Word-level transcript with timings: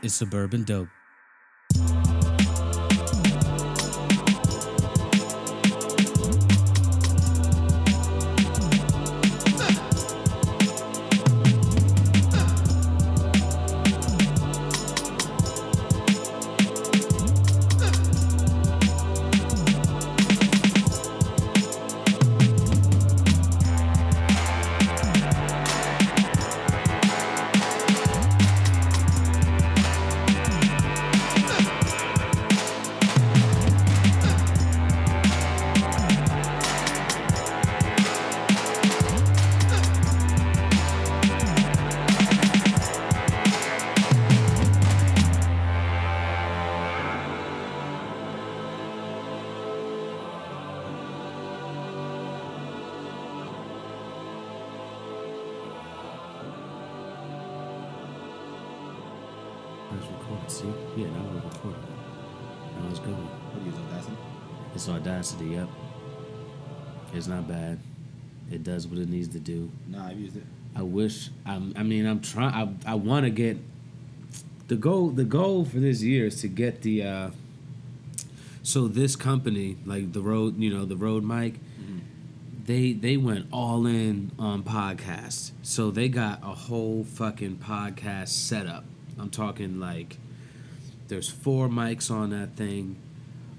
Is 0.00 0.14
Suburban 0.14 0.62
Dope. 0.62 0.88
Trying. 72.32 72.78
I, 72.86 72.92
I 72.92 72.94
want 72.94 73.24
to 73.24 73.30
get 73.30 73.58
the 74.68 74.76
goal. 74.76 75.10
The 75.10 75.24
goal 75.24 75.64
for 75.64 75.78
this 75.78 76.02
year 76.02 76.26
is 76.26 76.40
to 76.42 76.48
get 76.48 76.82
the. 76.82 77.02
Uh, 77.02 77.30
so 78.62 78.86
this 78.86 79.16
company, 79.16 79.78
like 79.86 80.12
the 80.12 80.20
Rode, 80.20 80.58
you 80.58 80.72
know, 80.72 80.84
the 80.84 80.96
Rode 80.96 81.24
mic, 81.24 81.54
they 82.68 82.92
they 82.92 83.16
went 83.16 83.46
all 83.50 83.86
in 83.86 84.30
on 84.38 84.62
podcasts. 84.62 85.52
So 85.62 85.90
they 85.90 86.08
got 86.08 86.40
a 86.42 86.54
whole 86.54 87.02
fucking 87.02 87.56
podcast 87.56 88.28
setup. 88.28 88.84
I'm 89.18 89.30
talking 89.30 89.80
like 89.80 90.18
there's 91.08 91.30
four 91.30 91.68
mics 91.68 92.10
on 92.10 92.30
that 92.30 92.56
thing. 92.56 92.96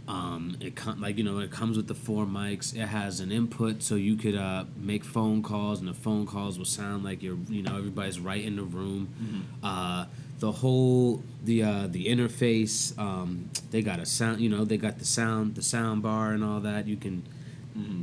Um, 0.10 0.58
it 0.60 0.76
com- 0.76 1.00
like 1.00 1.20
you 1.20 1.24
know 1.24 1.38
it 1.38 1.52
comes 1.52 1.78
with 1.78 1.88
the 1.88 1.94
four 1.94 2.26
mics. 2.26 2.76
It 2.76 2.88
has 2.88 3.20
an 3.20 3.32
input 3.32 3.84
so 3.84 3.94
you 3.94 4.16
could 4.16 4.36
uh, 4.36 4.64
make 4.76 5.04
phone 5.06 5.44
calls 5.44 5.80
and 5.80 5.88
the 5.88 5.94
phone 5.94 6.26
calls 6.26 6.58
will 6.58 6.66
sound 6.66 7.04
like 7.04 7.22
you're 7.22 7.38
you 7.48 7.62
know 7.62 7.78
everybody's 7.78 8.20
right 8.20 8.44
in 8.44 8.56
the 8.56 8.64
room. 8.64 9.46
Uh, 9.62 10.06
the 10.40 10.52
whole 10.52 11.22
the 11.46 11.62
uh, 11.62 11.88
the 11.88 12.08
interface 12.08 12.98
um, 12.98 13.52
they 13.70 13.84
got 13.84 14.00
a 14.00 14.06
sound 14.06 14.42
you 14.42 14.50
know 14.50 14.66
they 14.66 14.78
got 14.78 14.98
the 14.98 15.06
sound 15.06 15.54
the 15.54 15.62
sound 15.62 16.02
bar 16.02 16.32
and 16.32 16.44
all 16.44 16.60
that 16.62 16.88
you 16.88 16.98
can 16.98 17.22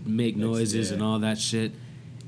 make 0.07 0.37
Mix, 0.37 0.39
noises 0.39 0.91
and 0.93 1.03
all 1.03 1.19
that 1.19 1.39
shit. 1.39 1.73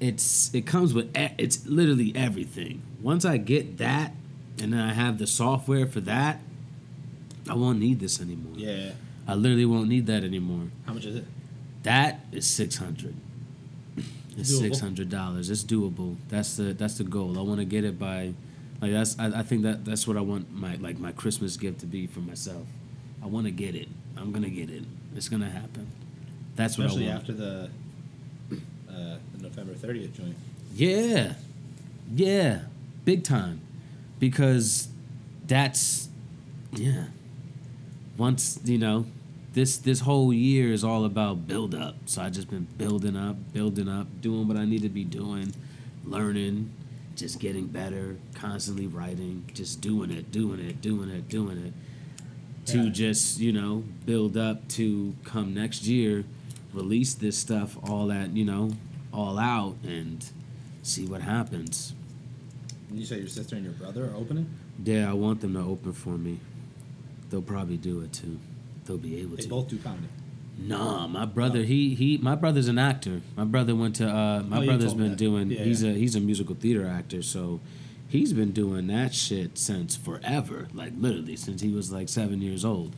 It's 0.00 0.52
it 0.52 0.66
comes 0.66 0.92
with 0.92 1.16
e- 1.16 1.34
it's 1.38 1.66
literally 1.66 2.12
everything. 2.16 2.82
Once 3.00 3.24
I 3.24 3.36
get 3.36 3.78
that 3.78 4.12
and 4.60 4.72
then 4.72 4.80
I 4.80 4.92
have 4.92 5.18
the 5.18 5.26
software 5.28 5.86
for 5.86 6.00
that, 6.00 6.40
I 7.48 7.54
won't 7.54 7.78
need 7.78 8.00
this 8.00 8.20
anymore. 8.20 8.54
Yeah. 8.56 8.90
I 9.28 9.34
literally 9.34 9.66
won't 9.66 9.88
need 9.88 10.06
that 10.06 10.24
anymore. 10.24 10.68
How 10.86 10.94
much 10.94 11.04
is 11.04 11.16
it? 11.16 11.24
That 11.82 12.20
is 12.32 12.46
six 12.46 12.76
hundred. 12.76 13.14
It's 14.36 14.56
six 14.56 14.80
hundred 14.80 15.10
dollars. 15.10 15.50
It's 15.50 15.64
doable. 15.64 16.16
That's 16.28 16.56
the 16.56 16.72
that's 16.72 16.98
the 16.98 17.04
goal. 17.04 17.38
I 17.38 17.42
want 17.42 17.58
to 17.60 17.64
get 17.64 17.84
it 17.84 17.98
by, 17.98 18.32
like 18.80 18.92
that's 18.92 19.18
I, 19.18 19.40
I 19.40 19.42
think 19.42 19.62
that 19.62 19.84
that's 19.84 20.06
what 20.06 20.16
I 20.16 20.20
want 20.20 20.50
my 20.52 20.76
like 20.76 20.98
my 20.98 21.12
Christmas 21.12 21.56
gift 21.56 21.80
to 21.80 21.86
be 21.86 22.06
for 22.06 22.20
myself. 22.20 22.66
I 23.22 23.26
want 23.26 23.46
to 23.46 23.50
get 23.50 23.74
it. 23.74 23.88
I'm 24.16 24.32
gonna 24.32 24.48
get 24.48 24.70
it. 24.70 24.84
It's 25.14 25.28
gonna 25.28 25.50
happen. 25.50 25.90
That's 26.56 26.78
Especially 26.78 27.04
what 27.04 27.10
I 27.10 27.14
want. 27.14 27.20
after 27.20 27.32
the, 27.34 27.70
uh, 28.90 29.16
the 29.36 29.42
November 29.42 29.74
30th 29.74 30.12
joint. 30.12 30.36
Yeah. 30.74 31.34
Yeah. 32.12 32.62
Big 33.04 33.22
time. 33.22 33.60
Because 34.18 34.88
that's 35.46 36.08
yeah. 36.72 37.04
Once, 38.16 38.58
you 38.64 38.78
know, 38.78 39.06
this 39.52 39.76
this 39.78 40.00
whole 40.00 40.32
year 40.32 40.72
is 40.72 40.84
all 40.84 41.04
about 41.04 41.46
build 41.46 41.74
up. 41.74 41.96
So 42.06 42.22
I 42.22 42.30
just 42.30 42.50
been 42.50 42.66
building 42.76 43.16
up, 43.16 43.36
building 43.52 43.88
up, 43.88 44.20
doing 44.20 44.46
what 44.46 44.56
I 44.56 44.64
need 44.64 44.82
to 44.82 44.88
be 44.88 45.04
doing, 45.04 45.52
learning, 46.04 46.70
just 47.16 47.40
getting 47.40 47.66
better, 47.66 48.16
constantly 48.34 48.86
writing, 48.86 49.44
just 49.54 49.80
doing 49.80 50.10
it, 50.10 50.30
doing 50.30 50.60
it, 50.60 50.80
doing 50.80 51.08
it, 51.10 51.28
doing 51.28 51.58
it. 51.58 51.72
To 52.72 52.84
Yeah. 52.84 52.90
just, 52.90 53.40
you 53.40 53.52
know, 53.52 53.82
build 54.04 54.36
up 54.36 54.68
to 54.70 55.14
come 55.24 55.54
next 55.54 55.86
year, 55.86 56.24
release 56.74 57.14
this 57.14 57.38
stuff 57.38 57.78
all 57.82 58.12
at, 58.12 58.36
you 58.36 58.44
know, 58.44 58.72
all 59.12 59.38
out 59.38 59.76
and 59.82 60.24
see 60.82 61.06
what 61.06 61.22
happens. 61.22 61.94
You 62.92 63.04
say 63.06 63.18
your 63.18 63.28
sister 63.28 63.56
and 63.56 63.64
your 63.64 63.74
brother 63.74 64.10
are 64.10 64.14
opening? 64.14 64.46
Yeah, 64.84 65.10
I 65.10 65.14
want 65.14 65.40
them 65.40 65.54
to 65.54 65.60
open 65.60 65.92
for 65.94 66.18
me. 66.18 66.40
They'll 67.30 67.42
probably 67.42 67.76
do 67.78 68.00
it 68.02 68.12
too. 68.12 68.38
They'll 68.88 68.98
be 68.98 69.20
able 69.20 69.36
They 69.36 69.42
to. 69.44 69.48
both 69.48 69.68
do 69.68 69.78
comedy. 69.78 70.08
Nah, 70.60 71.06
my 71.06 71.24
brother, 71.24 71.62
he 71.62 71.94
he 71.94 72.18
my 72.18 72.34
brother's 72.34 72.66
an 72.66 72.78
actor. 72.78 73.20
My 73.36 73.44
brother 73.44 73.76
went 73.76 73.94
to 73.96 74.08
uh 74.08 74.42
my 74.42 74.58
Oh, 74.62 74.64
brother's 74.66 74.94
been 74.94 75.14
doing 75.14 75.50
Yeah, 75.52 75.62
he's 75.62 75.84
yeah. 75.84 75.92
a 75.92 75.94
he's 75.94 76.16
a 76.16 76.20
musical 76.20 76.56
theater 76.56 76.84
actor, 76.86 77.22
so 77.22 77.60
he's 78.08 78.32
been 78.32 78.50
doing 78.50 78.88
that 78.88 79.14
shit 79.14 79.56
since 79.56 79.94
forever. 79.94 80.66
Like 80.74 80.94
literally 80.96 81.36
since 81.36 81.60
he 81.60 81.70
was 81.72 81.92
like 81.92 82.08
7 82.08 82.42
years 82.42 82.64
old. 82.64 82.96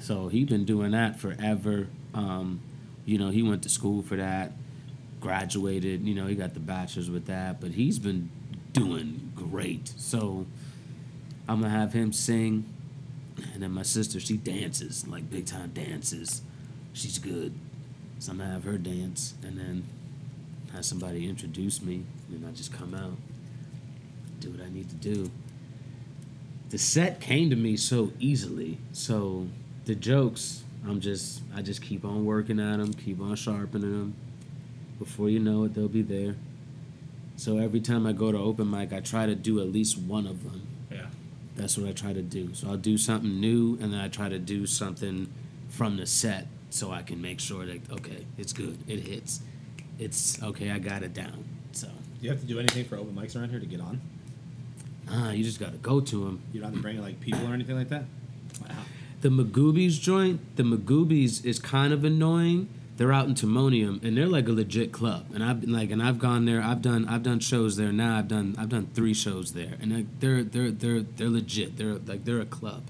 So 0.00 0.28
he's 0.28 0.46
been 0.48 0.66
doing 0.66 0.90
that 0.90 1.18
forever. 1.18 1.86
Um, 2.12 2.60
you 3.06 3.16
know, 3.16 3.30
he 3.30 3.42
went 3.42 3.62
to 3.62 3.70
school 3.70 4.02
for 4.02 4.16
that, 4.16 4.52
graduated, 5.20 6.02
you 6.06 6.14
know, 6.14 6.26
he 6.26 6.34
got 6.34 6.52
the 6.54 6.60
bachelor's 6.60 7.08
with 7.10 7.26
that, 7.26 7.60
but 7.60 7.70
he's 7.70 7.98
been 7.98 8.28
doing 8.72 9.32
great. 9.34 9.88
So 9.96 10.44
I'm 11.48 11.60
gonna 11.62 11.70
have 11.72 11.92
him 11.94 12.12
sing, 12.12 12.66
and 13.52 13.62
then 13.62 13.72
my 13.72 13.82
sister, 13.82 14.18
she 14.20 14.36
dances 14.36 15.06
like 15.06 15.30
big 15.30 15.46
time 15.46 15.70
dances. 15.70 16.42
She's 16.92 17.18
good, 17.18 17.54
so 18.18 18.32
I'm 18.32 18.38
gonna 18.38 18.50
have 18.50 18.64
her 18.64 18.78
dance, 18.78 19.34
and 19.42 19.58
then 19.58 19.84
have 20.72 20.84
somebody 20.84 21.28
introduce 21.28 21.82
me, 21.82 22.04
and 22.30 22.46
I 22.46 22.50
just 22.52 22.72
come 22.72 22.94
out, 22.94 23.16
do 24.40 24.50
what 24.50 24.60
I 24.60 24.68
need 24.68 24.88
to 24.90 24.96
do. 24.96 25.30
The 26.70 26.78
set 26.78 27.20
came 27.20 27.50
to 27.50 27.56
me 27.56 27.76
so 27.76 28.12
easily, 28.18 28.78
so 28.92 29.46
the 29.84 29.94
jokes, 29.94 30.64
I'm 30.86 31.00
just, 31.00 31.42
I 31.54 31.62
just 31.62 31.82
keep 31.82 32.04
on 32.04 32.24
working 32.24 32.58
at 32.58 32.78
them, 32.78 32.92
keep 32.92 33.20
on 33.20 33.36
sharpening 33.36 33.92
them. 33.92 34.14
Before 34.98 35.28
you 35.28 35.38
know 35.38 35.64
it, 35.64 35.74
they'll 35.74 35.88
be 35.88 36.02
there. 36.02 36.36
So 37.36 37.58
every 37.58 37.80
time 37.80 38.06
I 38.06 38.12
go 38.12 38.32
to 38.32 38.38
open 38.38 38.70
mic, 38.70 38.92
I 38.92 39.00
try 39.00 39.26
to 39.26 39.34
do 39.34 39.60
at 39.60 39.68
least 39.68 39.98
one 39.98 40.26
of 40.26 40.44
them. 40.44 40.66
That's 41.56 41.78
what 41.78 41.88
I 41.88 41.92
try 41.92 42.12
to 42.12 42.22
do. 42.22 42.52
So 42.54 42.68
I'll 42.68 42.76
do 42.76 42.98
something 42.98 43.40
new, 43.40 43.78
and 43.80 43.92
then 43.92 44.00
I 44.00 44.08
try 44.08 44.28
to 44.28 44.38
do 44.38 44.66
something 44.66 45.32
from 45.68 45.96
the 45.96 46.06
set, 46.06 46.46
so 46.70 46.90
I 46.90 47.02
can 47.02 47.20
make 47.22 47.40
sure 47.40 47.64
that 47.66 47.90
okay, 47.92 48.26
it's 48.38 48.52
good, 48.52 48.78
it 48.88 49.00
hits, 49.00 49.40
it's 49.98 50.42
okay, 50.42 50.70
I 50.70 50.78
got 50.78 51.02
it 51.02 51.14
down. 51.14 51.44
So 51.72 51.86
Do 51.86 51.92
you 52.22 52.30
have 52.30 52.40
to 52.40 52.46
do 52.46 52.58
anything 52.58 52.84
for 52.84 52.96
open 52.96 53.14
mics 53.14 53.36
around 53.36 53.50
here 53.50 53.60
to 53.60 53.66
get 53.66 53.80
on? 53.80 54.00
ah, 55.10 55.30
you 55.32 55.44
just 55.44 55.60
gotta 55.60 55.76
go 55.76 56.00
to 56.00 56.24
them. 56.24 56.40
You 56.52 56.60
don't 56.60 56.70
have 56.70 56.76
to 56.76 56.82
bring 56.82 57.00
like 57.00 57.20
people 57.20 57.46
or 57.48 57.54
anything 57.54 57.76
like 57.76 57.88
that? 57.90 58.04
Wow. 58.62 58.74
The 59.20 59.28
Magooby's 59.28 59.98
joint, 59.98 60.40
the 60.56 60.62
Magooby's 60.62 61.44
is 61.44 61.58
kind 61.58 61.92
of 61.92 62.04
annoying. 62.04 62.68
They're 62.96 63.12
out 63.12 63.26
in 63.26 63.34
Timonium, 63.34 64.02
and 64.04 64.16
they're 64.16 64.28
like 64.28 64.46
a 64.48 64.52
legit 64.52 64.92
club. 64.92 65.26
And 65.34 65.42
I've 65.42 65.60
been 65.60 65.72
like, 65.72 65.90
and 65.90 66.00
I've 66.02 66.18
gone 66.20 66.44
there. 66.44 66.62
I've 66.62 66.80
done, 66.80 67.08
I've 67.08 67.24
done 67.24 67.40
shows 67.40 67.76
there. 67.76 67.90
Now 67.92 68.18
I've 68.18 68.28
done, 68.28 68.54
I've 68.56 68.68
done 68.68 68.86
three 68.94 69.14
shows 69.14 69.52
there, 69.52 69.74
and 69.80 69.92
like, 69.92 70.06
they're, 70.20 70.44
they're, 70.44 70.70
they're, 70.70 71.00
they're 71.00 71.28
legit. 71.28 71.76
They're 71.76 71.94
like, 71.94 72.24
they're 72.24 72.40
a 72.40 72.46
club. 72.46 72.84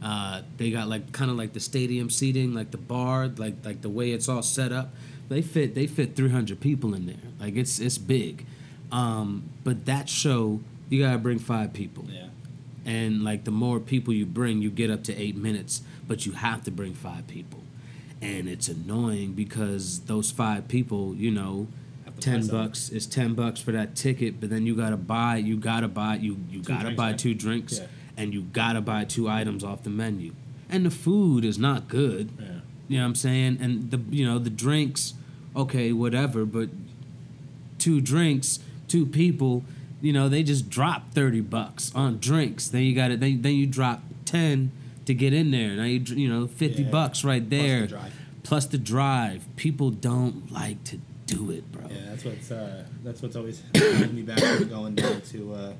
Uh, 0.00 0.42
they 0.58 0.70
got 0.70 0.88
like 0.88 1.10
kind 1.10 1.28
of 1.28 1.36
like 1.36 1.54
the 1.54 1.60
stadium 1.60 2.08
seating, 2.08 2.54
like 2.54 2.70
the 2.70 2.78
bar, 2.78 3.26
like 3.26 3.56
like 3.64 3.82
the 3.82 3.88
way 3.88 4.12
it's 4.12 4.28
all 4.28 4.42
set 4.42 4.70
up. 4.70 4.94
They 5.28 5.42
fit, 5.42 5.74
they 5.74 5.88
fit 5.88 6.14
300 6.14 6.60
people 6.60 6.94
in 6.94 7.06
there. 7.06 7.16
Like 7.40 7.56
it's, 7.56 7.80
it's 7.80 7.98
big. 7.98 8.46
Um, 8.92 9.42
but 9.64 9.86
that 9.86 10.08
show, 10.08 10.60
you 10.88 11.02
gotta 11.02 11.18
bring 11.18 11.40
five 11.40 11.72
people 11.72 12.04
Yeah. 12.08 12.28
and 12.86 13.24
like 13.24 13.42
the 13.44 13.50
more 13.50 13.80
people 13.80 14.14
you 14.14 14.24
bring 14.24 14.62
you 14.62 14.70
get 14.70 14.88
up 14.90 15.02
to 15.04 15.14
eight 15.20 15.36
minutes 15.36 15.82
but 16.06 16.24
you 16.24 16.32
have 16.32 16.62
to 16.64 16.70
bring 16.70 16.94
five 16.94 17.26
people 17.26 17.60
and 18.20 18.48
it's 18.48 18.68
annoying 18.68 19.32
because 19.32 20.00
those 20.00 20.30
five 20.30 20.66
people 20.68 21.14
you 21.14 21.30
know 21.30 21.66
Have 22.04 22.18
to 22.20 22.30
buy 22.30 22.36
10 22.38 22.46
bucks 22.48 22.88
is 22.90 23.06
10 23.06 23.34
bucks 23.34 23.60
for 23.60 23.72
that 23.72 23.94
ticket 23.94 24.40
but 24.40 24.50
then 24.50 24.66
you 24.66 24.74
gotta 24.74 24.96
buy 24.96 25.36
you 25.36 25.56
gotta 25.56 25.88
buy 25.88 26.16
you 26.16 26.36
you 26.50 26.60
Two 26.60 26.68
gotta 26.72 26.90
buy 26.92 27.10
right? 27.10 27.18
two 27.18 27.34
drinks 27.34 27.78
Yeah. 27.78 27.86
and 28.16 28.34
you 28.34 28.42
gotta 28.42 28.80
buy 28.80 29.04
two 29.04 29.28
items 29.28 29.62
off 29.62 29.82
the 29.84 29.90
menu, 29.90 30.32
and 30.68 30.84
the 30.84 30.90
food 30.90 31.44
is 31.44 31.58
not 31.58 31.86
good. 31.88 32.30
Yeah. 32.38 32.46
You 32.88 32.96
know 32.98 33.02
what 33.04 33.08
I'm 33.08 33.14
saying? 33.14 33.58
And 33.60 33.90
the 33.92 34.00
you 34.10 34.26
know 34.26 34.38
the 34.40 34.50
drinks, 34.50 35.14
okay, 35.54 35.92
whatever, 35.92 36.44
but 36.44 36.70
two 37.78 38.00
drinks, 38.00 38.58
two 38.88 39.06
people, 39.06 39.62
you 40.00 40.12
know, 40.12 40.28
they 40.28 40.42
just 40.42 40.68
drop 40.68 41.12
thirty 41.12 41.40
bucks 41.40 41.92
on 41.94 42.18
drinks. 42.18 42.68
Then 42.68 42.82
you 42.82 42.94
got 42.94 43.10
it. 43.10 43.20
Then 43.20 43.42
then 43.42 43.54
you 43.54 43.66
drop 43.66 44.02
ten 44.24 44.72
to 45.08 45.14
get 45.14 45.32
in 45.32 45.50
there. 45.50 45.70
Now 45.76 45.84
you 45.84 46.00
you 46.22 46.28
know 46.28 46.46
fifty 46.46 46.82
Yeah. 46.84 46.90
bucks 46.90 47.24
right 47.24 47.42
Plus 47.48 47.60
the 47.60 47.66
there. 47.66 48.10
Plus 48.44 48.66
the 48.66 48.78
drive. 48.78 49.44
People 49.56 49.90
don't 49.90 50.50
like 50.52 50.82
to 50.84 50.96
do 51.26 51.50
it, 51.50 51.70
bro. 51.72 51.82
Yeah, 51.90 51.96
that's 52.10 52.24
what's 52.24 52.50
uh, 52.50 52.84
that's 53.04 53.20
what's 53.22 53.36
always 53.36 53.62
holding 53.76 54.14
me 54.14 54.22
back 54.22 54.38
from 54.38 54.68
going 54.68 54.94
down 54.94 55.20
to. 55.32 55.54
Uh, 55.54 55.72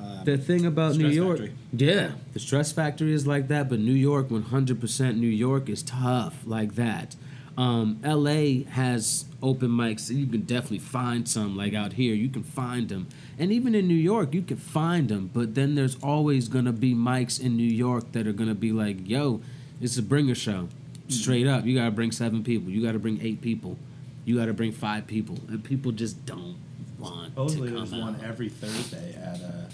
um, 0.00 0.24
The 0.24 0.36
thing 0.36 0.66
about 0.66 0.96
New 0.96 1.08
York, 1.08 1.38
factory. 1.38 1.54
yeah, 1.72 2.10
the 2.32 2.40
stress 2.40 2.72
factory 2.72 3.12
is 3.12 3.26
like 3.26 3.48
that, 3.48 3.68
but 3.70 3.78
New 3.78 3.92
York, 4.10 4.30
one 4.30 4.42
hundred 4.42 4.80
percent, 4.80 5.16
New 5.18 5.28
York 5.46 5.68
is 5.68 5.82
tough 5.82 6.34
like 6.46 6.74
that. 6.74 7.16
Um, 7.56 8.00
L.A. 8.02 8.64
has 8.64 9.26
open 9.40 9.68
mics, 9.70 10.10
you 10.10 10.26
can 10.26 10.40
definitely 10.42 10.80
find 10.80 11.28
some. 11.28 11.56
Like 11.56 11.72
out 11.72 11.92
here, 11.94 12.14
you 12.14 12.28
can 12.28 12.42
find 12.42 12.88
them, 12.88 13.06
and 13.38 13.52
even 13.52 13.74
in 13.74 13.88
New 13.88 13.94
York, 13.94 14.34
you 14.34 14.42
could 14.42 14.60
find 14.60 15.08
them. 15.08 15.30
But 15.32 15.54
then 15.54 15.74
there's 15.74 15.96
always 16.02 16.48
gonna 16.48 16.72
be 16.72 16.94
mics 16.94 17.40
in 17.40 17.56
New 17.56 17.62
York 17.62 18.12
that 18.12 18.26
are 18.26 18.32
gonna 18.32 18.54
be 18.54 18.72
like, 18.72 19.08
"Yo, 19.08 19.40
it's 19.80 19.96
a 19.98 20.02
bringer 20.02 20.34
show, 20.34 20.68
straight 21.08 21.46
up. 21.46 21.64
You 21.66 21.74
gotta 21.76 21.90
bring 21.90 22.12
seven 22.12 22.42
people. 22.44 22.70
You 22.70 22.82
gotta 22.82 22.98
bring 22.98 23.20
eight 23.22 23.40
people. 23.40 23.76
You 24.24 24.36
gotta 24.36 24.54
bring 24.54 24.72
five 24.72 25.06
people, 25.06 25.38
and 25.48 25.62
people 25.62 25.92
just 25.92 26.24
don't 26.26 26.56
want 26.98 27.26
supposedly 27.30 27.68
to 27.68 27.76
there's 27.76 27.90
come 27.90 28.00
one 28.00 28.20
every 28.24 28.48
Thursday 28.48 29.14
at 29.14 29.40
uh, 29.42 29.70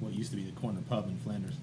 what 0.00 0.12
used 0.12 0.30
to 0.30 0.36
be 0.36 0.44
the 0.44 0.52
corner 0.60 0.80
pub 0.88 1.08
in 1.08 1.16
Flanders. 1.18 1.54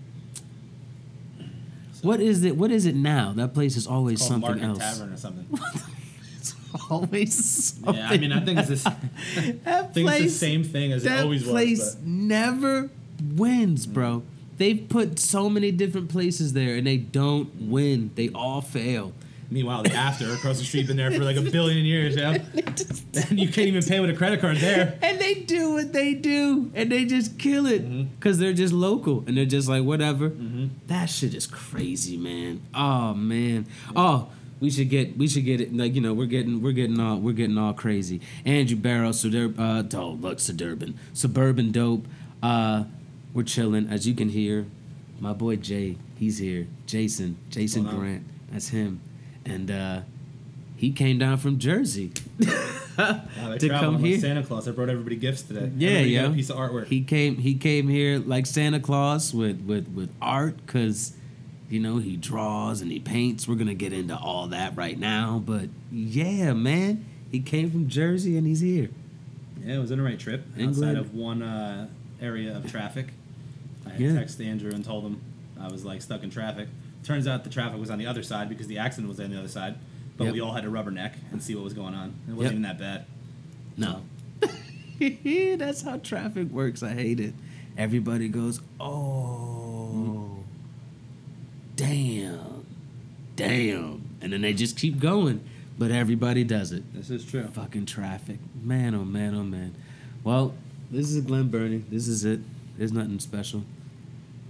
So 1.93 2.07
What 2.07 2.19
is 2.19 2.43
it? 2.43 2.57
What 2.57 2.71
is 2.71 2.85
it 2.85 2.95
now? 2.95 3.33
That 3.33 3.53
place 3.53 3.75
is 3.75 3.85
always 3.85 4.21
something 4.21 4.41
Market 4.59 4.63
else. 4.63 4.79
Tavern 4.79 5.13
or 5.13 5.17
something. 5.17 5.47
Always 6.89 7.33
something. 7.73 7.95
yeah, 7.95 8.09
I 8.09 8.17
mean, 8.17 8.31
I 8.31 8.39
think 8.43 8.59
it's 8.59 8.69
this. 8.69 8.83
That 9.63 9.93
think 9.93 10.07
place, 10.07 10.21
it's 10.23 10.33
the 10.33 10.39
same 10.39 10.63
thing 10.63 10.91
as 10.91 11.05
it 11.05 11.09
that 11.09 11.23
always 11.23 11.43
place 11.43 11.79
was. 11.79 11.95
But 11.95 12.05
never 12.07 12.89
wins, 13.35 13.85
bro. 13.85 14.23
They've 14.57 14.87
put 14.87 15.17
so 15.19 15.49
many 15.49 15.71
different 15.71 16.09
places 16.09 16.53
there, 16.53 16.75
and 16.75 16.85
they 16.85 16.97
don't 16.97 17.49
win. 17.69 18.11
They 18.15 18.29
all 18.29 18.61
fail. 18.61 19.13
meanwhile, 19.49 19.83
the 19.83 19.91
after 19.93 20.31
across 20.33 20.59
the 20.59 20.63
street 20.65 20.87
been 20.87 20.97
there 20.97 21.11
for 21.11 21.23
like 21.23 21.35
a 21.37 21.41
billion 21.57 21.83
years, 21.85 22.15
yeah. 22.15 22.37
and 23.29 23.39
you 23.39 23.47
can't 23.47 23.67
even 23.67 23.83
pay 23.83 23.99
with 23.99 24.09
a 24.11 24.15
credit 24.15 24.39
card 24.39 24.57
there. 24.57 24.97
And 25.01 25.19
they 25.19 25.33
do 25.33 25.73
what 25.73 25.93
they 25.93 26.13
do, 26.13 26.71
and 26.75 26.91
they 26.91 27.05
just 27.05 27.39
kill 27.39 27.65
it 27.65 27.81
Mm-hmm. 27.83 28.03
because 28.15 28.37
they're 28.37 28.53
just 28.53 28.73
local, 28.73 29.23
and 29.27 29.35
they're 29.35 29.45
just 29.45 29.67
like 29.67 29.83
whatever. 29.83 30.31
That 30.87 31.07
shit 31.07 31.33
is 31.33 31.47
crazy, 31.47 32.15
man. 32.17 32.61
Oh 32.73 33.13
man. 33.15 33.65
Oh, 33.95 34.29
we 34.61 34.69
should 34.69 34.89
get 34.89 35.17
we 35.17 35.27
should 35.27 35.43
get 35.43 35.59
it 35.59 35.75
like 35.75 35.95
you 35.95 35.99
know 36.01 36.13
we're 36.13 36.27
getting 36.27 36.61
we're 36.61 36.71
getting 36.71 36.99
all 36.99 37.17
we're 37.17 37.33
getting 37.33 37.57
all 37.57 37.73
crazy. 37.73 38.21
Andrew 38.45 38.77
Barrow, 38.77 39.11
Suburb, 39.11 39.59
uh, 39.59 39.83
oh 39.97 40.11
look, 40.11 40.39
suburban, 40.39 40.97
suburban 41.13 41.71
dope. 41.71 42.05
Uh, 42.41 42.85
we're 43.33 43.43
chilling 43.43 43.87
as 43.89 44.07
you 44.07 44.13
can 44.13 44.29
hear. 44.29 44.67
My 45.19 45.33
boy 45.33 45.57
Jay, 45.57 45.97
he's 46.17 46.37
here. 46.37 46.67
Jason, 46.85 47.37
Jason 47.49 47.85
on? 47.87 47.95
Grant, 47.99 48.23
that's 48.51 48.69
him, 48.69 49.01
and 49.45 49.69
uh, 49.69 50.01
he 50.77 50.91
came 50.91 51.17
down 51.17 51.37
from 51.37 51.59
Jersey. 51.59 52.13
Wow, 52.97 53.55
To 53.57 53.69
come 53.69 53.95
like 53.95 54.03
here? 54.03 54.19
Santa 54.19 54.43
Claus. 54.43 54.67
I 54.67 54.71
brought 54.71 54.89
everybody 54.89 55.15
gifts 55.15 55.43
today. 55.43 55.71
Yeah, 55.77 55.89
Everybody 55.91 56.15
a 56.17 56.29
piece 56.35 56.49
of 56.49 56.57
artwork. 56.57 56.87
He 56.87 57.01
came. 57.01 57.37
He 57.37 57.55
came 57.55 57.87
here 57.87 58.19
like 58.19 58.45
Santa 58.45 58.79
Claus 58.81 59.33
with 59.33 59.61
with 59.61 59.87
with 59.87 60.13
art, 60.21 60.67
cause 60.67 61.13
you 61.71 61.79
know 61.79 61.97
he 61.97 62.17
draws 62.17 62.81
and 62.81 62.91
he 62.91 62.99
paints. 62.99 63.47
We're 63.47 63.55
gonna 63.55 63.73
get 63.73 63.93
into 63.93 64.17
all 64.17 64.47
that 64.47 64.75
right 64.75 64.97
now, 64.99 65.41
but 65.45 65.69
yeah, 65.91 66.53
man, 66.53 67.05
he 67.31 67.39
came 67.39 67.71
from 67.71 67.87
Jersey 67.87 68.37
and 68.37 68.45
he's 68.47 68.59
here. 68.61 68.89
Yeah, 69.63 69.75
it 69.75 69.79
was 69.79 69.91
in 69.91 69.97
the 69.99 70.03
right 70.03 70.19
trip. 70.19 70.45
England. 70.57 70.69
Outside 70.69 70.97
of 70.97 71.13
one 71.13 71.41
uh, 71.41 71.87
area 72.21 72.55
of 72.57 72.69
traffic, 72.69 73.07
I 73.85 73.95
Yeah. 73.97 74.09
texted 74.11 74.45
Andrew 74.45 74.71
and 74.71 74.83
told 74.83 75.03
him 75.05 75.21
I 75.59 75.67
was 75.67 75.85
like 75.85 76.01
stuck 76.01 76.23
in 76.23 76.29
traffic. 76.29 76.67
Turns 77.03 77.27
out 77.27 77.43
the 77.43 77.49
traffic 77.49 77.79
was 77.79 77.89
on 77.91 77.97
the 77.99 78.05
other 78.07 78.23
side 78.23 78.49
because 78.49 78.67
the 78.67 78.77
accident 78.79 79.07
was 79.09 79.19
on 79.19 79.29
the 79.31 79.37
other 79.39 79.47
side. 79.47 79.75
But 80.17 80.25
Yep. 80.25 80.33
we 80.33 80.39
all 80.41 80.53
had 80.53 80.63
to 80.65 80.69
rubberneck 80.69 81.13
and 81.31 81.41
see 81.41 81.55
what 81.55 81.63
was 81.63 81.73
going 81.73 81.93
on. 81.95 82.13
It 82.27 82.33
wasn't 82.33 82.41
Yep. 82.41 82.51
even 82.51 82.61
that 82.63 82.79
bad. 82.79 83.05
No, 83.77 84.01
that's 85.57 85.81
how 85.81 85.97
traffic 85.97 86.49
works. 86.51 86.83
I 86.83 86.93
hate 86.93 87.19
it. 87.19 87.33
Everybody 87.77 88.27
goes, 88.27 88.59
oh, 88.79 89.60
damn, 91.81 92.65
damn, 93.35 94.09
and 94.21 94.33
then 94.33 94.41
they 94.41 94.53
just 94.53 94.77
keep 94.77 94.99
going. 94.99 95.43
But 95.79 95.89
everybody 95.89 96.43
does 96.43 96.71
it. 96.71 96.83
This 96.93 97.09
is 97.09 97.25
true. 97.25 97.47
Fucking 97.47 97.87
traffic. 97.87 98.37
Man, 98.61 98.93
oh 98.93 99.03
man, 99.03 99.33
oh 99.33 99.43
man. 99.43 99.73
Well, 100.23 100.53
this 100.91 101.09
is 101.09 101.23
Glen 101.25 101.47
Burnie. 101.47 101.83
This 101.89 102.07
is 102.07 102.23
it. 102.23 102.39
There's 102.77 102.91
nothing 102.91 103.17
special. 103.19 103.63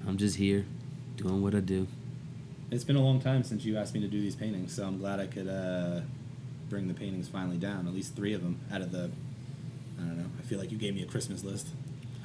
I'm 0.05 0.17
just 0.17 0.35
here 0.35 0.65
doing 1.15 1.41
what 1.41 1.55
I 1.55 1.61
do. 1.61 1.87
It's 2.69 2.83
been 2.83 2.97
a 2.97 3.01
long 3.01 3.21
time 3.21 3.43
since 3.43 3.63
you 3.63 3.77
asked 3.77 3.93
me 3.93 4.01
to 4.01 4.07
do 4.07 4.19
these 4.19 4.35
paintings, 4.35 4.75
so 4.75 4.83
I'm 4.85 4.97
glad 4.97 5.21
I 5.21 5.27
could 5.27 5.47
uh, 5.47 6.01
bring 6.69 6.89
the 6.89 6.93
paintings 6.93 7.29
finally 7.29 7.57
down. 7.57 7.87
At 7.87 7.93
least 7.93 8.15
three 8.15 8.33
of 8.33 8.41
them 8.41 8.59
out 8.73 8.81
of 8.81 8.91
the. 8.91 9.09
I 9.99 10.03
don't 10.03 10.17
know. 10.17 10.29
I 10.37 10.41
feel 10.41 10.59
like 10.59 10.71
you 10.71 10.77
gave 10.77 10.95
me 10.95 11.03
a 11.03 11.07
Christmas 11.07 11.45
list. 11.45 11.67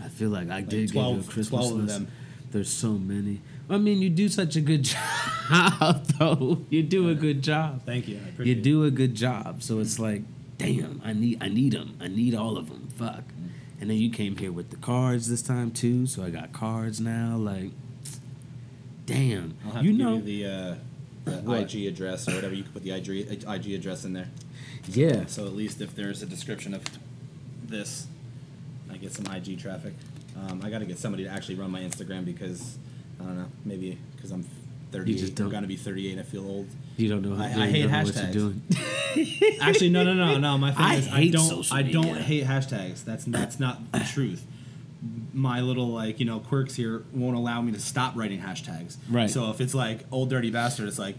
I 0.03 0.09
feel 0.09 0.31
like 0.31 0.51
I 0.51 0.63
did 0.63 0.91
12 0.91 1.17
give 1.17 1.25
you 1.25 1.31
a 1.31 1.33
Christmas 1.33 1.61
12 1.61 1.73
of 1.73 1.85
list. 1.85 1.95
them. 1.95 2.09
There's 2.51 2.71
so 2.71 2.93
many. 2.93 3.41
I 3.69 3.79
mean, 3.79 4.01
you 4.01 4.11
do 4.11 4.29
such 4.29 4.57
a 4.57 4.61
good 4.61 4.83
job, 5.51 6.05
though. 6.19 6.65
You 6.71 6.83
do 6.83 7.09
a 7.09 7.15
good 7.15 7.43
job. 7.43 7.85
Thank 7.85 8.09
you. 8.09 8.21
I 8.39 8.43
You 8.43 8.55
do 8.55 8.85
a 8.85 8.91
good 8.91 9.15
job. 9.15 9.63
So 9.63 9.81
it's 9.81 9.99
like, 9.99 10.23
damn, 10.59 11.01
I 11.05 11.13
need, 11.13 11.43
I 11.43 11.49
need 11.49 11.73
them. 11.73 11.97
I 12.01 12.09
need 12.09 12.35
all 12.35 12.57
of 12.57 12.69
them. 12.69 12.89
Fuck. 12.97 13.25
And 13.81 13.91
then 13.91 13.97
you 13.99 14.11
came 14.11 14.37
here 14.37 14.53
with 14.53 14.71
the 14.71 14.77
cards 14.77 15.29
this 15.29 15.43
time 15.43 15.71
too. 15.71 16.07
So 16.07 16.23
I 16.23 16.31
got 16.31 16.53
cards 16.53 17.01
now. 17.01 17.37
Like, 17.37 17.71
damn. 19.05 19.57
I'll 19.65 19.73
have 19.73 19.85
you 19.85 19.93
to 19.93 19.99
know, 19.99 20.17
give 20.19 20.29
you 20.29 20.47
the, 20.47 20.81
uh, 21.31 21.41
the 21.43 21.53
IG 21.61 21.87
address 21.87 22.29
or 22.29 22.35
whatever. 22.35 22.55
You 22.55 22.63
can 22.63 22.73
put 22.73 22.83
the 22.83 22.93
IG, 22.93 23.09
IG 23.47 23.73
address 23.75 24.05
in 24.05 24.13
there. 24.13 24.29
yeah. 24.89 25.27
So 25.27 25.47
at 25.47 25.55
least 25.55 25.81
if 25.81 25.95
there's 25.95 26.23
a 26.23 26.27
description 26.27 26.73
of 26.75 26.85
this, 27.65 28.07
I 28.91 28.97
get 28.97 29.13
some 29.13 29.27
IG 29.27 29.59
traffic. 29.61 29.95
Um, 30.37 30.61
I 30.63 30.71
got 30.71 30.79
to 30.79 30.85
get 30.87 30.99
somebody 30.99 31.25
to 31.25 31.31
actually 31.31 31.57
run 31.57 31.71
my 31.71 31.81
Instagram 31.81 32.25
because 32.25 32.79
I 33.21 33.25
don't 33.25 33.37
know, 33.37 33.47
maybe 33.65 33.99
because 34.15 34.31
I'm 34.31 34.45
38. 34.93 35.13
You 35.13 35.19
just 35.19 35.35
don't- 35.35 35.47
I'm 35.47 35.53
gonna 35.53 35.67
be 35.67 35.77
38. 35.77 36.19
I 36.19 36.23
feel 36.23 36.47
old. 36.47 36.69
You 36.97 37.09
don't 37.09 37.23
know. 37.23 37.43
I- 37.43 37.55
you 37.55 37.63
I 37.63 37.67
hate 37.69 37.91
know 37.91 38.03
what 38.03 38.07
you're 38.15 38.25
hashtags. 38.25 38.33
doing. 38.33 38.63
Actually, 39.61 39.91
no, 39.91 40.03
no, 40.05 40.15
no, 40.15 40.39
no. 40.39 40.59
My 40.59 40.71
thing 40.73 40.85
I 40.85 40.95
is, 40.97 41.09
I 41.09 41.27
don't, 41.29 41.73
I 41.73 41.83
don't 41.83 42.05
media. 42.07 42.23
hate 42.23 42.45
hashtags. 42.45 43.05
That's 43.05 43.25
that's 43.25 43.59
not 43.61 43.93
the 43.93 44.01
truth. 44.13 44.45
My 45.35 45.61
little 45.61 45.89
like 45.89 46.19
you 46.21 46.25
know 46.27 46.39
quirks 46.41 46.75
here 46.75 47.05
won't 47.13 47.37
allow 47.37 47.61
me 47.61 47.73
to 47.73 47.81
stop 47.81 48.17
writing 48.17 48.41
hashtags. 48.41 48.97
Right. 49.11 49.29
So 49.31 49.51
if 49.51 49.61
it's 49.61 49.75
like 49.75 50.05
old 50.11 50.31
dirty 50.31 50.51
bastard, 50.51 50.89
it's 50.89 50.99
like 50.99 51.17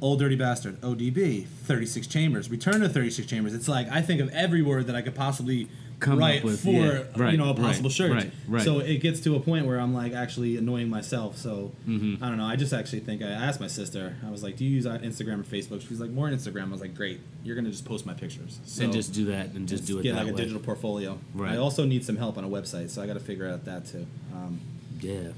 old 0.00 0.18
dirty 0.18 0.36
bastard 0.36 0.80
ODB 0.82 1.46
36 1.46 2.06
chambers 2.06 2.50
return 2.50 2.80
to 2.80 2.88
36 2.88 3.26
chambers. 3.28 3.54
It's 3.54 3.68
like 3.68 3.88
I 3.90 4.02
think 4.02 4.20
of 4.20 4.28
every 4.30 4.62
word 4.62 4.86
that 4.88 4.96
I 4.96 5.02
could 5.02 5.14
possibly 5.14 5.68
Come 5.98 6.14
up 6.14 6.18
write 6.18 6.44
with, 6.44 6.60
for 6.62 6.68
yeah. 6.72 7.02
Right, 7.16 7.32
you 7.32 7.38
know 7.38 7.44
a 7.44 7.54
right, 7.54 7.62
possible 7.62 7.88
shirt. 7.88 8.12
right, 8.12 8.30
right. 8.46 8.62
So 8.62 8.80
it 8.80 8.98
gets 8.98 9.20
to 9.20 9.34
a 9.34 9.40
point 9.40 9.64
where 9.66 9.80
I'm 9.80 9.94
like 9.94 10.12
actually 10.12 10.58
annoying 10.58 10.90
myself. 10.90 11.38
So 11.38 11.72
Mm-hmm. 11.88 12.22
I 12.22 12.28
don't 12.28 12.36
know. 12.36 12.44
I 12.44 12.56
just 12.56 12.74
actually 12.74 13.00
think 13.00 13.22
I 13.22 13.28
asked 13.28 13.60
my 13.60 13.66
sister. 13.66 14.14
I 14.26 14.30
was 14.30 14.42
like, 14.42 14.58
"Do 14.58 14.66
you 14.66 14.72
use 14.72 14.84
uh, 14.86 14.98
Instagram 14.98 15.40
or 15.40 15.44
Facebook?" 15.44 15.80
She's 15.88 15.98
like, 15.98 16.10
"More 16.10 16.28
Instagram." 16.28 16.68
I 16.68 16.72
was 16.72 16.82
like, 16.82 16.94
"Great. 16.94 17.20
You're 17.44 17.56
gonna 17.56 17.70
just 17.70 17.86
post 17.86 18.04
my 18.04 18.12
pictures." 18.12 18.60
So 18.66 18.84
and 18.84 18.92
just 18.92 19.14
do 19.14 19.24
that 19.26 19.52
and 19.52 19.66
just 19.66 19.86
do 19.86 19.98
it 19.98 20.02
get 20.02 20.16
that 20.16 20.26
like 20.26 20.34
a 20.34 20.36
digital 20.36 20.60
portfolio. 20.60 21.18
Right. 21.34 21.54
I 21.54 21.56
also 21.56 21.86
need 21.86 22.04
some 22.04 22.16
help 22.18 22.36
on 22.36 22.44
a 22.44 22.48
website, 22.48 22.90
so 22.90 23.00
I 23.00 23.06
got 23.06 23.14
to 23.14 23.20
figure 23.20 23.48
out 23.48 23.64
that 23.64 23.86
too. 23.86 24.06
Um, 24.34 24.60
Yeah. 25.00 25.28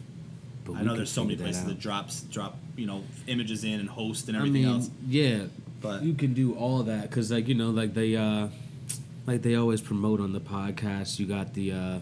I 0.75 0.83
know 0.83 0.97
there's 0.97 1.11
so 1.13 1.23
many 1.23 1.37
places 1.37 1.63
out. 1.63 1.69
that 1.69 1.79
drops 1.79 2.23
drop 2.23 2.59
you 2.79 2.87
know 2.87 3.03
images 3.27 3.65
in 3.65 3.81
and 3.81 3.89
host 3.89 4.29
and 4.29 4.37
everything 4.37 4.65
I 4.65 4.69
mean, 4.69 4.77
else. 4.77 4.91
yeah, 5.07 5.39
But- 5.81 6.03
you 6.03 6.15
can 6.15 6.33
do 6.33 6.55
all 6.55 6.83
that 6.85 7.03
because, 7.11 7.31
like, 7.31 7.49
you 7.49 7.55
know, 7.55 7.71
like 7.71 7.93
they, 7.95 8.15
uh, 8.17 8.49
like 9.27 9.43
they 9.43 9.55
always 9.57 9.81
promote 9.81 10.21
on 10.21 10.33
the 10.33 10.41
podcast. 10.41 11.19
You 11.19 11.27
got 11.27 11.55
the, 11.55 11.73
uh, 11.73 11.99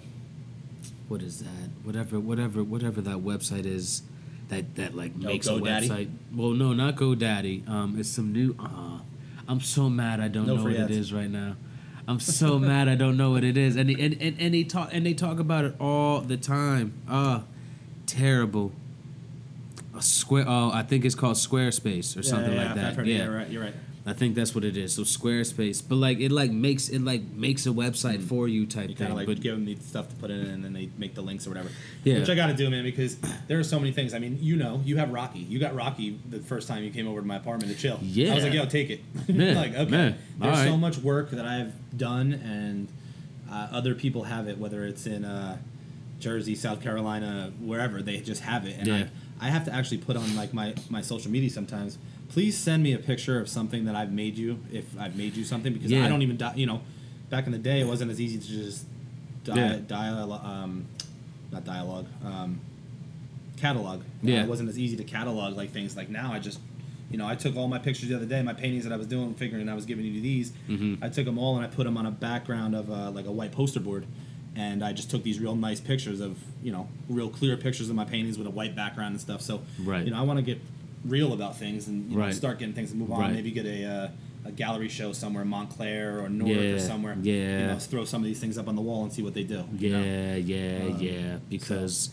what 1.09 1.23
is 1.23 1.40
that? 1.40 1.71
Whatever, 1.83 2.21
whatever, 2.21 2.62
whatever 2.62 3.00
that 3.00 3.18
website 3.18 3.64
is. 3.66 4.02
That 4.49 4.76
that 4.76 4.95
like 4.95 5.11
Oh, 5.16 5.25
makes 5.26 5.49
a 5.49 5.54
GoDaddy? 5.54 5.88
website. 5.88 6.09
Well, 6.33 6.50
no, 6.50 6.73
not 6.73 6.95
GoDaddy. 6.95 7.68
Um, 7.68 7.99
it's 7.99 8.09
some 8.09 8.33
new. 8.33 8.54
Uh, 8.61 9.00
I'm 9.49 9.61
so 9.61 9.90
mad. 9.90 10.21
I 10.21 10.28
don't 10.28 10.47
No 10.47 10.54
know 10.56 10.62
what 10.62 10.73
free 10.73 10.76
it 10.76 10.83
ads. 10.83 10.97
is 10.97 11.12
right 11.12 11.28
now. 11.30 11.56
I'm 12.06 12.21
so 12.21 12.56
mad. 12.71 12.87
I 12.88 12.95
don't 12.95 13.16
know 13.16 13.33
what 13.33 13.42
it 13.42 13.56
is. 13.56 13.75
And 13.75 13.90
and, 13.90 14.14
and 14.23 14.37
and 14.38 14.54
they 14.54 14.62
talk 14.62 14.90
and 14.92 15.04
they 15.04 15.14
talk 15.14 15.40
about 15.40 15.64
it 15.64 15.75
all 15.80 16.21
the 16.21 16.37
time. 16.37 16.92
Ah, 17.09 17.42
terrible. 18.06 18.71
A 19.97 20.03
square. 20.03 20.45
Oh, 20.47 20.71
I 20.73 20.83
think 20.83 21.05
it's 21.05 21.15
called 21.15 21.37
Squarespace 21.37 22.19
or 22.19 22.23
something 22.23 22.53
yeah, 22.53 22.59
like 22.67 22.76
yeah, 22.76 22.83
that. 22.83 22.95
Heard 22.97 23.07
yeah. 23.07 23.19
Yeah, 23.19 23.26
right. 23.26 23.49
You're 23.49 23.62
right. 23.62 23.75
I 24.09 24.12
think 24.12 24.37
that's 24.37 24.55
what 24.55 24.62
it 24.65 24.76
is. 24.76 24.95
So 24.95 25.03
Squarespace, 25.03 25.83
but 25.87 25.97
like 25.97 26.21
it 26.21 26.31
like 26.31 26.53
makes 26.53 26.88
it 26.88 27.00
like 27.03 27.23
makes 27.33 27.67
a 27.67 27.71
website 27.71 28.23
for 28.23 28.47
you 28.47 28.65
type 28.65 28.88
You 28.88 28.95
thing. 28.95 29.09
kind 29.09 29.11
of 29.11 29.17
like 29.17 29.26
but 29.26 29.41
give 29.41 29.55
them 29.57 29.65
the 29.65 29.75
stuff 29.76 30.09
to 30.11 30.15
put 30.17 30.31
in, 30.31 30.38
and 30.47 30.65
then 30.65 30.73
they 30.73 30.88
make 30.97 31.15
the 31.17 31.23
links 31.23 31.45
or 31.45 31.50
whatever. 31.50 31.71
Yeah. 32.05 32.21
Which 32.21 32.29
I 32.29 32.37
got 32.37 32.47
to 32.47 32.55
do, 32.55 32.71
man, 32.71 32.85
because 32.85 33.17
there 33.49 33.59
are 33.59 33.65
so 33.65 33.81
many 33.81 33.91
things. 33.91 34.15
I 34.15 34.21
mean, 34.21 34.38
you 34.41 34.55
know, 34.55 34.81
you 34.85 34.99
have 34.99 35.11
Rocky. 35.12 35.41
You 35.41 35.59
got 35.59 35.75
Rocky 35.75 36.21
the 36.31 36.38
first 36.38 36.69
time 36.69 36.85
you 36.85 36.91
came 36.91 37.09
over 37.09 37.21
to 37.21 37.26
my 37.26 37.35
apartment 37.37 37.73
to 37.73 37.76
chill. 37.76 37.99
Yeah. 38.00 38.31
I 38.31 38.35
was 38.37 38.45
like, 38.45 38.53
yo, 38.53 38.67
take 38.67 38.91
it. 38.91 39.00
Yeah, 39.26 39.55
like, 39.55 39.75
okay. 39.75 39.91
man, 39.91 40.19
There's 40.38 40.62
so 40.62 40.76
much 40.76 40.99
work 40.99 41.31
that 41.31 41.45
I've 41.45 41.73
done, 41.99 42.33
and 42.33 42.87
uh, 43.50 43.69
other 43.73 43.95
people 43.97 44.23
have 44.25 44.47
it, 44.47 44.57
whether 44.59 44.85
it's 44.85 45.07
in 45.07 45.25
uh, 45.25 45.59
Jersey, 46.21 46.55
South 46.55 46.81
Carolina, 46.81 47.53
wherever. 47.61 48.03
They 48.03 48.19
just 48.21 48.43
have 48.43 48.67
it, 48.67 48.76
and 48.79 48.87
Yeah. 48.87 48.95
I, 48.95 49.09
I 49.40 49.49
have 49.50 49.64
to 49.66 49.73
actually 49.75 49.99
put 49.99 50.16
on 50.16 50.35
like 50.37 50.52
my 50.55 50.75
my 50.90 51.02
social 51.02 51.31
media 51.31 51.50
sometimes. 51.50 51.99
Please 52.28 52.57
send 52.57 52.83
me 52.83 52.93
a 52.93 52.99
picture 52.99 53.38
of 53.40 53.49
something 53.49 53.85
that 53.85 53.95
I've 53.95 54.12
made 54.12 54.37
you, 54.37 54.59
if 54.73 54.85
I've 54.99 55.16
made 55.16 55.37
you 55.37 55.45
something, 55.45 55.73
because 55.73 55.90
Yeah. 55.90 56.05
I 56.05 56.09
don't 56.09 56.23
even, 56.23 56.37
di- 56.37 56.55
you 56.57 56.66
know, 56.66 56.81
back 57.31 57.47
in 57.47 57.52
the 57.52 57.59
day, 57.59 57.81
it 57.81 57.87
wasn't 57.87 58.11
as 58.11 58.21
easy 58.21 58.38
to 58.38 58.47
just 58.47 58.85
di- 59.45 59.55
Yeah. 59.55 59.78
dialogue, 59.87 60.45
um, 60.45 60.87
not 61.52 61.64
dialogue, 61.64 62.07
um, 62.25 62.59
catalog. 63.57 64.02
Yeah. 64.23 64.43
it 64.43 64.49
wasn't 64.49 64.69
as 64.69 64.78
easy 64.78 64.97
to 64.97 65.05
catalog 65.05 65.57
like 65.57 65.71
things 65.73 65.97
like 65.97 66.11
now. 66.11 66.33
I 66.33 66.40
just, 66.40 66.59
you 67.11 67.16
know, 67.19 67.26
I 67.28 67.37
took 67.37 67.57
all 67.57 67.69
my 67.69 67.78
pictures 67.78 68.09
the 68.09 68.16
other 68.16 68.26
day, 68.26 68.43
my 68.43 68.52
paintings 68.52 68.85
that 68.85 68.93
I 68.93 68.97
was 68.97 69.07
doing, 69.07 69.33
figuring 69.35 69.69
I 69.69 69.75
was 69.75 69.87
giving 69.87 70.05
you 70.05 70.21
these. 70.21 70.52
Mm-hmm. 70.69 71.02
I 71.05 71.09
took 71.09 71.25
them 71.26 71.38
all 71.38 71.57
and 71.57 71.64
I 71.64 71.69
put 71.69 71.85
them 71.85 71.97
on 71.97 72.07
a 72.07 72.11
background 72.11 72.75
of 72.75 72.90
uh, 72.90 73.11
like 73.12 73.26
a 73.26 73.33
white 73.33 73.52
poster 73.52 73.81
board. 73.81 74.05
And 74.57 74.83
I 74.83 74.93
just 74.93 75.11
took 75.11 75.23
these 75.23 75.39
real 75.39 75.55
nice 75.55 75.81
pictures 75.81 76.21
of, 76.21 76.39
you 76.63 76.73
know, 76.73 76.89
real 77.11 77.29
clear 77.29 77.57
pictures 77.59 77.91
of 77.91 77.95
my 77.97 78.05
paintings 78.07 78.39
with 78.39 78.47
a 78.47 78.51
white 78.51 78.75
background 78.75 79.13
and 79.13 79.21
stuff. 79.21 79.43
So, 79.43 79.61
Right. 79.79 80.05
you 80.05 80.11
know, 80.11 80.19
I 80.19 80.23
want 80.23 80.39
to 80.39 80.43
get 80.43 80.61
real 81.05 81.35
about 81.35 81.59
things 81.59 81.89
and 81.89 82.11
you 82.11 82.17
know, 82.17 82.25
Right. 82.25 82.35
start 82.35 82.59
getting 82.59 82.75
things 82.75 82.91
to 82.91 82.97
move 82.97 83.13
on. 83.13 83.21
Right. 83.21 83.33
Maybe 83.35 83.51
get 83.51 83.67
a, 83.67 83.85
uh, 83.85 84.09
a 84.47 84.53
gallery 84.53 84.89
show 84.89 85.13
somewhere 85.13 85.43
in 85.43 85.49
Montclair 85.49 86.21
or 86.21 86.29
Newark 86.31 86.57
Yeah, 86.57 86.71
or 86.71 86.79
somewhere. 86.79 87.19
yeah. 87.23 87.61
You 87.61 87.67
know, 87.67 87.79
throw 87.79 88.05
some 88.07 88.23
of 88.23 88.27
these 88.27 88.41
things 88.41 88.57
up 88.57 88.67
on 88.67 88.77
the 88.77 88.83
wall 88.83 89.03
and 89.05 89.13
see 89.13 89.23
what 89.23 89.35
they 89.35 89.43
do. 89.45 89.65
you 89.79 89.91
know? 89.91 90.03
Yeah, 90.03 90.37
yeah, 90.37 90.79
Um, 90.87 90.99
yeah. 91.03 91.39
Because, 91.51 92.11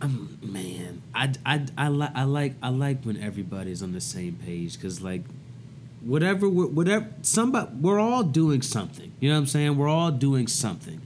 um, 0.00 0.38
man, 0.42 1.02
I, 1.14 1.32
I, 1.44 1.66
I, 1.76 1.88
li- 1.90 2.08
I 2.14 2.24
like 2.24 2.54
I 2.62 2.70
like 2.70 3.04
when 3.04 3.18
everybody's 3.18 3.82
on 3.82 3.92
the 3.92 4.00
same 4.00 4.36
page. 4.46 4.74
Because 4.76 5.02
like, 5.02 5.24
whatever, 6.02 6.48
whatever, 6.48 7.08
somebody, 7.22 7.68
we're 7.80 8.00
all 8.00 8.22
doing 8.22 8.62
something. 8.62 9.12
You 9.20 9.28
know 9.28 9.34
what 9.34 9.40
I'm 9.42 9.46
saying? 9.46 9.76
We're 9.76 9.88
all 9.88 10.10
doing 10.10 10.46
something. 10.46 11.00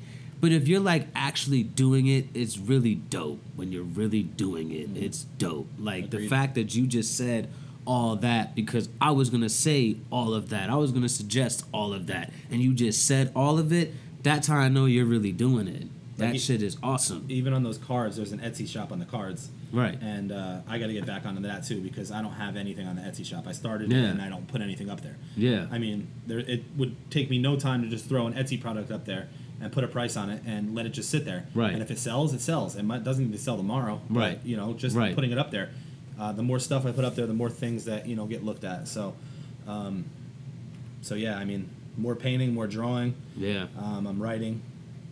But 0.44 0.52
if 0.52 0.68
you're 0.68 0.78
like 0.78 1.06
actually 1.14 1.62
doing 1.62 2.06
it, 2.06 2.26
it's 2.34 2.58
really 2.58 2.96
dope. 2.96 3.40
When 3.56 3.72
you're 3.72 3.82
really 3.82 4.22
doing 4.22 4.72
it, 4.72 4.90
it's 4.94 5.22
dope. 5.38 5.68
Like 5.78 6.10
the 6.10 6.28
fact 6.28 6.54
that 6.56 6.74
you 6.74 6.86
just 6.86 7.16
said 7.16 7.48
all 7.86 8.16
that 8.16 8.54
because 8.54 8.90
I 9.00 9.12
was 9.12 9.30
gonna 9.30 9.48
say 9.48 9.96
all 10.12 10.34
of 10.34 10.50
that. 10.50 10.68
I 10.68 10.76
was 10.76 10.92
gonna 10.92 11.08
suggest 11.08 11.64
all 11.72 11.94
of 11.94 12.08
that, 12.08 12.30
and 12.50 12.60
you 12.60 12.74
just 12.74 13.06
said 13.06 13.32
all 13.34 13.58
of 13.58 13.72
it. 13.72 13.94
That's 14.22 14.46
how 14.46 14.56
I 14.58 14.68
know 14.68 14.84
you're 14.84 15.06
really 15.06 15.32
doing 15.32 15.66
it. 15.66 15.86
That 16.18 16.32
Like, 16.32 16.40
shit 16.40 16.60
is 16.62 16.76
awesome. 16.82 17.24
even 17.30 17.54
on 17.54 17.62
those 17.62 17.78
cards, 17.78 18.16
there's 18.16 18.32
an 18.32 18.40
Etsy 18.40 18.68
shop 18.68 18.92
on 18.92 18.98
the 18.98 19.04
cards. 19.06 19.48
Right. 19.72 19.98
And 20.02 20.30
uh, 20.30 20.58
I 20.68 20.78
got 20.78 20.86
to 20.88 20.92
get 20.92 21.06
back 21.06 21.24
onto 21.26 21.40
that 21.42 21.64
too 21.64 21.80
because 21.80 22.12
I 22.12 22.20
don't 22.22 22.34
have 22.34 22.54
anything 22.56 22.86
on 22.86 22.96
the 22.96 23.02
Etsy 23.02 23.24
shop. 23.24 23.46
I 23.48 23.52
started 23.52 23.90
Yeah. 23.90 23.98
it 23.98 24.04
and 24.10 24.20
I 24.22 24.28
don't 24.28 24.46
put 24.46 24.60
anything 24.60 24.88
up 24.90 25.00
there. 25.00 25.16
Yeah. 25.36 25.66
I 25.72 25.78
mean, 25.78 26.06
there 26.26 26.38
it 26.38 26.64
would 26.76 26.94
take 27.10 27.30
me 27.30 27.38
no 27.38 27.56
time 27.56 27.82
to 27.82 27.88
just 27.88 28.04
throw 28.08 28.26
an 28.26 28.34
Etsy 28.34 28.60
product 28.60 28.92
up 28.92 29.06
there 29.06 29.28
and 29.60 29.72
put 29.72 29.84
a 29.84 29.88
price 29.88 30.16
on 30.16 30.30
it 30.30 30.42
and 30.46 30.74
let 30.74 30.84
it 30.86 30.90
just 30.90 31.10
sit 31.10 31.24
there. 31.24 31.46
Right. 31.54 31.72
And 31.72 31.80
if 31.82 31.90
it 31.90 31.98
sells, 31.98 32.34
it 32.34 32.40
sells. 32.40 32.76
It 32.76 32.82
might, 32.82 33.04
doesn't 33.04 33.24
even 33.24 33.38
sell 33.38 33.56
tomorrow. 33.56 34.00
but, 34.10 34.18
Right. 34.20 34.40
you 34.44 34.56
know, 34.56 34.74
just 34.74 34.94
Right. 34.96 35.14
putting 35.14 35.30
it 35.30 35.38
up 35.38 35.50
there. 35.50 35.70
Uh, 36.18 36.32
the 36.32 36.42
more 36.42 36.58
stuff 36.58 36.84
I 36.86 36.92
put 36.92 37.04
up 37.04 37.14
there, 37.16 37.26
the 37.26 37.34
more 37.34 37.50
things 37.50 37.84
that 37.86 38.06
you 38.06 38.14
know 38.16 38.26
get 38.26 38.44
looked 38.44 38.64
at. 38.64 38.86
So, 38.88 39.14
um, 39.66 40.04
so 41.02 41.14
yeah, 41.14 41.36
I 41.38 41.44
mean, 41.44 41.68
more 41.96 42.14
painting, 42.14 42.54
more 42.54 42.66
drawing. 42.66 43.14
Yeah. 43.36 43.66
Um, 43.78 44.06
I'm 44.06 44.22
writing. 44.22 44.60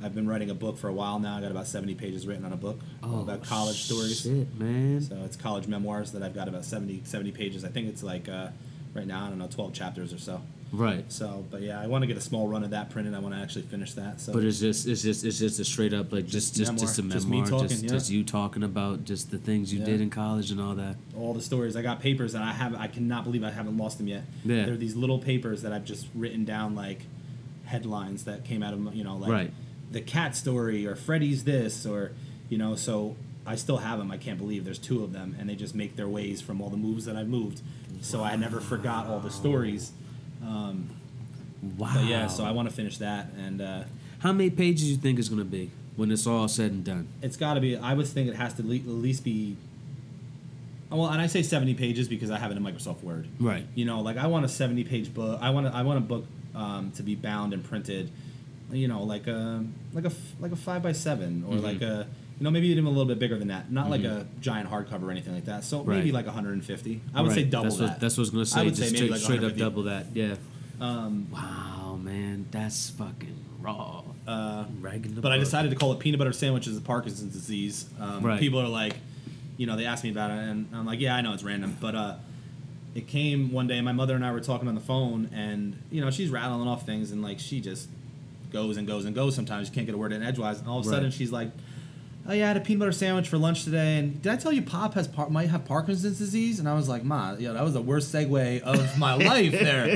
I've 0.03 0.15
been 0.15 0.27
writing 0.29 0.51
a 0.51 0.55
book 0.55 0.79
for 0.79 0.89
a 0.89 0.93
while 0.93 1.21
now. 1.21 1.37
I 1.37 1.41
got 1.41 1.51
about 1.53 1.69
70 1.69 1.95
pages 1.95 2.27
written 2.27 2.45
on 2.45 2.53
a 2.53 2.57
book 2.57 2.81
about 3.03 3.45
college 3.45 3.83
stories. 3.85 4.27
Oh, 4.27 4.31
Shit, 4.31 4.59
man. 4.61 5.01
So 5.01 5.17
it's 5.25 5.37
college 5.37 5.69
memoirs 5.69 6.11
that 6.13 6.23
I've 6.25 6.35
got 6.35 6.49
about 6.49 6.65
70, 6.65 7.03
70 7.05 7.31
pages. 7.31 7.65
I 7.65 7.69
think 7.69 7.89
it's 7.89 8.03
like 8.03 8.29
uh, 8.29 8.49
right 8.95 9.07
now, 9.07 9.27
I 9.27 9.29
don't 9.29 9.39
know, 9.39 9.47
12 9.47 9.73
chapters 9.73 10.13
or 10.13 10.19
so. 10.19 10.41
Right. 10.73 11.05
So, 11.13 11.45
but 11.51 11.61
yeah, 11.63 11.81
I 11.81 11.87
want 11.87 12.03
to 12.03 12.07
get 12.07 12.17
a 12.17 12.21
small 12.21 12.49
run 12.49 12.65
of 12.65 12.71
that 12.71 12.91
printed. 12.91 13.15
I 13.15 13.19
want 13.19 13.35
to 13.35 13.41
actually 13.41 13.63
finish 13.63 13.93
that. 13.95 14.21
So, 14.21 14.33
But 14.33 14.43
it's 14.45 14.59
just 14.59 14.87
it's 14.89 15.03
just 15.03 15.25
it's 15.25 15.39
just 15.39 15.61
a 15.61 15.65
straight 15.65 15.93
up 15.95 16.13
like 16.13 16.27
just 16.27 16.55
just 16.57 16.77
just 16.79 16.99
a 16.99 17.03
memoir. 17.03 17.17
Just 17.19 17.29
me 17.29 17.43
talking, 17.43 17.69
just, 17.69 17.83
yeah. 17.85 17.89
just 17.91 18.11
you 18.11 18.25
talking 18.25 18.63
about 18.63 19.05
just 19.05 19.31
the 19.31 19.39
things 19.39 19.73
you 19.73 19.81
Yeah. 19.81 19.87
did 19.87 20.01
in 20.01 20.11
college 20.11 20.51
and 20.51 20.61
all 20.61 20.75
that. 20.77 20.97
all 21.17 21.35
the 21.35 21.43
stories. 21.43 21.77
I 21.77 21.83
got 21.83 22.01
papers 22.01 22.33
that 22.33 22.43
I 22.43 22.53
have. 22.53 22.75
I 22.75 22.87
cannot 22.89 23.25
believe 23.25 23.45
I 23.45 23.51
haven't 23.51 23.77
lost 23.77 23.99
them 23.99 24.09
yet. 24.09 24.25
Yeah. 24.45 24.65
They're 24.67 24.77
these 24.77 24.97
little 24.97 25.19
papers 25.19 25.63
that 25.63 25.73
I've 25.73 25.85
just 25.85 26.07
written 26.15 26.45
down 26.45 26.75
like 26.75 27.03
headlines 27.65 28.25
that 28.25 28.45
came 28.45 28.63
out 28.63 28.75
of 28.75 28.95
you 28.95 29.05
know 29.05 29.17
like 29.17 29.31
Right. 29.31 29.51
the 29.91 30.01
cat 30.01 30.37
story 30.37 30.87
or 30.87 30.95
Freddy's 30.97 31.45
this 31.45 31.87
or 31.87 32.13
you 32.49 32.59
know 32.59 32.75
so 32.77 33.17
I 33.47 33.57
still 33.57 33.79
have 33.79 33.99
them. 33.99 34.11
I 34.13 34.19
can't 34.19 34.39
believe 34.39 34.65
there's 34.65 34.79
two 34.79 35.03
of 35.03 35.13
them 35.13 35.35
and 35.39 35.49
they 35.49 35.57
just 35.57 35.75
make 35.75 35.97
their 35.97 36.09
ways 36.09 36.41
from 36.41 36.61
all 36.61 36.71
the 36.71 36.77
moves 36.77 37.07
that 37.07 37.17
I've 37.17 37.29
moved. 37.29 37.61
So 38.01 38.23
I 38.23 38.37
never 38.37 38.61
forgot 38.61 39.07
all 39.09 39.19
the 39.21 39.31
stories. 39.31 39.93
Um, 40.45 40.91
Wow. 41.79 41.93
but 41.95 42.05
yeah, 42.07 42.27
so 42.27 42.45
I 42.45 42.51
want 42.51 42.69
to 42.69 42.75
finish 42.75 42.99
that 42.99 43.29
and. 43.39 43.61
Uh, 43.61 43.85
How 44.19 44.33
many 44.33 44.51
pages 44.51 44.85
do 44.87 44.91
you 44.91 44.97
think 44.97 45.19
it's 45.21 45.29
gonna 45.29 45.45
be 45.45 45.71
when 45.97 46.11
it's 46.11 46.27
all 46.27 46.49
said 46.49 46.73
and 46.73 46.85
done? 46.85 47.07
it's 47.23 47.37
got 47.37 47.55
to 47.55 47.61
be. 47.61 47.77
I 47.77 47.95
would 47.95 48.07
think 48.09 48.29
it 48.29 48.35
has 48.37 48.55
to 48.55 48.63
le- 48.67 48.75
at 48.77 48.87
least 48.87 49.23
be. 49.25 49.57
Well, 50.91 51.07
and 51.09 51.21
I 51.23 51.27
say 51.29 51.43
seventy 51.43 51.75
pages 51.75 52.09
because 52.09 52.31
I 52.31 52.39
have 52.39 52.51
it 52.51 52.57
in 52.57 52.63
Microsoft 52.65 53.03
Word. 53.03 53.27
Right. 53.41 53.65
You 53.75 53.85
know, 53.85 54.01
like 54.01 54.17
I 54.17 54.27
want 54.27 54.45
a 54.45 54.49
seventy-page 54.49 55.15
book. 55.15 55.39
I 55.41 55.51
want 55.51 55.67
a, 55.69 55.75
I 55.75 55.83
want 55.83 55.99
a 55.99 56.03
book 56.03 56.27
um, 56.55 56.91
to 56.97 57.03
be 57.03 57.15
bound 57.15 57.53
and 57.55 57.65
printed. 57.65 58.11
You 58.73 58.89
know, 58.89 59.03
like 59.05 59.27
a 59.29 59.65
like 59.93 60.05
a 60.05 60.13
like 60.41 60.53
a 60.53 60.57
five 60.57 60.83
by 60.83 60.93
seven 60.93 61.45
or 61.47 61.55
Mm-hmm. 61.55 61.65
like 61.65 61.81
a 61.83 62.07
you 62.43 62.45
know 62.45 62.51
maybe 62.51 62.67
even 62.67 62.87
a 62.87 62.89
little 62.89 63.05
bit 63.05 63.21
bigger 63.21 63.39
than 63.39 63.49
that. 63.49 63.71
Not 63.71 63.89
like 63.89 64.03
a 64.03 64.27
giant 64.41 64.69
hardcover 64.69 65.05
or 65.05 65.13
anything 65.13 65.33
like 65.33 65.45
that. 65.45 65.63
So 65.63 65.85
maybe 65.85 66.11
like 66.11 66.27
one 66.27 66.35
hundred 66.35 66.55
and 66.55 66.65
fifty. 66.65 67.01
I 67.15 67.23
would 67.23 67.31
say 67.31 67.45
double 67.45 67.67
that's 67.67 67.77
that. 67.77 67.85
What, 67.91 68.01
that's 68.01 68.17
what 68.17 68.23
I 68.23 68.25
was 68.25 68.31
gonna 68.31 68.47
say. 68.47 68.61
I 68.61 68.65
would 68.65 68.75
just 68.75 68.81
say 68.81 68.87
maybe 68.87 68.97
straight, 68.97 69.11
like 69.13 69.21
straight 69.21 69.45
up 69.45 69.57
double 69.57 69.85
that. 69.85 70.07
Yeah. 70.13 70.35
Um, 70.81 71.29
Wow, 71.31 72.01
man, 72.03 72.47
that's 72.51 72.91
fucking 72.91 73.37
raw. 73.61 74.03
uh, 74.27 74.65
but 75.21 75.31
I 75.31 75.39
decided 75.39 75.71
to 75.71 75.77
call 75.77 75.93
it 75.93 76.01
peanut 76.01 76.19
butter 76.19 76.33
sandwiches 76.33 76.77
of 76.77 76.83
Parkinson's 76.83 77.33
disease. 77.33 77.87
Um, 78.01 78.25
Right. 78.25 78.41
People 78.41 78.59
are 78.61 78.67
like, 78.67 78.97
you 79.57 79.69
know, 79.69 79.77
they 79.77 79.85
asked 79.85 80.03
me 80.03 80.11
about 80.11 80.33
it, 80.33 80.39
and 80.39 80.67
I'm 80.75 80.85
like, 80.85 80.99
yeah, 80.99 81.15
I 81.15 81.21
know 81.21 81.35
it's 81.35 81.45
random, 81.45 81.77
but 81.81 81.95
uh, 81.95 82.17
it 82.97 83.07
came 83.07 83.53
one 83.53 83.69
day. 83.69 83.77
And 83.77 83.85
my 83.85 83.93
mother 83.93 84.17
and 84.17 84.27
I 84.27 84.33
were 84.33 84.41
talking 84.41 84.67
on 84.67 84.75
the 84.75 84.81
phone, 84.81 85.31
and 85.33 85.81
you 85.93 86.01
know, 86.01 86.11
she's 86.11 86.29
rattling 86.31 86.67
off 86.67 86.85
things, 86.85 87.13
and 87.13 87.23
like 87.23 87.39
she 87.39 87.61
just 87.61 87.89
goes 88.53 88.79
and 88.79 88.85
goes 88.89 89.05
and 89.05 89.15
goes. 89.15 89.37
Sometimes 89.37 89.69
you 89.69 89.75
can't 89.77 89.87
get 89.87 89.95
a 89.95 89.99
word 89.99 90.13
in 90.13 90.25
edgewise, 90.25 90.59
and 90.59 90.67
all 90.69 90.81
of 90.81 90.87
a 90.87 90.91
sudden 90.91 91.13
she's 91.13 91.31
like. 91.31 91.51
Oh 92.25 92.33
yeah, 92.33 92.45
I 92.45 92.49
had 92.49 92.57
a 92.57 92.61
peanut 92.61 92.79
butter 92.81 92.93
sandwich 92.93 93.29
for 93.29 93.37
lunch 93.37 93.65
today, 93.65 93.99
and 93.99 94.23
did 94.23 94.31
I 94.33 94.37
tell 94.37 94.53
you 94.53 94.63
Pop 94.63 94.95
has 94.95 95.09
par- 95.09 95.29
might 95.29 95.49
have 95.49 95.65
Parkinson's 95.65 96.19
disease? 96.19 96.61
And 96.61 96.69
I 96.69 96.75
was 96.75 96.89
like, 96.89 97.03
Ma, 97.03 97.35
yeah, 97.37 97.53
that 97.53 97.65
was 97.65 97.73
the 97.73 97.83
worst 97.83 98.15
segue 98.15 98.61
of 98.63 98.97
my 98.97 99.15
life. 99.31 99.51
There, 99.53 99.87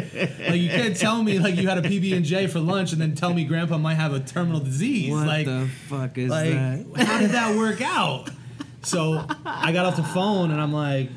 like 0.48 0.60
you 0.60 0.68
can't 0.68 0.96
tell 0.96 1.22
me 1.22 1.38
like 1.38 1.54
you 1.54 1.68
had 1.68 1.78
a 1.78 1.82
PB 1.88 2.16
and 2.16 2.24
J 2.24 2.48
for 2.48 2.58
lunch, 2.58 2.92
and 2.92 3.00
then 3.00 3.14
tell 3.14 3.32
me 3.32 3.44
Grandpa 3.44 3.78
might 3.78 3.94
have 3.94 4.12
a 4.12 4.18
terminal 4.20 4.58
disease. 4.60 5.12
What 5.12 5.26
like, 5.28 5.46
the 5.46 5.68
fuck 5.88 6.18
is 6.18 6.30
like, 6.30 6.50
that? 6.50 6.86
how 7.06 7.20
did 7.20 7.30
that 7.30 7.56
work 7.56 7.80
out? 7.80 8.28
So 8.82 9.24
I 9.44 9.70
got 9.72 9.86
off 9.86 9.96
the 9.96 10.02
phone 10.04 10.50
and 10.50 10.60
I'm 10.60 10.72
like, 10.72 11.10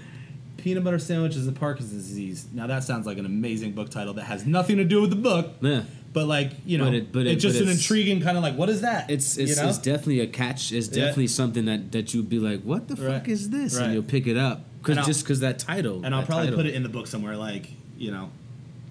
peanut 0.58 0.84
butter 0.84 1.00
sandwiches 1.00 1.48
and 1.48 1.56
Parkinson's 1.56 2.08
disease. 2.08 2.48
Now 2.54 2.68
that 2.68 2.84
sounds 2.84 3.06
like 3.06 3.18
an 3.18 3.26
amazing 3.26 3.72
book 3.74 3.90
title 3.90 4.14
that 4.16 4.24
has 4.24 4.46
nothing 4.46 4.78
to 4.78 4.84
do 4.86 5.02
with 5.02 5.10
the 5.12 5.16
book, 5.16 5.54
Yeah. 5.62 5.84
But 6.14 6.26
like 6.28 6.52
you 6.66 6.78
know, 6.78 6.86
But 6.86 6.94
it- 6.94 7.12
but 7.12 7.20
it- 7.28 7.32
it's 7.34 7.44
just 7.44 7.58
an 7.58 7.64
it's- 7.64 7.78
intriguing 7.78 8.22
kind 8.22 8.36
of 8.38 8.44
like, 8.44 8.56
what 8.58 8.70
is 8.70 8.82
that? 8.82 9.10
It's 9.10 9.38
it's, 9.38 9.52
you 9.52 9.56
know? 9.64 9.70
it's 9.70 9.78
definitely 9.78 10.22
a 10.22 10.28
catch. 10.28 10.72
It's 10.72 10.88
Yeah. 10.90 11.06
definitely 11.06 11.28
something 11.28 11.66
that, 11.66 11.92
that 11.92 12.14
you'd 12.14 12.30
be 12.30 12.40
like, 12.40 12.62
what 12.64 12.88
the 12.88 12.96
Right. 12.96 13.20
fuck 13.20 13.30
is 13.30 13.50
this? 13.50 13.76
Right. 13.76 13.86
And 13.86 13.94
you'll 13.94 14.04
pick 14.04 14.26
it 14.28 14.38
up 14.38 14.66
because 14.82 15.06
just 15.06 15.24
because 15.24 15.40
that 15.42 15.60
title. 15.60 16.02
and 16.04 16.16
I'll 16.16 16.24
probably 16.24 16.46
title. 16.48 16.58
put 16.60 16.66
it 16.66 16.74
in 16.76 16.84
the 16.84 16.90
book 16.90 17.08
somewhere, 17.08 17.38
like 17.38 17.70
you 17.98 18.12
know, 18.12 18.30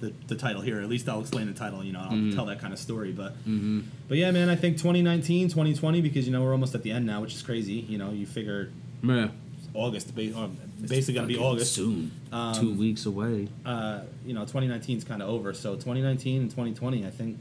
the, 0.01 0.13
the 0.29 0.37
title 0.37 0.63
here. 0.63 0.81
At 0.81 0.89
least 0.89 1.09
I'll 1.09 1.21
explain 1.21 1.47
the 1.49 1.53
title. 1.55 1.83
You 1.83 1.93
know, 1.93 2.01
I'll 2.01 2.11
Mm-hmm. 2.13 2.35
tell 2.37 2.47
that 2.47 2.61
kind 2.61 2.73
of 2.73 2.79
story. 2.79 3.11
But 3.13 3.35
but 4.09 4.17
yeah, 4.19 4.31
man, 4.31 4.49
I 4.49 4.55
think 4.55 4.77
2019, 4.77 5.49
2020, 5.49 6.01
because 6.01 6.25
you 6.27 6.33
know 6.33 6.43
we're 6.43 6.53
almost 6.53 6.75
at 6.75 6.83
the 6.85 6.93
end 6.93 7.05
now, 7.07 7.21
which 7.23 7.35
is 7.35 7.43
crazy. 7.43 7.85
You 7.89 7.99
know, 7.99 8.11
you 8.13 8.27
figure 8.27 8.71
Yeah. 9.03 9.29
August, 9.75 10.11
or 10.17 10.51
basically 10.87 11.15
gonna 11.15 11.27
be 11.27 11.39
August. 11.39 11.75
soon. 11.75 12.11
Um, 12.33 12.55
Two 12.55 12.75
weeks 12.75 13.07
away. 13.07 13.49
uh, 13.65 14.03
you 14.25 14.35
know, 14.35 14.43
2019 14.43 14.99
is 14.99 15.05
kind 15.05 15.23
of 15.23 15.29
over. 15.29 15.53
So 15.55 15.75
2019 15.75 16.43
and 16.43 16.51
2020, 16.51 17.07
I 17.07 17.11
think, 17.11 17.39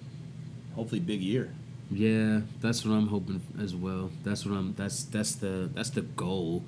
hopefully, 0.76 1.00
big 1.00 1.22
year. 1.22 1.52
Yeah, 1.92 2.42
that's 2.60 2.86
what 2.86 2.94
I'm 2.94 3.08
hoping 3.08 3.42
as 3.62 3.74
well. 3.76 4.12
That's 4.24 4.46
what 4.46 4.56
I'm. 4.58 4.74
That's 4.76 5.04
that's 5.06 5.36
the 5.36 5.70
that's 5.74 5.92
the 5.92 6.02
goal. 6.02 6.64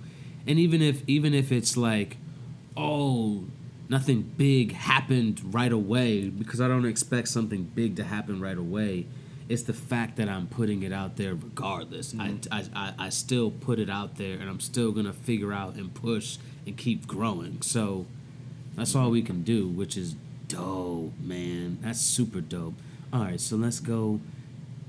And 0.48 0.58
even 0.60 0.82
if 0.82 1.04
even 1.08 1.34
if 1.34 1.52
it's 1.52 1.76
like, 1.76 2.18
oh, 2.78 3.44
nothing 3.90 4.22
big 4.38 4.72
happened 4.74 5.54
right 5.54 5.72
away 5.72 6.30
because 6.30 6.62
I 6.62 6.68
don't 6.68 6.86
expect 6.86 7.28
something 7.28 7.64
big 7.64 7.96
to 7.98 8.04
happen 8.04 8.40
right 8.40 8.58
away. 8.58 9.08
It's 9.50 9.64
the 9.64 9.74
fact 9.74 10.18
that 10.18 10.30
I'm 10.30 10.46
putting 10.46 10.84
it 10.84 10.94
out 10.94 11.18
there 11.18 11.34
regardless. 11.34 12.14
I, 12.20 12.36
I, 12.52 12.64
I, 12.76 12.94
I 13.00 13.10
still 13.10 13.50
put 13.50 13.80
it 13.80 13.90
out 13.90 14.16
there 14.18 14.38
and 14.38 14.48
I'm 14.48 14.60
still 14.60 14.92
gonna 14.92 15.12
figure 15.12 15.52
out 15.52 15.74
and 15.74 15.92
push 15.94 16.38
and 16.70 16.78
keep 16.78 17.08
growing. 17.08 17.62
So 17.62 18.06
that's 18.76 18.96
all 18.96 19.10
we 19.10 19.22
can 19.22 19.42
do, 19.42 19.68
which 19.68 19.98
is 19.98 20.16
dope, 20.48 21.20
man. 21.20 21.80
That's 21.82 22.00
super 22.00 22.40
dope. 22.42 22.76
All 23.12 23.22
right, 23.22 23.42
so 23.42 23.56
let's 23.58 23.80
go. 23.80 24.22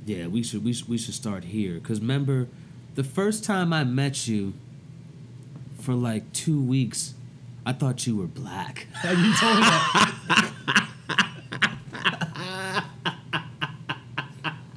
Yeah, 0.04 0.28
we 0.28 0.42
should 0.42 0.62
we 0.64 0.72
should, 0.72 0.88
we 0.88 0.98
should 0.98 1.14
start 1.14 1.44
here 1.44 1.74
because 1.74 2.00
remember, 2.00 2.48
the 2.94 3.04
first 3.04 3.44
time 3.44 3.72
I 3.72 3.84
met 3.84 4.28
you, 4.28 4.52
for 5.78 5.94
like 5.94 6.32
two 6.32 6.62
weeks, 6.62 7.14
I 7.64 7.72
thought 7.72 8.06
you 8.06 8.16
were 8.16 8.26
black. 8.26 8.86
you 9.04 9.34
told 9.34 9.56
me 9.56 9.62
that. 9.62 10.14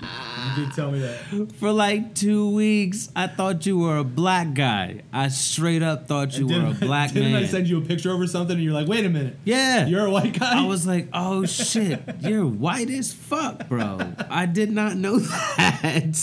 you 0.01 0.42
did 0.55 0.74
tell 0.74 0.91
me 0.91 1.00
that. 1.00 1.51
For 1.60 1.72
like 1.72 2.15
two 2.15 2.50
weeks, 2.50 3.10
I 3.15 3.27
thought 3.27 3.65
you 3.65 3.77
were 3.79 3.98
a 3.98 4.03
black 4.03 4.53
guy. 4.53 5.01
I 5.12 5.27
straight 5.29 5.83
up 5.83 6.07
thought 6.07 6.38
you 6.38 6.48
were 6.48 6.53
a 6.53 6.60
didn't- 6.74 6.79
black 6.79 7.12
didn't. 7.12 7.36
I 7.36 7.45
send 7.45 7.67
you 7.67 7.77
a 7.77 7.81
picture 7.81 8.12
over 8.12 8.27
something 8.27 8.55
and 8.55 8.63
you're 8.63 8.74
like, 8.74 8.88
wait 8.88 9.05
a 9.05 9.10
minute. 9.10 9.38
yeah, 9.45 9.86
You're 9.88 10.05
a 10.05 10.12
white 10.12 10.38
guy? 10.39 10.63
I 10.63 10.67
was 10.67 10.86
like, 10.88 11.07
oh 11.13 11.45
shit, 11.45 12.01
you're 12.22 12.45
white 12.45 12.89
as 12.89 13.13
fuck, 13.13 13.67
bro. 13.67 14.00
I 14.29 14.45
did 14.45 14.72
not 14.72 14.95
know 14.95 15.19
that. 15.19 16.13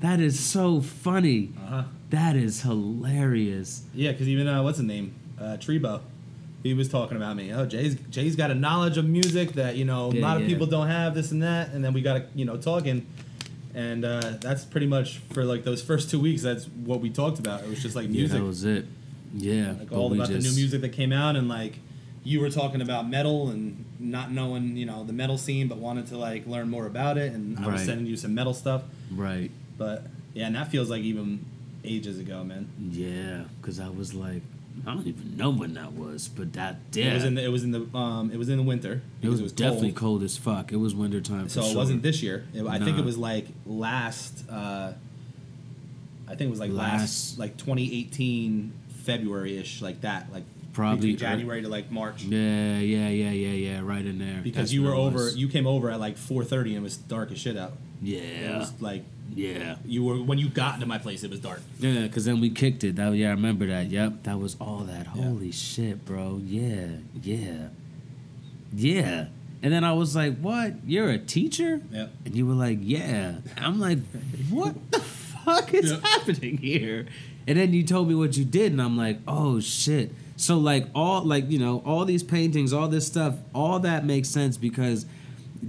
that 0.00 0.20
is 0.20 0.38
so 0.38 0.80
funny. 0.80 1.52
Uh-huh. 1.58 1.82
That 2.10 2.36
is 2.36 2.62
hilarious. 2.62 3.82
Yeah, 3.94 4.12
because 4.12 4.28
even, 4.28 4.48
uh, 4.48 4.62
what's 4.62 4.78
the 4.78 4.84
name? 4.84 5.14
Uh, 5.38 5.56
Trebo. 5.58 6.00
He 6.62 6.74
was 6.74 6.88
talking 6.88 7.16
about 7.16 7.36
me. 7.36 7.52
Oh, 7.52 7.66
Jay's 7.66 7.94
Jay's 8.10 8.34
got 8.36 8.50
a 8.50 8.54
knowledge 8.54 8.98
of 8.98 9.08
music 9.08 9.52
that 9.52 9.76
you 9.76 9.84
know 9.84 10.10
a 10.10 10.14
Yeah, 10.14 10.22
lot 10.26 10.40
of 10.40 10.46
people 10.46 10.66
don't 10.66 10.88
have. 10.88 11.14
This 11.14 11.30
and 11.30 11.42
that, 11.42 11.70
and 11.70 11.84
then 11.84 11.92
we 11.92 12.02
got 12.02 12.22
you 12.36 12.44
know 12.44 12.56
talking, 12.56 13.06
and 13.74 14.04
uh, 14.04 14.32
that's 14.40 14.64
pretty 14.64 14.86
much 14.86 15.18
for 15.32 15.44
like 15.44 15.64
those 15.64 15.82
first 15.82 16.10
two 16.10 16.18
weeks. 16.20 16.42
That's 16.42 16.64
what 16.66 17.00
we 17.00 17.10
talked 17.10 17.38
about. 17.38 17.62
It 17.62 17.68
was 17.68 17.80
just 17.82 17.94
like 17.94 18.06
Yeah, 18.06 18.12
music, 18.12 18.38
that 18.38 18.44
was 18.44 18.64
it. 18.64 18.86
Yeah, 19.34 19.74
like 19.78 19.92
all 19.92 20.12
about 20.12 20.28
the 20.28 20.38
new 20.38 20.52
music 20.52 20.80
that 20.80 20.90
came 20.92 21.12
out, 21.12 21.36
and 21.36 21.48
like 21.48 21.78
you 22.24 22.40
were 22.40 22.50
talking 22.50 22.80
about 22.82 23.08
metal 23.08 23.48
and 23.50 23.84
not 24.00 24.32
knowing 24.32 24.76
you 24.76 24.84
know 24.86 25.04
the 25.04 25.12
metal 25.12 25.38
scene, 25.38 25.68
but 25.68 25.78
wanted 25.78 26.06
to 26.08 26.18
like 26.18 26.46
learn 26.46 26.68
more 26.68 26.86
about 26.86 27.18
it, 27.18 27.32
and 27.32 27.58
I 27.58 27.68
was 27.68 27.84
sending 27.84 28.06
you 28.06 28.16
some 28.16 28.34
metal 28.34 28.52
stuff. 28.54 28.82
Right. 29.12 29.50
But 29.76 30.06
yeah, 30.34 30.46
and 30.46 30.56
that 30.56 30.70
feels 30.72 30.90
like 30.90 31.02
even 31.02 31.44
ages 31.84 32.18
ago, 32.18 32.42
man. 32.42 32.68
Yeah, 32.90 33.44
because 33.60 33.78
I 33.78 33.88
was 33.88 34.12
like, 34.12 34.42
I 34.86 34.94
don't 34.94 35.06
even 35.06 35.36
know 35.36 35.50
when 35.50 35.74
that 35.74 35.92
was, 35.92 36.28
but 36.28 36.52
that 36.54 36.76
yeah, 36.92 37.10
It 37.10 37.14
was 37.14 37.24
in 37.24 37.34
the 37.34 37.44
it 37.44 37.48
was 37.48 37.64
in 37.64 37.70
the 37.72 37.86
um 37.96 38.30
it 38.30 38.36
was 38.36 38.48
in 38.48 38.56
the 38.56 38.62
winter. 38.62 38.92
it 38.94 39.20
because 39.22 39.40
was, 39.42 39.52
definitely 39.52 39.92
cold. 39.92 40.20
cold. 40.20 40.22
as 40.22 40.36
fuck. 40.36 40.72
It 40.72 40.76
was 40.76 40.94
winter 40.94 41.20
time. 41.20 41.44
For 41.44 41.50
So 41.50 41.62
sure. 41.62 41.72
it 41.72 41.76
wasn't 41.76 42.02
this 42.02 42.22
year. 42.22 42.46
It- 42.54 42.66
I 42.66 42.78
think 42.78 42.98
it 42.98 43.04
was 43.04 43.18
like 43.18 43.46
last. 43.66 44.48
Uh, 44.48 44.92
I 46.26 46.34
think 46.34 46.48
it 46.48 46.50
was 46.50 46.60
like 46.60 46.70
last, 46.72 47.00
Last- 47.00 47.38
like 47.38 47.56
2018 47.56 48.72
February 49.04 49.56
ish, 49.56 49.80
like 49.80 50.02
that, 50.02 50.30
like 50.32 50.44
Probably 50.74 51.14
January 51.16 51.62
to 51.62 51.68
like 51.68 51.90
March. 51.90 52.22
Yeah, 52.22 52.78
yeah, 52.78 53.08
yeah, 53.08 53.30
yeah, 53.30 53.48
yeah. 53.72 53.80
Right 53.82 54.04
in 54.04 54.18
there. 54.18 54.40
Because 54.42 54.56
That's 54.64 54.72
you 54.72 54.82
were 54.84 54.92
over, 54.94 55.30
you 55.30 55.48
came 55.48 55.66
over 55.66 55.90
at 55.90 55.98
like 55.98 56.16
4:30 56.16 56.60
and 56.68 56.76
it 56.76 56.82
was 56.82 56.96
dark 56.98 57.32
as 57.32 57.38
shit 57.38 57.56
out. 57.56 57.72
Yeah, 58.02 58.18
it 58.20 58.58
was 58.58 58.72
like 58.80 59.04
yeah, 59.34 59.76
you 59.84 60.02
were 60.04 60.16
when 60.22 60.38
you 60.38 60.48
got 60.48 60.74
into 60.74 60.86
my 60.86 60.98
place, 60.98 61.22
it 61.24 61.30
was 61.30 61.40
dark. 61.40 61.60
yeah. 61.78 62.02
Because 62.02 62.24
then 62.24 62.40
we 62.40 62.50
kicked 62.50 62.82
it. 62.84 62.96
That 62.96 63.14
yeah, 63.14 63.28
I 63.28 63.30
remember 63.32 63.66
that. 63.66 63.86
Yep, 63.88 64.22
that 64.24 64.38
was 64.38 64.56
all 64.60 64.80
that. 64.80 65.06
Yeah. 65.14 65.22
Holy 65.22 65.52
shit, 65.52 66.04
bro. 66.04 66.40
Yeah, 66.44 66.86
yeah, 67.22 67.68
yeah. 68.72 69.26
And 69.62 69.72
then 69.72 69.82
I 69.84 69.92
was 69.92 70.14
like, 70.14 70.38
"What? 70.38 70.74
You're 70.86 71.10
a 71.10 71.18
teacher?" 71.18 71.80
Yep. 71.90 72.10
And 72.26 72.36
you 72.36 72.46
were 72.46 72.54
like, 72.54 72.78
"Yeah." 72.80 73.36
I'm 73.56 73.80
like, 73.80 73.98
"What 74.50 74.74
the 74.92 75.00
fuck 75.00 75.74
is 75.74 75.90
Yeah. 75.90 76.00
happening 76.02 76.58
here?" 76.58 77.06
And 77.46 77.58
then 77.58 77.72
you 77.72 77.82
told 77.82 78.08
me 78.08 78.14
what 78.14 78.36
you 78.36 78.44
did, 78.44 78.72
and 78.72 78.80
I'm 78.80 78.96
like, 78.96 79.18
"Oh 79.26 79.58
shit." 79.60 80.12
So 80.36 80.56
like 80.58 80.86
all 80.94 81.24
like 81.24 81.50
you 81.50 81.58
know 81.58 81.82
all 81.84 82.04
these 82.04 82.22
paintings, 82.22 82.72
all 82.72 82.86
this 82.88 83.06
stuff, 83.06 83.34
all 83.54 83.80
that 83.80 84.04
makes 84.04 84.28
sense 84.28 84.56
because 84.56 85.06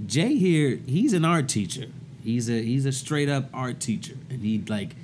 Jay 0.06 0.36
here, 0.36 0.78
he's 0.86 1.12
an 1.12 1.24
art 1.24 1.48
teacher. 1.48 1.86
He's 2.22 2.48
a 2.50 2.62
he's 2.62 2.86
a 2.86 2.92
straight 2.92 3.28
up 3.28 3.48
art 3.52 3.80
teacher, 3.80 4.16
and 4.28 4.42
he 4.42 4.62
like 4.68 4.94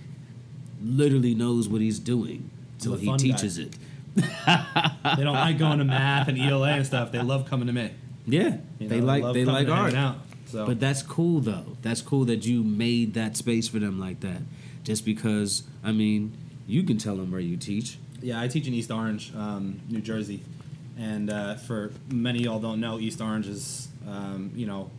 literally 0.83 1.35
knows 1.35 1.69
what 1.69 1.81
he's 1.81 1.99
doing 1.99 2.51
so 2.79 2.95
he 2.95 3.07
fun 3.07 3.17
guy. 3.17 3.23
teaches 3.25 3.59
it. 3.59 3.77
They 4.17 5.23
don't 5.23 5.35
like 5.35 5.59
going 5.59 5.79
to 5.79 5.85
math 5.85 6.29
and 6.29 6.39
ELA 6.39 6.69
and 6.71 6.87
stuff. 6.87 7.13
They 7.13 7.21
love 7.21 7.49
coming 7.49 7.67
to 7.67 7.73
me. 7.73 7.91
Yeah, 8.27 8.59
You 8.79 8.89
they 8.89 9.01
know, 9.01 9.07
like 9.07 9.35
they 9.35 9.45
like 9.45 9.69
art. 9.69 9.95
Out. 9.95 10.17
So 10.47 10.67
But 10.67 10.81
that's 10.81 11.03
cool 11.03 11.41
though. 11.41 11.77
That's 11.83 12.01
cool 12.01 12.25
that 12.27 12.45
you 12.47 12.63
made 12.63 13.15
that 13.15 13.37
space 13.37 13.69
for 13.69 13.79
them 13.79 13.99
like 14.01 14.21
that. 14.21 14.43
Just 14.85 15.05
because, 15.05 15.65
I 15.85 15.93
mean, 15.93 16.33
you 16.67 16.83
can 16.85 16.99
tell 16.99 17.17
them 17.17 17.31
where 17.31 17.41
you 17.41 17.57
teach. 17.57 17.99
Yeah, 18.23 18.41
I 18.41 18.49
teach 18.49 18.67
in 18.67 18.75
East 18.75 18.91
Orange, 18.91 19.33
um, 19.37 19.81
New 19.89 20.01
Jersey, 20.01 20.43
and 20.99 21.29
uh, 21.31 21.57
for 21.57 21.93
many 22.11 22.39
of 22.41 22.45
y'all 22.45 22.61
don't 22.61 22.81
know, 22.81 22.99
East 22.99 23.21
Orange 23.21 23.47
is 23.49 23.89
um, 24.09 24.51
you 24.55 24.67
know 24.67 24.91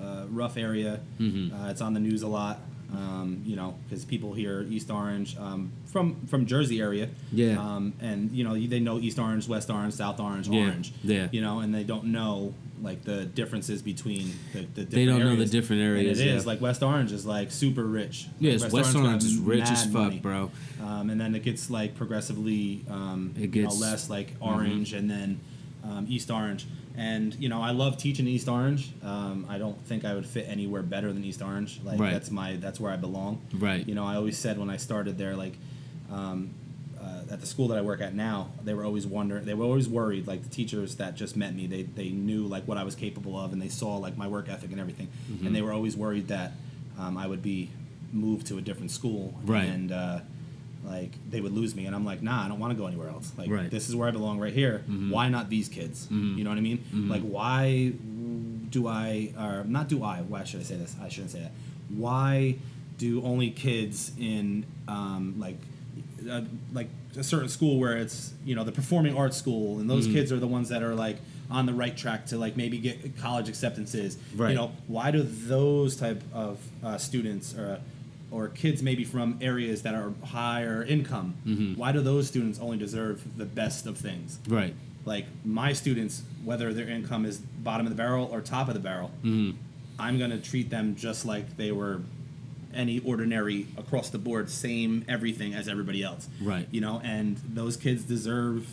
a 0.00 0.26
rough 0.30 0.56
area. 0.56 1.00
Mhm. 1.20 1.52
Uh, 1.52 1.70
it's 1.70 1.80
on 1.80 1.94
the 1.94 2.00
news 2.00 2.22
a 2.22 2.28
lot. 2.28 2.60
Um, 2.92 3.42
you 3.44 3.56
know, 3.56 3.74
because 3.88 4.04
people 4.04 4.34
here 4.34 4.64
East 4.70 4.88
Orange 4.88 5.36
um, 5.36 5.72
from 5.86 6.14
from 6.26 6.46
Jersey 6.46 6.80
area. 6.80 7.08
Yeah. 7.32 7.58
Um, 7.58 7.92
and 8.00 8.30
you 8.30 8.44
know 8.44 8.54
they 8.56 8.78
know 8.78 8.98
East 8.98 9.18
Orange, 9.18 9.48
West 9.48 9.68
Orange, 9.68 9.94
South 9.94 10.20
Orange, 10.20 10.46
Yeah, 10.48 10.60
Orange. 10.66 10.92
yeah. 11.02 11.28
You 11.32 11.40
know, 11.40 11.58
and 11.60 11.74
they 11.74 11.82
don't 11.82 12.04
know 12.06 12.54
like 12.82 13.02
the 13.02 13.24
differences 13.24 13.82
between 13.82 14.30
the, 14.52 14.58
the 14.60 14.64
different 14.66 14.90
They 14.90 15.06
don't 15.06 15.18
know 15.20 15.30
the 15.30 15.34
areas. 15.36 15.50
different 15.50 15.82
And 15.82 15.90
areas, 15.92 16.20
it 16.20 16.26
is 16.28 16.44
yeah. 16.44 16.48
like 16.50 16.60
West 16.60 16.82
Orange 16.84 17.10
is 17.12 17.24
like 17.26 17.50
super 17.50 17.82
rich. 17.84 18.26
Yes, 18.38 18.60
Like, 18.62 18.72
West 18.72 18.92
got 18.92 19.04
Orange 19.04 19.24
is 19.24 19.38
rich 19.38 19.62
as 19.70 19.84
fuck, 19.86 19.92
money. 19.92 20.18
bro. 20.20 20.50
Um, 20.82 21.08
and 21.10 21.20
then 21.20 21.34
it 21.34 21.42
gets 21.42 21.70
like 21.70 21.96
progressively, 21.96 22.84
um, 22.90 23.32
It 23.36 23.40
you 23.40 23.46
gets- 23.48 23.74
know, 23.74 23.80
less 23.86 24.10
like 24.10 24.34
orange, 24.40 24.92
and 24.92 25.10
then 25.10 25.40
um, 25.82 26.06
East 26.08 26.30
Orange. 26.30 26.66
And 26.96 27.34
you 27.36 27.48
know, 27.48 27.60
I 27.60 27.70
love 27.72 27.96
teaching 27.98 28.26
East 28.28 28.48
Orange. 28.48 28.92
Um, 29.02 29.46
I 29.48 29.58
don't 29.58 29.80
think 29.86 30.04
I 30.04 30.14
would 30.14 30.26
fit 30.26 30.46
anywhere 30.48 30.82
better 30.82 31.12
than 31.12 31.24
East 31.24 31.42
Orange. 31.42 31.80
Like 31.84 31.98
Right. 31.98 32.12
that's 32.12 32.30
my 32.30 32.56
that's 32.56 32.78
where 32.78 32.92
I 32.92 32.96
belong. 32.96 33.40
Right. 33.52 33.86
You 33.86 33.94
know, 33.94 34.04
I 34.06 34.14
always 34.16 34.38
said 34.38 34.58
when 34.58 34.70
I 34.70 34.76
started 34.76 35.18
there, 35.18 35.34
like 35.34 35.54
um, 36.10 36.50
uh, 37.00 37.22
at 37.32 37.40
the 37.40 37.46
school 37.46 37.68
that 37.68 37.78
I 37.78 37.80
work 37.82 38.00
at 38.00 38.14
now, 38.14 38.50
they 38.62 38.74
were 38.74 38.84
always 38.84 39.06
wondering, 39.06 39.44
they 39.44 39.54
were 39.54 39.64
always 39.64 39.88
worried. 39.88 40.26
Like 40.26 40.42
the 40.44 40.48
teachers 40.48 40.94
that 40.96 41.16
just 41.16 41.36
met 41.36 41.54
me, 41.54 41.66
they 41.66 41.82
they 41.82 42.10
knew 42.10 42.46
like 42.46 42.66
what 42.68 42.78
I 42.78 42.84
was 42.84 42.94
capable 42.94 43.38
of, 43.38 43.52
and 43.52 43.60
they 43.60 43.68
saw 43.68 43.96
like 43.96 44.16
my 44.16 44.28
work 44.28 44.48
ethic 44.48 44.70
and 44.70 44.80
everything, 44.80 45.08
Mm-hmm. 45.30 45.46
and 45.46 45.56
they 45.56 45.62
were 45.62 45.72
always 45.72 45.96
worried 45.96 46.28
that 46.28 46.52
um, 46.98 47.16
I 47.18 47.26
would 47.26 47.42
be 47.42 47.70
moved 48.12 48.46
to 48.46 48.58
a 48.58 48.60
different 48.60 48.92
school, 48.92 49.34
Right. 49.44 49.64
And 49.68 49.90
uh, 49.90 50.20
like 50.84 51.12
they 51.30 51.40
would 51.40 51.52
lose 51.52 51.74
me, 51.74 51.86
and 51.86 51.94
I'm 51.94 52.04
like, 52.04 52.22
nah, 52.22 52.44
I 52.44 52.48
don't 52.48 52.58
want 52.58 52.72
to 52.72 52.76
go 52.78 52.86
anywhere 52.86 53.08
else. 53.08 53.32
Like 53.38 53.50
Right. 53.50 53.70
this 53.70 53.88
is 53.88 53.96
where 53.96 54.06
I 54.08 54.10
belong, 54.10 54.38
right 54.38 54.52
here. 54.52 54.82
Mhm. 54.88 55.10
Why 55.10 55.28
not 55.28 55.48
these 55.50 55.68
kids? 55.68 56.06
Mhm. 56.10 56.36
You 56.36 56.44
know 56.44 56.50
what 56.50 56.58
I 56.58 56.62
mean? 56.62 56.78
Mhm. 56.94 57.08
Like 57.08 57.22
why 57.22 57.92
do 58.70 58.86
I 58.86 59.32
or 59.38 59.64
not 59.64 59.88
do 59.88 60.02
I? 60.02 60.18
Why 60.22 60.44
should 60.44 60.60
I 60.60 60.64
say 60.64 60.76
this? 60.76 60.94
I 61.00 61.08
shouldn't 61.08 61.30
say 61.32 61.40
that. 61.40 61.52
Why 61.88 62.56
do 62.98 63.22
only 63.22 63.50
kids 63.50 64.12
in 64.18 64.64
um, 64.88 65.34
like 65.38 65.56
uh, 66.30 66.42
like 66.72 66.88
a 67.16 67.22
certain 67.22 67.48
school 67.48 67.78
where 67.78 67.96
it's 67.96 68.32
you 68.44 68.54
know 68.54 68.64
the 68.64 68.72
performing 68.72 69.16
arts 69.16 69.36
school 69.36 69.78
and 69.78 69.88
those 69.88 70.06
Mhm. 70.08 70.12
kids 70.12 70.32
are 70.32 70.38
the 70.40 70.46
ones 70.46 70.68
that 70.70 70.82
are 70.82 70.94
like 70.94 71.18
on 71.50 71.66
the 71.66 71.74
right 71.74 71.96
track 71.96 72.26
to 72.26 72.38
like 72.38 72.56
maybe 72.56 72.78
get 72.78 73.16
college 73.18 73.48
acceptances 73.48 74.16
Right. 74.34 74.50
you 74.50 74.56
know 74.56 74.72
why 74.88 75.10
do 75.10 75.22
those 75.22 75.94
type 75.96 76.22
of 76.32 76.58
uh, 76.82 76.96
students 76.98 77.54
or 77.54 77.78
or 78.34 78.48
kids 78.48 78.82
maybe 78.82 79.04
from 79.04 79.38
areas 79.40 79.82
that 79.82 79.94
are 79.94 80.12
higher 80.24 80.82
income 80.82 81.34
Mhm. 81.46 81.76
why 81.76 81.92
do 81.92 82.00
those 82.00 82.26
students 82.26 82.58
only 82.58 82.76
deserve 82.76 83.22
the 83.38 83.44
best 83.44 83.86
of 83.86 83.96
things 83.96 84.40
Right. 84.48 84.74
like 85.04 85.26
my 85.44 85.72
students 85.72 86.22
whether 86.44 86.74
their 86.74 86.88
income 86.88 87.24
is 87.24 87.38
bottom 87.38 87.86
of 87.86 87.90
the 87.90 87.96
barrel 87.96 88.28
or 88.32 88.40
top 88.40 88.66
of 88.68 88.74
the 88.74 88.80
barrel 88.80 89.10
hmm 89.22 89.50
i'm 89.98 90.18
going 90.18 90.30
to 90.32 90.38
treat 90.38 90.70
them 90.70 90.96
just 90.96 91.24
like 91.24 91.56
they 91.56 91.70
were 91.70 92.00
any 92.74 92.98
ordinary 93.00 93.68
across 93.78 94.10
the 94.10 94.18
board 94.18 94.50
same 94.50 95.04
everything 95.08 95.54
as 95.54 95.68
everybody 95.68 96.02
else 96.02 96.28
Right. 96.42 96.66
you 96.72 96.80
know 96.80 97.00
and 97.04 97.36
those 97.54 97.76
kids 97.76 98.02
deserve 98.02 98.66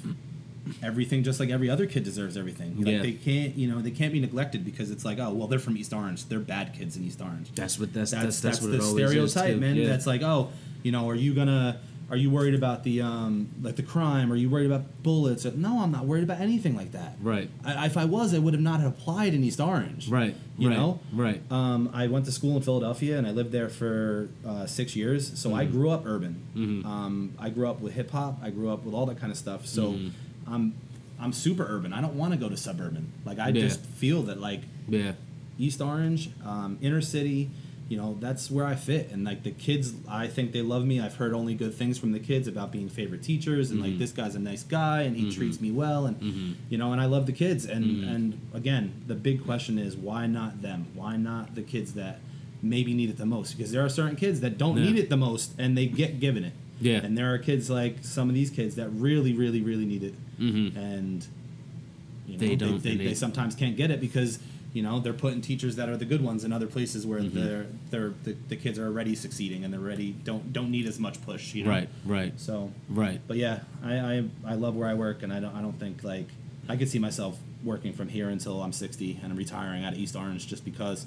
everything 0.84 1.24
just 1.24 1.40
like 1.40 1.50
every 1.50 1.70
other 1.70 1.86
kid 1.88 2.04
deserves 2.04 2.38
everything 2.38 2.78
like 2.78 2.88
Yeah. 2.88 3.02
they 3.02 3.14
can't 3.14 3.56
you 3.56 3.68
know 3.70 3.82
they 3.82 3.92
can't 3.92 4.14
be 4.14 4.20
neglected 4.20 4.64
because 4.64 4.92
it's 4.92 5.04
like 5.04 5.20
oh 5.20 5.32
well 5.34 5.48
they're 5.48 5.60
from 5.60 5.78
east 5.78 5.94
orange 5.94 6.26
they're 6.30 6.40
bad 6.40 6.74
kids 6.74 6.96
in 6.98 7.04
east 7.04 7.22
orange 7.22 7.52
That's 7.56 7.80
what 7.80 7.94
that's 7.94 8.12
that's 8.12 8.24
that's 8.24 8.42
that's, 8.42 8.60
that's, 8.60 8.62
what 8.62 8.72
the 8.72 8.78
it 8.78 8.84
always 8.84 9.24
is, 9.26 9.32
stereotype 9.32 9.60
man 9.60 9.76
Yeah. 9.76 9.88
that's 9.88 10.06
like 10.08 10.22
oh 10.22 10.50
you 10.84 10.92
know 10.92 11.10
are 11.10 11.16
you 11.16 11.34
gonna 11.34 11.80
are 12.12 12.18
you 12.18 12.30
worried 12.30 12.54
about 12.54 12.84
the 12.84 13.02
um 13.02 13.50
like 13.62 13.76
the 13.78 13.84
crime 13.84 14.32
are 14.32 14.36
you 14.36 14.50
worried 14.50 14.66
about 14.66 14.84
bullets 15.02 15.46
no 15.46 15.82
i'm 15.82 15.92
not 15.92 16.06
worried 16.06 16.24
about 16.26 16.42
anything 16.42 16.76
like 16.76 16.92
that 16.92 17.16
right. 17.22 17.50
I, 17.64 17.86
if 17.86 17.96
i 17.98 18.06
was 18.06 18.34
i 18.34 18.38
would 18.40 18.54
have 18.54 18.62
not 18.62 18.84
applied 18.84 19.34
in 19.34 19.44
east 19.44 19.60
orange 19.62 20.10
Right. 20.10 20.36
you 20.58 20.68
right, 20.70 20.78
know 20.78 21.00
Right. 21.14 21.42
um, 21.52 21.90
I 21.94 22.08
went 22.08 22.26
to 22.26 22.32
school 22.32 22.56
in 22.58 22.62
Philadelphia 22.62 23.18
and 23.18 23.26
I 23.26 23.32
lived 23.32 23.52
there 23.52 23.70
for 23.70 24.30
uh, 24.46 24.66
six 24.66 24.96
years. 24.96 25.40
So 25.40 25.54
I 25.56 25.66
grew 25.66 25.90
up 25.90 26.04
urban. 26.06 26.42
Mhm. 26.56 26.86
Um, 26.86 27.34
I 27.40 27.50
grew 27.50 27.68
up 27.68 27.80
with 27.82 27.94
hip 27.94 28.12
hop. 28.12 28.40
I 28.44 28.50
grew 28.50 28.70
up 28.70 28.84
with 28.86 28.94
all 28.94 29.06
that 29.08 29.20
kind 29.20 29.32
of 29.32 29.38
stuff. 29.38 29.66
So 29.66 29.94
Mhm. 29.94 30.12
I'm 30.52 30.76
I'm 31.20 31.34
super 31.34 31.66
urban. 31.70 31.94
I 31.94 32.02
don't 32.02 32.16
want 32.16 32.34
to 32.34 32.40
go 32.40 32.50
to 32.50 32.58
suburban. 32.58 33.12
Like 33.26 33.40
I 33.40 33.50
Yeah. 33.50 33.62
just 33.62 33.86
feel 33.86 34.24
that 34.24 34.40
like 34.40 34.62
Yeah. 34.90 35.14
East 35.60 35.82
Orange, 35.82 36.32
um, 36.44 36.78
inner 36.82 37.02
city, 37.02 37.52
you 37.92 37.98
know 37.98 38.16
that's 38.22 38.50
where 38.50 38.66
I 38.66 38.76
fit 38.76 39.12
and 39.12 39.26
like 39.26 39.44
the 39.44 39.52
kids 39.52 39.94
I 40.10 40.28
think 40.28 40.54
they 40.54 40.62
love 40.62 40.86
me 40.86 41.02
I've 41.02 41.16
heard 41.18 41.34
only 41.34 41.56
good 41.56 41.74
things 41.74 41.98
from 42.00 42.14
the 42.14 42.20
kids 42.20 42.48
about 42.48 42.72
being 42.72 42.88
favorite 42.88 43.22
teachers 43.22 43.70
and 43.70 43.82
like 43.82 43.92
mm-hmm. 43.92 44.00
this 44.00 44.14
guy's 44.14 44.34
a 44.34 44.40
nice 44.40 44.64
guy 44.64 45.02
and 45.02 45.14
he 45.14 45.24
mm-hmm. 45.24 45.38
treats 45.38 45.60
me 45.60 45.72
well 45.72 46.06
and 46.06 46.16
mm-hmm. 46.22 46.54
you 46.70 46.78
know 46.78 46.94
and 46.94 47.02
I 47.02 47.06
love 47.06 47.26
the 47.26 47.34
kids 47.34 47.66
and 47.66 48.06
and 48.06 48.40
again 48.54 49.04
the 49.08 49.14
big 49.14 49.44
question 49.44 49.78
is 49.78 49.98
why 49.98 50.26
not 50.26 50.62
them 50.62 50.88
why 50.94 51.18
not 51.18 51.54
the 51.54 51.64
kids 51.64 51.94
that 51.96 52.22
maybe 52.62 52.94
need 52.94 53.10
it 53.10 53.18
the 53.18 53.26
most 53.26 53.58
because 53.58 53.74
there 53.74 53.84
are 53.84 53.90
certain 53.90 54.16
kids 54.16 54.40
that 54.40 54.58
don't 54.58 54.78
Yeah. 54.78 54.86
need 54.86 54.98
it 54.98 55.10
the 55.10 55.18
most 55.18 55.54
and 55.58 55.78
they 55.78 55.88
get 55.88 56.22
given 56.22 56.46
it 56.46 56.54
Yeah. 56.82 56.98
and 57.06 57.18
there 57.18 57.34
are 57.34 57.38
kids 57.38 57.70
like 57.70 57.98
some 58.02 58.28
of 58.28 58.36
these 58.36 58.50
kids 58.50 58.76
that 58.76 58.90
really 58.90 59.34
really 59.34 59.62
really 59.62 59.86
need 59.86 60.04
it 60.04 60.14
Mhm. 60.40 60.76
and 60.76 61.26
you 62.28 62.34
know, 62.34 62.40
They 62.40 62.48
they, 62.50 62.56
don't, 62.56 62.84
they, 62.84 62.96
they, 62.96 63.06
they- 63.08 63.14
sometimes 63.14 63.56
can't 63.56 63.76
get 63.78 63.92
it 63.92 64.00
because 64.02 64.40
you 64.74 64.82
know 64.82 65.00
they're 65.00 65.12
putting 65.14 65.42
teachers 65.42 65.76
that 65.76 65.90
are 65.90 65.98
the 65.98 66.06
good 66.06 66.22
ones 66.24 66.44
in 66.46 66.54
other 66.54 66.68
places 66.68 67.06
where 67.06 67.20
Mm-hmm. 67.20 67.40
they're 67.44 67.66
they're 67.90 68.14
the, 68.24 68.36
the 68.50 68.56
kids 68.56 68.80
are 68.80 68.86
already 68.88 69.16
succeeding 69.16 69.64
and 69.66 69.74
they're 69.74 69.80
ready 69.82 70.16
don't 70.24 70.54
don't 70.54 70.72
need 70.72 70.88
as 70.88 70.98
much 71.00 71.22
push 71.24 71.54
you 71.54 71.64
know 71.66 71.70
Right, 71.72 71.90
right, 72.06 72.34
so 72.40 72.72
right. 72.90 73.20
but 73.28 73.38
yeah 73.38 73.60
I, 73.84 73.94
I 74.00 74.24
I 74.46 74.54
love 74.56 74.76
where 74.76 74.88
I 74.88 74.94
work 74.94 75.24
and 75.24 75.32
I 75.34 75.40
don't 75.42 75.54
I 75.56 75.62
don't 75.62 75.78
think 75.80 76.04
like 76.04 76.28
I 76.70 76.78
could 76.78 76.88
see 76.90 77.00
myself 77.00 77.38
working 77.66 77.92
from 77.94 78.08
here 78.08 78.30
until 78.30 78.62
I'm 78.64 78.72
60 78.72 79.20
and 79.22 79.32
I'm 79.32 79.38
retiring 79.38 79.84
out 79.84 79.94
of 79.94 80.00
East 80.00 80.16
Orange 80.16 80.48
just 80.48 80.64
because 80.64 81.06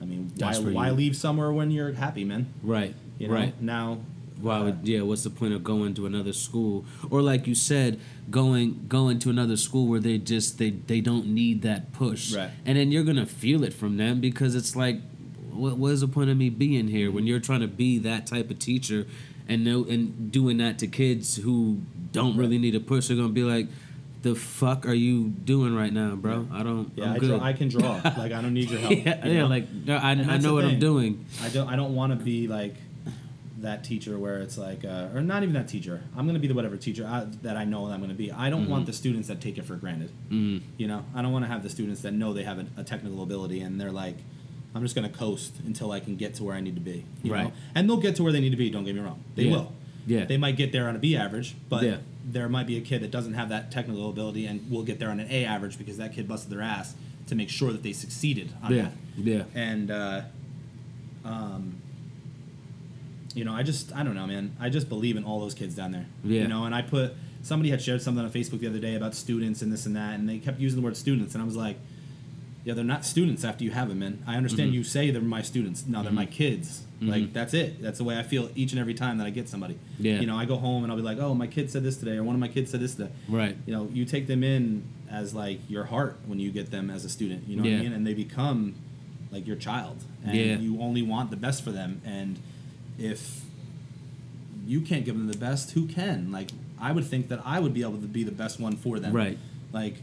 I 0.00 0.04
mean 0.04 0.30
why 0.38 0.52
That's 0.52 0.58
why 0.60 0.90
leave 0.90 1.16
somewhere 1.16 1.50
when 1.52 1.70
you're 1.70 1.92
happy 1.94 2.22
man 2.24 2.52
Right, 2.62 2.94
you 3.18 3.28
know 3.28 3.34
right. 3.34 3.62
now 3.62 3.98
Why 4.40 4.60
would 4.60 4.80
yeah? 4.82 5.00
What's 5.02 5.24
the 5.24 5.30
point 5.30 5.54
of 5.54 5.64
going 5.64 5.94
to 5.94 6.06
another 6.06 6.32
school, 6.32 6.84
or 7.10 7.22
like 7.22 7.46
you 7.46 7.54
said, 7.54 7.98
going 8.30 8.84
going 8.88 9.18
to 9.20 9.30
another 9.30 9.56
school 9.56 9.86
where 9.86 10.00
they 10.00 10.18
just 10.18 10.58
they 10.58 10.70
they 10.70 11.00
don't 11.00 11.26
need 11.28 11.62
that 11.62 11.92
push, 11.92 12.34
Right. 12.34 12.50
And 12.64 12.76
then 12.76 12.92
you're 12.92 13.04
gonna 13.04 13.26
feel 13.26 13.64
it 13.64 13.72
from 13.72 13.96
them 13.96 14.20
because 14.20 14.54
it's 14.54 14.76
like, 14.76 15.00
what 15.50 15.76
what 15.78 15.92
is 15.92 16.02
the 16.02 16.08
point 16.08 16.28
of 16.30 16.36
me 16.36 16.50
being 16.50 16.88
here 16.88 17.10
when 17.10 17.26
you're 17.26 17.40
trying 17.40 17.60
to 17.60 17.68
be 17.68 17.98
that 18.00 18.26
type 18.26 18.50
of 18.50 18.58
teacher, 18.58 19.06
and 19.48 19.64
no 19.64 19.84
and 19.84 20.30
doing 20.30 20.58
that 20.58 20.78
to 20.80 20.86
kids 20.86 21.36
who 21.36 21.80
don't 22.12 22.36
really 22.36 22.58
need 22.58 22.74
a 22.74 22.80
push? 22.80 23.08
They're 23.08 23.16
gonna 23.16 23.30
be 23.30 23.44
like, 23.44 23.68
the 24.22 24.34
fuck 24.34 24.86
are 24.86 24.94
you 24.94 25.28
doing 25.28 25.74
right 25.74 25.92
now, 25.92 26.16
bro? 26.16 26.48
I 26.52 26.62
don't. 26.62 26.92
yeah 26.96 27.04
I'm 27.04 27.12
I, 27.12 27.18
good. 27.18 27.28
draw, 27.28 27.40
I 27.46 27.52
can 27.52 27.68
draw 27.68 28.00
like 28.18 28.32
I 28.32 28.42
don't 28.42 28.54
need 28.54 28.70
your 28.70 28.80
help 28.80 28.92
yeah, 28.92 29.24
you 29.24 29.32
yeah, 29.32 29.38
know? 29.40 29.46
like 29.46 29.70
no, 29.70 29.96
I, 29.96 30.10
I 30.10 30.38
know 30.38 30.52
what 30.52 30.64
I'm 30.64 30.78
doing. 30.78 31.24
I 31.42 31.48
don't. 31.48 31.68
I 31.68 31.76
don't 31.76 31.94
want 31.94 32.18
to 32.18 32.22
be 32.22 32.48
like 32.48 32.74
that 33.58 33.84
teacher 33.84 34.18
where 34.18 34.38
it's 34.38 34.58
like, 34.58 34.84
uh, 34.84 35.08
or 35.14 35.22
not 35.22 35.42
even 35.42 35.54
that 35.54 35.68
teacher. 35.68 36.02
I'm 36.16 36.26
gonna 36.26 36.38
be 36.38 36.46
the 36.48 36.54
whatever 36.54 36.76
teacher 36.76 37.06
I, 37.06 37.26
that 37.42 37.56
I 37.56 37.64
know 37.64 37.86
that 37.88 37.94
I'm 37.94 38.00
gonna 38.00 38.14
be. 38.14 38.30
I 38.30 38.50
don't 38.50 38.68
want 38.68 38.86
the 38.86 38.92
students 38.92 39.28
that 39.28 39.40
take 39.40 39.56
it 39.58 39.64
for 39.64 39.76
granted. 39.76 40.10
Mm. 40.30 40.60
You 40.76 40.88
know, 40.88 41.04
I 41.14 41.22
don't 41.22 41.32
want 41.32 41.44
to 41.44 41.50
have 41.50 41.62
the 41.62 41.70
students 41.70 42.02
that 42.02 42.12
know 42.12 42.32
they 42.32 42.42
have 42.44 42.58
a, 42.58 42.66
a 42.76 42.84
technical 42.84 43.22
ability 43.22 43.60
and 43.60 43.80
they're 43.80 43.92
like, 43.92 44.16
I'm 44.74 44.82
just 44.82 44.94
gonna 44.94 45.08
coast 45.08 45.54
until 45.64 45.90
I 45.92 46.00
can 46.00 46.16
get 46.16 46.34
to 46.34 46.44
where 46.44 46.54
I 46.54 46.60
need 46.60 46.74
to 46.74 46.80
be. 46.82 47.04
You 47.22 47.32
Right. 47.32 47.44
Know? 47.44 47.52
And 47.74 47.88
they'll 47.88 47.96
get 47.96 48.16
to 48.16 48.22
where 48.22 48.32
they 48.32 48.40
need 48.40 48.50
to 48.50 48.56
be. 48.58 48.68
Don't 48.68 48.84
get 48.84 48.94
me 48.94 49.00
wrong. 49.00 49.22
They 49.34 49.44
Yeah. 49.44 49.50
will. 49.52 49.72
Yeah. 50.06 50.24
They 50.26 50.36
might 50.36 50.56
get 50.56 50.70
there 50.72 50.88
on 50.88 50.94
a 50.94 50.98
B 50.98 51.16
average, 51.16 51.54
but 51.70 51.82
Yeah. 51.82 51.96
there 52.30 52.48
might 52.50 52.66
be 52.66 52.76
a 52.76 52.80
kid 52.82 53.02
that 53.02 53.10
doesn't 53.10 53.34
have 53.34 53.48
that 53.48 53.70
technical 53.72 54.10
ability 54.10 54.44
and 54.46 54.70
will 54.70 54.82
get 54.84 54.98
there 54.98 55.08
on 55.10 55.18
an 55.18 55.28
A 55.30 55.44
average 55.46 55.78
because 55.78 55.96
that 55.96 56.14
kid 56.14 56.28
busted 56.28 56.50
their 56.52 56.60
ass 56.62 56.94
to 57.28 57.34
make 57.34 57.48
sure 57.48 57.72
that 57.72 57.82
they 57.82 57.92
succeeded 57.92 58.52
on 58.62 58.72
Yeah, 58.74 58.82
that 59.16 59.24
yeah. 59.24 59.42
and 59.54 59.90
uh, 59.90 60.20
um, 61.24 61.76
you 63.36 63.44
know, 63.44 63.52
I 63.52 63.62
just 63.62 63.94
I 63.94 64.02
don't 64.02 64.14
know, 64.14 64.26
man. 64.26 64.56
I 64.58 64.68
just 64.70 64.88
believe 64.88 65.16
in 65.16 65.24
all 65.24 65.38
those 65.40 65.54
kids 65.54 65.74
down 65.74 65.92
there. 65.92 66.06
Yeah. 66.24 66.42
You 66.42 66.48
know, 66.48 66.64
and 66.64 66.74
I 66.74 66.82
put 66.82 67.14
somebody 67.42 67.70
had 67.70 67.80
shared 67.82 68.02
something 68.02 68.24
on 68.24 68.30
Facebook 68.30 68.60
the 68.60 68.66
other 68.66 68.78
day 68.80 68.94
about 68.96 69.14
students 69.14 69.62
and 69.62 69.72
this 69.72 69.86
and 69.86 69.94
that, 69.94 70.14
and 70.18 70.28
they 70.28 70.38
kept 70.38 70.58
using 70.58 70.80
the 70.80 70.84
word 70.84 70.96
students, 70.96 71.34
and 71.34 71.42
I 71.42 71.46
was 71.46 71.56
like, 71.56 71.76
yeah, 72.64 72.74
they're 72.74 72.82
not 72.84 73.04
students 73.04 73.44
after 73.44 73.62
you 73.62 73.70
have 73.70 73.88
them, 73.88 74.00
man. 74.00 74.24
I 74.26 74.34
understand 74.36 74.70
Mm-hmm. 74.70 74.74
you 74.78 74.84
say 74.84 75.10
they're 75.12 75.22
my 75.22 75.42
students. 75.42 75.86
No, 75.86 76.02
they're 76.02 76.10
my 76.12 76.26
kids. 76.26 76.82
Like 77.00 77.32
that's 77.34 77.52
it. 77.52 77.82
That's 77.82 77.98
the 77.98 78.04
way 78.04 78.18
I 78.18 78.22
feel 78.22 78.48
each 78.54 78.72
and 78.72 78.80
every 78.80 78.94
time 78.94 79.18
that 79.18 79.26
I 79.26 79.30
get 79.30 79.48
somebody. 79.50 79.78
Yeah. 79.98 80.18
You 80.18 80.26
know, 80.26 80.36
I 80.36 80.46
go 80.46 80.56
home 80.56 80.82
and 80.82 80.90
I'll 80.90 80.96
be 80.96 81.04
like, 81.04 81.18
oh, 81.20 81.34
my 81.34 81.46
kid 81.46 81.70
said 81.70 81.82
this 81.84 81.98
today, 81.98 82.16
or 82.16 82.24
one 82.24 82.34
of 82.34 82.40
my 82.40 82.48
kids 82.48 82.70
said 82.70 82.80
this 82.80 82.94
today. 82.94 83.10
Right. 83.28 83.54
You 83.66 83.74
know, 83.74 83.88
you 83.92 84.06
take 84.06 84.26
them 84.26 84.42
in 84.42 84.82
as 85.10 85.34
like 85.34 85.60
your 85.68 85.84
heart 85.84 86.16
when 86.26 86.40
you 86.40 86.50
get 86.50 86.70
them 86.70 86.88
as 86.90 87.04
a 87.04 87.10
student. 87.10 87.46
You 87.46 87.56
know 87.56 87.62
what 87.64 87.72
I 87.72 87.82
mean? 87.82 87.92
And 87.92 88.06
they 88.06 88.14
become 88.14 88.76
like 89.30 89.46
your 89.46 89.56
child, 89.56 89.98
and 90.24 90.34
Yeah. 90.34 90.56
you 90.58 90.80
only 90.80 91.02
want 91.02 91.30
the 91.30 91.36
best 91.36 91.62
for 91.62 91.70
them. 91.70 92.00
And 92.04 92.38
if 92.98 93.42
you 94.66 94.80
can't 94.80 95.04
give 95.04 95.16
them 95.16 95.28
the 95.28 95.36
best, 95.38 95.72
who 95.72 95.86
can? 95.86 96.32
Like, 96.32 96.50
I 96.80 96.92
would 96.92 97.04
think 97.04 97.28
that 97.28 97.40
I 97.44 97.60
would 97.60 97.72
be 97.72 97.82
able 97.82 97.98
to 97.98 98.06
be 98.06 98.24
the 98.24 98.32
best 98.32 98.58
one 98.60 98.76
for 98.76 98.98
them. 98.98 99.12
Right. 99.14 99.38
Like, 99.72 99.96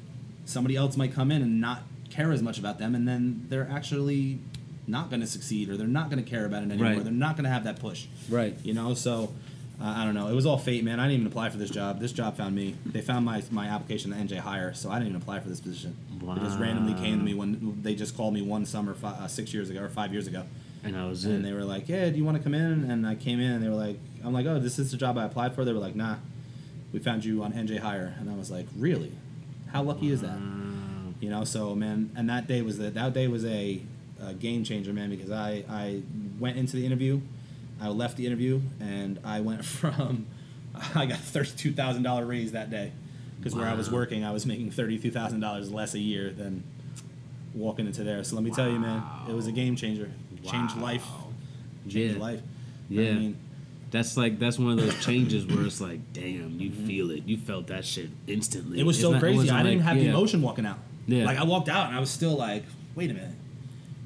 somebody 0.46 0.76
else 0.76 0.98
might 0.98 1.14
come 1.14 1.32
in 1.32 1.42
and 1.42 1.60
not 1.60 1.84
care 2.10 2.32
as 2.32 2.42
much 2.42 2.60
about 2.60 2.80
them, 2.80 2.96
and 2.96 3.08
then 3.08 3.46
they're 3.50 3.70
actually 3.70 4.40
not 4.88 5.10
going 5.10 5.22
to 5.22 5.28
succeed, 5.28 5.70
or 5.70 5.78
they're 5.78 5.88
not 5.88 6.10
going 6.10 6.24
to 6.24 6.30
care 6.30 6.46
about 6.46 6.64
it 6.64 6.72
anymore. 6.72 6.94
Right. 6.94 7.04
They're 7.04 7.12
not 7.12 7.36
going 7.36 7.46
to 7.46 7.50
have 7.50 7.64
that 7.66 7.80
push. 7.80 8.06
Right. 8.30 8.56
You 8.64 8.74
know, 8.74 8.94
so. 8.94 9.34
Uh, 9.82 9.86
I 9.86 10.06
don't 10.06 10.14
know. 10.14 10.28
It 10.28 10.36
was 10.36 10.46
all 10.46 10.60
fate, 10.60 10.84
man. 10.84 11.00
I 11.00 11.06
didn't 11.08 11.22
even 11.22 11.28
apply 11.28 11.50
for 11.50 11.58
this 11.58 11.72
job. 11.72 12.00
This 12.00 12.12
job 12.12 12.38
found 12.38 12.56
me. 12.56 12.76
They 12.86 13.02
found 13.02 13.26
my, 13.26 13.42
my 13.50 13.66
application 13.66 14.12
to 14.12 14.18
NJ 14.18 14.38
Hire, 14.38 14.72
so 14.76 14.90
I 14.90 14.94
didn't 15.00 15.10
even 15.10 15.22
apply 15.22 15.40
for 15.40 15.50
this 15.50 15.60
position. 15.60 15.98
Wow. 16.22 16.36
It 16.36 16.42
just 16.42 16.60
randomly 16.60 16.94
came 16.94 17.18
to 17.18 17.26
me 17.26 17.34
when 17.34 17.80
they 17.82 17.96
just 17.96 18.16
called 18.16 18.36
me 18.36 18.44
one 18.44 18.68
summer 18.68 18.94
fi- 18.94 19.10
uh, 19.10 19.28
six 19.28 19.52
years 19.52 19.72
ago 19.72 19.82
or 19.82 19.90
five 19.90 20.14
years 20.14 20.28
ago. 20.28 20.44
And 20.84 20.98
I 20.98 21.08
was 21.08 21.24
And 21.26 21.40
it. 21.46 21.48
they 21.48 21.54
were 21.54 21.64
like, 21.64 21.88
"Yeah, 21.88 22.10
do 22.10 22.18
you 22.18 22.26
want 22.26 22.38
to 22.38 22.44
come 22.44 22.54
in?" 22.54 22.90
And 22.90 23.08
I 23.08 23.16
came 23.16 23.40
in, 23.40 23.52
and 23.52 23.64
they 23.64 23.70
were 23.70 23.76
like, 23.76 24.00
"I'm 24.24 24.34
like, 24.34 24.46
oh, 24.46 24.60
this 24.60 24.80
is 24.80 24.92
the 24.92 24.98
job 24.98 25.18
I 25.18 25.26
applied 25.26 25.56
for." 25.56 25.64
They 25.64 25.74
were 25.74 25.80
like, 25.80 25.96
"Nah, 25.96 26.18
we 26.92 27.00
found 27.00 27.24
you 27.24 27.42
on 27.44 27.54
NJ 27.54 27.80
Hire," 27.80 28.16
and 28.20 28.30
I 28.30 28.36
was 28.36 28.52
like, 28.52 28.68
"Really? 28.78 29.12
How 29.72 29.82
lucky 29.84 30.12
is 30.12 30.22
that?" 30.22 30.38
You 31.22 31.30
know. 31.30 31.44
So 31.46 31.74
man, 31.76 32.12
and 32.16 32.30
that 32.30 32.48
day 32.48 32.62
was 32.62 32.78
the, 32.78 32.90
that 32.90 33.14
day 33.14 33.28
was 33.28 33.46
a, 33.46 33.82
a 34.22 34.34
game 34.34 34.64
changer, 34.64 34.92
man, 34.94 35.10
because 35.10 35.32
I 35.32 35.64
I 35.70 36.02
went 36.40 36.58
into 36.58 36.76
the 36.76 36.86
interview, 36.86 37.22
I 37.82 37.88
left 37.88 38.18
the 38.18 38.26
interview, 38.26 38.62
and 38.82 39.20
I 39.24 39.40
went 39.40 39.64
from 39.80 40.26
I 40.96 41.06
got 41.06 41.20
thirty 41.20 41.52
two 41.56 41.72
thousand 41.72 42.04
dollar 42.04 42.26
raise 42.26 42.52
that 42.52 42.70
day 42.70 42.92
because 43.38 43.56
where 43.56 43.68
I 43.68 43.74
was 43.74 43.90
working, 43.92 44.26
I 44.26 44.32
was 44.32 44.46
making 44.46 44.72
thirty 44.72 45.00
two 45.00 45.12
thousand 45.12 45.40
dollars 45.40 45.72
less 45.72 45.94
a 45.94 46.00
year 46.00 46.32
than 46.32 46.64
walking 47.54 47.86
into 47.86 48.04
there. 48.04 48.24
So 48.24 48.36
let 48.36 48.44
me 48.44 48.52
tell 48.52 48.70
you, 48.70 48.80
man, 48.80 49.04
it 49.30 49.34
was 49.34 49.48
a 49.48 49.52
game 49.52 49.76
changer. 49.76 50.12
Changed 50.46 50.78
life. 50.78 51.06
Changed 51.90 52.16
Yeah. 52.18 52.22
life. 52.22 52.42
Yeah. 52.90 53.10
I 53.10 53.14
mean, 53.14 53.38
That's 53.92 54.18
like 54.18 54.40
that's 54.40 54.58
one 54.58 54.72
of 54.72 54.78
those 54.84 55.00
changes 55.06 55.46
where 55.46 55.66
it's 55.66 55.80
like, 55.80 56.00
damn, 56.14 56.60
you 56.60 56.72
feel 56.72 57.12
it. 57.12 57.24
You 57.28 57.38
felt 57.38 57.68
that 57.68 57.86
shit 57.86 58.10
instantly. 58.28 58.72
Mm-hmm. 58.72 58.80
it 58.80 58.86
was 58.86 58.98
It's 58.98 59.04
so 59.04 59.12
not- 59.12 59.22
crazy. 59.22 59.50
I 59.52 59.62
didn't 59.64 59.80
like- 59.80 59.88
have 59.88 59.98
the 59.98 60.08
emotion 60.08 60.42
walking 60.42 60.66
out. 60.66 60.80
Yeah. 61.06 61.26
Like 61.26 61.38
I 61.38 61.44
walked 61.44 61.70
out 61.70 61.88
and 61.88 61.96
I 61.96 62.00
was 62.00 62.10
still 62.10 62.36
like, 62.36 62.64
wait 62.96 63.12
a 63.12 63.14
minute. 63.14 63.36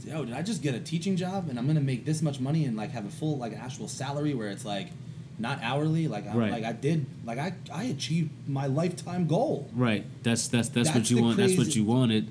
Yo, 0.05 0.23
did 0.25 0.33
I 0.33 0.41
just 0.41 0.61
get 0.63 0.73
a 0.75 0.79
teaching 0.79 1.15
job 1.17 1.47
and 1.49 1.57
I'm 1.59 1.67
gonna 1.67 1.81
make 1.81 2.05
this 2.05 2.21
much 2.21 2.39
money 2.39 2.63
and 2.65 2.75
like 2.77 2.91
have 2.91 3.05
a 3.05 3.09
full 3.09 3.37
like 3.37 3.53
actual 3.57 3.87
salary 3.89 4.33
where 4.33 4.49
it's 4.49 4.63
like 4.65 4.87
not 5.39 5.59
hourly? 5.61 6.07
Like 6.07 6.27
I 6.27 6.33
Right. 6.35 6.51
like 6.51 6.63
I 6.63 6.71
did 6.73 7.05
like 7.25 7.37
I 7.39 7.53
I 7.73 7.83
achieved 7.85 8.29
my 8.47 8.67
lifetime 8.67 9.27
goal. 9.27 9.69
Right. 9.73 10.05
That's 10.23 10.47
that's 10.47 10.69
that's, 10.69 10.93
what 10.93 11.09
you 11.11 11.21
want. 11.21 11.37
That's 11.37 11.57
what 11.57 11.75
you 11.75 11.83
wanted. 11.83 12.27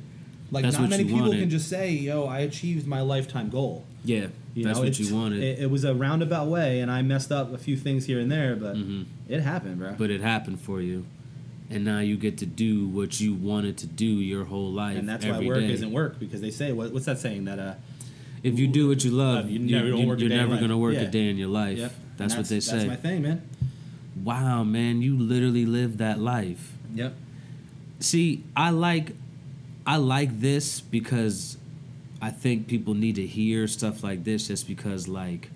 Like 0.51 0.63
That's 0.65 0.79
not 0.79 0.89
many 0.91 1.05
people 1.05 1.21
wanted. 1.23 1.41
can 1.41 1.51
just 1.51 1.69
say, 1.69 1.91
yo, 1.91 2.25
I 2.27 2.41
achieved 2.41 2.87
my 2.87 3.01
lifetime 3.01 3.51
goal. 3.51 3.85
Yeah. 4.05 4.29
You 4.55 4.65
that's 4.65 4.79
know, 4.79 4.85
what 4.85 4.99
you 4.99 5.15
wanted. 5.15 5.43
It, 5.43 5.59
it 5.61 5.71
was 5.71 5.85
a 5.85 5.95
roundabout 5.95 6.47
way, 6.49 6.81
and 6.81 6.91
I 6.91 7.03
messed 7.03 7.33
up 7.33 7.53
a 7.53 7.59
few 7.59 7.77
things 7.77 8.07
here 8.07 8.21
and 8.21 8.31
there, 8.31 8.55
but 8.57 8.77
Mhm. 8.77 9.05
it 9.29 9.41
happened, 9.41 9.79
bro. 9.79 9.95
but 9.99 10.11
it 10.11 10.21
happened 10.21 10.61
for 10.61 10.81
you. 10.81 11.05
And 11.69 11.85
now 11.85 11.99
you 11.99 12.17
get 12.17 12.39
to 12.39 12.47
do 12.47 12.87
what 12.87 13.21
you 13.21 13.35
wanted 13.35 13.77
to 13.79 13.87
do 13.89 14.07
your 14.07 14.45
whole 14.45 14.71
life. 14.73 14.97
and 14.97 15.09
that's 15.09 15.27
why 15.27 15.41
work 15.41 15.59
day. 15.61 15.73
isn't 15.73 15.91
work 15.91 16.19
because 16.21 16.41
they 16.41 16.53
say 16.53 16.71
what, 16.73 16.93
what's 16.93 17.07
that 17.07 17.19
saying 17.19 17.45
that 17.47 17.59
uh 17.59 17.75
If 18.45 18.57
you 18.59 18.69
do 18.69 18.87
what 18.87 19.05
you 19.05 19.11
love, 19.11 19.51
you 19.51 19.59
you, 19.59 19.75
never- 19.75 19.89
you, 19.89 20.07
work 20.07 20.21
you're 20.21 20.29
never 20.29 20.57
gonna 20.59 20.79
work 20.79 20.95
Yeah. 20.95 21.01
a 21.01 21.11
day 21.11 21.29
in 21.29 21.37
your 21.37 21.49
life. 21.49 21.79
Yep. 21.79 21.93
That's, 22.17 22.35
And 22.35 22.43
what 22.43 22.49
they 22.49 22.61
say. 22.61 22.77
That's 22.77 22.89
my 22.89 22.97
thing, 22.97 23.23
man. 23.23 23.43
wow, 24.25 24.63
man, 24.63 25.03
you 25.03 25.19
literally 25.19 25.67
live 25.67 25.99
that 25.99 26.21
life. 26.21 26.73
Yep. 26.95 27.15
See, 27.99 28.45
I 28.57 28.71
like 28.71 29.13
I 29.87 29.97
like 29.97 30.41
this 30.41 30.81
because 30.81 31.57
I 32.21 32.31
think 32.31 32.67
people 32.67 32.95
need 32.95 33.17
to 33.17 33.27
hear 33.27 33.69
stuff 33.69 34.03
like 34.03 34.25
this 34.25 34.49
just 34.49 34.67
because 34.67 35.07
like 35.07 35.51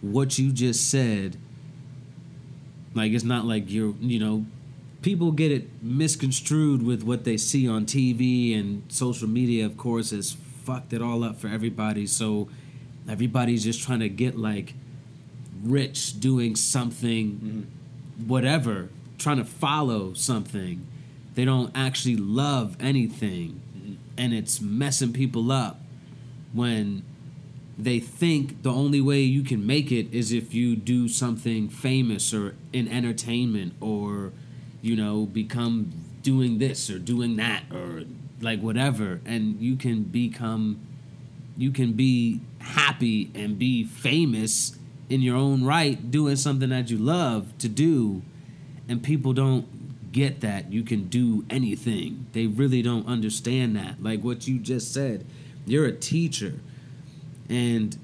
what 0.00 0.38
you 0.38 0.52
just 0.52 0.90
said 0.90 1.36
like 2.94 3.12
it's 3.12 3.24
not 3.24 3.44
like 3.44 3.70
you're 3.70 3.94
you 4.00 4.18
know 4.18 4.44
people 5.00 5.32
get 5.32 5.50
it 5.50 5.68
misconstrued 5.82 6.82
with 6.82 7.02
what 7.02 7.24
they 7.24 7.36
see 7.36 7.68
on 7.68 7.86
TV 7.86 8.58
and 8.58 8.82
social 8.88 9.28
media 9.28 9.64
of 9.64 9.76
course 9.76 10.10
has 10.10 10.36
fucked 10.62 10.92
it 10.92 11.02
all 11.02 11.24
up 11.24 11.38
for 11.38 11.48
everybody. 11.48 12.06
So 12.06 12.48
everybody's 13.08 13.64
just 13.64 13.82
trying 13.82 14.00
to 14.00 14.08
get 14.08 14.38
like 14.38 14.74
rich 15.62 16.18
doing 16.20 16.56
something 16.56 17.30
mm-hmm. 17.32 18.28
whatever 18.28 18.88
trying 19.18 19.36
to 19.36 19.44
follow 19.44 20.12
something 20.12 20.86
they 21.34 21.44
don't 21.44 21.70
actually 21.74 22.16
love 22.16 22.76
anything 22.80 23.60
and 24.16 24.32
it's 24.32 24.60
messing 24.60 25.12
people 25.12 25.50
up 25.50 25.80
when 26.52 27.02
they 27.78 27.98
think 27.98 28.62
the 28.62 28.70
only 28.70 29.00
way 29.00 29.20
you 29.20 29.42
can 29.42 29.66
make 29.66 29.90
it 29.90 30.12
is 30.12 30.32
if 30.32 30.52
you 30.52 30.76
do 30.76 31.08
something 31.08 31.68
famous 31.68 32.34
or 32.34 32.54
in 32.72 32.86
entertainment 32.86 33.72
or 33.80 34.32
you 34.82 34.94
know 34.94 35.24
become 35.24 35.92
doing 36.22 36.58
this 36.58 36.88
or 36.90 36.98
doing 36.98 37.36
that 37.36 37.64
or 37.72 38.04
like 38.40 38.60
whatever. 38.60 39.20
And 39.24 39.60
you 39.60 39.76
can 39.76 40.04
become 40.04 40.80
you 41.56 41.70
can 41.70 41.92
be 41.92 42.40
happy 42.58 43.30
and 43.34 43.58
be 43.58 43.84
famous 43.84 44.76
in 45.08 45.20
your 45.20 45.36
own 45.36 45.64
right 45.64 46.10
doing 46.10 46.36
something 46.36 46.70
that 46.70 46.90
you 46.90 46.96
love 46.96 47.56
to 47.58 47.68
do 47.68 48.22
and 48.88 49.02
people 49.02 49.32
don't 49.32 49.81
get 50.12 50.40
that 50.40 50.72
you 50.72 50.82
can 50.82 51.08
do 51.08 51.44
anything. 51.50 52.26
They 52.32 52.46
really 52.46 52.82
don't 52.82 53.06
understand 53.06 53.76
that. 53.76 54.02
Like 54.02 54.22
what 54.22 54.46
you 54.46 54.58
just 54.58 54.92
said 54.92 55.26
you're 55.64 55.86
a 55.86 55.92
teacher. 55.92 56.54
And 57.48 57.96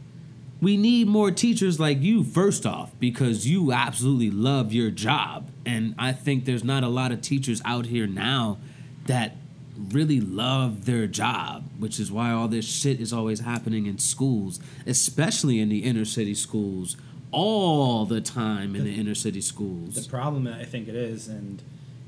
we 0.61 0.77
need 0.77 1.09
more 1.09 1.33
teachers 1.33 1.81
like 1.81 2.01
you 2.01 2.23
first 2.23 2.65
off 2.65 2.93
because 3.01 3.49
you 3.49 3.73
absolutely 3.73 4.31
love 4.31 4.73
your 4.73 4.91
job. 4.91 5.51
And 5.67 5.95
i 5.99 6.13
think 6.13 6.45
there's 6.45 6.65
not 6.65 6.83
a 6.83 6.89
lot 6.89 7.13
of 7.13 7.21
teachers 7.21 7.61
out 7.65 7.87
here 7.87 8.07
now 8.07 8.59
that 9.07 9.37
really 9.77 10.21
love 10.21 10.87
their 10.87 11.07
job 11.07 11.65
which 11.79 12.01
is 12.01 12.11
why 12.11 12.33
all 12.33 12.49
this 12.49 12.65
shit 12.65 13.01
is 13.01 13.13
always 13.13 13.41
happening 13.41 13.87
in 13.87 13.97
schools 13.97 14.59
especially 14.87 15.61
in 15.61 15.69
the 15.69 15.85
inner 15.85 16.05
city 16.05 16.35
schools 16.35 16.97
all 17.31 18.05
the 18.05 18.21
time 18.21 18.75
in 18.75 18.85
the 18.85 18.95
inner 18.95 19.15
city 19.15 19.41
schools. 19.41 19.95
The 19.95 20.09
problem 20.09 20.47
I 20.47 20.65
think 20.65 20.89
it 20.89 20.95
is, 20.95 21.29
and 21.29 21.63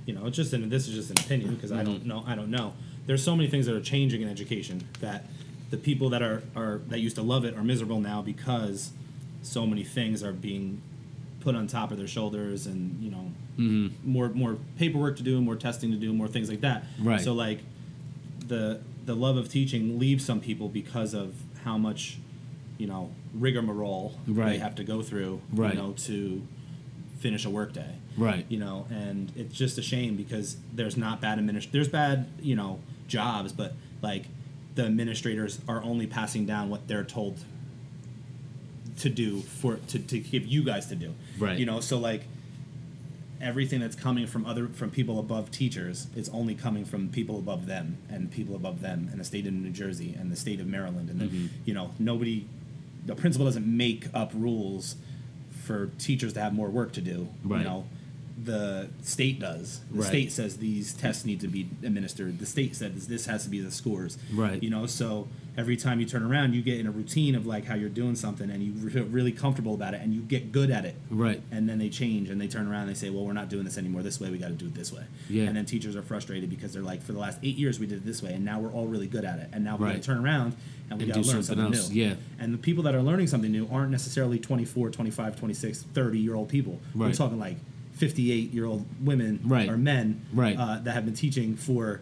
you 0.06 0.14
know, 0.14 0.26
it's 0.26 0.36
just 0.36 0.52
an, 0.52 0.68
this 0.68 0.88
is 0.88 0.94
just 0.94 1.10
an 1.10 1.18
opinion 1.18 1.54
because 1.54 1.72
I 1.72 1.76
Mm-hmm. 1.82 1.92
don't 1.92 2.06
know. 2.06 2.24
I 2.26 2.34
don't 2.34 2.50
know. 2.50 2.74
There's 3.06 3.22
so 3.22 3.34
many 3.36 3.48
things 3.48 3.66
that 3.66 3.74
are 3.74 3.80
changing 3.80 4.22
in 4.22 4.28
education 4.28 4.86
that 5.00 5.24
the 5.70 5.76
people 5.76 6.10
that 6.10 6.22
are, 6.22 6.42
are 6.56 6.80
that 6.88 6.98
used 7.00 7.16
to 7.16 7.22
love 7.22 7.44
it 7.44 7.56
are 7.56 7.62
miserable 7.64 8.00
now 8.00 8.22
because 8.22 8.90
so 9.42 9.66
many 9.66 9.84
things 9.84 10.22
are 10.22 10.32
being 10.32 10.82
put 11.40 11.54
on 11.54 11.66
top 11.66 11.90
of 11.90 11.96
their 11.98 12.06
shoulders, 12.08 12.66
and 12.66 13.02
you 13.02 13.10
know, 13.10 13.32
Mm-hmm. 13.58 14.10
more 14.10 14.28
more 14.30 14.56
paperwork 14.78 15.16
to 15.18 15.22
do, 15.22 15.40
more 15.42 15.56
testing 15.56 15.90
to 15.90 15.96
do, 15.98 16.12
more 16.14 16.28
things 16.28 16.48
like 16.48 16.62
that. 16.62 16.84
Right. 16.98 17.20
So 17.20 17.32
like 17.34 17.58
the 18.46 18.80
the 19.04 19.14
love 19.14 19.36
of 19.36 19.48
teaching 19.50 19.98
leaves 19.98 20.24
some 20.24 20.40
people 20.40 20.68
because 20.68 21.12
of 21.14 21.34
how 21.64 21.76
much 21.76 22.18
you 22.78 22.86
know 22.86 23.10
rigmarole 23.34 24.18
they 24.26 24.58
have 24.58 24.74
to 24.76 24.84
go 24.84 25.02
through 25.02 25.40
Right. 25.52 25.74
you 25.74 25.80
know 25.80 25.92
to 25.92 26.42
finish 27.20 27.44
a 27.44 27.50
workday 27.50 27.94
right 28.18 28.44
you 28.48 28.58
know 28.58 28.86
and 28.90 29.30
it's 29.36 29.54
just 29.54 29.76
a 29.78 29.82
shame 29.82 30.16
because 30.16 30.56
there's 30.72 30.96
not 30.96 31.20
bad 31.20 31.38
administ- 31.38 31.70
there's 31.70 31.86
bad 31.88 32.26
you 32.40 32.56
know 32.56 32.80
jobs 33.08 33.52
but 33.52 33.74
like 34.02 34.24
the 34.74 34.84
administrators 34.84 35.60
are 35.68 35.82
only 35.84 36.06
passing 36.06 36.46
down 36.46 36.68
what 36.70 36.88
they're 36.88 37.04
told 37.04 37.38
to 38.98 39.08
do 39.08 39.40
for 39.40 39.76
to, 39.88 39.98
to 39.98 40.18
give 40.18 40.46
you 40.46 40.62
guys 40.62 40.86
to 40.86 40.94
do 40.94 41.14
Right. 41.38 41.58
you 41.58 41.66
know 41.66 41.80
so 41.80 41.98
like 41.98 42.22
everything 43.40 43.80
that's 43.80 43.96
coming 43.96 44.26
from 44.26 44.44
other 44.44 44.66
from 44.68 44.90
people 44.90 45.18
above 45.18 45.50
teachers 45.50 46.06
is 46.14 46.28
only 46.30 46.54
coming 46.54 46.84
from 46.84 47.08
people 47.08 47.38
above 47.38 47.66
them 47.66 47.96
and 48.10 48.30
people 48.30 48.54
above 48.54 48.80
them 48.82 49.08
and 49.10 49.18
the 49.20 49.24
state 49.24 49.46
of 49.46 49.52
New 49.54 49.70
Jersey 49.70 50.14
and 50.18 50.30
the 50.30 50.36
state 50.36 50.60
of 50.60 50.66
Maryland 50.66 51.08
and 51.08 51.20
Mm-hmm. 51.22 51.44
the, 51.44 51.48
you 51.64 51.74
know 51.74 51.92
nobody 51.98 52.46
the 53.06 53.14
principal 53.14 53.46
doesn't 53.46 53.66
make 53.66 54.06
up 54.12 54.30
rules 54.34 54.96
for 55.70 55.86
teachers 55.98 56.32
to 56.32 56.40
have 56.40 56.52
more 56.52 56.68
work 56.68 56.90
to 56.92 57.00
do 57.00 57.28
Right. 57.44 57.58
you 57.58 57.64
know 57.64 57.84
the 58.44 58.88
state 59.02 59.38
does 59.38 59.80
the 59.90 59.98
Right. 60.00 60.08
state 60.08 60.32
says 60.32 60.56
these 60.58 60.92
tests 60.94 61.24
need 61.24 61.40
to 61.40 61.48
be 61.48 61.68
administered 61.82 62.38
the 62.38 62.46
state 62.46 62.74
says 62.76 63.06
this 63.08 63.26
has 63.26 63.44
to 63.44 63.50
be 63.50 63.60
the 63.60 63.70
scores 63.70 64.16
Right. 64.32 64.62
you 64.62 64.70
know 64.70 64.86
so 64.86 65.28
every 65.58 65.76
time 65.76 66.00
you 66.00 66.06
turn 66.06 66.22
around 66.22 66.54
you 66.54 66.62
get 66.62 66.78
in 66.80 66.86
a 66.86 66.90
routine 66.90 67.34
of 67.34 67.44
like 67.44 67.66
how 67.66 67.74
you're 67.74 67.88
doing 67.90 68.14
something 68.14 68.48
and 68.50 68.62
you 68.62 68.72
feel 68.90 69.04
really 69.04 69.32
comfortable 69.32 69.74
about 69.74 69.94
it 69.94 70.00
and 70.00 70.14
you 70.14 70.20
get 70.20 70.52
good 70.52 70.70
at 70.70 70.84
it 70.84 70.94
right 71.10 71.42
and 71.50 71.68
then 71.68 71.78
they 71.78 71.88
change 71.88 72.30
and 72.30 72.40
they 72.40 72.48
turn 72.48 72.66
around 72.66 72.82
and 72.82 72.90
they 72.90 72.94
say, 72.94 73.10
"Well, 73.10 73.24
we're 73.26 73.32
not 73.32 73.48
doing 73.50 73.64
this 73.64 73.76
anymore. 73.76 74.02
This 74.02 74.20
way, 74.20 74.30
we 74.30 74.38
got 74.38 74.48
to 74.48 74.54
do 74.54 74.66
it 74.66 74.74
this 74.74 74.92
way." 74.92 75.02
Yeah. 75.28 75.44
And 75.44 75.56
then 75.56 75.66
teachers 75.66 75.96
are 75.96 76.02
frustrated 76.02 76.48
because 76.48 76.72
they're 76.72 76.82
like, 76.82 77.02
"For 77.02 77.12
the 77.12 77.18
last 77.18 77.38
eight 77.42 77.56
years, 77.56 77.78
we 77.80 77.86
did 77.86 77.98
it 77.98 78.06
this 78.06 78.22
way, 78.22 78.32
and 78.32 78.44
now 78.44 78.60
we're 78.60 78.70
all 78.72 78.86
really 78.86 79.06
good 79.08 79.24
at 79.24 79.38
it, 79.40 79.48
and 79.52 79.64
now 79.64 79.74
we 79.76 79.80
got 79.80 79.84
Right. 79.86 79.96
to 79.96 80.06
turn 80.06 80.18
around 80.24 80.54
and 80.88 80.98
we 81.00 81.06
got 81.06 81.14
to 81.14 81.20
learn 81.20 81.42
something 81.42 81.56
something, 81.64 81.74
else, 81.78 81.90
new." 81.90 82.02
yeah. 82.02 82.14
And 82.38 82.54
the 82.54 82.58
people 82.58 82.82
that 82.84 82.94
are 82.94 83.02
learning 83.02 83.26
something 83.26 83.50
new 83.52 83.68
aren't 83.70 83.90
necessarily 83.90 84.38
24, 84.38 84.90
25, 84.90 85.36
26, 85.36 85.82
30 85.94 86.18
year 86.20 86.34
old 86.36 86.48
people. 86.48 86.80
Right. 86.94 87.08
We're 87.08 87.14
talking 87.14 87.38
like 87.38 87.56
58 88.00 88.52
year 88.52 88.64
old 88.64 88.86
women 89.04 89.40
Right. 89.44 89.68
or 89.68 89.76
men 89.76 90.22
Right. 90.32 90.56
uh, 90.58 90.78
that 90.84 90.92
have 90.92 91.04
been 91.04 91.14
teaching 91.14 91.54
for 91.56 92.00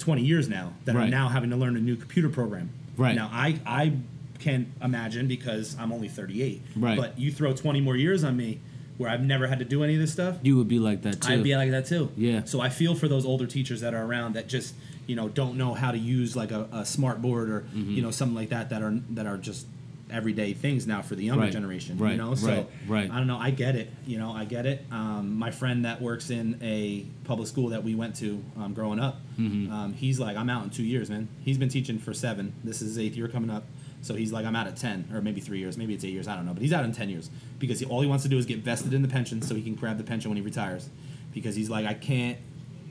20 0.00 0.22
years 0.24 0.48
now 0.48 0.72
that 0.84 0.94
are 0.96 1.06
now 1.08 1.28
having 1.28 1.50
to 1.50 1.56
learn 1.56 1.76
a 1.76 1.80
new 1.80 1.96
computer 1.96 2.28
program. 2.28 2.70
Right. 2.96 3.14
Now, 3.14 3.30
I 3.32 3.58
I 3.64 3.92
can 4.40 4.72
imagine 4.82 5.26
because 5.28 5.76
I'm 5.80 5.92
only 5.92 6.08
38. 6.08 6.62
Right. 6.76 6.96
But 6.96 7.18
you 7.18 7.32
throw 7.32 7.52
20 7.52 7.80
more 7.80 7.96
years 7.96 8.22
on 8.24 8.36
me 8.36 8.60
where 8.96 9.08
I've 9.10 9.22
never 9.22 9.46
had 9.46 9.58
to 9.60 9.64
do 9.64 9.82
any 9.84 9.94
of 9.94 10.00
this 10.00 10.12
stuff, 10.12 10.38
you 10.42 10.56
would 10.56 10.66
be 10.68 10.78
like 10.80 11.02
that 11.02 11.20
too 11.22 11.32
I'd 11.32 11.42
be 11.44 11.54
like 11.56 11.70
that 11.70 11.86
too. 11.86 12.10
Yeah. 12.16 12.42
So 12.44 12.60
I 12.60 12.68
feel 12.68 12.94
for 12.96 13.06
those 13.08 13.24
older 13.24 13.46
teachers 13.46 13.80
that 13.80 13.94
are 13.94 14.04
around 14.04 14.34
that 14.34 14.48
just 14.48 14.74
you 15.06 15.14
know 15.16 15.28
don't 15.28 15.56
know 15.56 15.74
how 15.74 15.90
to 15.92 15.98
use 15.98 16.34
like 16.36 16.50
a, 16.50 16.68
a 16.72 16.84
smart 16.84 17.22
board 17.22 17.48
or 17.48 17.60
Mm-hmm. 17.60 17.92
you 17.92 18.02
know 18.02 18.10
something 18.10 18.34
like 18.36 18.48
that 18.50 18.70
that 18.70 18.82
are 18.82 18.94
that 19.10 19.26
are 19.26 19.38
just 19.38 19.66
everyday 20.10 20.52
things 20.54 20.86
now 20.86 21.02
for 21.02 21.14
the 21.14 21.24
younger 21.24 21.44
Right. 21.44 21.52
generation. 21.52 21.98
Right. 21.98 22.12
You 22.12 22.16
know. 22.18 22.34
So 22.34 22.46
Right. 22.48 22.66
Right. 22.86 23.10
I 23.10 23.18
don't 23.18 23.26
know. 23.26 23.38
I 23.38 23.50
get 23.50 23.76
it. 23.76 23.90
You 24.06 24.18
know. 24.18 24.32
I 24.32 24.44
get 24.44 24.66
it. 24.66 24.84
Um, 24.90 25.38
my 25.38 25.50
friend 25.50 25.84
that 25.84 26.00
works 26.00 26.30
in 26.30 26.58
a 26.62 27.04
public 27.24 27.48
school 27.48 27.68
that 27.70 27.84
we 27.84 27.94
went 27.94 28.16
to 28.16 28.42
um, 28.58 28.72
growing 28.74 28.98
up, 29.00 29.20
Mm-hmm. 29.38 29.72
um, 29.72 29.92
he's 29.94 30.18
like, 30.18 30.36
I'm 30.36 30.50
out 30.50 30.64
in 30.64 30.70
two 30.70 30.82
years, 30.82 31.08
man. 31.10 31.28
He's 31.44 31.58
been 31.58 31.68
teaching 31.68 31.98
for 31.98 32.12
seven. 32.14 32.54
This 32.64 32.82
is 32.82 32.88
his 32.88 32.98
eighth 32.98 33.16
year 33.16 33.28
coming 33.28 33.50
up. 33.50 33.64
So 34.02 34.14
he's 34.14 34.32
like, 34.32 34.46
I'm 34.46 34.54
out 34.56 34.66
at 34.66 34.76
ten, 34.76 35.08
or 35.12 35.20
maybe 35.20 35.40
three 35.40 35.58
years, 35.58 35.76
maybe 35.76 35.92
it's 35.94 36.04
eight 36.04 36.12
years. 36.12 36.28
I 36.28 36.36
don't 36.36 36.46
know, 36.46 36.52
but 36.54 36.62
he's 36.62 36.72
out 36.72 36.84
in 36.84 36.92
ten 36.92 37.08
years 37.10 37.30
because 37.58 37.80
he, 37.80 37.86
all 37.86 38.00
he 38.00 38.06
wants 38.06 38.22
to 38.24 38.28
do 38.28 38.38
is 38.38 38.46
get 38.46 38.58
vested 38.60 38.94
in 38.94 39.02
the 39.02 39.08
pension 39.08 39.42
so 39.42 39.54
he 39.56 39.62
can 39.62 39.74
grab 39.74 39.98
the 39.98 40.04
pension 40.04 40.30
when 40.30 40.36
he 40.36 40.42
retires. 40.42 40.88
Because 41.34 41.54
he's 41.56 41.68
like, 41.68 41.84
I 41.86 41.94
can't 41.94 42.38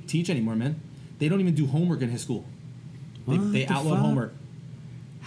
teach 0.05 0.29
anymore, 0.29 0.55
man. 0.55 0.79
They 1.19 1.27
don't 1.29 1.39
even 1.41 1.55
do 1.55 1.65
homework 1.65 2.01
in 2.01 2.09
his 2.09 2.21
school. 2.21 2.45
They, 3.27 3.37
What 3.37 3.51
they 3.51 3.65
the 3.65 3.73
outlawed 3.73 3.95
fuck? 3.97 4.05
homework 4.05 4.33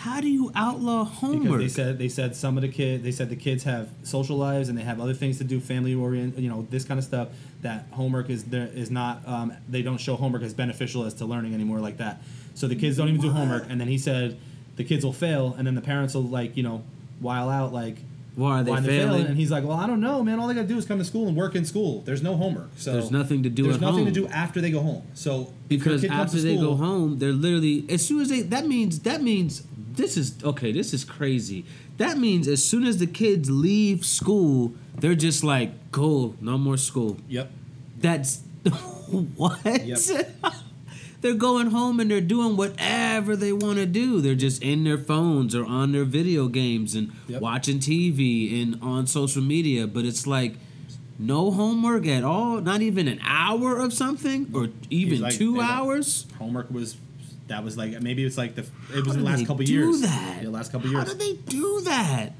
how 0.01 0.19
do 0.19 0.29
you 0.29 0.51
outlaw 0.55 1.05
homework? 1.05 1.43
because 1.43 1.45
homework 1.45 1.61
they 1.61 1.69
said 1.69 1.99
they 1.99 2.09
said 2.09 2.35
some 2.35 2.57
of 2.57 2.63
the 2.63 2.69
kid 2.69 3.03
they 3.03 3.13
said 3.13 3.29
the 3.29 3.37
kids 3.37 3.65
have 3.65 3.91
social 4.03 4.39
lives 4.39 4.71
and 4.71 4.79
they 4.79 4.83
have 4.83 4.99
other 4.99 5.13
things 5.13 5.37
to 5.39 5.45
do, 5.45 5.61
family 5.61 5.95
orient, 5.95 6.39
you 6.39 6.49
know, 6.49 6.67
this 6.71 6.85
kind 6.87 6.97
of 6.99 7.05
stuff. 7.05 7.29
That 7.61 7.85
homework 7.91 8.31
is 8.31 8.45
there 8.45 8.71
is 8.75 8.91
not. 8.91 9.21
Um, 9.27 9.53
they 9.69 9.83
don't 9.83 9.99
show 9.99 10.17
homework 10.17 10.43
as 10.43 10.55
beneficial 10.55 11.05
as 11.05 11.13
to 11.15 11.27
learning 11.27 11.53
anymore 11.53 11.81
like 11.81 11.99
that. 11.99 12.23
So 12.55 12.67
the 12.67 12.77
kids 12.77 12.97
don't 12.97 13.09
even 13.09 13.21
do 13.21 13.31
homework, 13.31 13.65
and 13.69 13.79
then 13.79 13.89
he 13.89 13.99
said 13.99 14.39
the 14.77 14.85
kids 14.85 15.05
will 15.05 15.13
fail, 15.13 15.55
and 15.59 15.67
then 15.67 15.75
the 15.75 15.83
parents 15.83 16.15
will 16.15 16.23
like 16.23 16.57
you 16.57 16.63
know 16.63 16.83
while 17.21 17.51
out 17.51 17.71
like. 17.75 17.97
why 18.37 18.61
are 18.61 18.65
they 18.65 18.71
why 18.71 18.81
they're 18.81 19.01
failing 19.03 19.27
And 19.27 19.37
he's 19.37 19.51
like, 19.51 19.65
"Well, 19.65 19.77
I 19.77 19.87
don't 19.87 20.01
know, 20.01 20.23
man. 20.23 20.41
All 20.41 20.49
they 20.49 20.55
got 20.55 20.63
to 20.63 20.69
do 20.69 20.79
is 20.79 20.87
come 20.87 20.99
to 20.99 21.05
school 21.05 21.29
and 21.29 21.37
work 21.37 21.55
in 21.55 21.67
school. 21.67 22.01
There's 22.07 22.23
no 22.23 22.37
homework. 22.39 22.71
So 22.77 22.93
There's 22.95 23.11
nothing 23.11 23.43
to 23.43 23.51
do 23.51 23.65
There's 23.65 23.77
at 23.77 23.83
nothing 23.83 24.07
to 24.07 24.11
do 24.11 24.27
after 24.29 24.63
they 24.63 24.71
go 24.71 24.81
home. 24.81 25.03
So 25.13 25.53
if 25.69 25.69
because 25.69 26.05
after 26.07 26.39
to 26.39 26.43
they 26.43 26.57
go 26.57 26.75
home 26.77 27.19
they're 27.19 27.33
literally 27.33 27.85
as 27.91 28.07
soon 28.07 28.23
as 28.23 28.31
they 28.31 28.41
that 28.41 28.67
means 28.67 29.01
that 29.01 29.23
means 29.23 29.65
this 30.01 30.17
is 30.17 30.35
okay 30.43 30.73
this 30.73 30.93
is 30.95 31.05
crazy. 31.05 31.65
That 31.99 32.17
means 32.17 32.49
as 32.49 32.65
soon 32.65 32.85
as 32.85 32.97
the 32.99 33.07
kids 33.07 33.51
leave 33.51 34.05
school 34.05 34.73
they're 34.99 35.15
just 35.15 35.45
like 35.45 35.71
cool 35.93 36.35
no 36.41 36.57
more 36.59 36.77
school. 36.77 37.19
Yep. 37.29 37.51
that's 37.99 38.41
what? 39.37 39.65
Yep. 39.65 39.99
they're 41.21 41.35
going 41.35 41.71
home 41.71 42.01
and 42.01 42.11
they're 42.11 42.21
doing 42.21 42.57
whatever 42.57 43.37
they 43.37 43.53
want 43.53 43.77
to 43.79 43.85
do. 43.87 44.21
They're 44.23 44.35
just 44.35 44.63
in 44.63 44.85
their 44.85 44.97
phones 44.99 45.55
or 45.55 45.65
on 45.67 45.93
their 45.93 46.05
video 46.05 46.49
games 46.49 46.95
and 46.95 47.13
Yep. 47.29 47.41
watching 47.43 47.79
tv 47.79 48.63
and 48.63 48.79
on 48.83 49.07
social 49.07 49.43
media 49.43 49.87
but 49.87 50.05
it's 50.05 50.27
like 50.27 50.55
no 51.19 51.51
homework 51.51 52.07
at 52.07 52.25
all? 52.25 52.63
Not 52.63 52.81
even 52.81 53.07
an 53.07 53.21
hour 53.23 53.79
of 53.79 53.93
something? 53.93 54.51
Or 54.55 54.69
even 54.89 55.21
like, 55.21 55.35
two 55.35 55.61
hours? 55.61 56.27
homework 56.39 56.71
was 56.71 56.97
that 57.51 57.63
was 57.65 57.77
like 57.77 58.01
maybe 58.01 58.25
it's 58.25 58.39
like 58.39 58.55
the 58.55 58.63
it 58.95 59.05
was 59.05 59.15
How 59.15 59.21
the 59.21 59.21
last 59.27 59.47
couple 59.47 59.65
do 59.65 59.73
years. 59.73 60.01
That? 60.01 60.43
Yeah, 60.43 60.49
last 60.49 60.73
couple 60.73 60.89
How 60.91 61.01
years. 61.01 61.15
did 61.15 61.19
they 61.19 61.35
do 61.51 61.81
that? 61.83 62.33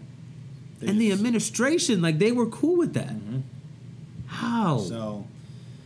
They 0.79 0.87
and 0.89 1.01
the 1.01 1.13
administration, 1.13 2.01
like 2.01 2.19
they 2.19 2.33
were 2.33 2.47
cool 2.47 2.77
with 2.79 2.95
that. 2.95 3.13
How? 4.27 4.79
So, 4.79 5.27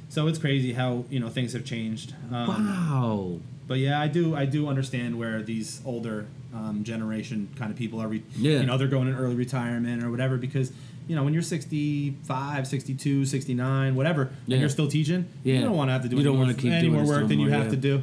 so 0.08 0.26
it's 0.28 0.38
crazy 0.38 0.72
how 0.72 1.04
you 1.10 1.20
know 1.20 1.28
things 1.28 1.52
have 1.54 1.64
changed. 1.64 2.14
Um, 2.32 2.48
wow. 2.48 3.38
But 3.66 3.78
yeah, 3.78 4.00
I 4.00 4.08
do 4.08 4.36
I 4.36 4.44
do 4.44 4.68
understand 4.68 5.18
where 5.18 5.42
these 5.42 5.80
older 5.84 6.26
um, 6.54 6.84
generation 6.84 7.48
kind 7.56 7.70
of 7.70 7.76
people 7.78 8.00
are. 8.00 8.08
Re- 8.08 8.22
Yeah. 8.36 8.60
You 8.60 8.66
know, 8.66 8.76
they're 8.78 8.88
going 8.88 9.08
in 9.08 9.14
early 9.16 9.34
retirement 9.34 10.04
or 10.04 10.10
whatever 10.10 10.36
because 10.36 10.70
you 11.08 11.16
know 11.16 11.24
when 11.24 11.32
you're 11.32 11.42
65, 11.42 12.66
62, 12.66 13.24
69, 13.26 13.94
whatever, 13.94 14.30
Yeah. 14.46 14.54
and 14.54 14.60
you're 14.60 14.68
still 14.70 14.88
teaching, 14.88 15.26
Yeah. 15.42 15.54
you 15.56 15.60
don't 15.62 15.76
want 15.76 15.88
to 15.88 15.92
have 15.92 16.02
to 16.02 16.08
do 16.08 16.16
You 16.16 16.20
any 16.20 16.24
don't 16.30 16.46
more, 16.46 16.54
keep 16.54 16.72
any 16.72 16.88
more 16.90 17.04
work 17.04 17.28
than 17.28 17.40
you 17.40 17.48
more, 17.48 17.56
have 17.56 17.64
yeah. 17.66 17.70
to 17.70 17.76
do. 17.76 18.02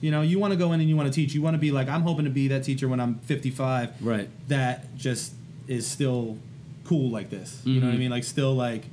You 0.00 0.10
know, 0.10 0.22
you 0.22 0.38
want 0.38 0.52
to 0.52 0.56
go 0.56 0.72
in 0.72 0.80
and 0.80 0.88
you 0.88 0.96
want 0.96 1.08
to 1.08 1.14
teach. 1.14 1.34
You 1.34 1.42
want 1.42 1.54
to 1.54 1.58
be 1.58 1.70
like, 1.70 1.88
I'm 1.88 2.02
hoping 2.02 2.24
to 2.24 2.30
be 2.30 2.48
that 2.48 2.64
teacher 2.64 2.88
when 2.88 3.00
I'm 3.00 3.16
55. 3.20 3.90
Right. 4.00 4.28
That 4.48 4.96
just 4.96 5.32
is 5.68 5.86
still 5.86 6.38
cool 6.84 7.10
like 7.10 7.30
this. 7.30 7.60
You 7.64 7.80
know 7.80 7.86
what 7.86 7.92
I 7.92 7.96
Mhm. 7.96 8.00
mean? 8.00 8.10
Like 8.10 8.24
still 8.24 8.54
like 8.54 8.84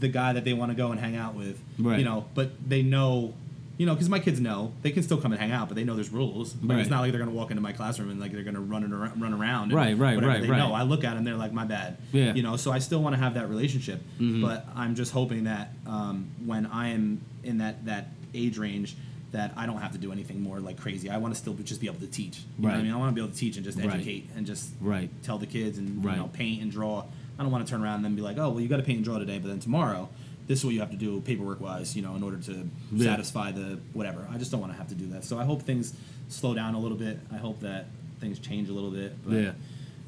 the 0.00 0.08
guy 0.08 0.32
that 0.32 0.44
they 0.44 0.52
want 0.54 0.70
to 0.72 0.76
go 0.76 0.90
and 0.90 0.98
hang 1.00 1.16
out 1.16 1.34
with. 1.34 1.60
Right. 1.78 1.98
You 1.98 2.04
know, 2.04 2.24
but 2.34 2.50
they 2.68 2.82
know, 2.82 3.34
you 3.76 3.86
know, 3.86 3.94
because 3.94 4.08
my 4.08 4.18
kids 4.18 4.40
know 4.40 4.72
they 4.82 4.90
can 4.90 5.02
still 5.02 5.18
come 5.18 5.32
and 5.32 5.40
hang 5.40 5.52
out, 5.52 5.68
but 5.68 5.74
they 5.76 5.84
know 5.84 5.94
there's 5.94 6.10
rules. 6.12 6.54
Like 6.62 6.70
Right. 6.70 6.80
it's 6.80 6.90
not 6.90 7.00
like 7.02 7.12
they're 7.12 7.20
gonna 7.20 7.30
walk 7.30 7.50
into 7.50 7.60
my 7.62 7.72
classroom 7.72 8.10
and 8.10 8.18
like 8.18 8.32
they're 8.32 8.42
gonna 8.42 8.60
run 8.60 8.82
it 8.84 8.90
around, 8.92 9.20
run 9.20 9.34
around. 9.34 9.64
and 9.64 9.72
Right, 9.74 9.96
right, 9.96 10.20
right, 10.20 10.40
They 10.42 10.48
right. 10.48 10.56
know. 10.58 10.72
I 10.72 10.82
look 10.82 11.04
at 11.04 11.14
them, 11.14 11.24
they're 11.24 11.36
like, 11.36 11.52
my 11.52 11.64
bad. 11.64 11.98
Yeah. 12.12 12.34
You 12.34 12.42
know, 12.42 12.56
so 12.56 12.72
I 12.72 12.78
still 12.80 13.02
want 13.02 13.14
to 13.14 13.20
have 13.20 13.34
that 13.34 13.48
relationship, 13.48 14.02
Mhm. 14.18 14.40
but 14.40 14.66
I'm 14.74 14.94
just 14.94 15.12
hoping 15.12 15.44
that 15.44 15.74
um, 15.86 16.26
when 16.44 16.66
I 16.66 16.88
am 16.88 17.20
in 17.44 17.58
that 17.58 17.84
that 17.86 18.08
age 18.34 18.58
range, 18.58 18.96
that 19.32 19.52
I 19.56 19.66
don't 19.66 19.78
have 19.82 19.92
to 19.92 19.98
do 19.98 20.10
anything 20.12 20.40
more 20.42 20.58
like 20.60 20.78
crazy. 20.80 21.10
I 21.10 21.18
want 21.18 21.34
to 21.34 21.38
still 21.40 21.54
just 21.54 21.80
be 21.80 21.86
able 21.86 22.00
to 22.00 22.06
teach. 22.06 22.38
You 22.58 22.64
know 22.64 22.68
what 22.70 22.78
I 22.78 22.82
mean? 22.82 22.92
I 22.92 22.96
want 22.96 23.10
to 23.10 23.14
be 23.14 23.20
able 23.20 23.32
to 23.32 23.38
teach 23.38 23.56
and 23.56 23.64
just 23.64 23.76
Right. 23.78 23.90
educate 23.94 24.30
and 24.36 24.46
just 24.46 24.70
Right. 24.80 25.10
tell 25.22 25.38
the 25.38 25.46
kids 25.46 25.76
and 25.78 26.02
Right. 26.04 26.12
you 26.16 26.22
know 26.22 26.28
paint 26.28 26.62
and 26.62 26.70
draw. 26.70 27.04
I 27.38 27.42
don't 27.42 27.52
want 27.52 27.66
to 27.66 27.70
turn 27.70 27.82
around 27.82 27.96
and 27.96 28.04
then 28.06 28.14
be 28.14 28.22
like, 28.22 28.38
oh 28.38 28.50
well, 28.50 28.60
you 28.60 28.68
got 28.68 28.78
to 28.78 28.82
paint 28.82 28.96
and 28.96 29.04
draw 29.04 29.18
today, 29.18 29.38
but 29.38 29.48
then 29.48 29.60
tomorrow. 29.60 30.08
This 30.46 30.60
is 30.60 30.64
what 30.64 30.72
you 30.72 30.80
have 30.80 30.90
to 30.92 30.96
do 30.96 31.20
paperwork 31.20 31.60
wise, 31.60 31.94
you 31.94 32.00
know, 32.00 32.16
in 32.16 32.22
order 32.22 32.38
to 32.38 32.70
Yeah. 32.90 33.04
satisfy 33.04 33.52
the 33.52 33.78
whatever. 33.92 34.26
I 34.32 34.38
just 34.38 34.50
don't 34.50 34.60
want 34.62 34.72
to 34.72 34.78
have 34.78 34.88
to 34.88 34.94
do 34.94 35.06
that. 35.08 35.24
So 35.26 35.38
I 35.38 35.44
hope 35.44 35.62
things 35.62 35.92
slow 36.28 36.54
down 36.54 36.74
a 36.74 36.80
little 36.80 36.96
bit. 36.96 37.20
I 37.30 37.36
hope 37.36 37.60
that 37.60 37.88
things 38.20 38.38
change 38.38 38.70
a 38.70 38.72
little 38.72 38.90
bit. 38.90 39.14
But 39.26 39.34
Yeah. 39.34 39.52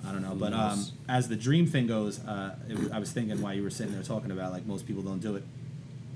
I 0.03 0.13
don't 0.13 0.23
know. 0.23 0.35
But 0.35 0.55
um, 0.55 0.83
as 1.09 1.29
the 1.29 1.37
dream 1.37 1.67
thing 1.67 1.87
goes, 1.87 2.21
uh, 2.21 2.57
was- 2.71 2.91
I 2.91 2.99
was 2.99 3.13
thinking 3.13 3.43
while 3.43 3.53
you 3.53 3.63
were 3.63 3.69
sitting 3.69 3.93
there 3.93 4.03
talking 4.03 4.31
about 4.31 4.51
like 4.51 4.67
most 4.67 4.87
people 4.87 5.03
don't 5.03 5.21
do 5.21 5.37
it. 5.37 5.45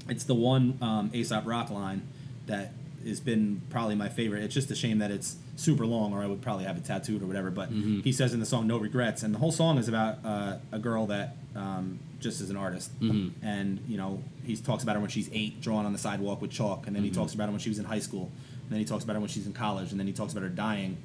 It's 0.08 0.24
the 0.24 0.34
one 0.34 0.78
um, 0.80 1.10
Aesop 1.12 1.44
Rock 1.46 1.68
line 1.68 2.00
that 2.46 2.72
has 3.06 3.20
been 3.20 3.62
probably 3.70 3.94
my 3.94 4.08
favorite. 4.08 4.42
It's 4.44 4.54
just 4.54 4.70
a 4.70 4.74
shame 4.74 4.98
that 4.98 5.10
it's 5.10 5.36
super 5.56 5.86
long, 5.86 6.12
or 6.12 6.22
I 6.22 6.26
would 6.26 6.42
probably 6.42 6.64
have 6.64 6.76
it 6.76 6.84
tattooed 6.84 7.22
or 7.22 7.26
whatever. 7.26 7.50
But 7.50 7.70
Mm-hmm. 7.72 8.00
he 8.00 8.12
says 8.12 8.32
in 8.34 8.40
the 8.40 8.46
song 8.46 8.66
"No 8.66 8.78
Regrets," 8.78 9.22
and 9.22 9.34
the 9.34 9.38
whole 9.38 9.52
song 9.52 9.78
is 9.78 9.88
about 9.88 10.18
uh, 10.24 10.56
a 10.72 10.78
girl 10.78 11.06
that 11.06 11.36
um, 11.56 11.98
just 12.20 12.40
is 12.40 12.50
an 12.50 12.56
artist, 12.56 12.90
Mm-hmm. 13.00 13.44
and 13.46 13.80
you 13.88 13.96
know 13.96 14.22
he 14.44 14.56
talks 14.56 14.82
about 14.82 14.94
her 14.96 15.00
when 15.00 15.10
she's 15.10 15.28
eight, 15.32 15.60
drawing 15.60 15.86
on 15.86 15.92
the 15.92 15.98
sidewalk 15.98 16.40
with 16.42 16.50
chalk, 16.50 16.86
and 16.86 16.94
then 16.96 17.02
he 17.02 17.10
Mm-hmm. 17.10 17.20
talks 17.20 17.34
about 17.34 17.46
her 17.46 17.50
when 17.52 17.60
she 17.60 17.68
was 17.70 17.78
in 17.78 17.84
high 17.84 17.98
school, 18.00 18.30
and 18.62 18.70
then 18.70 18.78
he 18.78 18.84
talks 18.84 19.04
about 19.04 19.14
her 19.14 19.20
when 19.20 19.28
she's 19.28 19.46
in 19.46 19.52
college, 19.52 19.90
and 19.90 19.98
then 20.00 20.06
he 20.06 20.12
talks 20.12 20.32
about 20.32 20.42
her 20.42 20.48
dying 20.48 20.96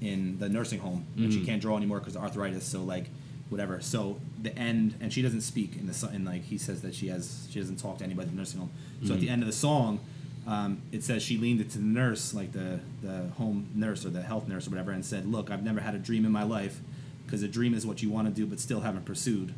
in 0.00 0.38
the 0.40 0.48
nursing 0.48 0.80
home 0.80 1.06
and 1.16 1.26
Mm-hmm. 1.28 1.40
she 1.40 1.46
can't 1.46 1.62
draw 1.62 1.76
anymore 1.76 2.00
because 2.00 2.16
of 2.16 2.22
arthritis. 2.22 2.64
So 2.64 2.82
like, 2.82 3.06
whatever. 3.50 3.80
So 3.80 4.18
the 4.40 4.56
end, 4.58 4.94
and 5.00 5.12
she 5.12 5.22
doesn't 5.22 5.42
speak 5.42 5.76
in 5.76 5.86
the 5.86 6.08
and 6.12 6.24
like 6.24 6.42
he 6.42 6.58
says 6.58 6.82
that 6.82 6.94
she 6.94 7.06
has 7.08 7.46
she 7.50 7.60
doesn't 7.60 7.76
talk 7.76 7.98
to 7.98 8.04
anybody 8.04 8.28
in 8.28 8.34
the 8.34 8.40
nursing 8.40 8.58
home. 8.60 8.70
So 9.06 9.14
at 9.14 9.20
the 9.20 9.28
end 9.28 9.42
of 9.42 9.46
the 9.46 9.52
song, 9.52 10.00
um, 10.46 10.82
it 10.90 11.04
says 11.04 11.22
she 11.22 11.36
leaned 11.38 11.60
it 11.60 11.70
to 11.70 11.78
the 11.78 11.84
nurse, 11.84 12.34
like 12.34 12.52
the 12.52 12.80
the 13.02 13.28
home 13.36 13.68
nurse 13.74 14.04
or 14.04 14.10
the 14.10 14.22
health 14.22 14.48
nurse 14.48 14.66
or 14.66 14.70
whatever, 14.70 14.90
and 14.92 15.04
said, 15.04 15.26
"Look, 15.26 15.50
I've 15.50 15.62
never 15.62 15.80
had 15.80 15.94
a 15.94 15.98
dream 15.98 16.24
in 16.24 16.32
my 16.32 16.42
life." 16.42 16.80
Because 17.24 17.42
a 17.44 17.48
dream 17.48 17.72
is 17.72 17.86
what 17.86 18.02
you 18.02 18.10
want 18.10 18.28
to 18.28 18.34
do, 18.34 18.44
but 18.44 18.60
still 18.60 18.80
haven't 18.80 19.06
pursued. 19.06 19.54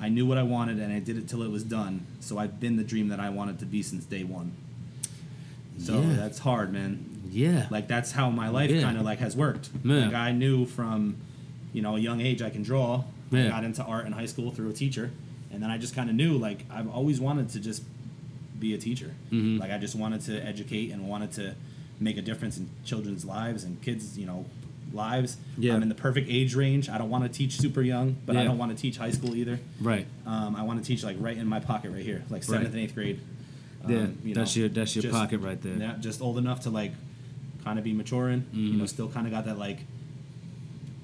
I 0.00 0.08
knew 0.08 0.24
what 0.26 0.38
I 0.38 0.44
wanted, 0.44 0.78
and 0.78 0.92
I 0.92 1.00
did 1.00 1.16
it 1.18 1.28
till 1.28 1.42
it 1.42 1.50
was 1.50 1.64
done. 1.64 2.06
So 2.20 2.38
I've 2.38 2.60
been 2.60 2.76
the 2.76 2.84
dream 2.84 3.08
that 3.08 3.18
I 3.18 3.30
wanted 3.30 3.58
to 3.60 3.64
be 3.66 3.82
since 3.82 4.04
day 4.04 4.22
one. 4.22 4.52
So 5.78 6.00
Yeah. 6.00 6.14
that's 6.14 6.38
hard, 6.38 6.72
man 6.72 7.04
Yeah. 7.32 7.66
like 7.70 7.88
that's 7.88 8.12
how 8.12 8.30
my 8.30 8.48
life 8.48 8.70
Yeah. 8.70 8.80
kind 8.82 8.96
of 8.96 9.04
like 9.04 9.18
has 9.18 9.36
worked 9.36 9.70
Yeah. 9.84 10.06
like 10.06 10.14
i 10.14 10.30
knew 10.32 10.64
from 10.64 11.16
you 11.72 11.82
know 11.82 11.96
a 11.96 11.98
young 11.98 12.20
age 12.20 12.40
i 12.40 12.48
can 12.50 12.62
draw 12.62 13.02
i 13.32 13.48
got 13.48 13.64
into 13.64 13.82
art 13.84 14.06
in 14.06 14.12
high 14.12 14.24
school 14.26 14.50
through 14.52 14.70
a 14.70 14.72
teacher 14.72 15.10
and 15.52 15.60
then 15.62 15.68
i 15.70 15.76
just 15.76 15.94
kind 15.94 16.08
of 16.08 16.14
knew 16.16 16.38
like 16.38 16.64
i've 16.70 16.88
always 16.88 17.20
wanted 17.20 17.48
to 17.50 17.58
just 17.60 17.82
be 18.60 18.74
a 18.74 18.78
teacher 18.78 19.12
Mhm. 19.32 19.58
like 19.60 19.70
i 19.70 19.78
just 19.78 19.94
wanted 19.94 20.20
to 20.22 20.44
educate 20.44 20.90
and 20.90 21.08
wanted 21.08 21.32
to 21.32 21.54
make 22.00 22.16
a 22.16 22.22
difference 22.22 22.56
in 22.58 22.68
children's 22.84 23.24
lives 23.24 23.64
and 23.64 23.80
kids 23.82 24.18
you 24.18 24.26
know 24.26 24.44
lives 24.92 25.36
Yeah. 25.58 25.74
i'm 25.74 25.82
in 25.82 25.88
the 25.88 25.94
perfect 25.94 26.28
age 26.30 26.54
range 26.54 26.88
i 26.88 26.96
don't 26.98 27.10
want 27.10 27.24
to 27.24 27.28
teach 27.30 27.58
super 27.58 27.82
young 27.82 28.16
but 28.24 28.36
i 28.36 28.44
don't 28.44 28.58
want 28.58 28.74
to 28.74 28.80
teach 28.80 28.96
high 28.98 29.10
school 29.10 29.34
either 29.34 29.58
right. 29.80 30.06
um, 30.26 30.54
i 30.56 30.62
want 30.62 30.80
to 30.82 30.86
teach 30.86 31.02
like 31.04 31.16
right 31.20 31.36
in 31.36 31.46
my 31.46 31.60
pocket 31.60 31.90
right 31.90 32.04
here 32.04 32.22
like 32.30 32.42
seventh 32.44 32.64
Right. 32.66 32.72
and 32.74 32.80
eighth 32.82 32.94
grade 32.94 33.20
Yeah, 33.88 33.98
Um, 33.98 34.18
you 34.24 34.34
that's 34.34 34.56
know, 34.56 34.60
your 34.62 34.68
that's 34.68 34.96
your 34.96 35.02
just- 35.02 35.14
pocket 35.14 35.38
right 35.38 35.60
there. 35.62 35.76
yeah, 35.76 35.94
just 36.00 36.20
old 36.20 36.38
enough 36.38 36.62
to 36.62 36.70
like 36.70 36.90
kind 37.62 37.78
of 37.78 37.84
be 37.84 37.92
maturing. 37.92 38.44
You 38.52 38.72
know, 38.78 38.84
Mhm. 38.84 38.88
still 38.88 39.08
kind 39.08 39.28
of 39.28 39.32
got 39.32 39.44
that 39.44 39.58
like 39.60 39.78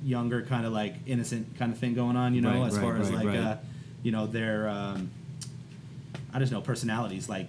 younger 0.04 0.42
kind 0.42 0.66
of 0.66 0.72
like 0.72 0.94
innocent 1.06 1.56
kind 1.58 1.72
of 1.72 1.78
thing 1.78 1.94
going 1.94 2.16
on. 2.16 2.34
You 2.34 2.40
know, 2.40 2.50
Right, 2.60 2.66
as 2.66 2.74
right, 2.74 2.82
far 2.82 2.96
as 2.96 3.10
like 3.12 3.26
uh, 3.26 3.56
you 4.02 4.10
know 4.10 4.26
their 4.26 4.68
um, 4.68 5.10
I 6.32 6.38
just 6.38 6.52
know 6.52 6.60
personalities 6.60 7.28
like. 7.28 7.48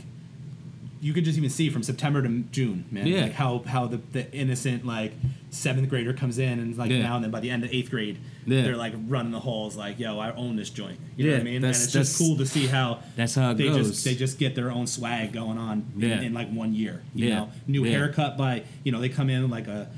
You 1.02 1.12
could 1.12 1.26
just 1.26 1.38
even 1.38 1.50
see 1.50 1.70
from 1.70 1.84
September 1.84 2.22
to 2.22 2.30
June, 2.54 2.86
man. 2.90 3.06
Yeah. 3.06 3.24
Like 3.24 3.34
how 3.34 3.60
how 3.68 3.88
the, 3.88 3.98
the 4.14 4.32
innocent 4.32 4.86
like 4.86 5.12
seventh 5.50 5.90
grader 5.90 6.14
comes 6.14 6.38
in 6.40 6.60
and 6.60 6.78
like 6.78 6.90
Yeah. 6.92 7.02
now 7.02 7.16
and 7.16 7.26
then 7.26 7.30
by 7.30 7.42
the 7.42 7.50
end 7.50 7.66
of 7.66 7.74
eighth 7.74 7.90
grade, 7.92 8.20
Yeah. 8.46 8.62
they're 8.62 8.78
like 8.78 8.94
running 9.10 9.34
the 9.34 9.42
halls 9.42 9.76
like, 9.76 10.00
yo, 10.00 10.18
I 10.18 10.34
own 10.34 10.56
this 10.56 10.70
joint. 10.70 10.98
You 11.18 11.26
know 11.26 11.32
Yeah, 11.32 11.38
what 11.40 11.42
I 11.42 11.44
mean? 11.44 11.56
And 11.58 11.66
it's 11.66 11.92
just 11.92 12.18
cool 12.18 12.38
to 12.38 12.46
see 12.46 12.68
how 12.68 13.00
That's 13.18 13.36
how 13.36 13.52
it 13.52 13.56
they 13.58 13.66
goes. 13.68 13.90
just 13.90 14.06
they 14.06 14.16
just 14.16 14.40
get 14.40 14.56
their 14.56 14.72
own 14.72 14.88
swag 14.88 15.34
going 15.34 15.58
on 15.58 15.86
in, 16.00 16.04
in 16.10 16.34
like 16.34 16.50
one 16.50 16.74
year. 16.74 17.04
You 17.14 17.28
Yeah. 17.28 17.36
know, 17.36 17.52
new 17.68 17.84
haircut 17.84 18.38
by 18.38 18.64
you 18.86 18.94
know 18.94 19.02
they 19.02 19.10
come 19.10 19.30
in 19.30 19.50
like 19.50 19.68
a 19.68 19.90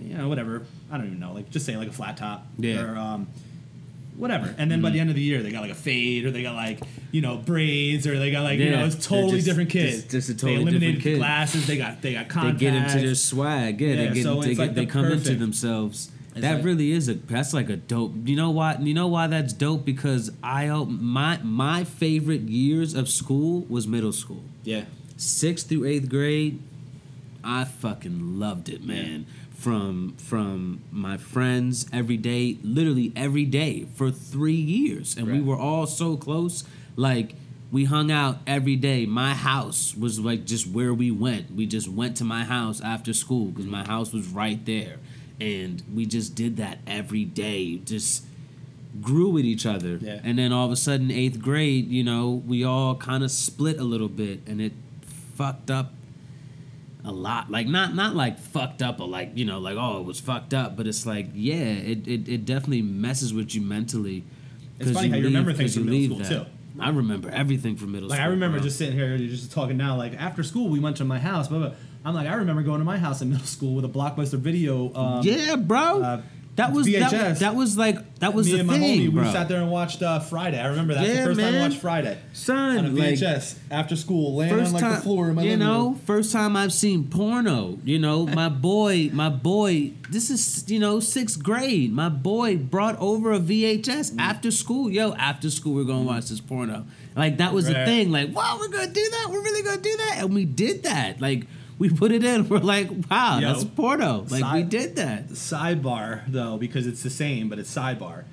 you 0.00 0.14
know 0.18 0.28
whatever 0.28 0.66
I 0.90 0.96
don't 0.98 1.06
even 1.06 1.20
know 1.20 1.32
like 1.32 1.50
just 1.50 1.64
say 1.64 1.76
like 1.76 1.86
a 1.88 1.92
flat 1.92 2.16
top 2.16 2.44
Yeah. 2.58 2.82
or 2.82 2.96
um 2.98 3.28
whatever 4.20 4.54
and 4.58 4.70
then 4.70 4.80
by 4.82 4.88
Mm-hmm. 4.88 4.94
the 4.94 5.00
end 5.00 5.10
of 5.10 5.16
the 5.16 5.22
year 5.22 5.42
they 5.42 5.50
got 5.50 5.62
like 5.62 5.70
a 5.70 5.74
fade 5.74 6.24
or 6.26 6.30
they 6.30 6.42
got 6.42 6.54
like 6.54 6.78
you 7.10 7.20
know 7.20 7.36
braids 7.38 8.06
or 8.06 8.18
they 8.18 8.30
got 8.30 8.42
like 8.42 8.58
you 8.58 8.66
Yeah. 8.66 8.80
know 8.80 8.86
it's 8.86 8.94
They're 8.96 9.18
totally 9.20 9.38
just- 9.38 9.46
different 9.46 9.70
kids 9.70 9.96
just- 10.02 10.10
just 10.10 10.28
a 10.28 10.34
totally 10.34 10.56
they 10.56 10.62
eliminated 10.62 10.94
different 10.96 11.02
kid. 11.14 11.18
glasses 11.18 11.66
they 11.66 11.76
got 11.78 12.02
they 12.02 12.12
got 12.12 12.28
they 12.28 12.34
contacts 12.34 12.60
get 12.60 12.74
into 12.74 12.98
their 13.06 13.14
swag. 13.14 13.80
Yeah, 13.80 13.88
Yeah, 13.88 13.96
they 14.08 14.14
get, 14.14 14.22
so 14.22 14.34
they, 14.42 14.50
it's 14.50 14.58
get 14.58 14.66
like 14.66 14.74
they 14.74 14.84
the 14.84 14.90
come 14.90 15.04
into 15.06 15.16
perfect- 15.18 15.40
themselves. 15.40 16.10
It's 16.32 16.42
that 16.42 16.56
like- 16.56 16.64
really 16.64 16.92
is 16.92 17.08
a 17.08 17.14
that's 17.14 17.52
like 17.52 17.68
a 17.70 17.76
dope. 17.76 18.12
You 18.24 18.36
know 18.36 18.50
why? 18.50 18.76
You 18.80 18.94
know 18.94 19.08
why 19.08 19.26
that's 19.26 19.52
dope? 19.52 19.84
Because 19.84 20.30
I 20.44 20.68
my 20.68 21.40
my 21.42 21.82
favorite 21.84 22.42
years 22.42 22.94
of 22.94 23.08
school 23.08 23.62
was 23.68 23.88
middle 23.88 24.12
school. 24.12 24.42
yeah 24.64 24.84
Sixth 25.16 25.68
through 25.68 25.84
eighth 25.86 26.08
grade, 26.08 26.60
I 27.42 27.64
fucking 27.64 28.38
loved 28.38 28.68
it, 28.68 28.84
man. 28.84 29.26
From 29.60 30.14
from 30.16 30.80
my 30.90 31.18
friends 31.18 31.84
every 31.92 32.16
day, 32.16 32.56
literally 32.62 33.12
every 33.14 33.44
day 33.44 33.86
for 33.94 34.10
three 34.10 34.54
years, 34.54 35.18
and 35.18 35.26
we 35.30 35.42
were 35.42 35.58
all 35.58 35.86
so 35.86 36.16
close. 36.16 36.64
Like 36.96 37.34
we 37.70 37.84
hung 37.84 38.10
out 38.10 38.38
every 38.46 38.76
day. 38.76 39.04
My 39.04 39.34
house 39.34 39.94
was 39.94 40.18
like 40.18 40.46
just 40.46 40.66
where 40.66 40.94
we 40.94 41.10
went. 41.10 41.54
We 41.54 41.66
just 41.66 41.88
went 41.88 42.16
to 42.16 42.24
my 42.24 42.44
house 42.44 42.80
after 42.80 43.12
school 43.12 43.50
because 43.50 43.66
my 43.66 43.86
house 43.86 44.14
was 44.14 44.28
right 44.28 44.64
there, 44.64 44.96
and 45.38 45.82
we 45.94 46.06
just 46.06 46.34
did 46.34 46.56
that 46.56 46.78
every 46.86 47.26
day. 47.26 47.76
Just 47.84 48.24
grew 49.02 49.28
with 49.28 49.44
each 49.44 49.66
other. 49.66 49.98
Yeah. 50.00 50.20
And 50.24 50.38
then 50.38 50.52
all 50.54 50.64
of 50.64 50.72
a 50.72 50.76
sudden, 50.76 51.10
eighth 51.10 51.38
grade, 51.38 51.88
you 51.88 52.02
know, 52.02 52.42
we 52.46 52.64
all 52.64 52.94
kind 52.94 53.22
of 53.22 53.30
split 53.30 53.78
a 53.78 53.84
little 53.84 54.08
bit, 54.08 54.40
and 54.46 54.58
it 54.58 54.72
fucked 55.34 55.70
up 55.70 55.92
a 57.04 57.12
lot. 57.12 57.50
Like 57.50 57.66
not 57.66 57.94
not 57.94 58.14
like 58.14 58.38
fucked 58.38 58.82
up 58.82 59.00
or 59.00 59.08
like 59.08 59.32
you 59.34 59.44
know 59.44 59.58
like 59.58 59.76
oh 59.78 60.00
it 60.00 60.04
was 60.04 60.20
fucked 60.20 60.54
up, 60.54 60.76
but 60.76 60.86
it's 60.86 61.06
like 61.06 61.28
yeah, 61.34 61.54
it 61.54 62.06
it, 62.06 62.28
it 62.28 62.44
definitely 62.44 62.82
messes 62.82 63.32
with 63.32 63.54
you 63.54 63.60
mentally. 63.62 64.24
It's 64.78 64.92
funny 64.92 65.08
how 65.10 65.16
you 65.16 65.24
remember 65.24 65.52
things 65.52 65.76
you 65.76 65.82
from 65.82 65.90
middle 65.90 66.16
leave 66.16 66.26
school, 66.26 66.38
that. 66.38 66.46
too. 66.46 66.50
I 66.78 66.88
remember 66.90 67.28
everything 67.28 67.76
from 67.76 67.92
middle 67.92 68.08
Like 68.08 68.16
school. 68.16 68.24
Like 68.24 68.28
I 68.28 68.30
remember 68.30 68.58
bro. 68.58 68.64
just 68.64 68.78
sitting 68.78 68.94
here, 68.94 69.14
you're 69.14 69.28
just 69.28 69.52
talking 69.52 69.76
now. 69.76 69.96
Like 69.96 70.14
after 70.14 70.42
school, 70.42 70.68
we 70.68 70.80
went 70.80 70.96
to 70.98 71.04
my 71.04 71.18
house. 71.18 71.48
Blah, 71.48 71.58
blah. 71.58 71.72
I'm 72.04 72.14
like, 72.14 72.26
I 72.26 72.34
remember 72.34 72.62
going 72.62 72.78
to 72.78 72.84
my 72.84 72.96
house 72.96 73.20
in 73.20 73.28
middle 73.30 73.46
school 73.46 73.74
with 73.74 73.84
a 73.84 73.88
blockbuster 73.88 74.38
video. 74.38 74.94
Um, 74.94 75.22
yeah, 75.22 75.56
bro. 75.56 76.02
uh, 76.02 76.22
that 76.66 76.72
was 76.72 76.86
VHS. 76.86 77.10
that, 77.10 77.38
that 77.40 77.54
was 77.54 77.76
like 77.78 77.96
that 78.20 78.34
was 78.34 78.46
me 78.46 78.52
the 78.52 78.58
and 78.60 78.66
my 78.68 78.78
thing, 78.78 79.00
homie, 79.10 79.12
bro. 79.12 79.22
we 79.24 79.32
sat 79.32 79.48
there 79.48 79.60
and 79.62 79.70
watched 79.70 80.02
uh, 80.02 80.20
Friday. 80.20 80.60
I 80.60 80.66
remember 80.68 80.94
that's 80.94 81.06
the 81.08 81.14
Yeah, 81.14 81.24
first 81.24 81.40
time 81.40 81.48
I 81.48 81.52
man. 81.52 81.70
watched 81.70 81.80
Friday 81.80 82.18
Son, 82.32 82.78
on 82.78 82.84
a 82.86 82.88
like- 82.90 83.14
VHS 83.14 83.54
after 83.70 83.96
school, 83.96 84.36
laying 84.36 84.52
on 84.54 84.72
like 84.72 84.82
the 84.96 85.00
floor 85.00 85.28
in 85.30 85.34
my 85.36 85.42
you 85.42 85.50
living 85.52 85.66
know, 85.66 85.84
room. 85.90 85.94
first 86.06 86.32
time 86.32 86.56
I've 86.56 86.72
seen 86.72 87.04
porno. 87.08 87.78
You 87.84 87.98
know, 87.98 88.26
my 88.42 88.48
boy, 88.48 89.10
my 89.12 89.28
boy. 89.28 89.92
This 90.10 90.28
is 90.30 90.68
you 90.70 90.78
know 90.78 91.00
sixth 91.00 91.42
grade. 91.42 91.92
My 91.92 92.08
boy 92.08 92.56
brought 92.56 92.98
over 92.98 93.32
a 93.32 93.38
VHS 93.38 94.12
Mm. 94.12 94.20
after 94.20 94.50
school. 94.50 94.90
Yo, 94.90 95.12
after 95.14 95.50
school 95.50 95.74
we're 95.74 95.84
gonna 95.84 96.02
watch 96.02 96.26
this 96.28 96.40
porno. 96.40 96.84
Like 97.16 97.38
that 97.38 97.52
was 97.52 97.66
the 97.66 97.74
Right. 97.74 97.84
thing. 97.86 98.10
Like, 98.10 98.34
wow, 98.34 98.56
we're 98.60 98.68
gonna 98.68 98.86
do 98.92 99.08
that. 99.12 99.26
We're 99.30 99.42
really 99.42 99.62
gonna 99.62 99.80
do 99.80 99.96
that, 99.96 100.16
and 100.18 100.34
we 100.34 100.44
did 100.44 100.82
that. 100.84 101.20
Like. 101.20 101.46
We 101.80 101.90
put 101.90 102.12
it 102.12 102.22
in. 102.22 102.48
We're 102.50 102.58
like, 102.58 102.88
wow, 103.10 103.38
Yo, 103.40 103.48
that's 103.52 103.64
porno. 103.64 104.24
Like 104.28 104.54
we 104.54 104.62
did 104.62 104.94
that. 104.96 105.30
Sidebar 105.30 106.22
though, 106.28 106.56
because 106.58 106.86
it's 106.86 107.02
the 107.02 107.10
same, 107.10 107.48
but 107.48 107.58
it's 107.58 107.74
sidebar. 107.74 108.24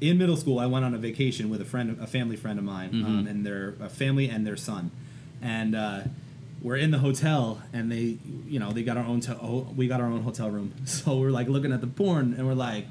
In 0.00 0.16
middle 0.16 0.36
school, 0.36 0.58
I 0.60 0.66
went 0.66 0.84
on 0.84 0.94
a 0.94 0.98
vacation 0.98 1.50
with 1.50 1.60
a 1.60 1.64
friend, 1.64 1.98
a 2.00 2.06
family 2.06 2.36
friend 2.36 2.58
of 2.58 2.64
mine, 2.64 2.90
Mm-hmm. 2.92 3.04
um, 3.04 3.26
and 3.26 3.44
their 3.44 3.74
a 3.80 3.88
family 3.88 4.28
and 4.30 4.46
their 4.46 4.56
son, 4.56 4.92
and 5.42 5.74
uh, 5.74 6.00
we're 6.62 6.76
in 6.76 6.92
the 6.92 6.98
hotel, 7.00 7.60
and 7.72 7.90
they, 7.90 8.18
you 8.46 8.60
know, 8.60 8.70
they 8.70 8.84
got 8.84 8.96
our 8.96 9.04
own, 9.04 9.20
to- 9.22 9.36
oh, 9.42 9.66
we 9.76 9.88
got 9.88 10.00
our 10.00 10.06
own 10.06 10.22
hotel 10.22 10.48
room, 10.50 10.72
so 10.84 11.16
we're 11.18 11.30
like 11.32 11.48
looking 11.48 11.72
at 11.72 11.80
the 11.80 11.86
porn, 11.88 12.32
and 12.38 12.46
we're 12.46 12.54
like, 12.54 12.86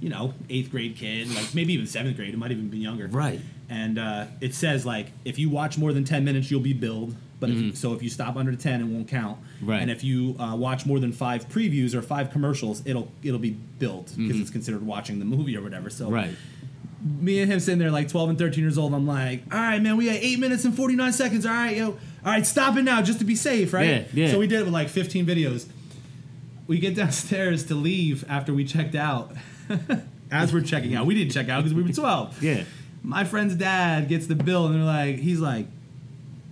you 0.00 0.08
know, 0.08 0.32
eighth 0.48 0.70
grade 0.70 0.96
kid, 0.96 1.28
like 1.34 1.54
maybe 1.54 1.74
even 1.74 1.86
seventh 1.86 2.16
grade, 2.16 2.32
it 2.32 2.38
might 2.38 2.50
even 2.50 2.68
be 2.70 2.78
younger, 2.78 3.06
Right. 3.08 3.40
And 3.68 3.98
uh, 3.98 4.26
it 4.40 4.54
says 4.54 4.84
like 4.86 5.08
if 5.26 5.38
you 5.38 5.48
watch 5.50 5.76
more 5.78 5.92
than 5.92 6.04
ten 6.04 6.24
minutes, 6.24 6.50
you'll 6.50 6.60
be 6.60 6.72
billed. 6.74 7.14
But 7.42 7.50
if 7.50 7.56
you, 7.56 7.74
so 7.74 7.92
if 7.92 8.02
you 8.02 8.08
stop 8.08 8.36
under 8.36 8.54
ten, 8.56 8.80
it 8.80 8.84
won't 8.84 9.08
count. 9.08 9.38
Mm-hmm. 9.56 9.70
Right. 9.70 9.82
And 9.82 9.90
if 9.90 10.02
you 10.02 10.34
uh, 10.38 10.56
watch 10.56 10.86
more 10.86 10.98
than 10.98 11.12
five 11.12 11.48
previews 11.50 11.92
or 11.94 12.00
five 12.00 12.30
commercials, 12.30 12.80
it'll 12.86 13.08
it'll 13.22 13.38
be 13.38 13.50
billed 13.50 14.12
because 14.16 14.40
it's 14.40 14.48
considered 14.50 14.86
watching 14.86 15.18
the 15.18 15.24
movie 15.26 15.56
or 15.56 15.60
whatever. 15.62 15.90
So 15.90 16.06
Mm-hmm. 16.06 16.14
Right. 16.14 16.30
me 17.20 17.40
and 17.42 17.52
him 17.52 17.60
sitting 17.60 17.78
there 17.80 17.90
like 17.90 18.08
12 18.08 18.30
and 18.30 18.38
13 18.38 18.62
years 18.64 18.78
old. 18.78 18.94
I'm 18.94 19.06
like, 19.06 19.42
all 19.52 19.58
right, 19.58 19.82
man, 19.82 19.96
we 19.98 20.06
got 20.06 20.14
eight 20.14 20.38
minutes 20.38 20.64
and 20.64 20.74
49 20.74 21.12
seconds. 21.12 21.44
All 21.44 21.52
right, 21.52 21.76
yo, 21.76 21.88
all 21.88 21.96
right, 22.24 22.46
stop 22.46 22.76
it 22.76 22.84
now 22.84 23.02
just 23.02 23.18
to 23.18 23.24
be 23.24 23.34
safe, 23.34 23.72
right? 23.74 23.86
Yeah, 23.88 24.04
yeah. 24.14 24.30
So 24.30 24.38
we 24.38 24.46
did 24.46 24.60
it 24.60 24.64
with 24.64 24.72
like 24.72 24.88
15 24.88 25.26
videos. 25.26 25.66
We 26.68 26.78
get 26.78 26.94
downstairs 27.02 27.66
to 27.66 27.74
leave 27.74 28.24
after 28.30 28.54
we 28.54 28.64
checked 28.64 28.94
out. 28.94 29.32
As 30.30 30.52
we're 30.54 30.62
checking 30.62 30.94
out, 30.94 31.04
we 31.06 31.14
didn't 31.14 31.32
check 31.32 31.48
out 31.50 31.58
because 31.64 31.74
we 31.74 31.82
were 31.82 31.92
12. 31.92 32.42
Yeah. 32.42 32.64
My 33.02 33.24
friend's 33.24 33.54
dad 33.56 34.08
gets 34.08 34.26
the 34.28 34.34
bill 34.36 34.66
and 34.66 34.76
they're 34.76 34.82
like, 34.84 35.16
he's 35.18 35.40
like, 35.40 35.66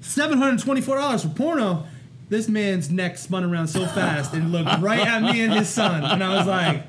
$724 0.02 1.22
for 1.22 1.28
porno. 1.28 1.86
This 2.28 2.48
man's 2.48 2.90
neck 2.90 3.18
spun 3.18 3.42
around 3.42 3.68
so 3.68 3.86
fast 3.86 4.34
and 4.34 4.52
looked 4.52 4.80
right 4.80 5.04
at 5.04 5.20
me 5.20 5.40
and 5.40 5.52
his 5.52 5.68
son, 5.68 6.04
and 6.04 6.22
I 6.22 6.36
was 6.36 6.46
like, 6.46 6.84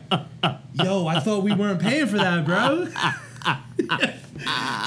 "Yo, 0.73 1.07
I 1.07 1.19
thought 1.19 1.43
we 1.43 1.51
weren't 1.51 1.81
paying 1.81 2.05
for 2.05 2.17
that, 2.17 2.45
bro." 2.45 2.85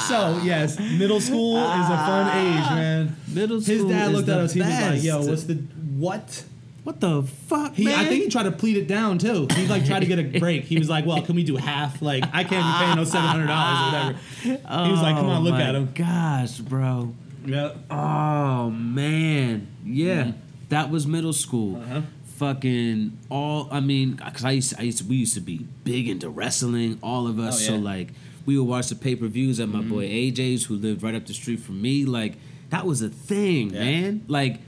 so 0.06 0.40
yes, 0.44 0.78
middle 0.78 1.20
school 1.20 1.56
is 1.58 1.64
a 1.64 1.96
fun 1.96 2.28
ah, 2.28 2.38
age, 2.38 2.76
man. 2.76 3.16
Middle 3.26 3.60
school. 3.60 3.74
His 3.74 3.84
dad 3.84 4.12
looked 4.12 4.28
at 4.28 4.38
us. 4.38 4.52
He 4.52 4.60
was 4.60 4.68
like, 4.68 5.02
"Yo, 5.02 5.26
what's 5.26 5.42
the 5.44 5.54
what?" 5.54 6.44
What 6.84 7.00
the 7.00 7.22
fuck, 7.22 7.72
He, 7.72 7.86
man? 7.86 7.98
I 7.98 8.04
think 8.04 8.24
he 8.24 8.28
tried 8.28 8.42
to 8.42 8.52
plead 8.52 8.76
it 8.76 8.86
down 8.86 9.16
too. 9.16 9.46
He 9.54 9.66
like 9.66 9.86
tried 9.86 10.00
to 10.00 10.06
get 10.06 10.18
a 10.18 10.38
break. 10.38 10.64
He 10.64 10.78
was 10.78 10.90
like, 10.90 11.06
"Well, 11.06 11.22
can 11.22 11.34
we 11.34 11.42
do 11.42 11.56
half? 11.56 12.02
Like, 12.02 12.24
I 12.30 12.44
can't 12.44 12.62
be 12.62 12.84
paying 12.84 12.96
no 12.96 13.04
seven 13.04 13.26
hundred 13.26 13.46
dollars 13.46 13.80
or 13.80 13.86
whatever." 13.86 14.84
He 14.84 14.90
was 14.90 15.00
like, 15.00 15.16
"Come 15.16 15.26
on, 15.26 15.38
Oh 15.38 15.40
look 15.40 15.54
at 15.54 15.74
oh 15.74 15.78
him." 15.78 15.92
Gosh, 15.94 16.58
bro. 16.58 17.14
Yeah. 17.44 17.72
Oh 17.90 18.70
man, 18.70 19.66
yeah, 19.84 20.32
that 20.70 20.90
was 20.90 21.06
middle 21.06 21.32
school. 21.32 21.76
Uh-huh. 21.76 22.02
Fucking 22.36 23.18
all. 23.30 23.68
I 23.70 23.80
mean, 23.80 24.16
cause 24.16 24.44
I 24.44 24.52
used, 24.52 24.74
I 24.78 24.82
used, 24.82 25.08
we 25.08 25.16
used 25.16 25.34
to 25.34 25.40
be 25.40 25.58
big 25.84 26.08
into 26.08 26.28
wrestling. 26.28 26.98
All 27.02 27.26
of 27.28 27.38
us. 27.38 27.56
Oh, 27.56 27.58
So 27.58 27.72
yeah. 27.72 27.76
Mm-hmm. 27.76 27.84
like, 27.84 28.08
we 28.44 28.58
would 28.58 28.64
watch 28.68 28.88
the 28.88 28.96
pay 28.96 29.14
per 29.14 29.26
views 29.28 29.60
at 29.60 29.68
my 29.68 29.80
boy 29.82 30.08
AJ's, 30.08 30.64
who 30.64 30.74
lived 30.74 31.02
right 31.02 31.14
up 31.14 31.26
the 31.26 31.34
street 31.34 31.60
from 31.60 31.80
me. 31.80 32.04
Like, 32.04 32.34
that 32.70 32.86
was 32.86 33.02
a 33.02 33.08
thing, 33.08 33.70
Yeah. 33.70 33.80
man. 33.84 34.24
Like, 34.26 34.58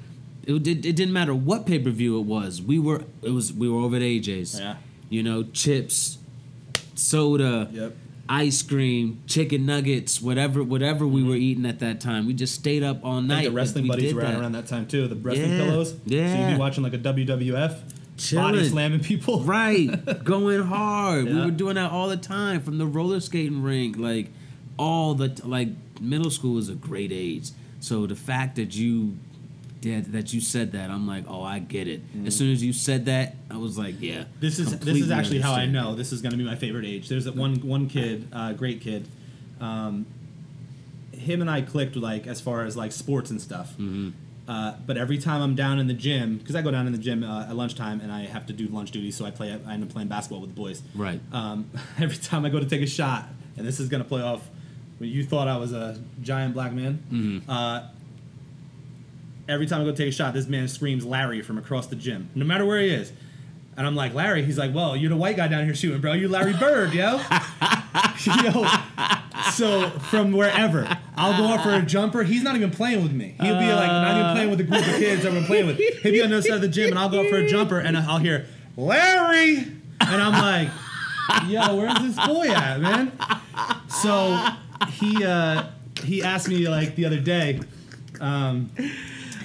it, 0.44 0.62
did, 0.62 0.86
it 0.86 0.94
didn't 0.94 1.12
matter 1.12 1.34
what 1.34 1.66
pay 1.66 1.78
per 1.80 1.90
view 1.90 2.18
it 2.20 2.22
was. 2.24 2.62
We 2.62 2.78
were, 2.78 3.02
it 3.22 3.30
was, 3.30 3.52
we 3.52 3.68
were 3.68 3.80
over 3.80 3.96
at 3.96 4.02
AJ's. 4.02 4.60
Yeah. 4.60 4.76
You 5.08 5.22
know, 5.24 5.42
chips, 5.42 6.18
soda 6.94 7.68
Yep. 7.72 7.96
Ice 8.28 8.62
cream, 8.62 9.22
chicken 9.26 9.66
nuggets, 9.66 10.20
whatever 10.20 10.62
whatever 10.62 11.06
we 11.06 11.22
were 11.22 11.34
mm-hmm. 11.34 11.42
eating 11.42 11.66
at 11.66 11.78
that 11.80 12.00
time. 12.00 12.26
We 12.26 12.34
just 12.34 12.54
stayed 12.54 12.82
up 12.82 13.04
all 13.04 13.20
night. 13.20 13.44
the 13.44 13.50
wrestling 13.50 13.84
We 13.84 13.90
buddies 13.90 14.04
did 14.04 14.16
were 14.16 14.22
that. 14.22 14.40
around 14.40 14.52
that 14.52 14.66
time 14.66 14.86
too. 14.86 15.06
The 15.08 15.14
wrestling 15.16 15.52
Yeah, 15.52 15.64
pillows. 15.64 15.90
So 15.90 15.96
yeah. 16.06 16.48
you'd 16.48 16.54
be 16.54 16.58
watching 16.60 16.82
like 16.82 16.94
a 16.94 16.98
WWF, 16.98 18.34
body 18.34 18.68
slamming 18.68 19.00
people. 19.00 19.40
Right, 19.44 20.24
going 20.24 20.62
hard. 20.62 21.26
We 21.26 21.40
were 21.40 21.50
doing 21.50 21.74
that 21.76 21.90
all 21.90 22.08
the 22.08 22.16
time 22.16 22.60
from 22.60 22.78
the 22.78 22.86
roller 22.86 23.20
skating 23.20 23.62
rink, 23.62 23.96
like 23.96 24.28
all 24.78 25.14
the 25.14 25.28
t- 25.30 25.42
like 25.44 25.68
middle 26.00 26.30
school 26.30 26.54
was 26.54 26.68
a 26.68 26.74
great 26.74 27.12
age. 27.12 27.50
So 27.80 28.06
the 28.06 28.16
fact 28.16 28.56
that 28.56 28.74
you 28.74 29.16
did 29.80 30.12
that 30.12 30.32
you 30.32 30.40
said 30.40 30.72
that, 30.72 30.90
I'm 30.90 31.06
like, 31.06 31.24
oh, 31.28 31.42
I 31.42 31.58
get 31.58 31.88
it. 31.88 32.00
As 32.24 32.36
soon 32.36 32.52
as 32.52 32.62
you 32.62 32.72
said 32.72 33.06
that, 33.06 33.36
I 33.50 33.56
was 33.56 33.78
like, 33.78 34.00
yeah. 34.00 34.20
Mm-hmm. 34.20 34.40
This 34.40 34.58
is 34.58 34.78
this 34.80 34.96
is 34.96 35.10
actually 35.10 35.40
how 35.40 35.52
I 35.52 35.66
know 35.66 35.94
this 35.94 36.12
is 36.12 36.22
going 36.22 36.32
to 36.32 36.38
be 36.38 36.44
my 36.44 36.56
favorite 36.56 36.84
age. 36.84 37.08
There's 37.08 37.24
that 37.24 37.36
one 37.36 37.56
one 37.56 37.88
kid, 37.88 38.28
uh, 38.32 38.52
great 38.52 38.80
kid. 38.80 39.08
Um, 39.60 40.06
him 41.12 41.40
and 41.40 41.50
I 41.50 41.62
clicked 41.62 41.96
like 41.96 42.26
as 42.26 42.40
far 42.40 42.64
as 42.64 42.76
like 42.76 42.92
sports 42.92 43.30
and 43.30 43.40
stuff. 43.40 43.72
Mm-hmm. 43.72 44.10
Uh, 44.48 44.74
but 44.86 44.96
every 44.96 45.18
time 45.18 45.42
I'm 45.42 45.56
down 45.56 45.80
in 45.80 45.88
the 45.88 45.94
gym, 45.94 46.38
because 46.38 46.54
I 46.54 46.62
go 46.62 46.70
down 46.70 46.86
in 46.86 46.92
the 46.92 46.98
gym 46.98 47.24
uh, 47.24 47.46
at 47.48 47.56
lunchtime 47.56 48.00
and 48.00 48.12
I 48.12 48.26
have 48.26 48.46
to 48.46 48.52
do 48.52 48.68
lunch 48.68 48.92
duty, 48.92 49.10
so 49.10 49.24
I 49.24 49.32
play. 49.32 49.52
I 49.66 49.74
end 49.74 49.82
up 49.82 49.90
playing 49.90 50.08
basketball 50.08 50.40
with 50.40 50.50
the 50.54 50.60
boys. 50.60 50.82
Right. 50.94 51.20
Um, 51.32 51.70
every 51.98 52.16
time 52.16 52.44
I 52.44 52.48
go 52.48 52.60
to 52.60 52.66
take 52.66 52.82
a 52.82 52.86
shot, 52.86 53.26
and 53.56 53.66
this 53.66 53.80
is 53.80 53.88
gonna 53.88 54.04
play 54.04 54.22
off 54.22 54.48
when 54.98 55.10
you 55.10 55.24
thought 55.24 55.48
I 55.48 55.56
was 55.56 55.72
a 55.72 56.00
giant 56.22 56.54
black 56.54 56.72
man. 56.72 57.02
Mm-hmm. 57.10 57.50
Uh, 57.50 57.88
every 59.48 59.66
time 59.66 59.80
I 59.80 59.84
go 59.84 59.92
take 59.92 60.08
a 60.08 60.12
shot, 60.12 60.34
this 60.34 60.46
man 60.46 60.68
screams 60.68 61.04
Larry 61.04 61.42
from 61.42 61.58
across 61.58 61.86
the 61.86 61.96
gym, 61.96 62.30
no 62.34 62.44
matter 62.44 62.64
where 62.64 62.80
he 62.80 62.88
is. 62.88 63.12
And 63.76 63.86
I'm 63.86 63.94
like, 63.94 64.14
Larry. 64.14 64.42
He's 64.42 64.56
like, 64.56 64.74
well, 64.74 64.96
you're 64.96 65.10
the 65.10 65.16
white 65.16 65.36
guy 65.36 65.48
down 65.48 65.64
here 65.64 65.74
shooting, 65.74 66.00
bro. 66.00 66.14
You 66.14 66.28
Larry 66.28 66.54
Bird, 66.54 66.94
yo. 66.94 67.20
yo. 68.24 68.66
So 69.52 69.90
from 70.10 70.32
wherever, 70.32 70.88
I'll 71.16 71.36
go 71.36 71.52
up 71.52 71.62
for 71.62 71.74
a 71.74 71.82
jumper. 71.82 72.22
He's 72.22 72.42
not 72.42 72.56
even 72.56 72.70
playing 72.70 73.02
with 73.02 73.12
me. 73.12 73.34
He'll 73.38 73.58
be 73.58 73.72
like 73.72 73.88
not 73.88 74.18
even 74.18 74.32
playing 74.32 74.50
with 74.50 74.58
the 74.58 74.64
group 74.64 74.80
of 74.80 74.94
kids 74.94 75.22
that 75.24 75.32
we're 75.32 75.44
playing 75.44 75.66
with. 75.66 75.76
He'll 75.76 76.12
be 76.12 76.22
on 76.22 76.30
the 76.30 76.38
other 76.38 76.42
side 76.46 76.54
of 76.54 76.60
the 76.62 76.68
gym, 76.68 76.90
and 76.90 76.98
I'll 76.98 77.10
go 77.10 77.20
up 77.20 77.28
for 77.28 77.36
a 77.36 77.46
jumper, 77.46 77.78
and 77.78 77.98
I'll 77.98 78.18
hear 78.18 78.46
Larry, 78.76 79.58
and 79.58 80.22
I'm 80.22 80.32
like, 80.32 80.68
yo, 81.48 81.76
where's 81.76 81.98
this 82.00 82.26
boy 82.26 82.48
at, 82.48 82.80
man? 82.80 83.12
So 83.88 84.38
he 84.90 85.22
uh, 85.24 85.64
he 86.02 86.22
asked 86.22 86.48
me 86.48 86.66
like 86.68 86.96
the 86.96 87.04
other 87.04 87.20
day. 87.20 87.60
Um, 88.20 88.70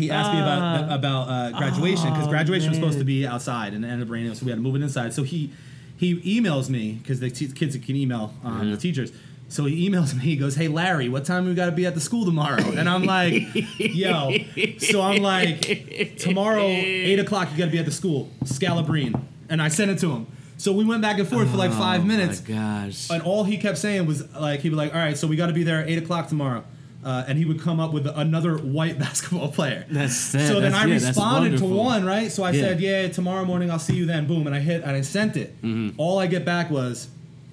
he 0.02 0.12
asked 0.12 0.34
me 0.34 0.40
about 0.40 0.92
about 0.92 1.28
uh, 1.30 1.58
graduation 1.58 2.12
because 2.12 2.28
graduation 2.28 2.70
was 2.70 2.78
supposed 2.78 3.00
to 3.00 3.06
be 3.06 3.26
outside 3.28 3.74
and 3.74 3.86
it 3.86 3.88
ended 3.88 4.08
up 4.08 4.12
raining, 4.12 4.34
so 4.36 4.46
we 4.46 4.52
had 4.52 4.58
to 4.58 4.62
move 4.62 4.76
it 4.76 4.82
inside. 4.82 5.14
So 5.14 5.24
he 5.24 5.52
he 5.98 6.16
emails 6.40 6.70
me 6.70 6.94
because 7.02 7.20
the 7.20 7.30
t- 7.30 7.48
kids 7.52 7.78
can 7.78 7.96
email 7.96 8.34
um, 8.44 8.72
the 8.72 8.78
teachers. 8.78 9.12
So 9.50 9.66
he 9.66 9.90
emails 9.90 10.14
me. 10.18 10.22
He 10.22 10.36
goes, 10.38 10.56
"Hey 10.56 10.68
Larry, 10.68 11.10
what 11.10 11.26
time 11.26 11.46
we 11.46 11.54
got 11.54 11.66
to 11.68 11.72
be 11.74 11.86
at 11.86 11.94
the 11.94 12.00
school 12.02 12.26
tomorrow?" 12.26 12.64
And 12.64 12.88
I'm 12.90 13.04
like, 13.04 13.34
"Yo." 13.78 14.32
So 14.80 15.02
I'm 15.02 15.22
like, 15.22 16.18
"Tomorrow, 16.18 16.64
eight 16.68 17.20
o'clock, 17.20 17.50
you 17.52 17.58
got 17.58 17.66
to 17.66 17.72
be 17.72 17.80
at 17.80 17.86
the 17.86 17.92
school, 17.92 18.30
Scalabrine." 18.46 19.22
And 19.50 19.62
I 19.62 19.68
sent 19.68 19.92
it 19.92 20.00
to 20.00 20.12
him. 20.12 20.28
So 20.58 20.72
we 20.72 20.86
went 20.86 21.02
back 21.02 21.18
and 21.18 21.28
forth 21.28 21.50
for 21.50 21.58
like 21.58 21.72
five 21.72 22.06
minutes. 22.06 22.48
my 22.48 22.56
gosh. 22.56 23.10
And 23.10 23.24
all 23.24 23.44
he 23.44 23.58
kept 23.58 23.78
saying 23.80 24.06
was 24.06 24.32
like 24.34 24.60
he'd 24.62 24.70
be 24.70 24.76
like, 24.76 24.94
"All 24.94 25.00
right, 25.00 25.18
so 25.18 25.28
we 25.28 25.36
got 25.36 25.48
to 25.48 25.54
be 25.54 25.64
there 25.64 25.80
at 25.82 25.90
eight 25.90 25.98
o'clock 25.98 26.28
tomorrow," 26.30 26.64
uh, 27.04 27.24
and 27.28 27.38
he 27.38 27.46
would 27.46 27.60
come 27.62 27.80
up 27.80 27.94
with 27.94 28.08
another 28.08 28.58
white 28.58 29.00
basketball 29.06 29.50
player. 29.52 29.86
That's- 29.90 30.18
so 30.18 30.60
then 30.60 30.74
I 30.74 30.86
yeah, 30.86 30.94
responded 30.96 31.58
to 31.60 31.66
one 31.66 32.06
right. 32.06 32.32
So 32.32 32.44
I 32.44 32.52
Yeah. 32.52 32.62
said, 32.62 32.80
"Yeah, 32.82 33.08
tomorrow 33.08 33.46
morning 33.46 33.72
I'll 33.72 33.80
see 33.80 33.96
you 33.96 34.06
then." 34.06 34.28
Boom, 34.28 34.46
and 34.48 34.56
I 34.56 34.60
hit 34.60 34.82
and 34.84 34.92
I 34.92 35.02
sent 35.02 35.38
it. 35.38 35.56
Mm-hmm. 35.62 36.00
All 36.00 36.20
I 36.20 36.28
get 36.28 36.46
back 36.46 36.70
was. 36.70 37.08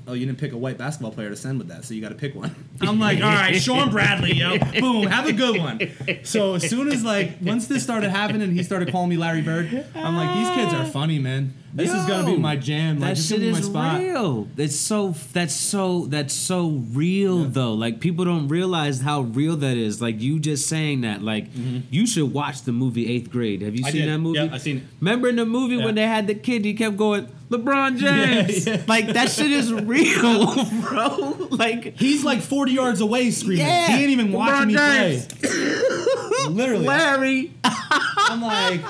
Oh, 0.09 0.15
you 0.15 0.25
didn't 0.27 0.39
pick 0.39 0.53
a 0.53 0.57
white 0.57 0.79
basketball 0.79 1.13
player 1.13 1.29
to 1.29 1.37
send 1.37 1.59
with 1.59 1.69
that, 1.69 1.85
so 1.85 1.93
you 1.93 2.01
got 2.01 2.09
to 2.09 2.15
pick 2.15 2.35
one. 2.35 2.55
I'm 2.81 2.99
like, 2.99 3.19
all 3.23 3.29
right, 3.29 3.61
Shawn 3.61 3.91
Bradley, 3.91 4.33
yo, 4.33 4.57
boom, 4.81 5.07
have 5.07 5.27
a 5.27 5.33
good 5.35 5.59
one. 5.61 5.81
So 6.25 6.55
as 6.55 6.69
soon 6.69 6.89
as 6.91 7.05
like 7.05 7.33
once 7.43 7.67
this 7.67 7.83
started 7.83 8.09
happening, 8.11 8.53
he 8.53 8.63
started 8.63 8.91
calling 8.91 9.11
me 9.11 9.17
Larry 9.19 9.43
Bird. 9.43 9.85
I'm 9.95 10.17
like, 10.17 10.35
these 10.35 10.49
kids 10.51 10.73
are 10.75 10.87
funny, 10.87 11.19
man. 11.19 11.53
This 11.75 11.93
is 11.93 12.07
gonna 12.07 12.25
be 12.27 12.39
my 12.39 12.57
jam. 12.57 12.99
Like, 12.99 13.11
that 13.11 13.17
this 13.17 13.29
shit 13.29 13.43
is 13.43 13.67
spot. 13.67 14.01
real. 14.01 14.49
It's 14.57 14.75
so 14.75 15.15
that's 15.35 15.55
so 15.55 16.07
that's 16.07 16.33
so 16.33 16.71
real 16.93 17.45
though. 17.45 17.75
Like 17.75 18.01
people 18.01 18.25
don't 18.25 18.49
realize 18.49 19.03
how 19.03 19.21
real 19.21 19.55
that 19.57 19.77
is. 19.77 20.01
Like 20.01 20.19
you 20.21 20.41
just 20.41 20.67
saying 20.67 21.03
that. 21.03 21.23
Like 21.23 21.49
you 21.91 22.07
should 22.07 22.33
watch 22.33 22.63
the 22.63 22.73
movie 22.73 23.07
Eighth 23.15 23.31
Grade. 23.31 23.61
Have 23.63 23.77
you 23.77 23.83
Mm-hmm. 23.83 23.87
I 23.87 23.91
seen 23.93 24.01
did. 24.01 24.11
that 24.11 24.19
movie? 24.19 24.39
Yeah, 24.39 24.49
I 24.55 24.59
seen 24.59 24.77
it. 24.79 24.83
Remember 25.01 25.29
in 25.29 25.37
the 25.37 25.45
movie 25.45 25.77
Yeah. 25.77 25.85
when 25.85 25.95
they 25.95 26.07
had 26.07 26.27
the 26.27 26.35
kid, 26.35 26.65
he 26.65 26.73
kept 26.73 26.97
going 26.97 27.29
LeBron 27.51 27.97
James. 27.99 28.67
Yeah, 28.67 28.75
yeah. 28.75 28.83
Like 28.87 29.09
that 29.15 29.31
shit 29.31 29.51
is 29.51 29.73
real, 29.73 30.65
bro. 30.83 31.49
Like 31.51 31.97
He's 31.99 32.25
like 32.25 32.41
40 32.43 32.73
yards 32.73 33.01
away 33.01 33.31
screaming. 33.31 33.67
Yeah. 33.67 33.89
He 33.97 34.03
ain't 34.03 34.11
even 34.11 34.33
watching 34.33 34.69
me 34.69 34.75
LeBron 34.75 35.41
play. 35.41 36.49
Literally. 36.51 36.87
Larry. 36.87 37.53
I'm 37.65 38.43
like, 38.43 38.81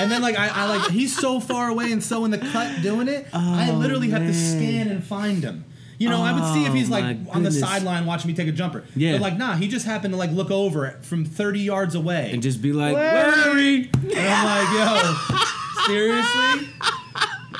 and 0.00 0.10
then 0.10 0.20
like 0.22 0.36
I, 0.38 0.48
I 0.48 0.76
like 0.76 0.90
he's 0.90 1.16
so 1.16 1.38
far 1.40 1.68
away 1.68 1.92
and 1.92 2.02
so 2.02 2.24
in 2.24 2.30
the 2.30 2.38
cut 2.38 2.82
doing 2.82 3.08
it. 3.08 3.26
I 3.32 3.70
Oh, 3.70 3.74
literally 3.74 4.10
have 4.10 4.22
to 4.22 4.34
scan 4.34 4.88
and 4.88 5.02
find 5.04 5.42
him. 5.42 5.64
You 5.98 6.08
know, 6.08 6.20
I 6.22 6.32
would 6.32 6.52
see 6.52 6.64
if 6.64 6.72
he's 6.74 6.88
Oh, 6.88 6.94
like 6.94 7.16
on 7.30 7.44
the 7.44 7.52
sideline 7.52 8.06
watching 8.06 8.26
me 8.28 8.34
take 8.34 8.48
a 8.48 8.52
jumper. 8.52 8.82
Yeah. 8.96 9.12
But 9.12 9.20
like, 9.20 9.36
nah, 9.36 9.54
he 9.54 9.68
just 9.68 9.86
happened 9.86 10.12
to 10.14 10.18
like 10.18 10.32
look 10.32 10.50
over 10.50 10.84
it 10.86 11.04
from 11.04 11.24
30 11.24 11.60
yards 11.60 11.94
away. 11.94 12.30
And 12.32 12.42
just 12.42 12.60
be 12.60 12.72
like 12.72 12.94
Larry. 12.94 13.30
Larry. 13.32 13.90
And 14.02 14.18
I'm 14.18 14.44
like, 14.44 15.38
yo, 15.38 15.44
seriously? 15.86 16.68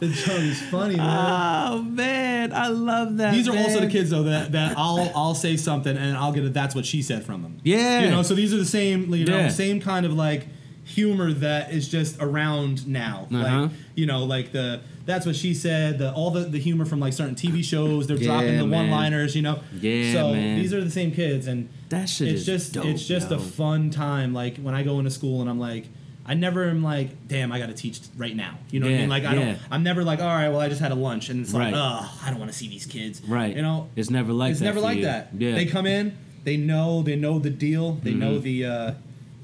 the 0.00 0.08
joke 0.08 0.40
is 0.40 0.60
funny, 0.62 0.96
man. 0.96 1.72
Oh 1.72 1.82
man, 1.82 2.52
I 2.52 2.68
love 2.68 3.16
that. 3.18 3.32
These 3.32 3.48
are 3.48 3.56
also 3.56 3.80
the 3.80 3.86
kids 3.88 4.10
though 4.10 4.24
that, 4.24 4.52
that 4.52 4.74
I'll 4.76 5.10
I'll 5.14 5.34
say 5.34 5.56
something 5.56 5.96
and 5.96 6.16
I'll 6.16 6.32
get 6.32 6.44
a 6.44 6.48
that's 6.48 6.74
what 6.74 6.86
she 6.86 7.02
said 7.02 7.24
from 7.24 7.42
them. 7.42 7.58
Yeah. 7.62 8.00
You 8.00 8.10
know, 8.10 8.22
so 8.22 8.34
these 8.34 8.52
are 8.52 8.58
the 8.58 8.64
same 8.64 9.12
you 9.14 9.24
know, 9.26 9.38
Yeah. 9.38 9.48
same 9.48 9.80
kind 9.80 10.04
of 10.06 10.12
like 10.12 10.46
humor 10.84 11.32
that 11.32 11.72
is 11.72 11.88
just 11.88 12.20
around 12.20 12.86
now. 12.86 13.28
Uh-huh. 13.32 13.62
Like 13.62 13.70
you 13.94 14.06
know, 14.06 14.24
like 14.24 14.52
the 14.52 14.80
that's 15.06 15.26
what 15.26 15.36
she 15.36 15.54
said, 15.54 15.98
the 15.98 16.12
all 16.12 16.30
the, 16.30 16.40
the 16.40 16.58
humor 16.58 16.84
from 16.84 16.98
like 16.98 17.12
certain 17.12 17.34
TV 17.36 17.62
shows, 17.62 18.06
they're 18.06 18.16
Yeah, 18.16 18.26
dropping 18.26 18.58
the 18.58 18.64
one 18.66 18.90
liners, 18.90 19.36
you 19.36 19.42
know. 19.42 19.60
Yeah, 19.80 20.12
So 20.12 20.32
man. 20.32 20.58
these 20.58 20.72
are 20.74 20.82
the 20.82 20.90
same 20.90 21.12
kids 21.12 21.46
and 21.46 21.68
That 21.90 22.08
shit 22.08 22.28
it's 22.28 22.40
is 22.40 22.46
just 22.46 22.72
dope, 22.74 22.86
it's 22.86 23.06
just 23.06 23.30
yo. 23.30 23.36
a 23.36 23.38
fun 23.40 23.90
time. 23.90 24.34
Like 24.34 24.56
when 24.58 24.74
I 24.74 24.82
go 24.82 24.98
into 24.98 25.10
school 25.10 25.40
and 25.40 25.48
I'm 25.48 25.60
like 25.60 25.86
I 26.26 26.34
never 26.34 26.64
am 26.70 26.82
like, 26.82 27.28
damn, 27.28 27.52
I 27.52 27.58
got 27.58 27.66
to 27.66 27.74
teach 27.74 28.00
right 28.16 28.34
now. 28.34 28.58
You 28.70 28.80
know 28.80 28.86
what 28.86 28.94
I 28.94 28.98
mean? 28.98 29.08
Like 29.10 29.24
I 29.24 29.34
yeah. 29.34 29.44
don't. 29.44 29.58
I'm 29.70 29.82
never 29.82 30.02
like, 30.04 30.20
all 30.20 30.26
right, 30.26 30.48
well, 30.48 30.60
I 30.60 30.68
just 30.68 30.80
had 30.80 30.90
a 30.90 30.94
lunch, 30.94 31.28
and 31.28 31.42
it's 31.42 31.52
like, 31.52 31.72
Right. 31.72 31.74
oh, 31.74 32.20
I 32.24 32.30
don't 32.30 32.38
want 32.38 32.50
to 32.50 32.56
see 32.56 32.68
these 32.68 32.86
kids. 32.86 33.22
Right. 33.22 33.54
You 33.54 33.60
know, 33.62 33.88
It's 33.96 34.08
never 34.10 34.32
like 34.32 34.52
it's 34.52 34.60
that. 34.60 34.64
never 34.66 34.80
like 34.80 34.98
you. 34.98 35.04
that. 35.04 35.30
Yeah. 35.36 35.54
They 35.54 35.66
come 35.66 35.84
in, 35.86 36.16
they 36.44 36.56
know, 36.56 37.02
they 37.02 37.16
know 37.16 37.38
the 37.38 37.50
deal, 37.50 37.92
they 38.02 38.12
know 38.14 38.38
Mhm. 38.38 38.42
the 38.42 38.64
uh, 38.64 38.92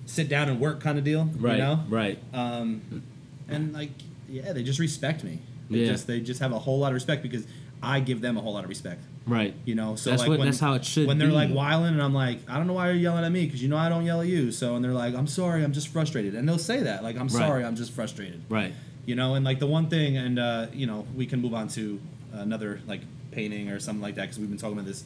sit 0.07 0.29
down 0.29 0.49
and 0.49 0.59
work 0.59 0.81
kind 0.81 0.97
of 0.99 1.05
deal. 1.05 1.25
Right. 1.39 1.53
You 1.57 1.59
know, 1.63 1.85
Right. 1.89 2.19
um, 2.33 3.03
and 3.49 3.73
like, 3.75 3.91
yeah, 4.29 4.53
they 4.53 4.63
just 4.63 4.79
respect 4.79 5.23
me. 5.23 5.39
They 5.69 5.81
Yeah. 5.81 5.87
just 5.93 6.07
they 6.07 6.21
just 6.21 6.41
have 6.41 6.53
a 6.53 6.59
whole 6.59 6.79
lot 6.79 6.89
of 6.89 6.95
respect 6.95 7.23
because 7.23 7.45
I 7.83 8.01
give 8.01 8.21
them 8.21 8.37
a 8.37 8.41
whole 8.41 8.53
lot 8.55 8.65
of 8.65 8.69
respect. 8.71 9.03
Right. 9.27 9.55
You 9.65 9.75
know, 9.75 9.95
so 9.97 10.11
That's 10.11 10.21
like 10.21 10.29
what- 10.31 10.39
when, 10.41 10.49
that's 10.49 10.61
how 10.61 10.75
it 10.75 10.85
should 10.85 11.03
be 11.03 11.07
When 11.09 11.19
they're 11.19 11.29
be. 11.29 11.35
like 11.35 11.51
whiling, 11.51 11.93
and 11.95 12.03
I'm 12.03 12.15
like, 12.15 12.39
I 12.49 12.57
don't 12.57 12.67
know 12.67 12.73
why 12.75 12.87
you're 12.89 12.97
yelling 12.97 13.25
at 13.25 13.31
me 13.33 13.45
because 13.47 13.63
you 13.63 13.69
know 13.69 13.77
I 13.77 13.89
don't 13.89 14.05
yell 14.05 14.21
at 14.21 14.27
you. 14.27 14.51
So 14.53 14.75
and 14.77 14.85
they're 14.85 14.93
like, 14.93 15.15
I'm 15.15 15.27
sorry, 15.27 15.63
I'm 15.65 15.73
just 15.73 15.89
frustrated, 15.89 16.35
and 16.35 16.49
they'll 16.49 16.59
say 16.59 16.81
that 16.81 17.03
like, 17.03 17.17
I'm 17.17 17.23
Right. 17.29 17.33
sorry, 17.33 17.65
I'm 17.65 17.77
just 17.77 17.93
frustrated. 17.93 18.43
Right. 18.49 18.75
You 19.07 19.15
know, 19.15 19.35
and 19.35 19.45
like 19.45 19.59
the 19.61 19.67
one 19.67 19.89
thing, 19.89 20.17
and 20.17 20.39
uh, 20.39 20.67
you 20.73 20.87
know, 20.87 21.07
we 21.17 21.27
can 21.27 21.41
move 21.41 21.55
on 21.55 21.69
to 21.69 22.01
another 22.33 22.81
like 22.87 23.01
painting 23.31 23.69
or 23.71 23.79
something 23.81 24.03
like 24.03 24.17
that 24.17 24.23
because 24.23 24.39
we've 24.39 24.49
been 24.51 24.59
talking 24.59 24.75
about 24.79 24.87
this 24.87 25.05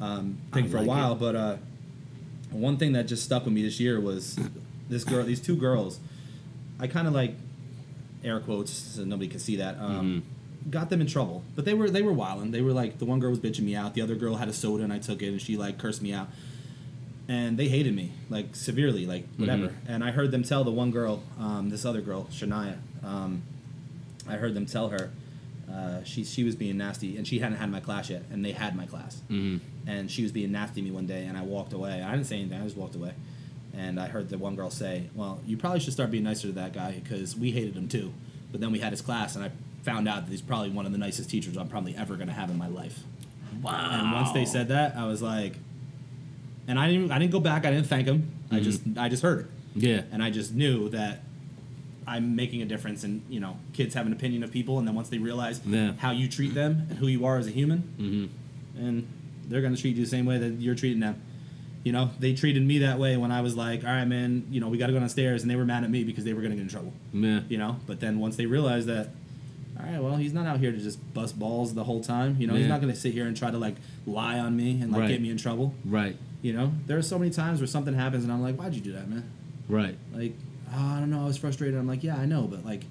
um, 0.00 0.38
thing 0.52 0.64
I 0.64 0.68
for 0.68 0.76
like 0.78 0.86
a 0.86 0.88
while. 0.88 1.12
it. 1.12 1.18
But 1.20 1.34
uh, 1.36 1.56
one 2.50 2.76
thing 2.76 2.92
that 2.92 3.06
just 3.06 3.24
stuck 3.24 3.44
with 3.44 3.54
me 3.54 3.62
this 3.62 3.80
year 3.80 4.00
was 4.00 4.38
this 4.88 5.04
girl, 5.04 5.24
these 5.24 5.40
two 5.40 5.56
girls. 5.56 5.98
I 6.78 6.86
kind 6.86 7.06
of 7.08 7.14
like 7.14 7.34
air 8.22 8.40
quotes 8.40 8.72
so 8.72 9.04
nobody 9.04 9.28
can 9.28 9.40
see 9.40 9.56
that. 9.56 9.78
Um, 9.80 10.22
Got 10.70 10.88
them 10.90 11.00
in 11.02 11.06
trouble, 11.06 11.42
but 11.54 11.64
they 11.66 11.74
were 11.74 11.90
they 11.90 12.00
were 12.02 12.12
wilding. 12.12 12.50
They 12.50 12.62
were 12.62 12.72
like 12.72 12.98
the 12.98 13.04
one 13.04 13.20
girl 13.20 13.30
was 13.30 13.38
bitching 13.38 13.64
me 13.64 13.76
out. 13.76 13.92
The 13.94 14.00
other 14.02 14.14
girl 14.14 14.36
had 14.36 14.48
a 14.48 14.52
soda 14.52 14.82
and 14.82 14.92
I 14.92 14.98
took 14.98 15.20
it 15.22 15.28
and 15.28 15.40
she 15.40 15.56
like 15.58 15.76
cursed 15.78 16.00
me 16.00 16.12
out, 16.14 16.28
and 17.28 17.58
they 17.58 17.68
hated 17.68 17.94
me 17.94 18.12
like 18.30 18.54
severely, 18.56 19.06
like 19.06 19.26
whatever. 19.36 19.74
And 19.86 20.02
I 20.02 20.10
heard 20.10 20.30
them 20.30 20.42
tell 20.42 20.64
the 20.64 20.70
one 20.70 20.90
girl, 20.90 21.22
um, 21.38 21.68
this 21.70 21.84
other 21.84 22.00
girl, 22.00 22.28
Shania. 22.30 22.78
Um, 23.02 23.42
I 24.28 24.36
heard 24.36 24.54
them 24.54 24.64
tell 24.66 24.88
her 24.88 25.10
uh, 25.70 26.02
she 26.04 26.24
she 26.24 26.44
was 26.44 26.54
being 26.54 26.78
nasty, 26.78 27.16
and 27.16 27.26
she 27.26 27.38
hadn't 27.40 27.58
had 27.58 27.70
my 27.70 27.80
class 27.80 28.08
yet, 28.08 28.22
and 28.30 28.44
they 28.44 28.52
had 28.52 28.74
my 28.76 28.86
class, 28.86 29.20
Mhm. 29.30 29.60
and 29.86 30.10
she 30.10 30.22
was 30.22 30.32
being 30.32 30.52
nasty 30.52 30.80
to 30.80 30.84
me 30.86 30.90
one 30.94 31.06
day, 31.06 31.24
and 31.26 31.36
I 31.36 31.42
walked 31.42 31.72
away. 31.72 32.02
I 32.02 32.10
didn't 32.12 32.26
say 32.26 32.38
anything. 32.40 32.60
I 32.60 32.64
just 32.64 32.76
walked 32.76 32.94
away, 32.94 33.12
and 33.74 33.98
I 34.00 34.06
heard 34.08 34.28
the 34.30 34.38
one 34.38 34.54
girl 34.56 34.70
say, 34.70 35.08
"Well, 35.14 35.40
you 35.46 35.56
probably 35.56 35.80
should 35.80 35.92
start 35.92 36.10
being 36.10 36.24
nicer 36.24 36.46
to 36.48 36.52
that 36.54 36.72
guy 36.72 36.92
because 37.02 37.36
we 37.36 37.50
hated 37.50 37.74
him 37.74 37.88
too." 37.88 38.12
But 38.52 38.60
then 38.60 38.72
we 38.72 38.78
had 38.78 38.92
his 38.92 39.00
class, 39.02 39.34
and 39.36 39.44
I 39.44 39.50
found 39.84 40.08
out 40.08 40.24
that 40.24 40.30
he's 40.30 40.42
probably 40.42 40.70
one 40.70 40.86
of 40.86 40.92
the 40.92 40.98
nicest 40.98 41.30
teachers 41.30 41.56
I'm 41.56 41.68
probably 41.68 41.94
ever 41.96 42.16
gonna 42.16 42.32
have 42.32 42.50
in 42.50 42.58
my 42.58 42.68
life. 42.68 43.00
Wow. 43.62 43.88
And 43.92 44.12
once 44.12 44.32
they 44.32 44.44
said 44.46 44.68
that, 44.68 44.96
I 44.96 45.06
was 45.06 45.22
like, 45.22 45.54
and 46.66 46.78
I 46.78 46.90
didn't 46.90 47.12
I 47.12 47.18
didn't 47.18 47.32
go 47.32 47.40
back. 47.40 47.64
I 47.66 47.70
didn't 47.70 47.86
thank 47.86 48.06
him. 48.06 48.30
I 48.50 48.56
Mm-hmm. 48.56 48.64
just 48.64 48.80
I 48.96 49.08
just 49.08 49.22
heard 49.22 49.40
it 49.40 49.46
Yeah. 49.76 50.02
and 50.10 50.22
I 50.22 50.30
just 50.30 50.54
knew 50.54 50.88
that 50.90 51.22
I'm 52.06 52.36
making 52.36 52.60
a 52.62 52.66
difference, 52.66 53.04
and 53.04 53.22
you 53.28 53.40
know, 53.40 53.58
kids 53.72 53.94
have 53.94 54.06
an 54.06 54.12
opinion 54.12 54.42
of 54.42 54.50
people, 54.50 54.78
and 54.78 54.86
then 54.88 54.94
once 54.94 55.08
they 55.08 55.18
realize 55.18 55.60
Yeah. 55.66 55.92
how 55.98 56.10
you 56.10 56.28
treat 56.28 56.54
them 56.54 56.86
and 56.90 56.98
who 56.98 57.06
you 57.06 57.24
are 57.26 57.38
as 57.38 57.46
a 57.46 57.50
human, 57.50 57.82
Mm-hmm. 57.98 58.86
and 58.86 59.06
they're 59.48 59.62
gonna 59.62 59.76
treat 59.76 59.96
you 59.96 60.04
the 60.04 60.10
same 60.10 60.24
way 60.26 60.38
that 60.38 60.52
you're 60.60 60.74
treating 60.74 61.00
them. 61.00 61.20
You 61.82 61.92
know, 61.92 62.10
they 62.18 62.32
treated 62.32 62.62
me 62.66 62.78
that 62.78 62.98
way 62.98 63.18
when 63.18 63.30
I 63.30 63.42
was 63.42 63.54
like, 63.56 63.84
"All 63.84 63.90
right, 63.90 64.06
man, 64.06 64.44
you 64.50 64.58
know, 64.60 64.68
we 64.68 64.78
got 64.78 64.86
to 64.86 64.94
go 64.94 64.98
downstairs," 65.00 65.42
and 65.42 65.50
they 65.50 65.56
were 65.56 65.66
mad 65.66 65.84
at 65.84 65.90
me 65.90 66.02
because 66.04 66.24
they 66.24 66.32
were 66.32 66.40
gonna 66.40 66.54
get 66.54 66.62
in 66.62 66.68
trouble. 66.68 66.94
Yeah. 67.12 67.40
You 67.48 67.58
know, 67.58 67.76
but 67.86 68.00
then 68.00 68.18
once 68.18 68.36
they 68.36 68.46
realized 68.46 68.86
that, 68.88 69.10
all 69.78 69.84
right, 69.86 70.00
well, 70.02 70.16
he's 70.16 70.32
not 70.32 70.46
out 70.46 70.60
here 70.60 70.70
to 70.72 70.78
just 70.78 70.98
bust 71.14 71.38
balls 71.38 71.74
the 71.74 71.84
whole 71.84 72.02
time. 72.02 72.36
You 72.38 72.46
know, 72.46 72.54
he's 72.54 72.68
not 72.68 72.80
gonna 72.80 72.94
sit 72.94 73.12
here 73.12 73.26
and 73.26 73.36
try 73.36 73.50
to 73.50 73.58
like 73.58 73.76
lie 74.06 74.38
on 74.38 74.56
me 74.56 74.80
and 74.80 74.92
like 74.92 75.00
Right. 75.02 75.08
get 75.08 75.20
me 75.20 75.30
in 75.30 75.36
trouble. 75.36 75.74
Right. 75.84 76.16
You 76.42 76.52
know, 76.52 76.72
there 76.86 76.96
are 76.98 77.02
so 77.02 77.18
many 77.18 77.30
times 77.30 77.60
where 77.60 77.66
something 77.66 77.94
happens 77.94 78.22
and 78.24 78.32
I'm 78.32 78.42
like, 78.42 78.56
"Why'd 78.56 78.74
you 78.74 78.80
do 78.80 78.92
that, 78.92 79.08
man?" 79.08 79.24
Right. 79.68 79.96
like 80.14 80.34
oh, 80.72 80.94
I 80.96 80.98
don't 81.00 81.10
know, 81.10 81.22
I 81.22 81.26
was 81.26 81.36
frustrated. 81.36 81.78
I'm 81.78 81.86
like, 81.86 82.02
yeah, 82.02 82.16
I 82.16 82.26
know, 82.26 82.42
but 82.42 82.64
like, 82.64 82.82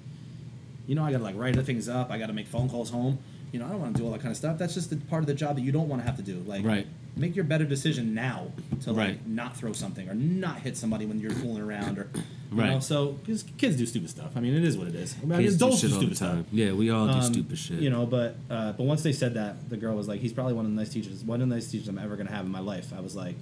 you 0.86 0.94
know, 0.94 1.04
I 1.04 1.12
gotta 1.12 1.24
like 1.24 1.36
write 1.36 1.54
the 1.54 1.62
things 1.62 1.88
up. 1.88 2.10
I 2.10 2.18
gotta 2.18 2.32
make 2.32 2.46
phone 2.46 2.68
calls 2.68 2.90
home. 2.90 3.18
You 3.52 3.60
know, 3.60 3.66
I 3.66 3.68
don't 3.70 3.80
want 3.80 3.94
to 3.94 4.00
do 4.02 4.06
all 4.06 4.12
that 4.12 4.20
kind 4.20 4.32
of 4.32 4.36
stuff. 4.36 4.58
That's 4.58 4.74
just 4.74 4.90
the 4.90 4.96
part 4.96 5.22
of 5.22 5.26
the 5.28 5.34
job 5.34 5.56
that 5.56 5.62
you 5.62 5.70
don't 5.70 5.88
want 5.88 6.02
to 6.02 6.06
have 6.06 6.16
to 6.16 6.22
do. 6.22 6.38
Like, 6.46 6.64
Right. 6.64 6.86
Make 7.16 7.36
your 7.36 7.44
better 7.44 7.64
decision 7.64 8.14
now 8.14 8.48
to 8.82 8.92
like 8.92 8.98
Right. 9.08 9.26
not 9.28 9.56
throw 9.56 9.72
something 9.72 10.08
or 10.08 10.14
not 10.14 10.60
hit 10.60 10.76
somebody 10.76 11.06
when 11.06 11.20
you're 11.20 11.30
fooling 11.30 11.62
around 11.62 11.98
or, 11.98 12.08
you 12.14 12.22
Right. 12.58 12.70
know. 12.70 12.80
So 12.80 13.12
because 13.24 13.44
kids 13.56 13.76
do 13.76 13.86
stupid 13.86 14.10
stuff. 14.10 14.32
I 14.36 14.40
mean, 14.40 14.54
it 14.54 14.64
is 14.64 14.76
what 14.76 14.88
it 14.88 14.94
is. 14.96 15.14
I 15.22 15.26
mean, 15.26 15.38
Kids 15.40 15.54
adults 15.54 15.80
do, 15.80 15.88
the 15.88 15.94
stupid 15.94 16.16
stuff. 16.16 16.44
Yeah, 16.52 16.72
we 16.72 16.90
all 16.90 17.06
do 17.06 17.12
Um, 17.14 17.22
stupid 17.22 17.56
shit. 17.58 17.80
You 17.80 17.90
know, 17.90 18.04
but 18.06 18.36
uh, 18.50 18.72
but 18.72 18.84
once 18.84 19.02
they 19.02 19.12
said 19.12 19.34
that, 19.34 19.68
the 19.70 19.76
girl 19.76 19.96
was 19.96 20.08
like, 20.08 20.20
"He's 20.20 20.32
probably 20.32 20.54
one 20.54 20.64
of 20.66 20.72
the 20.72 20.76
nice 20.76 20.88
teachers, 20.90 21.22
one 21.24 21.40
of 21.40 21.48
the 21.48 21.54
nice 21.54 21.70
teachers 21.70 21.88
I'm 21.88 21.98
ever 21.98 22.16
gonna 22.16 22.30
have 22.32 22.44
in 22.46 22.50
my 22.52 22.60
life." 22.60 22.92
I 22.92 23.00
was 23.00 23.14
like, 23.14 23.36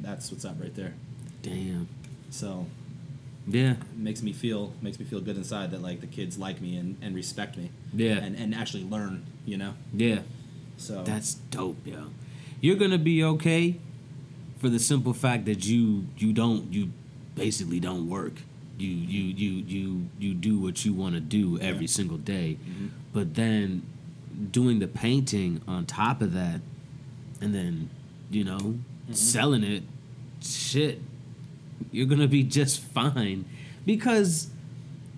"That's 0.00 0.30
what's 0.30 0.44
up 0.44 0.60
right 0.60 0.74
there." 0.74 0.94
Damn. 1.42 1.88
So 2.30 2.66
Yeah. 3.48 3.72
it 3.72 3.78
makes 3.96 4.22
me 4.22 4.32
feel 4.32 4.72
makes 4.82 4.98
me 4.98 5.04
feel 5.04 5.20
good 5.20 5.36
inside 5.36 5.70
that 5.72 5.82
like 5.82 6.00
the 6.00 6.06
kids 6.06 6.38
like 6.38 6.60
me 6.60 6.76
and, 6.76 6.96
and 7.02 7.14
respect 7.14 7.56
me. 7.56 7.70
Yeah. 7.94 8.18
And 8.18 8.36
and 8.36 8.54
actually 8.54 8.84
learn, 8.84 9.22
you 9.44 9.56
know. 9.56 9.74
Yeah. 9.94 10.20
So 10.76 11.02
That's 11.04 11.34
dope, 11.50 11.84
yo. 11.86 12.06
You're 12.60 12.76
gonna 12.76 12.98
be 12.98 13.22
okay 13.22 13.76
for 14.58 14.68
the 14.68 14.78
simple 14.78 15.12
fact 15.14 15.44
that 15.46 15.64
you 15.66 16.06
you 16.16 16.32
don't 16.32 16.72
you 16.72 16.90
basically 17.34 17.80
don't 17.80 18.08
work. 18.08 18.32
You 18.78 18.88
you 18.88 19.22
you 19.34 19.50
you 19.66 20.08
you 20.18 20.34
do 20.34 20.58
what 20.58 20.84
you 20.84 20.92
want 20.92 21.14
to 21.14 21.20
do 21.20 21.58
every 21.60 21.82
Yeah. 21.86 21.90
single 21.98 22.18
day, 22.18 22.58
Mm-hmm. 22.68 22.86
but 23.12 23.34
then 23.34 23.82
doing 24.52 24.78
the 24.78 24.86
painting 24.88 25.60
on 25.66 25.86
top 25.86 26.20
of 26.22 26.32
that, 26.32 26.60
and 27.40 27.54
then 27.54 27.90
you 28.30 28.44
know 28.44 28.58
Mm-hmm. 28.58 29.14
selling 29.14 29.62
it, 29.64 29.82
shit, 30.42 31.00
you're 31.90 32.06
gonna 32.06 32.28
be 32.28 32.42
just 32.42 32.80
fine 32.80 33.44
because 33.86 34.48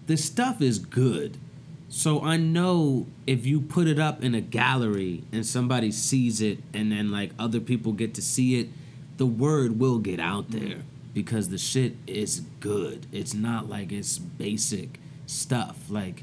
the 0.07 0.16
stuff 0.16 0.61
is 0.62 0.78
good. 0.78 1.36
So 1.93 2.22
I 2.22 2.36
know 2.36 3.09
if 3.26 3.45
you 3.45 3.61
put 3.61 3.88
it 3.88 3.99
up 3.99 4.22
in 4.22 4.32
a 4.34 4.41
gallery 4.41 5.24
and 5.32 5.45
somebody 5.45 5.91
sees 5.91 6.41
it 6.41 6.61
and 6.72 6.93
then 6.93 7.11
like 7.11 7.32
other 7.36 7.59
people 7.59 7.93
get 7.93 8.14
to 8.14 8.22
see 8.22 8.61
it, 8.61 8.68
the 9.16 9.26
word 9.26 9.78
will 9.80 9.99
get 9.99 10.20
out 10.20 10.51
there 10.53 10.82
because 11.12 11.49
the 11.49 11.59
shit 11.59 11.97
is 12.07 12.43
good. 12.61 13.07
It's 13.11 13.34
not 13.34 13.68
like 13.68 13.91
it's 13.91 14.18
basic 14.18 15.01
stuff. 15.26 15.91
Like 15.91 16.22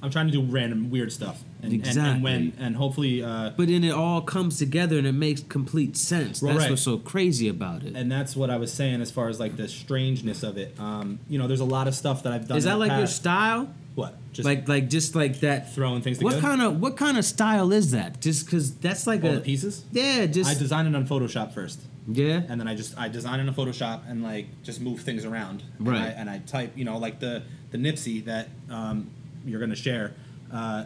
I'm 0.00 0.10
trying 0.10 0.26
to 0.26 0.32
do 0.32 0.42
random 0.42 0.90
weird 0.90 1.12
stuff. 1.12 1.42
And, 1.60 1.72
and, 1.72 1.98
and 1.98 2.22
when 2.22 2.52
and 2.60 2.76
hopefully 2.76 3.24
uh, 3.24 3.50
but 3.56 3.66
then 3.66 3.82
it 3.82 3.92
all 3.92 4.20
comes 4.20 4.58
together 4.58 4.96
and 4.96 5.08
it 5.08 5.12
makes 5.12 5.40
complete 5.42 5.96
sense. 5.96 6.40
Well, 6.40 6.52
That's 6.52 6.64
right. 6.66 6.70
what's 6.70 6.82
so 6.82 6.98
crazy 6.98 7.48
about 7.48 7.82
it. 7.82 7.96
and 7.96 8.12
that's 8.12 8.36
what 8.36 8.50
I 8.50 8.58
was 8.58 8.72
saying 8.72 9.00
as 9.00 9.10
far 9.10 9.28
as 9.28 9.40
like 9.40 9.56
the 9.56 9.66
strangeness 9.66 10.44
of 10.44 10.56
it. 10.56 10.78
Um, 10.78 11.18
you 11.28 11.36
know, 11.38 11.48
there's 11.48 11.60
a 11.60 11.64
lot 11.64 11.88
of 11.88 11.96
stuff 11.96 12.22
that 12.22 12.32
I've 12.32 12.46
done. 12.46 12.58
Is 12.58 12.64
that 12.64 12.78
like 12.78 12.96
your 12.96 13.08
style? 13.08 13.74
What? 13.96 14.16
Just 14.32 14.46
like 14.46 14.68
like 14.68 14.88
just 14.88 15.14
like 15.16 15.40
that 15.40 15.74
throwing 15.74 16.02
things 16.02 16.22
What 16.22 16.38
kind 16.40 16.62
of 16.62 16.80
what 16.80 16.96
kind 16.96 17.18
of 17.18 17.24
style 17.24 17.72
is 17.72 17.90
that? 17.90 18.20
Just 18.20 18.46
because 18.46 18.72
that's 18.76 19.06
like 19.08 19.24
all 19.24 19.30
a 19.30 19.34
the 19.36 19.40
pieces? 19.40 19.84
Yeah, 19.90 20.26
just 20.26 20.48
I 20.48 20.54
designed 20.54 20.86
it 20.86 20.94
on 20.94 21.06
Photoshop 21.08 21.52
first. 21.52 21.80
yeah. 22.06 22.42
and 22.48 22.60
then 22.60 22.68
I 22.68 22.74
just 22.76 22.96
I 22.96 23.08
design 23.08 23.40
in 23.40 23.48
a 23.48 23.52
Photoshop 23.52 24.08
and 24.08 24.22
like 24.22 24.46
just 24.62 24.80
move 24.80 25.00
things 25.00 25.24
around. 25.24 25.64
And 25.78 25.88
Right. 25.88 26.02
I, 26.02 26.06
and 26.08 26.30
I 26.30 26.38
type, 26.38 26.72
you 26.76 26.84
know, 26.84 26.98
like 26.98 27.18
the 27.18 27.42
the 27.72 27.78
Nipsey 27.78 28.24
that 28.26 28.48
um, 28.70 29.10
you're 29.44 29.58
gonna 29.60 29.74
share. 29.74 30.14
Uh, 30.52 30.84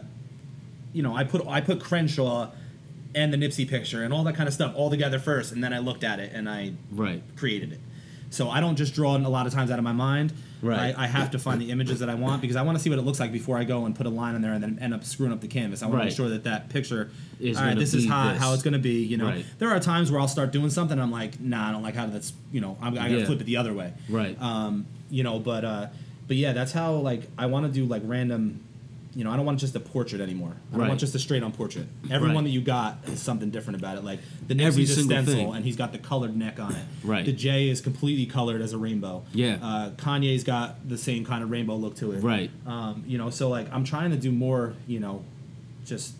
you 0.93 1.03
know, 1.03 1.15
I 1.15 1.23
put 1.25 1.45
I 1.47 1.61
put 1.61 1.79
Crenshaw 1.81 2.49
and 3.13 3.33
the 3.33 3.37
Nipsey 3.37 3.67
picture 3.69 4.03
and 4.03 4.13
all 4.13 4.23
that 4.23 4.35
kind 4.35 4.47
of 4.47 4.53
stuff 4.53 4.73
all 4.75 4.89
together 4.89 5.19
first, 5.19 5.51
and 5.51 5.61
then 5.61 5.73
I 5.73 5.79
looked 5.79 6.05
at 6.05 6.19
it 6.21 6.31
and 6.33 6.49
I 6.49 6.73
Right. 6.91 7.21
created 7.35 7.73
it. 7.73 7.79
So 8.29 8.49
I 8.49 8.61
don't 8.61 8.77
just 8.77 8.93
draw 8.95 9.15
it 9.17 9.21
a 9.21 9.27
lot 9.27 9.45
of 9.47 9.51
times 9.53 9.69
out 9.69 9.77
of 9.79 9.83
my 9.83 9.91
mind. 9.91 10.31
Right. 10.61 10.93
I, 10.97 11.03
I 11.03 11.07
have 11.07 11.31
to 11.31 11.39
find 11.39 11.59
the 11.59 11.71
images 11.71 11.99
that 11.99 12.09
I 12.09 12.15
want 12.15 12.41
because 12.41 12.55
I 12.55 12.61
want 12.61 12.77
to 12.77 12.83
see 12.83 12.89
what 12.89 12.99
it 12.99 13.01
looks 13.03 13.19
like 13.19 13.31
before 13.31 13.57
I 13.57 13.63
go 13.63 13.85
and 13.85 13.95
put 13.95 14.05
a 14.05 14.09
line 14.09 14.35
in 14.35 14.41
there 14.41 14.53
and 14.53 14.61
then 14.63 14.77
end 14.79 14.93
up 14.93 15.03
screwing 15.03 15.31
up 15.33 15.41
the 15.41 15.47
canvas. 15.47 15.81
I 15.81 15.87
want 15.87 16.01
to 16.01 16.05
make 16.05 16.15
sure 16.15 16.29
that 16.29 16.43
that 16.43 16.69
picture 16.69 17.09
Is 17.39 17.57
all 17.57 17.63
right. 17.63 17.77
This 17.77 17.93
is 17.93 18.07
how, 18.07 18.31
this. 18.33 18.41
how 18.41 18.53
it's 18.53 18.61
going 18.63 18.73
to 18.73 18.79
be. 18.79 19.03
You 19.03 19.17
know, 19.17 19.25
Right. 19.25 19.45
there 19.59 19.69
are 19.69 19.79
times 19.79 20.11
where 20.11 20.21
I'll 20.21 20.27
start 20.27 20.51
doing 20.51 20.69
something 20.69 20.93
and 20.93 21.01
I'm 21.01 21.11
like, 21.11 21.39
nah, 21.39 21.69
I 21.69 21.71
don't 21.71 21.83
like 21.83 21.95
how 21.95 22.05
that's. 22.07 22.33
You 22.51 22.61
know, 22.61 22.77
I'm, 22.81 22.93
I 22.93 23.07
gotta 23.09 23.19
Yeah. 23.21 23.25
flip 23.25 23.41
it 23.41 23.45
the 23.45 23.57
other 23.57 23.73
way. 23.73 23.93
Right. 24.09 24.39
Um, 24.41 24.85
you 25.09 25.23
know, 25.23 25.39
but 25.39 25.65
uh, 25.65 25.87
but 26.27 26.37
yeah, 26.37 26.53
that's 26.53 26.71
how 26.71 26.93
like 26.93 27.23
I 27.37 27.47
want 27.47 27.65
to 27.65 27.71
do 27.71 27.85
like 27.85 28.03
random. 28.05 28.63
You 29.13 29.25
know, 29.25 29.31
I 29.31 29.35
don't 29.35 29.45
want 29.45 29.59
just 29.59 29.75
a 29.75 29.79
portrait 29.81 30.21
anymore. 30.21 30.53
I 30.55 30.71
don't 30.71 30.81
Right. 30.81 30.87
want 30.87 30.99
just 31.01 31.13
a 31.15 31.19
straight 31.19 31.43
on 31.43 31.51
portrait. 31.51 31.85
Everyone 32.09 32.35
Right. 32.37 32.43
that 32.45 32.49
you 32.51 32.61
got 32.61 32.99
has 33.07 33.19
something 33.19 33.49
different 33.49 33.77
about 33.79 33.97
it. 33.97 34.05
Like 34.05 34.19
the 34.47 34.57
Every 34.63 34.83
Nipsey's 34.83 34.97
a 34.97 35.03
stencil 35.03 35.33
thing. 35.33 35.53
and 35.55 35.65
he's 35.65 35.75
got 35.75 35.91
the 35.91 35.97
colored 35.97 36.35
neck 36.35 36.59
on 36.61 36.71
it. 36.73 36.85
Right. 37.03 37.25
The 37.25 37.33
J 37.33 37.67
is 37.69 37.81
completely 37.81 38.25
colored 38.25 38.61
as 38.61 38.71
a 38.71 38.77
rainbow. 38.77 39.23
Yeah. 39.33 39.57
Uh, 39.61 39.89
Kanye's 39.91 40.45
got 40.45 40.87
the 40.87 40.97
same 40.97 41.25
kind 41.25 41.43
of 41.43 41.51
rainbow 41.51 41.75
look 41.75 41.95
to 41.97 42.13
it. 42.13 42.23
Right. 42.23 42.49
Um, 42.65 43.03
you 43.05 43.17
know, 43.17 43.29
so 43.29 43.49
like 43.49 43.67
I'm 43.73 43.83
trying 43.83 44.11
to 44.11 44.17
do 44.17 44.31
more. 44.31 44.75
You 44.87 45.01
know, 45.01 45.23
just 45.85 46.13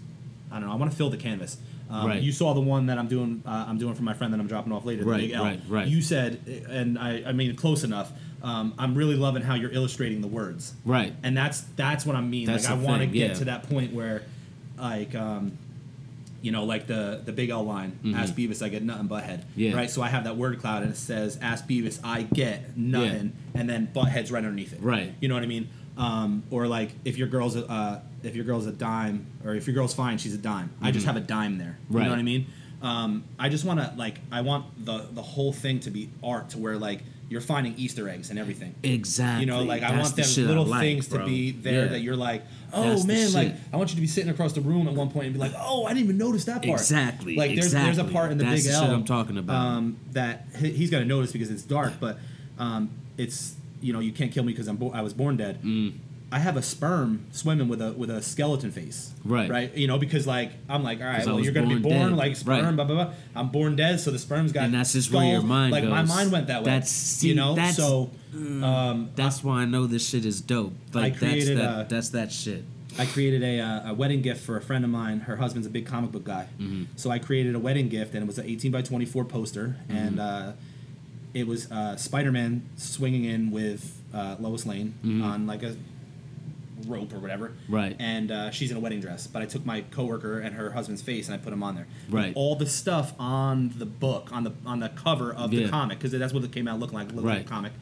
I 0.52 0.60
don't 0.60 0.68
know. 0.68 0.74
I 0.74 0.76
want 0.76 0.92
to 0.92 0.98
fill 0.98 1.10
the 1.10 1.18
canvas. 1.18 1.58
Um, 1.90 2.08
Right. 2.08 2.22
You 2.22 2.32
saw 2.32 2.54
the 2.54 2.62
one 2.62 2.88
that 2.88 2.98
I'm 2.98 3.08
doing. 3.08 3.42
Uh, 3.46 3.66
I'm 3.68 3.78
doing 3.78 3.96
for 3.96 4.04
my 4.04 4.14
friend 4.14 4.34
that 4.34 4.40
I'm 4.40 4.48
dropping 4.48 4.72
off 4.74 4.86
later. 4.86 5.04
the 5.04 5.10
Right, 5.10 5.22
Big 5.22 5.32
L. 5.32 5.44
right, 5.44 5.60
right. 5.70 5.88
You 5.88 6.02
said, 6.02 6.40
and 6.70 6.98
I, 7.00 7.24
I 7.28 7.32
mean, 7.32 7.56
close 7.56 7.84
enough. 7.86 8.12
Um, 8.44 8.74
I'm 8.78 8.96
really 8.96 9.16
loving 9.16 9.44
how 9.44 9.56
you're 9.56 9.72
illustrating 9.72 10.22
the 10.22 10.28
words. 10.28 10.74
Right. 10.86 11.14
And 11.24 11.38
that's 11.38 11.62
that's 11.76 12.06
what 12.06 12.16
I 12.16 12.22
mean. 12.22 12.48
That's 12.48 12.70
like 12.70 12.80
I 12.80 12.82
want 12.82 13.02
to 13.02 13.08
get 13.08 13.30
yeah. 13.30 13.34
to 13.36 13.46
that 13.46 13.70
point 13.70 13.94
where, 13.94 14.24
like, 14.80 15.14
um, 15.16 15.58
you 16.42 16.52
know, 16.52 16.64
like 16.64 16.88
the 16.88 17.22
the 17.24 17.32
Big 17.32 17.52
L 17.52 17.64
line. 17.64 18.00
Ask 18.16 18.34
Beavis, 18.34 18.64
I 18.66 18.70
get 18.70 18.82
nothing 18.82 19.06
but 19.08 19.24
head. 19.24 19.42
Mm-hmm. 19.42 19.60
Yeah. 19.60 19.76
Right. 19.76 19.90
So 19.92 20.02
I 20.02 20.08
have 20.08 20.24
that 20.24 20.38
word 20.38 20.60
cloud, 20.60 20.82
and 20.82 20.92
it 20.92 20.98
says, 20.98 21.38
"Ask 21.42 21.68
Beavis, 21.68 22.00
I 22.04 22.24
get 22.24 22.76
nothing," 22.76 23.34
and 23.54 23.70
then 23.70 23.90
butt 23.94 24.08
heads 24.10 24.32
right 24.32 24.44
underneath 24.44 24.74
it. 24.74 24.82
Right. 24.82 25.14
You 25.20 25.28
know 25.28 25.36
what 25.36 25.44
I 25.44 25.48
mean? 25.48 25.70
Um, 25.98 26.44
or 26.50 26.66
like 26.68 26.90
if 27.06 27.18
your 27.20 27.28
girl's 27.28 27.56
a, 27.56 27.70
uh, 27.70 28.00
if 28.24 28.36
your 28.36 28.46
girl's 28.46 28.66
a 28.66 28.72
dime, 28.72 29.28
or 29.46 29.54
if 29.54 29.68
your 29.68 29.76
girl's 29.76 29.94
fine, 29.94 30.18
she's 30.18 30.34
a 30.34 30.40
dime. 30.40 30.72
I 30.82 30.90
just 30.90 31.06
have 31.06 31.16
a 31.18 31.20
dime 31.22 31.60
there. 31.60 31.78
Right. 31.90 31.94
You 31.94 32.00
Mm-hmm. 32.00 32.04
Know 32.06 32.10
what 32.10 32.20
I 32.20 32.24
mean? 32.24 32.48
Um, 32.82 33.24
I 33.38 33.50
just 33.50 33.64
want 33.64 33.80
to 33.80 33.94
like 33.96 34.20
I 34.32 34.42
want 34.42 34.84
the 34.84 35.06
the 35.12 35.22
whole 35.22 35.54
thing 35.54 35.80
to 35.82 35.92
be 35.92 36.10
art 36.24 36.50
to 36.52 36.58
where 36.58 36.78
like 36.78 37.04
you're 37.32 37.40
finding 37.40 37.74
Easter 37.78 38.10
eggs 38.10 38.30
and 38.30 38.38
everything. 38.38 38.76
Exactly. 38.84 39.46
You 39.46 39.46
know, 39.46 39.64
like 39.64 39.84
I 39.84 39.98
want 39.98 40.14
the 40.18 40.22
them 40.24 40.48
little 40.48 40.66
like, 40.66 40.82
things 40.82 41.08
to 41.08 41.24
be 41.24 41.52
there 41.52 41.84
Yeah. 41.86 41.92
that 41.92 42.02
you're 42.02 42.18
like, 42.18 42.44
oh 42.74 42.90
That's 42.90 43.06
man, 43.06 43.32
like. 43.32 43.56
I 43.72 43.78
want 43.78 43.90
you 43.92 43.96
to 43.96 44.02
be 44.02 44.08
sitting 44.08 44.30
across 44.30 44.52
the 44.52 44.60
room 44.60 44.86
at 44.90 44.94
one 44.94 45.10
point 45.10 45.28
and 45.28 45.34
be 45.34 45.40
like, 45.40 45.54
oh, 45.58 45.86
I 45.86 45.94
didn't 45.94 46.04
even 46.04 46.18
notice 46.18 46.44
that 46.46 46.62
part. 46.62 46.80
Exactly, 46.82 47.38
Like 47.38 47.56
there's 47.56 47.72
there's 47.72 48.00
a 48.00 48.04
part 48.04 48.34
in 48.34 48.38
the 48.38 48.44
That's 48.44 48.64
Big 48.64 48.72
the 48.74 48.78
L 48.78 48.94
I'm 48.94 49.06
talking 49.06 49.38
about. 49.38 49.56
Um, 49.56 49.98
that 50.12 50.46
he- 50.60 50.72
he's 50.74 50.92
gonna 50.92 51.06
notice 51.06 51.32
because 51.32 51.50
it's 51.50 51.64
dark, 51.64 51.94
but 52.02 52.18
um, 52.60 52.90
it's 53.18 53.56
you 53.82 53.94
know 53.94 54.00
you 54.02 54.12
can't 54.12 54.32
kill 54.34 54.44
me 54.44 54.52
because 54.52 54.68
I'm 54.68 54.76
bo- 54.76 54.92
I 54.92 55.02
was 55.02 55.14
born 55.14 55.38
dead. 55.38 55.64
Mm. 55.64 55.94
I 56.34 56.40
have 56.40 56.56
a 56.56 56.62
sperm 56.62 57.26
swimming 57.32 57.68
with 57.68 57.82
a 57.82 57.92
with 57.92 58.10
a 58.10 58.22
skeleton 58.22 58.72
face. 58.72 59.12
Right. 59.26 59.50
Right. 59.50 59.76
You 59.76 59.88
know, 59.88 59.98
because 59.98 60.26
like 60.26 60.52
I'm 60.70 60.82
like, 60.84 61.00
all 61.02 61.06
right, 61.08 61.26
well, 61.26 61.40
you're 61.42 61.52
gonna 61.52 61.68
be 61.68 61.78
born 61.80 62.10
dead. 62.12 62.18
like 62.18 62.36
sperm, 62.38 62.66
Right. 62.66 62.76
blah 62.76 62.86
blah 62.86 63.04
blah. 63.06 63.14
I'm 63.36 63.50
born 63.50 63.76
dead, 63.76 64.00
so 64.00 64.12
the 64.12 64.20
sperm's 64.20 64.52
got 64.54 64.64
And 64.66 64.74
that's 64.74 64.94
just 64.94 65.12
where 65.12 65.24
your 65.26 65.36
skulls. 65.40 65.50
mind 65.50 65.72
like 65.74 65.84
my 65.84 66.04
mind 66.04 66.32
went 66.32 66.48
that 66.48 66.62
way. 66.62 66.66
That's- 66.72 66.90
see, 66.92 67.28
you 67.30 67.36
know. 67.36 67.56
that's- 67.56 67.76
so 67.76 68.12
um, 68.34 69.10
That's 69.16 69.44
why 69.44 69.62
I 69.62 69.66
know 69.66 69.88
this 69.88 70.08
shit 70.08 70.24
is 70.26 70.40
dope. 70.42 70.74
Like 70.94 71.18
created 71.18 71.58
that's 71.58 71.68
that. 71.76 71.86
a- 71.86 71.90
that's 71.90 72.10
that 72.10 72.32
shit. 72.32 72.64
I 73.00 73.06
created 73.06 73.42
a, 73.44 73.60
uh, 73.62 73.92
a 73.92 73.94
wedding 73.94 74.22
gift 74.22 74.42
for 74.44 74.58
a 74.58 74.62
friend 74.62 74.84
of 74.84 74.90
mine. 74.92 75.22
Her 75.22 75.38
husband's 75.38 75.66
a 75.66 75.70
big 75.70 75.86
comic 75.86 76.12
book 76.12 76.26
guy, 76.26 76.48
Mm-hmm. 76.60 76.84
so 76.98 77.10
I 77.10 77.20
created 77.20 77.56
a 77.56 77.60
wedding 77.60 77.88
gift, 77.90 78.14
and 78.14 78.24
it 78.24 78.28
was 78.28 78.38
an 78.38 78.46
18 78.46 78.72
by 78.72 78.82
24 78.82 79.26
poster, 79.26 79.78
Mm-hmm. 79.90 79.98
and 79.98 80.20
uh, 80.20 80.52
it 81.34 81.48
was 81.48 81.72
uh, 81.72 81.96
Spider-Man 81.96 82.64
swinging 82.76 83.24
in 83.26 83.52
with 83.52 84.02
uh, 84.14 84.36
Lois 84.40 84.66
Lane 84.66 84.94
on 85.24 85.48
like 85.48 85.64
a 85.64 85.76
rope 86.88 87.14
or 87.14 87.20
whatever. 87.20 87.54
Right. 87.70 87.96
And 88.00 88.32
uh, 88.32 88.52
she's 88.52 88.72
in 88.72 88.78
a 88.78 88.80
wedding 88.80 89.00
dress, 89.02 89.28
but 89.28 89.42
I 89.42 89.46
took 89.46 89.66
my 89.66 89.82
coworker 89.82 90.40
and 90.40 90.56
her 90.56 90.72
husband's 90.72 91.02
face 91.02 91.28
and 91.28 91.36
I 91.36 91.38
put 91.38 91.50
them 91.52 91.64
on 91.64 91.76
there. 91.76 91.88
Right. 92.10 92.34
All 92.36 92.56
the 92.56 92.66
stuff 92.68 93.14
on 93.20 93.74
the 93.78 93.86
book, 93.86 94.30
on 94.32 94.44
the 94.44 94.54
on 94.66 94.80
the 94.80 94.90
cover 94.90 95.34
of 95.34 95.54
Yeah. 95.54 95.66
the 95.66 95.70
comic, 95.70 95.98
because 96.00 96.12
that's 96.12 96.34
what 96.34 96.44
it 96.44 96.52
came 96.52 96.68
out 96.68 96.80
looking 96.80 96.98
like, 96.98 97.08
looking 97.10 97.24
like 97.26 97.38
Right. 97.38 97.46
a 97.46 97.50
comic. 97.50 97.74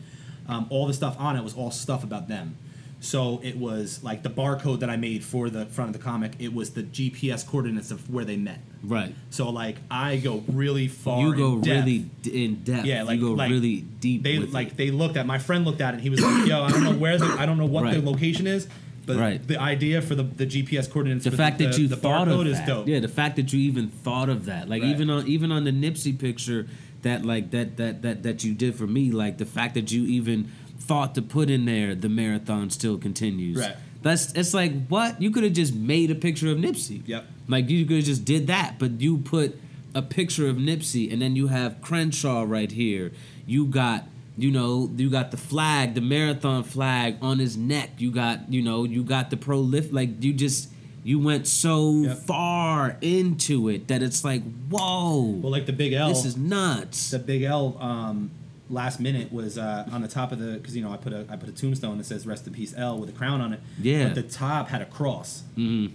Um, 0.47 0.65
all 0.69 0.87
the 0.87 0.93
stuff 0.93 1.15
on 1.19 1.35
it 1.35 1.43
was 1.43 1.53
all 1.53 1.71
stuff 1.71 2.03
about 2.03 2.27
them. 2.27 2.55
So 3.01 3.39
it 3.43 3.55
was 3.57 4.03
like 4.03 4.23
the 4.23 4.29
barcode 4.29 4.81
that 4.81 4.89
I 4.89 4.97
made 4.97 5.23
for 5.23 5.49
the 5.49 5.65
front 5.67 5.89
of 5.89 5.93
the 5.97 6.03
comic. 6.03 6.33
It 6.37 6.53
was 6.53 6.71
the 6.71 6.83
GPS 6.83 7.43
coordinates 7.47 7.91
of 7.91 8.09
where 8.13 8.25
they 8.25 8.35
met. 8.35 8.59
Right. 8.83 9.15
So 9.29 9.49
like 9.51 9.77
I 9.89 10.17
go 10.17 10.43
really 10.51 10.89
far. 10.89 11.21
You 11.21 11.33
go 11.33 11.53
in 11.53 11.61
depth. 11.61 11.85
really 11.85 11.99
d- 12.21 12.43
in 12.45 12.55
depth. 12.63 12.85
Yeah, 12.85 13.03
like 13.03 13.19
you 13.21 13.27
go 13.29 13.33
like, 13.35 13.51
really 13.51 13.81
deep. 14.01 14.23
They 14.23 14.39
like 14.39 14.69
it. 14.71 14.77
they 14.77 14.91
looked 14.91 15.15
at 15.15 15.25
my 15.25 15.37
friend 15.37 15.63
looked 15.63 15.79
at 15.79 15.93
it. 15.93 15.97
and 15.97 16.01
He 16.03 16.09
was 16.09 16.19
like, 16.21 16.45
"Yo, 16.45 16.61
I 16.61 16.71
don't 16.71 16.83
know 16.83 16.91
where 16.93 17.17
the 17.17 17.25
I 17.39 17.45
don't 17.45 17.57
know 17.57 17.65
what 17.65 17.93
the 17.93 18.01
location 18.01 18.47
is, 18.47 18.67
but 19.09 19.17
Right. 19.17 19.45
the 19.47 19.59
idea 19.59 20.01
for 20.01 20.15
the, 20.15 20.23
the 20.23 20.45
GPS 20.45 20.89
coordinates. 20.89 21.25
the 21.25 21.31
fact 21.31 21.57
the, 21.57 21.65
that 21.65 21.77
you 21.77 21.87
the 21.87 21.97
thought 21.97 22.27
of 22.27 22.45
is 22.47 22.57
that. 22.57 22.67
dope. 22.67 22.87
Yeah, 22.87 22.99
the 22.99 23.07
fact 23.07 23.35
that 23.37 23.51
you 23.51 23.59
even 23.61 23.87
thought 23.89 24.29
of 24.29 24.45
that. 24.45 24.69
Like 24.69 24.81
Right. 24.83 24.91
even 24.91 25.09
on 25.09 25.27
even 25.27 25.51
on 25.51 25.63
the 25.63 25.71
Nipsey 25.71 26.17
picture 26.17 26.67
that 27.01 27.25
like 27.25 27.51
that 27.51 27.77
that 27.77 28.01
that 28.03 28.23
that 28.23 28.43
you 28.43 28.53
did 28.53 28.75
for 28.75 28.87
me, 28.87 29.11
like 29.11 29.37
the 29.37 29.45
fact 29.45 29.73
that 29.73 29.91
you 29.91 30.03
even 30.05 30.51
thought 30.79 31.15
to 31.15 31.21
put 31.21 31.49
in 31.49 31.65
there 31.65 31.95
the 31.95 32.09
marathon 32.09 32.69
still 32.69 32.97
continues. 32.97 33.57
Right. 33.57 33.75
That's 34.01 34.31
it's 34.33 34.53
like 34.53 34.87
what? 34.87 35.21
You 35.21 35.31
could 35.31 35.43
have 35.43 35.53
just 35.53 35.73
made 35.75 36.09
a 36.11 36.15
picture 36.15 36.49
of 36.51 36.57
Nipsey. 36.57 37.01
Yep. 37.05 37.25
Like 37.47 37.69
you 37.69 37.85
could 37.85 37.97
have 37.97 38.05
just 38.05 38.23
did 38.25 38.47
that, 38.47 38.75
but 38.79 39.01
you 39.01 39.17
put 39.17 39.59
a 39.95 40.01
picture 40.03 40.47
of 40.47 40.55
Nipsey 40.57 41.11
and 41.11 41.19
then 41.21 41.35
you 41.35 41.47
have 41.47 41.81
Crenshaw 41.81 42.43
right 42.47 42.71
here. 42.71 43.11
You 43.47 43.65
got 43.65 44.05
you 44.41 44.51
know, 44.51 44.89
you 44.95 45.09
got 45.09 45.31
the 45.31 45.37
flag, 45.37 45.93
the 45.95 46.01
marathon 46.01 46.63
flag 46.63 47.17
on 47.21 47.39
his 47.39 47.57
neck. 47.57 47.89
You 47.97 48.11
got, 48.11 48.51
you 48.51 48.61
know, 48.61 48.83
you 48.83 49.03
got 49.03 49.29
the 49.29 49.37
pro 49.37 49.59
lift 49.59 49.91
like 49.93 50.23
you 50.23 50.33
just 50.33 50.69
you 51.03 51.17
went 51.19 51.47
so 51.47 52.01
Yep. 52.03 52.17
far 52.19 52.97
into 53.01 53.69
it 53.69 53.87
that 53.87 54.03
it's 54.03 54.23
like, 54.23 54.43
whoa. 54.69 55.21
Well, 55.41 55.51
like 55.51 55.65
the 55.65 55.73
big 55.73 55.93
L. 55.93 56.09
this 56.09 56.25
is 56.25 56.35
nuts. 56.37 57.11
the 57.11 57.19
big 57.19 57.43
L 57.43 57.77
um, 57.79 58.31
last 58.69 58.99
minute 58.99 59.31
was 59.31 59.57
uh, 59.57 59.87
on 59.91 60.01
the 60.01 60.07
top 60.07 60.31
of 60.31 60.39
the 60.39 60.53
because 60.57 60.75
you 60.75 60.83
know 60.83 60.91
I 60.91 60.97
put 60.97 61.13
a 61.13 61.25
I 61.29 61.35
put 61.35 61.49
a 61.49 61.53
tombstone 61.53 61.97
that 61.97 62.03
says 62.05 62.27
rest 62.27 62.45
in 62.47 62.53
peace 62.53 62.73
L 62.77 62.97
with 62.99 63.09
a 63.09 63.13
crown 63.13 63.41
on 63.41 63.53
it. 63.53 63.59
Yeah. 63.81 64.05
But 64.05 64.15
the 64.15 64.23
top 64.23 64.67
had 64.69 64.81
a 64.81 64.85
cross. 64.85 65.43
Mhm. 65.57 65.91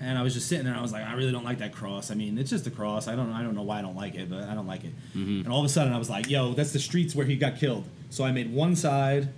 And 0.00 0.18
I 0.18 0.22
was 0.22 0.34
just 0.34 0.48
sitting 0.48 0.64
there. 0.64 0.74
I 0.74 0.80
was 0.82 0.92
like, 0.92 1.04
I 1.04 1.14
really 1.14 1.32
don't 1.32 1.44
like 1.44 1.58
that 1.58 1.72
cross. 1.74 2.10
I 2.10 2.14
mean, 2.14 2.38
it's 2.38 2.50
just 2.50 2.66
a 2.66 2.70
cross. 2.70 3.08
I 3.08 3.16
don't. 3.16 3.32
I 3.32 3.42
don't 3.42 3.54
know 3.54 3.62
why 3.62 3.78
I 3.78 3.82
don't 3.82 3.96
like 3.96 4.14
it, 4.14 4.28
but 4.30 4.44
I 4.44 4.54
don't 4.54 4.66
like 4.66 4.84
it. 4.84 4.92
Mm-hmm. 5.16 5.40
And 5.44 5.48
all 5.48 5.60
of 5.60 5.66
a 5.66 5.68
sudden, 5.68 5.92
I 5.92 5.98
was 5.98 6.10
like, 6.10 6.28
Yo, 6.30 6.52
that's 6.54 6.72
the 6.72 6.78
streets 6.78 7.14
where 7.14 7.26
he 7.26 7.36
got 7.36 7.56
killed. 7.56 7.84
So 8.10 8.24
I 8.24 8.32
made 8.32 8.52
one 8.52 8.76
side, 8.76 9.28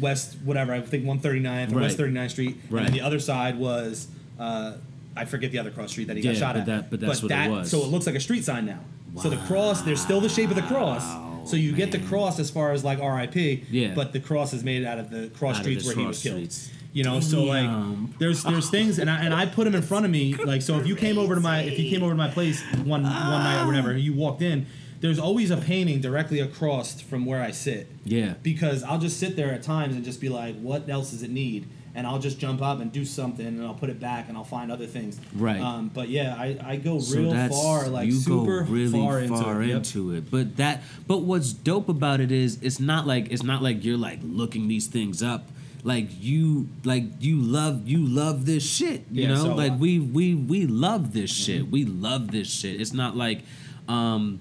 west 0.00 0.36
whatever. 0.44 0.72
I 0.72 0.80
think 0.80 1.04
139th 1.04 1.72
or 1.72 1.76
Right. 1.76 1.82
West 1.82 1.98
39th 1.98 2.30
Street, 2.30 2.56
Right. 2.70 2.86
and 2.86 2.94
the 2.94 3.00
other 3.00 3.20
side 3.20 3.58
was. 3.58 4.08
Uh, 4.38 4.74
I 5.16 5.24
forget 5.24 5.50
the 5.50 5.58
other 5.58 5.72
cross 5.72 5.90
street 5.90 6.06
that 6.06 6.16
he 6.16 6.22
got 6.22 6.36
shot 6.36 6.54
but 6.54 6.60
at. 6.60 6.66
that- 6.66 6.90
but 6.90 7.00
that's 7.00 7.22
what 7.22 7.32
it 7.32 7.50
was. 7.50 7.70
So 7.70 7.78
it 7.78 7.86
looks 7.88 8.06
like 8.06 8.14
a 8.14 8.20
street 8.20 8.44
sign 8.44 8.66
now. 8.66 8.80
So 9.20 9.28
the 9.30 9.36
cross, 9.48 9.82
there's 9.82 10.00
still 10.00 10.20
the 10.20 10.28
shape 10.28 10.50
of 10.50 10.56
the 10.56 10.62
cross. 10.62 11.02
So 11.50 11.56
you 11.56 11.72
get 11.72 11.90
the 11.90 11.98
cross 11.98 12.38
as 12.38 12.50
far 12.50 12.72
as 12.72 12.84
like 12.84 13.00
R.I.P. 13.00 13.64
Yeah. 13.70 13.94
But 13.94 14.12
the 14.12 14.20
cross 14.20 14.52
is 14.52 14.62
made 14.62 14.84
out 14.84 14.98
of 14.98 15.10
the 15.10 15.28
cross 15.30 15.56
Out 15.56 15.62
streets 15.62 15.84
where 15.86 15.96
he 15.96 16.04
was 16.06 16.22
killed. 16.22 16.36
streets. 16.36 16.70
You 16.92 17.04
know, 17.04 17.20
so 17.20 17.44
like 17.44 18.18
there's 18.18 18.42
there's 18.42 18.70
things, 18.70 18.98
and 18.98 19.10
I 19.10 19.22
and 19.24 19.34
I 19.34 19.46
put 19.46 19.64
them 19.64 19.74
in 19.74 19.82
front 19.82 20.04
of 20.06 20.10
me. 20.10 20.34
Like 20.34 20.62
so, 20.62 20.78
if 20.78 20.86
you 20.86 20.96
came 20.96 21.18
over 21.18 21.34
to 21.34 21.40
my 21.40 21.60
if 21.62 21.78
you 21.78 21.90
came 21.90 22.02
over 22.02 22.12
to 22.12 22.16
my 22.16 22.28
place 22.30 22.62
one 22.84 23.02
one 23.02 23.02
night 23.02 23.62
or 23.62 23.66
whatever, 23.66 23.96
you 23.96 24.14
walked 24.14 24.42
in. 24.42 24.66
There's 25.00 25.20
always 25.20 25.52
a 25.52 25.56
painting 25.56 26.00
directly 26.00 26.40
across 26.40 27.00
from 27.00 27.24
where 27.24 27.40
I 27.40 27.52
sit 27.52 27.86
Yeah. 28.04 28.34
because 28.42 28.82
I'll 28.82 28.98
just 28.98 29.20
sit 29.20 29.36
there 29.36 29.52
at 29.52 29.62
times 29.62 29.94
and 29.94 30.04
just 30.04 30.20
be 30.20 30.28
like, 30.28 30.58
what 30.58 30.88
else 30.88 31.12
does 31.12 31.22
it 31.22 31.30
need? 31.30 31.68
And 31.94 32.04
I'll 32.04 32.18
just 32.18 32.40
jump 32.40 32.60
up 32.62 32.80
and 32.80 32.90
do 32.90 33.04
something, 33.04 33.46
and 33.46 33.62
I'll 33.64 33.74
put 33.74 33.90
it 33.90 34.00
back, 34.00 34.28
and 34.28 34.36
I'll 34.36 34.42
find 34.42 34.72
other 34.72 34.86
things. 34.86 35.20
Right. 35.36 35.60
Um, 35.60 35.88
but 35.94 36.08
yeah, 36.08 36.34
I, 36.36 36.58
I 36.64 36.76
go 36.78 36.98
So 36.98 37.16
real 37.16 37.30
that's- 37.30 37.50
far, 37.62 37.86
like 37.88 38.06
you 38.06 38.12
super 38.14 38.64
go 38.64 38.72
really 38.72 38.90
far, 38.90 39.24
far 39.28 39.62
into. 39.62 39.66
Yep. 39.68 39.76
into 39.76 40.14
it. 40.14 40.30
But 40.32 40.56
that, 40.56 40.82
but 41.06 41.18
what's 41.18 41.52
dope 41.52 41.88
about 41.88 42.18
it 42.20 42.32
is 42.32 42.60
it's 42.60 42.80
not 42.80 43.06
like 43.06 43.30
it's 43.30 43.44
not 43.44 43.62
like 43.62 43.84
you're 43.84 43.96
like 43.96 44.18
looking 44.24 44.66
these 44.66 44.88
things 44.88 45.22
up. 45.22 45.48
Like 45.84 46.08
you, 46.20 46.68
like 46.84 47.04
you 47.20 47.40
love 47.40 47.86
you 47.88 48.04
love 48.04 48.46
this 48.46 48.68
shit. 48.68 49.04
You 49.10 49.22
Yeah, 49.22 49.28
know, 49.28 49.36
so, 49.44 49.54
like 49.54 49.78
we 49.78 49.98
we 50.00 50.34
we 50.34 50.66
love 50.66 51.12
this 51.12 51.32
Mm-hmm. 51.32 51.44
shit. 51.62 51.70
We 51.70 51.84
love 51.84 52.30
this 52.30 52.50
shit. 52.50 52.80
It's 52.80 52.92
not 52.92 53.16
like, 53.16 53.42
um, 53.88 54.40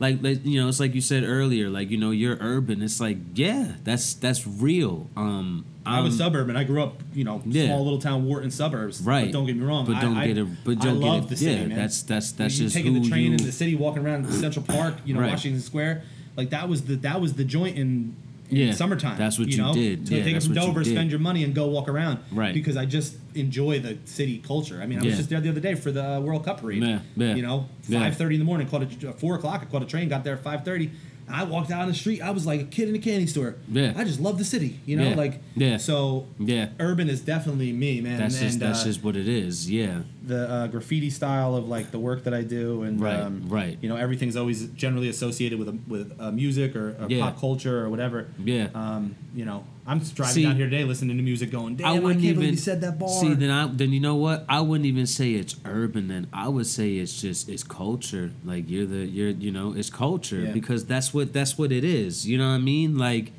like 0.00 0.22
like 0.22 0.44
you 0.44 0.60
know, 0.60 0.68
it's 0.68 0.80
like 0.80 0.94
you 0.94 1.00
said 1.00 1.22
earlier. 1.24 1.68
Like 1.68 1.90
you 1.90 1.98
know, 1.98 2.10
you're 2.10 2.36
urban. 2.40 2.82
It's 2.82 3.00
like 3.00 3.18
yeah, 3.34 3.72
that's 3.84 4.14
that's 4.14 4.46
real. 4.46 5.08
Um, 5.16 5.64
I 5.86 6.00
was 6.00 6.18
I'm- 6.18 6.30
suburban. 6.32 6.56
I 6.56 6.64
grew 6.64 6.82
up, 6.82 7.02
you 7.14 7.24
know, 7.24 7.42
Yeah. 7.44 7.66
small 7.66 7.84
little 7.84 7.98
town 7.98 8.24
Wharton 8.24 8.50
suburbs. 8.50 9.02
Right. 9.02 9.26
But 9.26 9.32
don't 9.32 9.44
get 9.46 9.56
me 9.56 9.64
wrong. 9.66 9.84
But 9.84 10.00
don't 10.00 10.16
I, 10.16 10.26
get 10.28 10.38
it- 10.38 10.48
but 10.64 10.78
don't 10.80 10.98
get 10.98 11.06
love 11.06 11.24
it- 11.24 11.28
the 11.28 11.36
city, 11.36 11.52
yeah, 11.52 11.58
man. 11.66 11.68
that's- 11.76 12.02
that's- 12.02 12.32
that's 12.32 12.58
you 12.58 12.64
just 12.64 12.74
taking 12.74 12.94
the 12.94 13.06
train 13.06 13.26
you- 13.26 13.30
in 13.32 13.36
the 13.44 13.52
city, 13.52 13.74
walking 13.74 14.02
around 14.04 14.26
Central 14.32 14.64
Park, 14.64 14.94
you 15.04 15.12
know, 15.12 15.20
Right. 15.20 15.28
Washington 15.30 15.60
Square. 15.60 16.02
Like 16.38 16.50
that 16.50 16.68
was 16.70 16.82
the 16.82 16.96
that 16.96 17.20
was 17.20 17.34
the 17.34 17.44
joint 17.44 17.76
in, 17.76 18.16
in 18.22 18.23
Yeah, 18.50 18.72
summertime. 18.72 19.16
that's 19.18 19.38
what 19.38 19.48
you 19.48 19.56
know? 19.58 19.72
did. 19.74 20.06
So 20.08 20.14
Yeah, 20.14 20.22
take 20.24 20.36
it 20.36 20.42
from 20.42 20.54
what 20.54 20.60
you 20.62 20.66
Dover, 20.68 20.84
spend 20.84 21.10
your 21.10 21.18
money, 21.20 21.44
and 21.44 21.54
go 21.54 21.66
walk 21.66 21.88
around. 21.88 22.18
Right. 22.30 22.52
Because 22.54 22.76
I 22.76 22.84
just 22.86 23.16
enjoy 23.34 23.80
the 23.80 23.98
city 24.04 24.38
culture. 24.38 24.80
I 24.82 24.86
mean, 24.86 25.00
I 25.00 25.04
was 25.04 25.16
just 25.16 25.28
there 25.30 25.40
the 25.40 25.48
other 25.50 25.60
day 25.60 25.74
for 25.74 25.90
the 25.90 26.20
World 26.24 26.44
Cup 26.44 26.60
parade. 26.60 26.82
Yeah, 26.82 27.00
yeah. 27.16 27.34
You 27.34 27.42
know, 27.42 27.68
Yeah. 27.88 28.00
five 28.00 28.16
thirty 28.16 28.34
in 28.36 28.38
the 28.40 28.44
morning. 28.44 28.66
Caught 28.68 29.04
a 29.04 29.12
four 29.14 29.34
o'clock. 29.36 29.62
I 29.62 29.64
caught 29.64 29.82
a 29.82 29.86
train. 29.86 30.08
Got 30.08 30.24
there 30.24 30.34
at 30.34 30.42
five 30.42 30.64
thirty. 30.64 30.90
I 31.26 31.44
walked 31.44 31.70
out 31.70 31.80
on 31.80 31.88
the 31.88 31.94
street. 31.94 32.20
I 32.20 32.30
was 32.32 32.44
like 32.44 32.60
a 32.60 32.64
kid 32.64 32.86
in 32.90 32.94
a 32.94 32.98
candy 32.98 33.26
store. 33.26 33.56
Yeah. 33.72 33.94
I 33.96 34.04
just 34.04 34.20
love 34.20 34.36
the 34.36 34.44
city. 34.44 34.78
You 34.84 34.98
know, 34.98 35.08
Yeah. 35.08 35.14
like 35.14 35.40
Yeah. 35.56 35.76
So 35.78 36.26
Yeah. 36.38 36.68
urban 36.78 37.08
is 37.08 37.22
definitely 37.22 37.72
me, 37.72 38.02
man. 38.02 38.18
That's 38.18 38.34
and 38.38 38.44
just 38.48 38.60
that's 38.60 38.82
uh, 38.82 38.84
just 38.84 39.02
what 39.02 39.16
it 39.16 39.26
is. 39.26 39.70
Yeah. 39.70 40.00
The 40.26 40.50
uh, 40.50 40.66
graffiti 40.68 41.10
style 41.10 41.54
of 41.54 41.68
like 41.68 41.90
the 41.90 41.98
work 41.98 42.24
that 42.24 42.32
I 42.32 42.42
do, 42.42 42.82
and 42.82 43.00
Right, 43.00 43.20
um, 43.20 43.42
right. 43.46 43.76
You 43.82 43.88
know, 43.90 43.96
everything's 43.96 44.36
always 44.36 44.66
generally 44.68 45.08
associated 45.08 45.58
with 45.58 45.68
a, 45.68 45.78
with 45.86 46.16
uh, 46.18 46.30
music 46.32 46.74
or, 46.76 46.96
or 47.00 47.06
Yeah. 47.08 47.24
pop 47.24 47.38
culture 47.38 47.84
or 47.84 47.90
whatever. 47.90 48.28
Yeah. 48.42 48.68
Um, 48.74 49.16
you 49.34 49.44
know, 49.44 49.64
I'm 49.86 50.00
just 50.00 50.14
driving 50.14 50.34
See, 50.34 50.42
down 50.44 50.56
here 50.56 50.64
today 50.70 50.84
listening 50.84 51.16
to 51.18 51.22
music, 51.22 51.50
going, 51.50 51.76
"Damn, 51.76 51.86
I, 51.86 51.92
wouldn't 51.98 52.22
can't 52.22 52.24
even 52.24 52.40
believe 52.40 52.58
said 52.60 52.80
that 52.80 52.98
bar." 52.98 53.08
see. 53.20 53.34
Then 53.34 53.50
I 53.50 53.66
then 53.66 53.92
you 53.92 54.00
know 54.00 54.14
what? 54.14 54.46
I 54.48 54.60
wouldn't 54.60 54.86
even 54.86 55.06
say 55.06 55.32
it's 55.32 55.56
urban. 55.66 56.08
Then 56.08 56.26
I 56.32 56.48
would 56.48 56.66
say 56.66 56.94
it's 56.96 57.20
just 57.20 57.48
it's 57.50 57.62
culture. 57.62 58.30
Like 58.44 58.68
you're 58.70 58.86
the 58.86 59.04
you're 59.04 59.28
you 59.30 59.50
know 59.50 59.74
it's 59.74 59.90
culture 59.90 60.40
Yeah. 60.40 60.52
because 60.52 60.86
that's 60.86 61.12
what 61.12 61.34
that's 61.34 61.58
what 61.58 61.70
it 61.70 61.84
is. 61.84 62.26
You 62.26 62.38
know 62.38 62.48
what 62.48 62.54
I 62.54 62.58
mean? 62.58 62.96
Like 62.96 63.32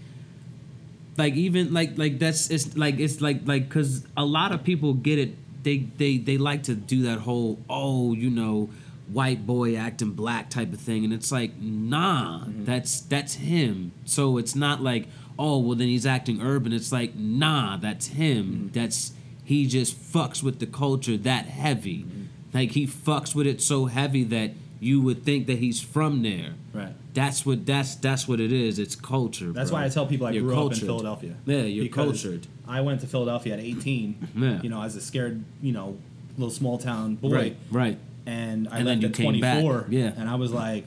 like 1.17 1.33
even 1.33 1.73
like 1.73 1.97
like 1.97 2.19
that's 2.19 2.49
it's 2.49 2.75
like 2.77 2.99
it's 2.99 3.21
like 3.21 3.41
like 3.45 3.67
because 3.69 4.05
a 4.15 4.25
lot 4.25 4.51
of 4.51 4.63
people 4.63 4.93
get 4.93 5.17
it. 5.17 5.35
They 5.65 5.79
they 5.79 6.19
they 6.19 6.37
like 6.37 6.61
to 6.63 6.75
do 6.75 7.01
that 7.03 7.17
whole 7.19 7.59
oh 7.67 8.13
you 8.13 8.29
know 8.29 8.69
white 9.07 9.47
boy 9.47 9.75
acting 9.75 10.11
black 10.11 10.51
type 10.51 10.71
of 10.71 10.79
thing. 10.79 11.03
And 11.03 11.11
it's 11.11 11.31
like 11.31 11.57
nah 11.57 12.41
mm-hmm. 12.41 12.65
that's 12.65 13.01
that's 13.01 13.33
him. 13.33 13.91
So 14.05 14.37
it's 14.37 14.55
not 14.55 14.81
like 14.81 15.07
oh 15.39 15.57
well 15.57 15.75
then 15.75 15.87
he's 15.87 16.05
acting 16.05 16.39
urban. 16.39 16.71
It's 16.71 16.91
like 16.91 17.15
nah 17.15 17.77
that's 17.77 18.07
him. 18.07 18.45
Mm-hmm. 18.45 18.79
That's 18.79 19.13
he 19.43 19.65
just 19.65 19.97
fucks 19.99 20.43
with 20.43 20.59
the 20.59 20.67
culture 20.67 21.17
that 21.17 21.47
heavy. 21.47 22.03
Mm-hmm. 22.03 22.23
Like 22.53 22.71
he 22.71 22.85
fucks 22.85 23.33
with 23.33 23.47
it 23.47 23.59
so 23.59 23.85
heavy 23.85 24.23
that 24.25 24.51
you 24.79 25.01
would 25.01 25.23
think 25.23 25.47
that 25.47 25.57
he's 25.59 25.79
from 25.81 26.21
there 26.23 26.53
Right. 26.73 26.93
that's 27.13 27.45
what 27.45 27.65
that's 27.65 27.95
that's 27.95 28.27
what 28.27 28.39
it 28.41 28.51
is 28.51 28.77
it's 28.79 28.95
culture 28.95 29.51
That's 29.53 29.69
bro. 29.71 29.79
why 29.79 29.85
I 29.85 29.89
tell 29.89 30.05
people 30.05 30.27
I 30.27 30.31
You're 30.31 30.43
grew 30.43 30.65
up 30.65 30.73
in. 30.73 30.79
Philadelphia. 30.79 31.35
yeah 31.45 31.61
you're 31.61 31.87
cultured 31.87 32.47
I 32.67 32.81
went 32.81 32.99
to 33.01 33.07
Philadelphia 33.07 33.53
at 33.53 33.59
18. 33.59 34.27
Yeah. 34.35 34.61
You 34.63 34.69
know, 34.69 34.81
as 34.81 34.95
a 34.95 35.01
scared, 35.01 35.43
you 35.61 35.71
know, 35.71 35.97
little 36.37 36.51
small 36.51 36.77
town 36.77 37.15
boy. 37.15 37.29
right 37.31 37.55
right 37.71 37.97
and 38.25 38.67
I 38.69 38.79
And 38.79 38.87
then 38.87 38.99
left 39.01 39.17
you 39.19 39.25
at 39.25 39.33
came 39.33 39.39
back. 39.41 39.61
24. 39.61 39.85
Yeah. 39.89 40.11
and 40.17 40.27
I 40.27 40.35
was 40.35 40.51
like, 40.51 40.83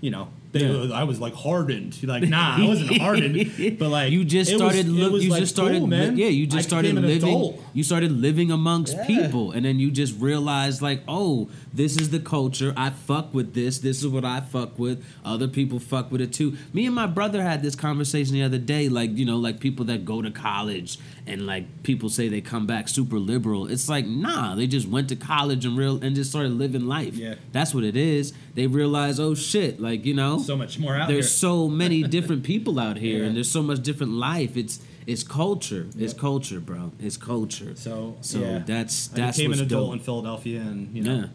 you 0.00 0.10
know, 0.10 0.28
they, 0.52 0.66
Yeah. 0.66 0.92
I 0.94 1.04
was 1.04 1.20
like 1.20 1.34
hardened. 1.34 2.02
Like, 2.02 2.22
nah, 2.28 2.56
I 2.58 2.66
wasn't 2.66 2.98
hardened, 2.98 3.78
but 3.78 3.88
like 3.88 4.10
you 4.12 4.24
just 4.24 4.52
was- 4.52 4.60
started 4.60 4.86
was, 4.92 5.24
you 5.24 5.30
like, 5.30 5.40
just 5.40 5.54
started 5.54 5.78
cool, 5.80 5.88
li- 5.88 6.10
yeah 6.22 6.28
you 6.28 6.46
just 6.46 6.58
I 6.66 6.68
started 6.68 6.94
living 6.96 7.28
adult. 7.30 7.60
you 7.72 7.82
started 7.84 8.10
living 8.12 8.50
amongst 8.50 8.96
Yeah. 8.96 9.06
people 9.06 9.52
and 9.52 9.64
then 9.64 9.78
you 9.78 9.90
just 9.90 10.18
realized 10.20 10.82
like 10.82 11.02
oh 11.06 11.48
this 11.72 11.96
is 11.96 12.10
the 12.10 12.18
culture 12.18 12.72
i 12.76 12.90
fuck 12.90 13.32
with 13.32 13.54
this 13.54 13.78
this 13.78 14.00
is 14.00 14.08
what 14.08 14.24
i 14.24 14.40
fuck 14.40 14.76
with 14.78 15.04
other 15.24 15.46
people 15.46 15.78
fuck 15.78 16.10
with 16.10 16.20
it 16.20 16.32
too 16.32 16.56
me 16.72 16.84
and 16.86 16.94
my 16.94 17.06
brother 17.06 17.42
had 17.42 17.62
this 17.62 17.76
conversation 17.76 18.34
the 18.34 18.42
other 18.42 18.58
day 18.58 18.88
like 18.88 19.16
you 19.16 19.24
know 19.24 19.36
like 19.36 19.60
people 19.60 19.84
that 19.84 20.04
go 20.04 20.20
to 20.20 20.30
college 20.32 20.98
and 21.30 21.46
like 21.46 21.64
people 21.82 22.08
say 22.08 22.28
they 22.28 22.40
come 22.40 22.66
back 22.66 22.88
super 22.88 23.18
liberal. 23.18 23.66
It's 23.66 23.88
like 23.88 24.06
nah, 24.06 24.54
they 24.54 24.66
just 24.66 24.86
went 24.88 25.08
to 25.10 25.16
college 25.16 25.64
and 25.64 25.76
real 25.78 26.02
and 26.02 26.14
just 26.16 26.30
started 26.30 26.52
living 26.52 26.86
life. 26.86 27.14
Yeah. 27.14 27.34
that's 27.52 27.72
what 27.74 27.84
it 27.84 27.96
is. 27.96 28.32
They 28.54 28.66
realize, 28.66 29.18
oh 29.20 29.34
shit, 29.34 29.80
like 29.80 30.04
you 30.04 30.14
know, 30.14 30.38
So 30.38 30.56
much 30.56 30.78
more 30.78 30.96
out 30.96 31.08
there's 31.08 31.26
here. 31.30 31.38
so 31.48 31.68
many 31.68 32.02
different 32.16 32.42
people 32.42 32.78
out 32.78 32.96
here, 32.96 33.18
Yeah. 33.20 33.26
and 33.26 33.36
there's 33.36 33.50
so 33.50 33.62
much 33.62 33.80
different 33.82 34.12
life. 34.12 34.56
It's 34.56 34.80
it's 35.06 35.22
culture. 35.22 35.86
It's 35.98 36.12
culture, 36.12 36.60
bro. 36.60 36.92
It's 37.00 37.16
culture. 37.16 37.72
So, 37.74 38.16
So 38.20 38.38
yeah. 38.40 38.58
that's 38.66 39.10
I 39.12 39.16
that's 39.16 39.36
became 39.38 39.52
an 39.52 39.60
adult 39.60 39.86
dope. 39.88 39.92
in 39.94 40.00
Philadelphia, 40.00 40.60
and 40.60 40.94
you 40.96 41.02
know, 41.02 41.16
Yeah. 41.16 41.26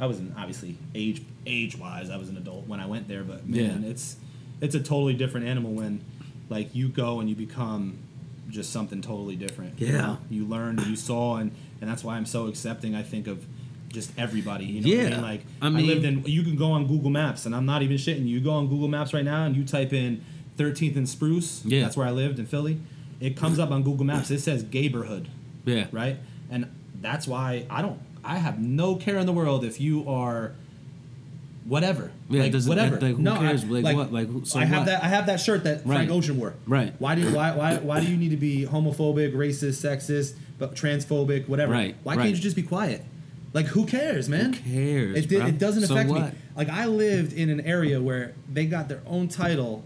I 0.00 0.06
wasn't 0.06 0.34
obviously 0.36 0.76
age 0.94 1.22
age 1.46 1.78
wise. 1.78 2.10
I 2.10 2.16
was 2.16 2.28
an 2.28 2.36
adult 2.36 2.66
when 2.66 2.80
I 2.80 2.86
went 2.86 3.06
there, 3.08 3.22
but 3.22 3.48
man, 3.48 3.82
Yeah. 3.84 3.90
it's 3.90 4.16
it's 4.60 4.74
a 4.74 4.80
totally 4.80 5.14
different 5.14 5.46
animal 5.46 5.72
when 5.72 6.00
like 6.50 6.74
you 6.74 6.88
go 6.88 7.20
and 7.20 7.28
you 7.30 7.36
become 7.36 7.98
just 8.50 8.72
something 8.72 9.00
totally 9.02 9.36
different. 9.36 9.80
you 9.80 9.88
Yeah. 9.88 9.92
know? 9.98 10.18
you 10.30 10.44
learned, 10.46 10.80
you 10.86 10.96
saw, 10.96 11.36
and 11.36 11.50
and 11.80 11.90
that's 11.90 12.02
why 12.04 12.16
I'm 12.16 12.26
so 12.26 12.46
accepting. 12.46 12.94
I 12.94 13.02
think 13.02 13.26
of 13.26 13.44
just 13.88 14.10
everybody. 14.18 14.64
You 14.64 14.80
know, 14.80 14.88
what 14.88 14.98
I 14.98 15.02
Yeah. 15.02 15.10
mean? 15.10 15.22
like 15.22 15.40
I 15.62 15.66
I, 15.66 15.70
lived 15.70 16.04
in. 16.04 16.22
You 16.26 16.42
can 16.42 16.56
go 16.56 16.72
on 16.72 16.86
Google 16.86 17.10
Maps, 17.10 17.46
and 17.46 17.54
I'm 17.54 17.66
not 17.66 17.82
even 17.82 17.96
shitting. 17.96 18.26
You 18.26 18.40
go 18.40 18.52
on 18.52 18.68
Google 18.68 18.88
Maps 18.88 19.12
right 19.14 19.24
now, 19.24 19.44
and 19.44 19.54
you 19.56 19.64
type 19.64 19.92
in 19.92 20.20
13th 20.56 20.96
and 20.96 21.08
Spruce. 21.08 21.62
Yeah. 21.64 21.82
that's 21.82 21.96
where 21.96 22.06
I 22.06 22.10
lived 22.10 22.38
in 22.38 22.46
Philly. 22.46 22.78
It 23.20 23.36
comes 23.36 23.58
up 23.58 23.70
on 23.70 23.82
Google 23.82 24.04
Maps. 24.06 24.30
It 24.30 24.40
says 24.40 24.62
Gayborhood 24.64 25.26
Yeah. 25.64 25.86
right? 25.92 26.16
And 26.50 26.66
that's 27.00 27.26
why 27.26 27.66
I 27.70 27.82
don't. 27.82 27.98
I 28.24 28.38
have 28.38 28.58
no 28.58 28.96
care 28.96 29.18
in 29.18 29.26
the 29.26 29.32
world 29.32 29.64
if 29.64 29.80
you 29.80 30.08
are 30.08 30.52
whatever. 31.66 32.10
Yeah, 32.28 32.42
like 32.42 32.52
doesn't- 32.52 32.68
whatever. 32.68 33.00
like, 33.00 33.16
who 33.16 33.22
no, 33.22 33.36
cares? 33.36 33.64
I, 33.64 33.66
Like, 33.66 33.96
what? 33.96 34.12
Like, 34.12 34.28
so 34.44 34.58
I 34.60 34.64
have 34.64 34.78
what? 34.80 34.86
that. 34.86 35.04
I 35.04 35.08
have 35.08 35.26
that 35.26 35.40
shirt 35.40 35.64
that 35.64 35.82
Frank 35.84 36.10
Right. 36.10 36.16
Ocean 36.16 36.38
wore. 36.38 36.54
Right. 36.66 36.92
Why 36.98 37.14
do 37.14 37.34
why 37.34 37.52
why 37.52 37.76
why 37.76 38.00
do 38.00 38.06
you 38.06 38.16
need 38.16 38.30
to 38.30 38.36
be 38.36 38.66
homophobic, 38.66 39.34
racist, 39.34 39.82
sexist, 39.84 40.34
but 40.58 40.74
transphobic, 40.74 41.48
whatever? 41.48 41.72
Right, 41.72 41.96
Why 42.02 42.14
right. 42.16 42.24
can't 42.24 42.36
you 42.36 42.42
just 42.42 42.56
be 42.56 42.62
quiet? 42.62 43.02
Like 43.52 43.66
who 43.66 43.86
cares, 43.86 44.28
man? 44.28 44.52
Who 44.52 44.72
cares, 44.74 45.16
It, 45.18 45.28
did, 45.28 45.46
it 45.46 45.58
doesn't 45.58 45.84
So 45.86 45.94
affect 45.94 46.10
me. 46.10 46.24
Like 46.56 46.68
I 46.68 46.86
lived 46.86 47.32
in 47.32 47.50
an 47.50 47.60
area 47.60 48.00
where 48.02 48.34
they 48.52 48.66
got 48.66 48.88
their 48.88 49.00
own 49.06 49.28
title 49.28 49.84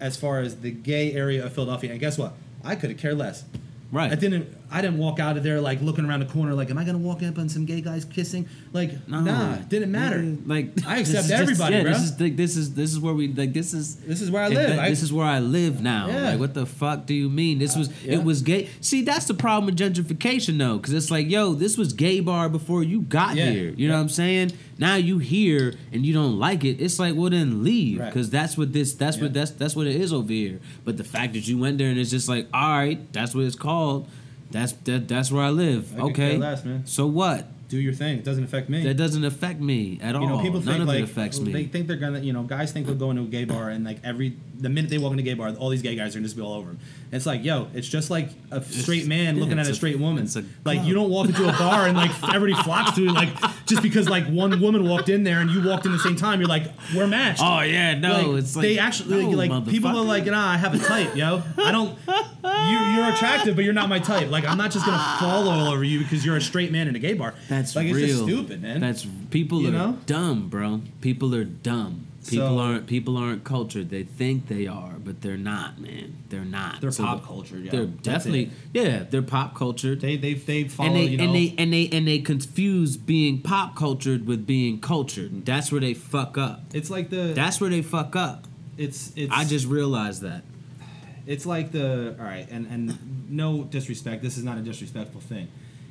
as 0.00 0.16
far 0.16 0.40
as 0.40 0.60
the 0.60 0.70
gay 0.70 1.12
area 1.12 1.44
of 1.44 1.52
Philadelphia, 1.52 1.90
and 1.90 1.98
guess 2.00 2.16
what? 2.16 2.34
I 2.64 2.76
could 2.76 2.90
have 2.90 2.98
cared 2.98 3.18
less. 3.18 3.44
Right. 3.90 4.12
I 4.12 4.14
didn't. 4.14 4.56
I 4.70 4.82
didn't 4.82 4.98
walk 4.98 5.18
out 5.18 5.36
of 5.38 5.42
there 5.42 5.60
like 5.60 5.80
looking 5.80 6.04
around 6.04 6.20
the 6.20 6.26
corner 6.26 6.52
like, 6.54 6.68
am 6.70 6.76
I 6.76 6.84
gonna 6.84 6.98
walk 6.98 7.22
up 7.22 7.38
on 7.38 7.48
some 7.48 7.64
gay 7.64 7.80
guys 7.80 8.04
kissing? 8.04 8.46
Like, 8.72 9.08
No. 9.08 9.20
nah, 9.20 9.56
didn't 9.56 9.90
matter. 9.90 10.22
Like 10.44 10.72
I 10.86 10.98
accept 10.98 11.20
is 11.24 11.28
just- 11.28 11.30
everybody, 11.30 11.76
yeah, 11.76 11.82
bro. 11.82 11.92
This 11.92 12.02
is 12.02 12.20
like 12.20 12.36
this 12.36 12.56
is 12.56 12.74
this 12.74 12.92
is 12.92 13.00
where 13.00 13.14
we 13.14 13.28
like 13.32 13.52
this 13.54 13.72
is 13.72 13.96
This 13.96 14.20
is 14.20 14.30
where 14.30 14.42
I 14.42 14.48
live. 14.48 14.78
I- 14.78 14.90
this 14.90 15.02
is 15.02 15.12
where 15.12 15.24
I 15.26 15.38
live 15.38 15.80
now. 15.80 16.08
Yeah. 16.08 16.30
Like 16.30 16.38
what 16.40 16.52
the 16.54 16.66
fuck 16.66 17.06
do 17.06 17.14
you 17.14 17.30
mean? 17.30 17.58
This 17.58 17.76
uh, 17.76 17.78
was 17.80 18.04
yeah. 18.04 18.14
it 18.14 18.24
was 18.24 18.42
gay. 18.42 18.68
See, 18.80 19.02
that's 19.02 19.24
the 19.26 19.34
problem 19.34 19.66
with 19.66 19.78
gentrification 19.78 20.58
though, 20.58 20.76
because 20.76 20.92
it's 20.92 21.10
like, 21.10 21.30
yo, 21.30 21.54
this 21.54 21.78
was 21.78 21.92
gay 21.94 22.20
bar 22.20 22.48
before 22.50 22.82
you 22.82 23.00
got 23.00 23.36
Yeah. 23.36 23.50
here. 23.50 23.70
You 23.76 23.88
know 23.88 23.94
what 23.94 24.00
I'm 24.00 24.08
saying? 24.10 24.52
Now 24.78 24.96
you 24.96 25.18
here 25.18 25.74
and 25.92 26.04
you 26.04 26.12
don't 26.12 26.38
like 26.38 26.62
it. 26.64 26.80
It's 26.80 26.98
like, 26.98 27.14
well 27.16 27.30
then 27.30 27.64
leave, 27.64 28.00
Right. 28.00 28.12
because 28.12 28.28
that's 28.30 28.56
what 28.58 28.72
this 28.74 28.92
that's 28.94 29.16
what 29.18 29.32
that's 29.32 29.52
that's 29.52 29.74
what 29.74 29.86
it 29.86 29.96
is 29.96 30.12
over 30.12 30.30
here. 30.32 30.60
But 30.84 30.98
the 30.98 31.04
fact 31.04 31.32
that 31.32 31.48
you 31.48 31.56
went 31.58 31.78
there 31.78 31.88
and 31.88 31.98
it's 31.98 32.10
just 32.10 32.28
like, 32.28 32.46
all 32.52 32.68
right, 32.76 33.10
that's 33.14 33.34
what 33.34 33.44
it's 33.44 33.56
called. 33.56 34.08
That's 34.50 34.72
that 34.72 35.08
that's 35.08 35.30
where 35.30 35.44
I 35.44 35.50
live. 35.50 35.98
I 35.98 36.02
okay. 36.04 36.36
less. 36.36 36.64
So 36.84 37.06
what? 37.06 37.46
Do 37.68 37.76
your 37.78 37.92
thing. 37.92 38.18
It 38.18 38.24
doesn't 38.24 38.44
affect 38.44 38.70
me. 38.70 38.82
That 38.84 38.94
doesn't 38.94 39.24
affect 39.24 39.60
me 39.60 39.98
at 40.02 40.16
all. 40.16 40.22
you 40.22 40.28
know, 40.28 40.40
people 40.40 40.60
None 40.60 40.64
think 40.64 40.80
of 40.82 40.88
like 40.88 40.98
it 41.00 41.04
affects 41.04 41.38
me. 41.38 41.52
they 41.52 41.64
think 41.64 41.86
they're 41.86 41.96
gonna. 41.96 42.20
You 42.20 42.32
know, 42.32 42.42
guys 42.42 42.72
think 42.72 42.86
they'll 42.86 42.96
go 42.96 43.10
into 43.10 43.22
a 43.22 43.26
gay 43.26 43.44
bar 43.44 43.68
and 43.68 43.84
like 43.84 43.98
every 44.02 44.36
the 44.60 44.68
minute 44.68 44.90
they 44.90 44.98
walk 44.98 45.12
into 45.12 45.22
a 45.22 45.24
gay 45.24 45.34
bar, 45.34 45.50
all 45.58 45.68
these 45.68 45.82
gay 45.82 45.94
guys 45.94 46.14
are 46.14 46.18
gonna 46.18 46.26
just 46.26 46.36
be 46.36 46.42
all 46.42 46.54
over 46.54 46.68
them. 46.68 46.78
It's 47.12 47.26
like, 47.26 47.44
yo, 47.44 47.68
it's 47.74 47.88
just 47.88 48.10
like 48.10 48.30
a 48.50 48.62
straight 48.62 49.06
man 49.06 49.36
yeah, 49.36 49.42
looking 49.42 49.58
at 49.58 49.66
a 49.66 49.70
a- 49.70 49.74
straight 49.74 49.98
woman. 49.98 50.26
a 50.26 50.44
like 50.64 50.84
you 50.84 50.94
don't 50.94 51.10
walk 51.10 51.28
into 51.28 51.48
a 51.48 51.52
bar 51.52 51.86
and 51.86 51.96
like 51.96 52.10
everybody 52.34 52.60
flocks 52.62 52.94
to 52.96 53.02
you, 53.02 53.12
like 53.12 53.30
just 53.66 53.82
because 53.82 54.08
like 54.08 54.26
one 54.26 54.60
woman 54.60 54.88
walked 54.88 55.08
in 55.08 55.22
there 55.24 55.40
and 55.40 55.50
you 55.50 55.66
walked 55.66 55.86
in 55.86 55.92
the 55.92 55.98
same 55.98 56.16
time, 56.16 56.40
you're 56.40 56.48
like, 56.48 56.64
we're 56.94 57.06
matched. 57.06 57.40
Oh 57.42 57.60
yeah, 57.60 57.94
no, 57.94 58.30
Like, 58.32 58.42
it's 58.42 58.56
like 58.56 58.62
they 58.62 58.78
actually 58.78 59.24
no, 59.24 59.30
like, 59.30 59.50
like 59.50 59.68
people 59.68 59.90
are 59.90 60.04
like, 60.04 60.26
nah, 60.26 60.48
I 60.50 60.56
have 60.56 60.74
a 60.74 60.78
type, 60.78 61.14
yo. 61.16 61.42
I 61.56 61.72
don't. 61.72 61.96
You, 62.44 62.78
you're 62.96 63.12
attractive, 63.12 63.56
but 63.56 63.64
you're 63.64 63.74
not 63.74 63.88
my 63.88 63.98
type. 63.98 64.30
Like, 64.30 64.44
I'm 64.44 64.58
not 64.58 64.70
just 64.70 64.84
gonna 64.86 65.02
fall 65.20 65.48
all 65.48 65.68
over 65.72 65.84
you 65.84 66.00
because 66.00 66.24
you're 66.24 66.36
a 66.36 66.40
straight 66.40 66.72
man 66.72 66.88
in 66.88 66.96
a 66.96 66.98
gay 66.98 67.14
bar. 67.14 67.34
That's 67.48 67.74
like 67.76 67.86
real. 67.86 67.96
it's 67.96 68.12
just 68.12 68.24
stupid, 68.24 68.62
man. 68.62 68.80
That's 68.80 69.06
people 69.30 69.62
You 69.62 69.68
are 69.68 69.72
know? 69.72 69.98
dumb, 70.06 70.48
bro. 70.48 70.80
People 71.00 71.34
are 71.34 71.44
dumb. 71.44 72.06
People 72.28 72.48
So- 72.48 72.58
aren't 72.58 72.86
people 72.86 73.16
aren't 73.16 73.44
cultured. 73.44 73.90
They 73.90 74.02
think 74.04 74.48
they 74.48 74.66
are, 74.66 74.94
but 75.04 75.20
they're 75.22 75.36
not, 75.36 75.80
man. 75.80 76.14
They're 76.28 76.44
not. 76.44 76.80
They're 76.80 76.90
So 76.90 77.04
pop 77.04 77.20
the- 77.22 77.26
culture, 77.26 77.58
yeah. 77.58 77.70
They're 77.70 77.86
definitely 77.86 78.50
yeah. 78.74 79.04
They're 79.10 79.22
pop 79.22 79.54
cultured. 79.54 80.00
they 80.00 80.16
they 80.16 80.34
they 80.34 80.64
follow. 80.64 80.88
and 80.88 80.96
they 80.96 81.04
you 81.06 81.16
know, 81.18 81.24
and 81.24 81.34
they 81.34 81.54
and 81.58 81.72
they 81.72 81.88
and 81.90 82.06
they 82.06 82.18
confuse 82.20 82.96
being 82.96 83.40
pop 83.40 83.74
cultured 83.76 84.26
with 84.26 84.46
being 84.46 84.80
cultured. 84.80 85.44
That's 85.46 85.70
where 85.72 85.80
they 85.80 85.94
fuck 85.94 86.36
up. 86.38 86.64
it's 86.72 86.90
like 86.90 87.10
the. 87.10 87.32
That's 87.34 87.60
where 87.60 87.70
they 87.70 87.82
fuck 87.82 88.14
up. 88.16 88.46
it's 88.76 89.12
it's. 89.16 89.32
I 89.32 89.44
just 89.44 89.66
realized 89.66 90.22
that. 90.22 90.42
It's 91.26 91.44
like 91.44 91.72
the 91.72 92.16
all 92.18 92.24
right, 92.24 92.46
and 92.50 92.66
and 92.66 93.26
no 93.28 93.64
disrespect. 93.64 94.22
This 94.22 94.38
is 94.38 94.44
not 94.44 94.56
a 94.56 94.62
disrespectful 94.62 95.20
thing. 95.20 95.48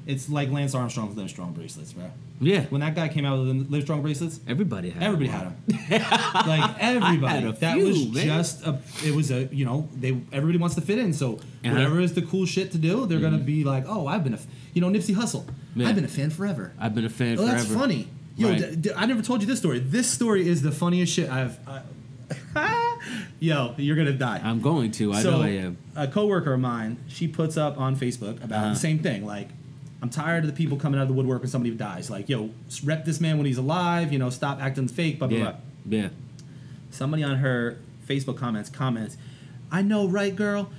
It's 0.08 0.30
like 0.30 0.50
Lance 0.50 0.74
Armstrong's 0.74 1.18
Live 1.18 1.30
Strong 1.30 1.54
bracelets, 1.54 1.92
bro. 1.94 2.06
Yeah. 2.40 2.64
When 2.70 2.82
that 2.82 2.96
guy 2.96 3.10
came 3.10 3.26
out 3.26 3.40
with 3.40 3.48
the 3.50 3.72
Live 3.72 3.84
Strong 3.84 4.02
bracelets, 4.04 4.40
Everybody 4.48 4.90
had 4.90 5.02
them. 5.02 5.14
everybody 5.14 5.30
one. 5.30 5.76
had 5.76 6.02
them. 6.02 6.48
like 6.48 6.76
everybody. 6.80 7.34
had 7.34 7.44
a 7.44 7.52
that 7.52 7.74
few, 7.76 7.86
was 7.88 8.08
man. 8.14 8.26
just 8.26 8.66
a. 8.66 8.80
It 9.06 9.14
was 9.14 9.32
a. 9.32 9.50
You 9.52 9.66
know, 9.66 9.90
they 9.94 10.12
everybody 10.32 10.58
wants 10.58 10.76
to 10.76 10.82
fit 10.82 10.98
in. 10.98 11.14
So 11.14 11.34
Uh-huh. 11.34 11.72
whatever 11.76 12.00
is 12.00 12.14
the 12.14 12.22
cool 12.22 12.46
shit 12.46 12.72
to 12.72 12.78
do, 12.78 13.06
they're 13.06 13.20
gonna 13.20 13.38
be 13.38 13.64
like, 13.64 13.84
oh, 13.88 14.08
I've 14.08 14.24
been 14.24 14.34
a, 14.34 14.40
You 14.74 14.82
know, 14.82 14.90
Nipsey 14.90 15.14
Hussle. 15.14 15.46
Yeah. 15.76 15.90
I've 15.90 15.96
been 15.96 16.06
a 16.06 16.08
fan 16.08 16.30
forever. 16.30 16.72
I've 16.80 16.96
been 16.96 17.06
a 17.06 17.10
fan 17.10 17.34
Oh, 17.38 17.44
forever. 17.46 17.58
that's 17.58 17.74
funny. 17.74 18.08
Yo, 18.38 18.50
Right. 18.50 18.60
d- 18.60 18.76
d- 18.78 18.92
I 18.96 19.06
never 19.08 19.22
told 19.22 19.42
you 19.42 19.48
this 19.48 19.60
story. 19.60 19.80
This 19.80 20.10
story 20.10 20.48
is 20.48 20.62
the 20.62 20.72
funniest 20.72 21.12
shit 21.14 21.30
I've. 21.30 21.58
I, 21.68 21.82
yo, 23.40 23.74
you're 23.78 23.96
gonna 23.96 24.12
die. 24.14 24.42
I'm 24.44 24.62
going 24.62 24.92
to. 24.92 25.14
I 25.14 25.22
so, 25.24 25.32
know 25.32 25.42
I 25.42 25.50
am. 25.50 25.78
A 25.96 26.08
coworker 26.08 26.54
of 26.54 26.60
mine, 26.60 26.98
she 27.08 27.28
puts 27.28 27.58
up 27.58 27.78
on 27.80 27.96
Facebook 27.96 28.44
about 28.44 28.52
Uh-huh. 28.64 28.70
the 28.74 28.80
same 28.80 29.00
thing. 29.00 29.26
Like, 29.26 29.50
I'm 30.02 30.10
tired 30.10 30.44
of 30.44 30.48
the 30.50 30.56
people 30.56 30.78
coming 30.78 31.00
out 31.00 31.04
of 31.04 31.08
the 31.08 31.14
woodwork 31.16 31.42
when 31.42 31.50
somebody 31.50 31.74
dies. 31.74 32.10
Like, 32.10 32.30
yo, 32.30 32.52
rep 32.84 33.04
this 33.06 33.20
man 33.20 33.38
when 33.38 33.46
he's 33.48 33.58
alive. 33.58 34.14
You 34.14 34.20
know, 34.20 34.30
stop 34.30 34.62
acting 34.62 34.88
fake. 34.88 35.18
Blah 35.20 35.28
blah 35.28 35.38
Yeah. 35.38 35.44
blah. 35.86 35.98
Yeah. 36.00 36.10
Somebody 36.92 37.24
on 37.24 37.38
her 37.38 37.78
Facebook 38.08 38.38
comments 38.38 38.70
comments, 38.70 39.18
I 39.72 39.82
know, 39.82 40.08
right, 40.08 40.36
girl? 40.36 40.70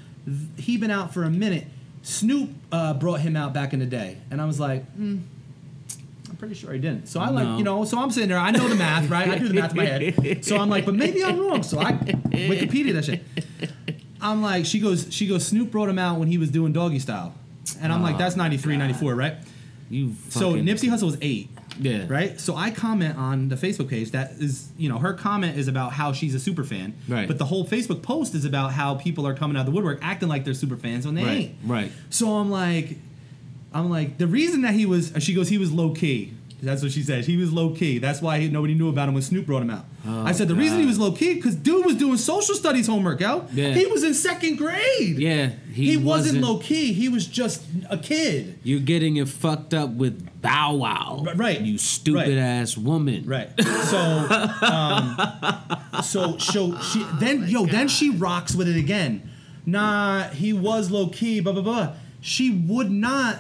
He 0.57 0.77
been 0.77 0.91
out 0.91 1.12
for 1.12 1.25
a 1.25 1.31
minute. 1.31 1.66
Snoop 2.03 2.51
uh, 2.73 2.95
brought 2.95 3.21
him 3.21 3.37
out 3.37 3.53
back 3.53 3.73
in 3.73 3.81
the 3.81 3.87
day, 3.87 4.19
and 4.31 4.41
I 4.41 4.45
was 4.47 4.59
like, 4.61 4.85
hmm, 4.93 5.19
I'm 6.31 6.37
pretty 6.37 6.55
sure 6.55 6.73
he 6.73 6.79
didn't. 6.79 7.09
So 7.09 7.21
I 7.21 7.29
like, 7.31 7.45
No. 7.47 7.59
you 7.59 7.64
know, 7.64 7.85
so 7.85 7.99
I'm 7.99 8.11
sitting 8.11 8.29
there. 8.29 8.39
I 8.39 8.51
know 8.51 8.69
the 8.69 8.75
math, 8.77 9.11
right? 9.11 9.29
I 9.29 9.39
do 9.39 9.49
the 9.49 9.55
math 9.55 9.73
in 9.73 9.77
my 9.79 9.85
head. 9.85 10.45
So 10.45 10.57
I'm 10.57 10.71
like, 10.71 10.87
but 10.87 10.95
maybe 10.95 11.25
I'm 11.25 11.39
wrong. 11.39 11.62
So 11.62 11.79
I 11.81 11.93
Wikipedia 11.93 12.93
that 12.95 13.05
shit. 13.05 13.23
I'm 14.21 14.43
like, 14.43 14.64
she 14.64 14.81
goes, 14.81 15.09
she 15.12 15.27
goes. 15.27 15.47
Snoop 15.47 15.71
brought 15.71 15.89
him 15.89 15.99
out 15.99 16.19
when 16.19 16.29
he 16.29 16.39
was 16.39 16.51
doing 16.51 16.73
doggy 16.73 16.99
style, 16.99 17.35
and 17.77 17.93
I'm 17.93 18.03
like, 18.03 18.19
that's 18.19 18.37
93, 18.37 18.77
94, 18.77 19.14
right? 19.14 19.35
You. 19.91 20.14
So 20.29 20.51
fucking- 20.51 20.64
Nipsey 20.66 20.89
Hussle 20.91 21.05
was 21.05 21.16
eight 21.23 21.49
Yeah. 21.81 22.05
right? 22.09 22.39
So 22.39 22.55
I 22.55 22.71
comment 22.71 23.16
on 23.16 23.49
the 23.49 23.57
Facebook 23.57 23.89
page 23.89 24.11
that 24.11 24.33
is, 24.33 24.69
you 24.77 24.89
know, 24.89 24.99
her 24.99 25.14
comment 25.14 25.57
is 25.57 25.66
about 25.66 25.93
how 25.93 26.12
she's 26.12 26.35
a 26.35 26.41
super 26.41 26.62
fan, 26.64 26.93
Right. 27.09 27.27
But 27.27 27.39
the 27.39 27.47
whole 27.47 27.66
Facebook 27.66 28.03
post 28.03 28.35
is 28.35 28.45
about 28.45 28.73
how 28.73 28.97
people 28.97 29.27
are 29.27 29.33
coming 29.35 29.57
out 29.57 29.61
of 29.61 29.66
the 29.66 29.73
woodwork 29.73 29.99
acting 30.03 30.29
like 30.29 30.45
they're 30.45 30.53
super 30.55 30.77
fans 30.77 31.07
when 31.07 31.14
they 31.14 31.25
Right. 31.25 31.37
ain't. 31.39 31.55
Right. 31.64 31.93
So 32.11 32.37
I'm 32.37 32.51
like, 32.51 32.99
I'm 33.73 33.89
like, 33.91 34.19
the 34.19 34.27
reason 34.27 34.62
that 34.62 34.75
he 34.75 34.85
was, 34.87 35.12
she 35.21 35.33
goes, 35.35 35.49
he 35.49 35.59
was 35.59 35.71
low 35.73 35.91
key. 35.95 36.33
That's 36.61 36.82
what 36.82 36.90
she 36.90 37.02
said. 37.02 37.24
He 37.24 37.36
was 37.36 37.52
low 37.52 37.70
key. 37.74 37.98
That's 37.98 38.20
why 38.20 38.40
he, 38.40 38.48
nobody 38.48 38.74
knew 38.74 38.88
about 38.88 39.09
him 39.09 39.14
when 39.14 39.22
Snoop 39.22 39.46
brought 39.46 39.62
him 39.62 39.70
out. 39.70 39.84
Oh, 40.06 40.24
I 40.24 40.32
said 40.32 40.48
the 40.48 40.56
reason 40.56 40.80
he 40.80 40.86
was 40.86 40.98
low 40.98 41.12
key 41.12 41.34
because 41.34 41.54
dude 41.54 41.86
was 41.86 41.94
doing 41.94 42.16
social 42.16 42.54
studies 42.56 42.88
homework, 42.88 43.20
yo. 43.20 43.46
Yeah. 43.52 43.74
He 43.74 43.86
was 43.86 44.02
in 44.02 44.12
second 44.12 44.56
grade. 44.56 45.18
Yeah. 45.18 45.50
He, 45.72 45.96
wasn't, 45.96 46.40
low 46.40 46.59
key. 46.59 46.92
He 46.92 47.09
was 47.09 47.26
just 47.28 47.62
a 47.88 47.96
kid. 47.96 48.59
You're 48.64 48.80
getting 48.80 49.18
it 49.18 49.28
fucked 49.28 49.72
up 49.72 49.90
with 49.90 50.42
Bow 50.42 50.74
Wow. 50.74 51.22
Right, 51.24 51.36
right. 51.36 51.61
You 51.61 51.78
stupid 51.78 52.28
Right. 52.28 52.38
ass 52.38 52.76
woman. 52.76 53.24
Right. 53.24 53.50
So, 53.61 53.98
um, 54.62 56.02
so, 56.02 56.38
so 56.38 56.78
she 56.80 57.04
then 57.20 57.46
yo 57.48 57.66
then 57.66 57.88
she 57.88 58.11
rocks 58.11 58.54
with 58.54 58.68
it 58.68 58.76
again. 58.76 59.30
Nah, 59.64 60.24
he 60.30 60.52
was 60.52 60.90
low 60.90 61.09
key. 61.09 61.40
Blah 61.40 61.52
blah 61.52 61.62
blah. 61.62 61.92
She 62.20 62.50
would 62.50 62.90
not 62.90 63.36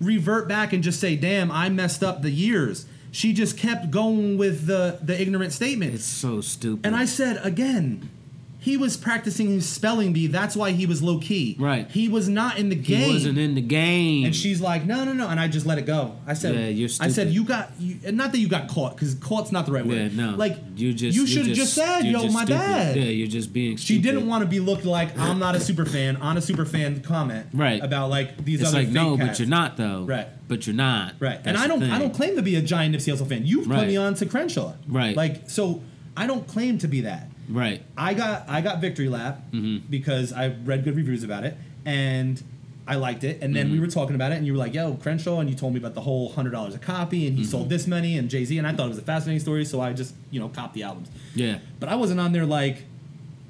revert 0.00 0.48
back 0.48 0.72
and 0.72 0.82
just 0.82 1.00
say, 1.00 1.16
"Damn, 1.16 1.50
I 1.50 1.68
messed 1.68 2.02
up 2.02 2.22
the 2.22 2.30
years." 2.30 2.86
She 3.10 3.32
just 3.32 3.56
kept 3.56 3.90
going 3.90 4.36
with 4.38 4.66
the 4.66 4.98
the 5.02 5.20
ignorant 5.20 5.52
statement. 5.52 5.94
It's 5.94 6.04
so 6.04 6.40
stupid. 6.40 6.86
and 6.86 6.94
I 6.94 7.04
said 7.06 7.40
again, 7.42 8.10
he 8.68 8.76
was 8.76 8.96
practicing 8.96 9.48
his 9.48 9.68
spelling 9.68 10.12
bee. 10.12 10.26
That's 10.26 10.54
why 10.54 10.72
he 10.72 10.84
was 10.86 11.02
low 11.02 11.18
key. 11.18 11.56
Right. 11.58 11.90
He 11.90 12.08
was 12.08 12.28
not 12.28 12.58
in 12.58 12.68
the 12.68 12.74
game. 12.74 13.08
He 13.08 13.12
wasn't 13.14 13.38
in 13.38 13.54
the 13.54 13.60
game. 13.62 14.26
and 14.26 14.36
she's 14.36 14.60
like, 14.60 14.84
no, 14.84 15.04
no, 15.04 15.12
no, 15.12 15.28
and 15.28 15.40
I 15.40 15.48
just 15.48 15.64
let 15.66 15.78
it 15.78 15.86
go. 15.86 16.16
I 16.26 16.34
said, 16.34 16.54
Yeah, 16.54 16.66
you're 16.68 16.90
I 17.00 17.08
said 17.08 17.28
you 17.28 17.44
got, 17.44 17.70
you, 17.78 17.98
and 18.04 18.16
not 18.16 18.32
that 18.32 18.38
you 18.38 18.48
got 18.48 18.68
caught, 18.68 18.94
because 18.94 19.14
caught's 19.14 19.50
not 19.52 19.66
the 19.66 19.72
right 19.72 19.86
word. 19.86 20.12
yeah, 20.12 20.30
no. 20.30 20.36
like 20.36 20.56
you 20.76 20.92
just 20.92 21.16
you 21.16 21.26
should 21.26 21.46
have 21.46 21.56
just 21.56 21.74
said, 21.74 22.02
yo, 22.02 22.20
just 22.22 22.34
my 22.34 22.44
stupid. 22.44 22.58
bad. 22.60 22.96
Yeah, 22.96 23.04
you're 23.04 23.26
just 23.28 23.52
being. 23.52 23.76
She 23.76 23.98
didn't 23.98 24.26
want 24.26 24.42
to 24.42 24.48
be 24.48 24.60
looked 24.60 24.84
like 24.84 25.16
I'm 25.18 25.38
not 25.38 25.54
a 25.56 25.60
super 25.60 25.84
fan 25.86 26.16
on 26.16 26.36
a 26.36 26.40
super 26.42 26.64
fan 26.64 27.00
comment 27.00 27.46
Right. 27.52 27.82
about 27.82 28.10
like 28.10 28.44
these 28.44 28.60
other. 28.62 28.68
It's 28.68 28.74
other 28.74 28.84
like 28.84 28.92
no, 28.92 29.16
cats. 29.16 29.28
but 29.30 29.38
you're 29.40 29.48
not 29.48 29.76
though. 29.76 30.04
Right. 30.04 30.28
But 30.46 30.66
you're 30.66 30.76
not. 30.76 31.14
Right. 31.20 31.40
and 31.44 31.56
I 31.56 31.66
don't 31.66 31.82
I 31.82 31.98
don't 31.98 32.14
claim 32.14 32.36
to 32.36 32.42
be 32.42 32.56
a 32.56 32.62
giant 32.62 32.94
Nipsey 32.94 33.12
Hussle 33.14 33.28
fan. 33.28 33.46
You 33.46 33.58
put 33.62 33.68
Right. 33.68 33.88
me 33.88 33.96
on 33.96 34.14
to 34.16 34.26
Crenshaw. 34.26 34.74
Right. 34.86 35.16
Like 35.16 35.48
so 35.50 35.82
I 36.16 36.26
don't 36.26 36.46
claim 36.46 36.78
to 36.78 36.88
be 36.88 37.02
that. 37.02 37.27
Right. 37.48 37.82
I 37.96 38.14
got 38.14 38.48
I 38.48 38.60
got 38.60 38.80
Victory 38.80 39.08
Lap 39.08 39.40
Mm-hmm. 39.52 39.86
because 39.90 40.32
I 40.32 40.48
read 40.48 40.84
good 40.84 40.96
reviews 40.96 41.24
about 41.24 41.44
it 41.44 41.56
and 41.84 42.42
I 42.86 42.94
liked 42.96 43.22
it. 43.24 43.42
And 43.42 43.54
then 43.54 43.66
Mm-hmm. 43.66 43.72
we 43.74 43.80
were 43.80 43.86
talking 43.86 44.14
about 44.14 44.32
it 44.32 44.36
and 44.36 44.46
you 44.46 44.52
were 44.52 44.58
like, 44.58 44.72
yo, 44.74 44.94
Crenshaw, 44.94 45.40
and 45.40 45.48
you 45.50 45.54
told 45.56 45.72
me 45.74 45.78
about 45.78 45.94
the 45.94 46.00
whole 46.00 46.30
hundred 46.30 46.50
dollars 46.50 46.74
a 46.74 46.78
copy 46.78 47.26
and 47.26 47.36
he 47.36 47.42
Mm-hmm. 47.42 47.50
sold 47.50 47.68
this 47.70 47.86
many 47.86 48.16
and 48.18 48.28
Jay-Z 48.30 48.56
and 48.56 48.66
I 48.66 48.72
thought 48.72 48.86
it 48.86 48.90
was 48.90 48.98
a 48.98 49.02
fascinating 49.02 49.40
story, 49.40 49.64
so 49.64 49.80
I 49.80 49.92
just, 49.92 50.14
you 50.30 50.40
know, 50.40 50.48
copped 50.48 50.74
the 50.74 50.82
albums. 50.84 51.08
Yeah. 51.34 51.58
But 51.80 51.88
I 51.90 51.96
wasn't 51.96 52.20
on 52.20 52.32
there 52.32 52.46
like, 52.46 52.84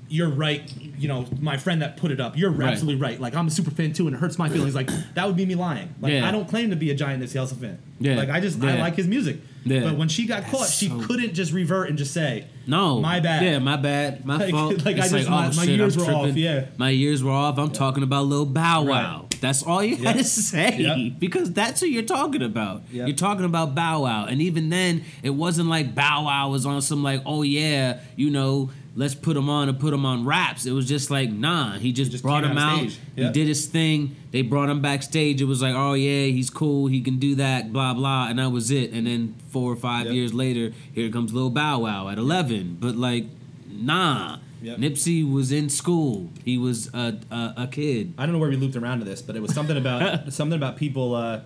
you're 0.08 0.28
right. 0.30 0.62
You 0.98 1.08
know, 1.08 1.26
my 1.40 1.56
friend 1.56 1.82
that 1.82 1.96
put 1.96 2.10
it 2.10 2.20
up, 2.20 2.36
you're 2.36 2.50
Right. 2.50 2.70
absolutely 2.72 3.00
right. 3.00 3.20
Like 3.20 3.34
I'm 3.34 3.46
a 3.46 3.50
super 3.50 3.70
fan 3.70 3.92
too, 3.92 4.06
and 4.06 4.16
it 4.16 4.18
hurts 4.18 4.38
my 4.38 4.48
feelings. 4.48 4.74
Like 4.74 4.90
that 5.14 5.26
would 5.26 5.36
be 5.36 5.46
me 5.46 5.54
lying. 5.54 5.94
Like 6.00 6.12
Yeah. 6.12 6.26
I 6.28 6.30
don't 6.32 6.48
claim 6.48 6.70
to 6.70 6.76
be 6.76 6.90
a 6.90 6.94
giant 6.94 7.22
Nipsey 7.22 7.34
Hussle 7.40 7.60
fan. 7.60 7.78
Yeah. 8.00 8.16
Like 8.16 8.30
I 8.30 8.40
just 8.40 8.62
I 8.62 8.78
like 8.78 8.94
his 8.96 9.06
music. 9.06 9.38
Yeah. 9.64 9.80
But 9.80 9.96
when 9.98 10.08
she 10.08 10.26
got 10.26 10.42
That's 10.42 10.50
caught, 10.52 10.68
she 10.68 10.88
so- 10.88 11.00
couldn't 11.02 11.34
just 11.34 11.52
revert 11.52 11.88
and 11.90 11.98
just 11.98 12.14
say, 12.14 12.46
No. 12.66 13.00
My 13.00 13.20
bad. 13.20 13.42
Yeah, 13.42 13.58
my 13.58 13.76
bad. 13.76 14.24
My 14.24 14.36
Like- 14.36 14.50
fault. 14.54 14.84
like 14.84 14.96
I 14.96 15.00
It's 15.00 15.10
just- 15.12 15.28
my- 15.28 15.46
oh, 15.48 15.52
my 15.56 15.64
shit, 15.66 15.76
years 15.78 15.96
I'm 15.96 16.06
were 16.06 16.12
off, 16.14 16.36
yeah. 16.36 16.64
My 16.78 16.90
years 16.90 17.22
were 17.22 17.32
off. 17.32 17.58
I'm 17.58 17.70
talking 17.70 18.02
about 18.02 18.26
Lil 18.26 18.46
Bow 18.46 18.84
Wow. 18.84 19.20
Right. 19.22 19.40
That's 19.40 19.62
all 19.62 19.84
you 19.84 19.96
had 19.96 20.04
Yep. 20.04 20.16
to 20.16 20.24
say. 20.24 20.78
Yep. 20.80 21.20
Because 21.20 21.52
that's 21.52 21.80
who 21.80 21.86
you're 21.86 22.02
talking 22.02 22.42
about. 22.42 22.82
Yep. 22.92 23.06
You're 23.08 23.16
talking 23.16 23.44
about 23.44 23.74
Bow 23.74 24.02
Wow. 24.02 24.24
And 24.26 24.40
even 24.42 24.68
then, 24.70 25.02
it 25.22 25.30
wasn't 25.30 25.68
like 25.68 25.94
Bow 25.94 26.24
Wow 26.24 26.50
was 26.50 26.66
on 26.66 26.80
some 26.82 27.02
like, 27.04 27.22
oh 27.26 27.42
yeah, 27.42 27.98
you 28.16 28.30
know, 28.30 28.70
let's 28.98 29.14
put 29.14 29.36
him 29.36 29.48
on 29.48 29.68
and 29.68 29.78
put 29.78 29.94
him 29.94 30.04
on 30.04 30.24
raps. 30.24 30.66
It 30.66 30.72
was 30.72 30.86
just 30.88 31.08
like, 31.08 31.30
nah. 31.30 31.78
He 31.78 31.92
just, 31.92 32.10
just 32.10 32.22
brought 32.24 32.42
him 32.42 32.58
out. 32.58 32.78
stage. 32.80 32.98
He 33.14 33.28
did 33.30 33.46
his 33.46 33.64
thing. 33.66 34.16
They 34.32 34.42
brought 34.42 34.68
him 34.68 34.82
backstage. 34.82 35.40
It 35.40 35.44
was 35.44 35.62
like, 35.62 35.74
oh 35.76 35.94
yeah, 35.94 36.26
he's 36.32 36.50
cool. 36.50 36.88
He 36.88 37.00
can 37.00 37.18
do 37.20 37.36
that. 37.36 37.72
Blah 37.72 37.94
blah. 37.94 38.28
And 38.28 38.40
that 38.40 38.50
was 38.50 38.70
it. 38.72 38.90
And 38.90 39.06
then 39.06 39.36
four 39.50 39.72
or 39.72 39.76
five 39.76 40.06
Yep. 40.06 40.14
years 40.14 40.34
later, 40.34 40.72
here 40.92 41.10
comes 41.10 41.32
Lil 41.32 41.48
Bow 41.50 41.78
Wow 41.78 42.08
at 42.08 42.18
11. 42.18 42.78
But 42.80 42.96
like, 42.96 43.26
nah. 43.70 44.38
Yep. 44.60 44.78
Nipsey 44.78 45.32
was 45.32 45.52
in 45.52 45.68
school. 45.68 46.28
He 46.44 46.58
was 46.58 46.92
a 46.92 47.16
a, 47.30 47.54
a 47.58 47.68
kid. 47.70 48.14
I 48.18 48.26
don't 48.26 48.32
know 48.32 48.40
where 48.40 48.50
we 48.50 48.56
looped 48.56 48.74
around 48.74 48.98
to 48.98 49.04
this, 49.04 49.22
but 49.22 49.36
it 49.36 49.40
was 49.42 49.54
something 49.54 49.76
about 49.76 50.32
something 50.32 50.56
about 50.58 50.76
people. 50.76 51.14
Uh, 51.14 51.42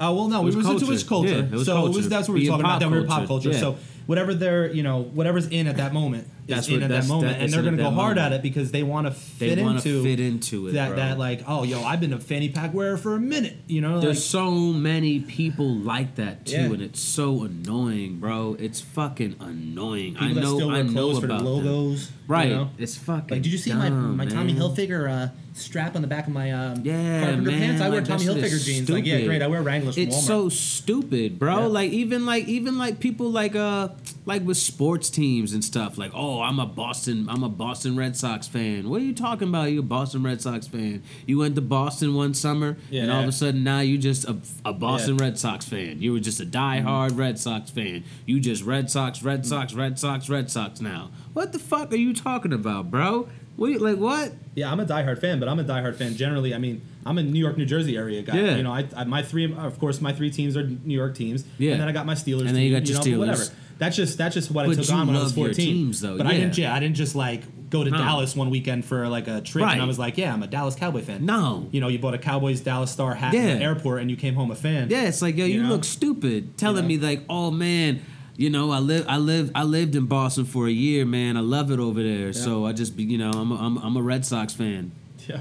oh 0.00 0.12
well, 0.12 0.28
no, 0.28 0.40
It 0.42 0.46
was 0.46 0.54
it 0.56 0.58
was, 0.64 0.82
it 0.82 0.88
was 0.88 1.04
culture. 1.04 1.28
culture. 1.30 1.46
Yeah, 1.46 1.46
it 1.46 1.52
was 1.52 1.66
so 1.66 1.86
it 1.86 1.94
was 1.94 2.08
that's 2.08 2.26
what 2.28 2.34
we 2.34 2.40
Being 2.40 2.52
were 2.56 2.58
talking 2.62 2.66
about. 2.66 2.80
That 2.80 2.90
we 2.90 3.00
were 3.00 3.06
pop 3.06 3.28
culture. 3.28 3.50
culture. 3.50 3.50
Yeah. 3.52 3.60
So 3.60 3.76
whatever 4.06 4.34
they're 4.34 4.72
you 4.72 4.82
know 4.82 5.02
whatever's 5.04 5.46
in 5.46 5.68
at 5.68 5.76
that 5.76 5.92
moment 5.92 6.26
That's 6.46 6.68
in 6.68 6.74
what- 6.74 6.82
at 6.84 6.88
that 6.90 7.08
moment, 7.08 7.32
that- 7.32 7.42
and 7.42 7.52
they're 7.52 7.62
gonna 7.62 7.76
go 7.76 7.84
hard 7.90 8.16
moment. 8.16 8.18
at 8.18 8.32
it 8.34 8.42
because 8.42 8.70
they 8.70 8.82
want 8.82 9.06
to 9.06 9.12
fit 9.12 9.58
into 9.58 10.02
fit 10.02 10.20
into 10.20 10.68
it, 10.68 10.72
that 10.74 10.88
bro. 10.90 10.96
that 10.96 11.18
like 11.18 11.42
oh 11.46 11.64
yo 11.64 11.82
I've 11.82 12.00
been 12.00 12.12
a 12.12 12.20
fanny 12.20 12.48
pack 12.48 12.72
wearer 12.72 12.96
for 12.96 13.14
a 13.14 13.20
minute 13.20 13.56
you 13.66 13.80
know 13.80 14.00
There's 14.00 14.16
like, 14.16 14.22
so 14.24 14.50
many 14.52 15.20
people 15.20 15.74
like 15.74 16.14
that 16.16 16.46
too, 16.46 16.52
Yeah. 16.56 16.64
and 16.66 16.82
it's 16.82 17.00
so 17.00 17.42
annoying, 17.44 18.18
bro. 18.20 18.56
It's 18.58 18.80
fucking 18.80 19.36
annoying. 19.40 20.14
people 20.14 20.38
I 20.38 20.40
know. 20.40 20.70
I 20.70 20.82
know 20.82 20.92
clothes 20.92 21.20
for 21.20 21.26
the 21.26 21.34
about 21.34 21.44
them. 21.44 21.66
logos 21.66 22.10
Right. 22.28 22.48
you 22.48 22.54
know? 22.56 22.70
It's 22.76 22.96
fucking. 22.96 23.28
Like, 23.36 23.42
did 23.42 23.52
you 23.52 23.58
see 23.58 23.72
my, 23.72 23.88
dumb, 23.88 24.16
my 24.16 24.26
Tommy 24.26 24.52
man. 24.52 24.60
Hilfiger 24.62 25.08
uh, 25.08 25.28
strap 25.54 25.94
on 25.94 26.02
the 26.02 26.08
back 26.08 26.26
of 26.26 26.32
my 26.32 26.50
um, 26.50 26.82
Yeah, 26.84 27.20
carpenter 27.22 27.50
man. 27.52 27.58
pants? 27.60 27.80
I 27.82 27.88
wear 27.88 28.00
like, 28.00 28.08
Tommy 28.08 28.24
Hilfiger 28.24 28.64
jeans. 28.64 28.90
Like, 28.90 29.06
yeah, 29.06 29.20
great. 29.20 29.42
I 29.42 29.46
wear 29.46 29.62
Wranglers 29.62 29.96
It's 29.96 30.16
Walmart. 30.16 30.20
so 30.26 30.48
stupid, 30.48 31.38
bro. 31.38 31.58
Yeah. 31.60 31.66
Like 31.66 31.92
even 31.92 32.26
like 32.26 32.48
even 32.48 32.78
like 32.78 32.98
people 32.98 33.30
like 33.30 33.54
uh 33.54 33.90
like 34.24 34.42
with 34.44 34.56
sports 34.56 35.08
teams 35.08 35.52
and 35.52 35.62
stuff. 35.64 35.98
Like 35.98 36.10
oh, 36.14 36.35
Oh, 36.36 36.42
I'm 36.42 36.60
a 36.60 36.66
Boston 36.66 37.28
I'm 37.30 37.42
a 37.42 37.48
Boston 37.48 37.96
Red 37.96 38.14
Sox 38.14 38.46
fan. 38.46 38.90
What 38.90 39.00
are 39.00 39.04
you 39.04 39.14
talking 39.14 39.48
about? 39.48 39.70
You 39.70 39.80
a 39.80 39.82
Boston 39.82 40.22
Red 40.22 40.42
Sox 40.42 40.66
fan? 40.66 41.02
You 41.24 41.38
went 41.38 41.54
to 41.54 41.62
Boston 41.62 42.14
one 42.14 42.34
summer, 42.34 42.76
and 42.92 43.10
all 43.10 43.22
of 43.22 43.28
a 43.28 43.32
sudden 43.32 43.64
now 43.64 43.80
you 43.80 43.96
just 43.96 44.26
a, 44.26 44.36
a 44.64 44.74
Boston 44.74 45.16
Yeah. 45.16 45.24
Red 45.24 45.38
Sox 45.38 45.64
fan. 45.64 46.02
You 46.02 46.12
were 46.12 46.20
just 46.20 46.38
a 46.40 46.44
diehard 46.44 47.10
mm-hmm. 47.10 47.20
Red 47.20 47.38
Sox 47.38 47.70
fan. 47.70 48.04
You 48.26 48.38
just 48.38 48.64
Red 48.64 48.90
Sox, 48.90 49.22
Red 49.22 49.40
mm-hmm. 49.40 49.48
Sox, 49.48 49.72
Red 49.72 49.98
Sox, 49.98 50.28
Red 50.28 50.50
Sox 50.50 50.82
now. 50.82 51.10
What 51.32 51.54
the 51.54 51.58
fuck 51.58 51.90
are 51.90 51.96
you 51.96 52.12
talking 52.12 52.52
about, 52.52 52.90
bro? 52.90 53.30
What 53.56 53.70
you- 53.70 53.78
like 53.78 53.96
what? 53.96 54.34
Yeah, 54.54 54.70
I'm 54.70 54.80
a 54.80 54.84
diehard 54.84 55.18
fan, 55.18 55.40
but 55.40 55.48
I'm 55.48 55.58
a 55.58 55.64
diehard 55.64 55.96
fan 55.96 56.16
generally. 56.16 56.54
I 56.54 56.58
mean, 56.58 56.82
I'm 57.06 57.16
a 57.16 57.22
New 57.22 57.38
York, 57.38 57.56
New 57.56 57.64
Jersey 57.64 57.96
area 57.96 58.20
guy. 58.20 58.36
Yeah. 58.36 58.56
You 58.56 58.62
know, 58.62 58.72
I, 58.72 58.86
I 58.94 59.04
my 59.04 59.22
three, 59.22 59.50
of 59.54 59.78
course, 59.78 60.02
my 60.02 60.12
three 60.12 60.30
teams 60.30 60.54
are 60.56 60.64
New 60.64 60.94
York 60.94 61.14
teams. 61.14 61.44
Yeah. 61.56 61.72
And 61.72 61.80
then 61.80 61.88
I 61.88 61.92
got 61.92 62.04
my 62.04 62.14
Steelers. 62.14 62.40
And 62.40 62.48
then 62.48 62.56
team, 62.56 62.72
you 62.72 62.78
got 62.78 62.88
your 62.88 62.98
know, 62.98 63.04
Steelers. 63.04 63.18
Whatever. 63.18 63.44
That's 63.78 63.94
just 63.96 64.16
that's 64.16 64.34
just 64.34 64.50
what 64.50 64.64
I 64.64 64.68
But 64.68 64.82
took 64.82 64.92
on 64.92 65.06
when 65.06 65.16
I 65.16 65.22
was 65.22 65.32
14. 65.32 65.54
teams, 65.54 66.00
though, 66.00 66.16
But 66.16 66.26
I 66.26 66.32
didn't. 66.32 66.56
Yeah, 66.56 66.74
I 66.74 66.80
didn't 66.80 66.96
just 66.96 67.14
like 67.14 67.42
go 67.68 67.84
to 67.84 67.90
No. 67.90 67.98
Dallas 67.98 68.34
one 68.36 68.48
weekend 68.48 68.84
for 68.84 69.06
like 69.08 69.28
a 69.28 69.40
trip, 69.40 69.66
and 69.66 69.82
I 69.82 69.84
was 69.84 69.98
like, 69.98 70.16
yeah, 70.16 70.32
I'm 70.32 70.42
a 70.42 70.46
Dallas 70.46 70.74
Cowboy 70.76 71.02
fan. 71.02 71.26
No. 71.26 71.68
You 71.72 71.80
know, 71.80 71.88
you 71.88 71.98
bought 71.98 72.14
a 72.14 72.18
Cowboys 72.18 72.60
Dallas 72.60 72.90
Star 72.90 73.14
hat 73.14 73.34
Yeah. 73.34 73.40
at 73.42 73.58
the 73.58 73.64
airport, 73.64 74.00
and 74.00 74.10
you 74.10 74.16
came 74.16 74.34
home 74.34 74.50
a 74.50 74.54
fan. 74.54 74.88
Yeah, 74.88 75.02
it's 75.02 75.20
like 75.20 75.36
yo, 75.36 75.44
you, 75.44 75.54
You 75.56 75.62
know? 75.64 75.68
look 75.70 75.84
stupid. 75.84 76.56
Telling 76.56 76.82
know? 76.82 76.88
me 76.88 76.96
like, 76.98 77.22
oh 77.28 77.50
man, 77.50 78.00
you 78.36 78.50
know, 78.50 78.70
I 78.70 78.78
live, 78.78 79.04
I 79.08 79.16
live, 79.18 79.50
I 79.54 79.64
lived 79.64 79.94
in 79.96 80.06
Boston 80.06 80.44
for 80.44 80.66
a 80.66 80.70
year, 80.70 81.04
man. 81.04 81.36
I 81.36 81.40
love 81.40 81.70
it 81.70 81.78
over 81.80 82.02
there. 82.02 82.32
So 82.32 82.64
I 82.66 82.72
just, 82.72 82.96
be, 82.96 83.02
you 83.04 83.18
know, 83.18 83.30
I'm, 83.30 83.50
a, 83.50 83.56
I'm, 83.56 83.76
I'm 83.78 83.96
a 83.96 84.02
Red 84.02 84.24
Sox 84.24 84.54
fan. 84.54 84.92
Yeah. 85.28 85.40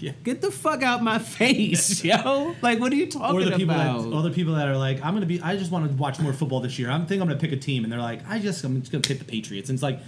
Yeah. 0.00 0.12
Get 0.24 0.40
the 0.40 0.50
fuck 0.50 0.82
out 0.82 1.02
my 1.02 1.18
face, 1.18 2.04
yo! 2.04 2.54
Like, 2.62 2.78
what 2.78 2.92
are 2.92 2.96
you 2.96 3.06
talking 3.06 3.36
or 3.36 3.44
the 3.44 3.56
people 3.56 3.74
about? 3.74 4.02
that 4.04 4.16
other 4.16 4.30
people 4.30 4.54
that 4.54 4.68
are 4.68 4.76
like, 4.76 5.04
I'm 5.04 5.14
gonna 5.14 5.26
be. 5.26 5.40
I 5.40 5.56
just 5.56 5.70
want 5.70 5.90
to 5.90 5.96
watch 5.96 6.20
more 6.20 6.32
football 6.32 6.60
this 6.60 6.78
year. 6.78 6.90
I'm 6.90 7.06
think 7.06 7.20
I'm 7.20 7.28
gonna 7.28 7.40
pick 7.40 7.52
a 7.52 7.56
team, 7.56 7.84
and 7.84 7.92
they're 7.92 8.00
like, 8.00 8.20
I 8.28 8.38
just 8.38 8.62
I'm 8.64 8.80
just 8.80 8.92
gonna 8.92 9.02
pick 9.02 9.18
the 9.18 9.24
Patriots. 9.24 9.68
And 9.70 9.76
it's 9.76 9.82
like, 9.82 10.00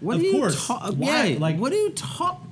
what 0.00 0.16
of 0.16 0.22
are 0.22 0.24
you 0.24 0.32
course, 0.32 0.66
ta- 0.66 0.90
why? 0.94 1.24
Yeah, 1.24 1.38
like 1.38 1.56
what 1.56 1.72
are 1.72 1.76
you 1.76 1.90
talk? 1.90 2.42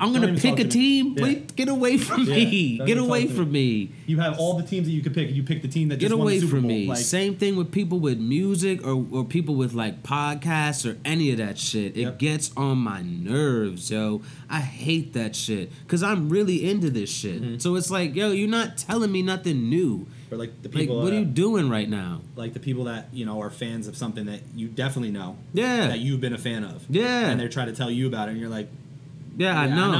I'm 0.00 0.12
gonna 0.12 0.34
pick 0.34 0.58
a 0.58 0.64
team. 0.66 1.14
Yeah. 1.16 1.22
Wait, 1.22 1.56
get 1.56 1.68
away 1.68 1.98
from 1.98 2.22
Yeah, 2.24 2.34
me. 2.34 2.78
Get 2.84 2.98
away 2.98 3.26
from 3.26 3.52
me. 3.52 3.90
you 4.06 4.18
have 4.18 4.38
all 4.38 4.56
the 4.58 4.64
teams 4.64 4.86
that 4.86 4.92
you 4.92 5.02
could 5.02 5.14
pick, 5.14 5.28
and 5.28 5.36
you 5.36 5.42
pick 5.42 5.62
the 5.62 5.68
team 5.68 5.88
that 5.88 5.96
Get 5.98 6.08
just 6.08 6.18
won 6.18 6.22
away 6.26 6.34
the 6.34 6.40
Super 6.42 6.50
from 6.56 6.62
Bowl. 6.62 6.68
me. 6.70 6.86
Like, 6.88 6.98
Same 6.98 7.36
thing 7.36 7.56
with 7.56 7.70
people 7.70 8.00
with 8.00 8.18
music 8.18 8.84
or, 8.86 9.06
or 9.10 9.24
people 9.24 9.54
with 9.54 9.72
like 9.72 10.02
podcasts 10.02 10.88
or 10.90 10.98
any 11.04 11.30
of 11.30 11.38
that 11.38 11.58
shit. 11.58 11.96
It 11.96 12.00
Yep. 12.02 12.18
gets 12.18 12.50
on 12.56 12.78
my 12.78 13.02
nerves, 13.02 13.90
yo. 13.90 14.22
I 14.50 14.60
hate 14.60 15.12
that 15.14 15.34
shit 15.36 15.70
because 15.86 16.02
I'm 16.02 16.28
really 16.28 16.68
into 16.68 16.90
this 16.90 17.10
shit. 17.10 17.40
Mm-hmm. 17.42 17.58
So 17.58 17.74
it's 17.76 17.90
like, 17.90 18.14
yo, 18.14 18.30
you're 18.32 18.48
not 18.48 18.76
telling 18.76 19.10
me 19.12 19.22
nothing 19.22 19.68
new. 19.68 20.06
or 20.30 20.38
like 20.38 20.62
the 20.62 20.68
Like, 20.68 20.76
people, 20.78 21.02
what 21.02 21.12
are 21.12 21.16
uh, 21.16 21.20
you 21.20 21.24
doing 21.24 21.68
right 21.70 21.88
now? 21.88 22.20
like 22.36 22.52
the 22.54 22.58
people 22.60 22.84
that 22.84 23.08
you 23.12 23.24
know 23.24 23.40
are 23.40 23.50
fans 23.50 23.86
of 23.86 23.96
something 23.96 24.26
that 24.26 24.40
you 24.56 24.66
definitely 24.68 25.12
know, 25.12 25.36
Yeah. 25.52 25.86
that 25.88 26.00
you've 26.00 26.20
been 26.20 26.32
a 26.32 26.38
fan 26.38 26.64
of, 26.64 26.84
Yeah. 26.90 27.28
and 27.30 27.38
they're 27.38 27.48
trying 27.48 27.68
to 27.68 27.72
tell 27.74 27.90
you 27.90 28.06
about 28.08 28.28
it, 28.28 28.32
and 28.32 28.40
you're 28.40 28.50
like, 28.50 28.68
Yeah, 29.36 29.58
I 29.58 29.66
Yeah, 29.66 29.72
I 29.72 29.76
know. 29.76 29.92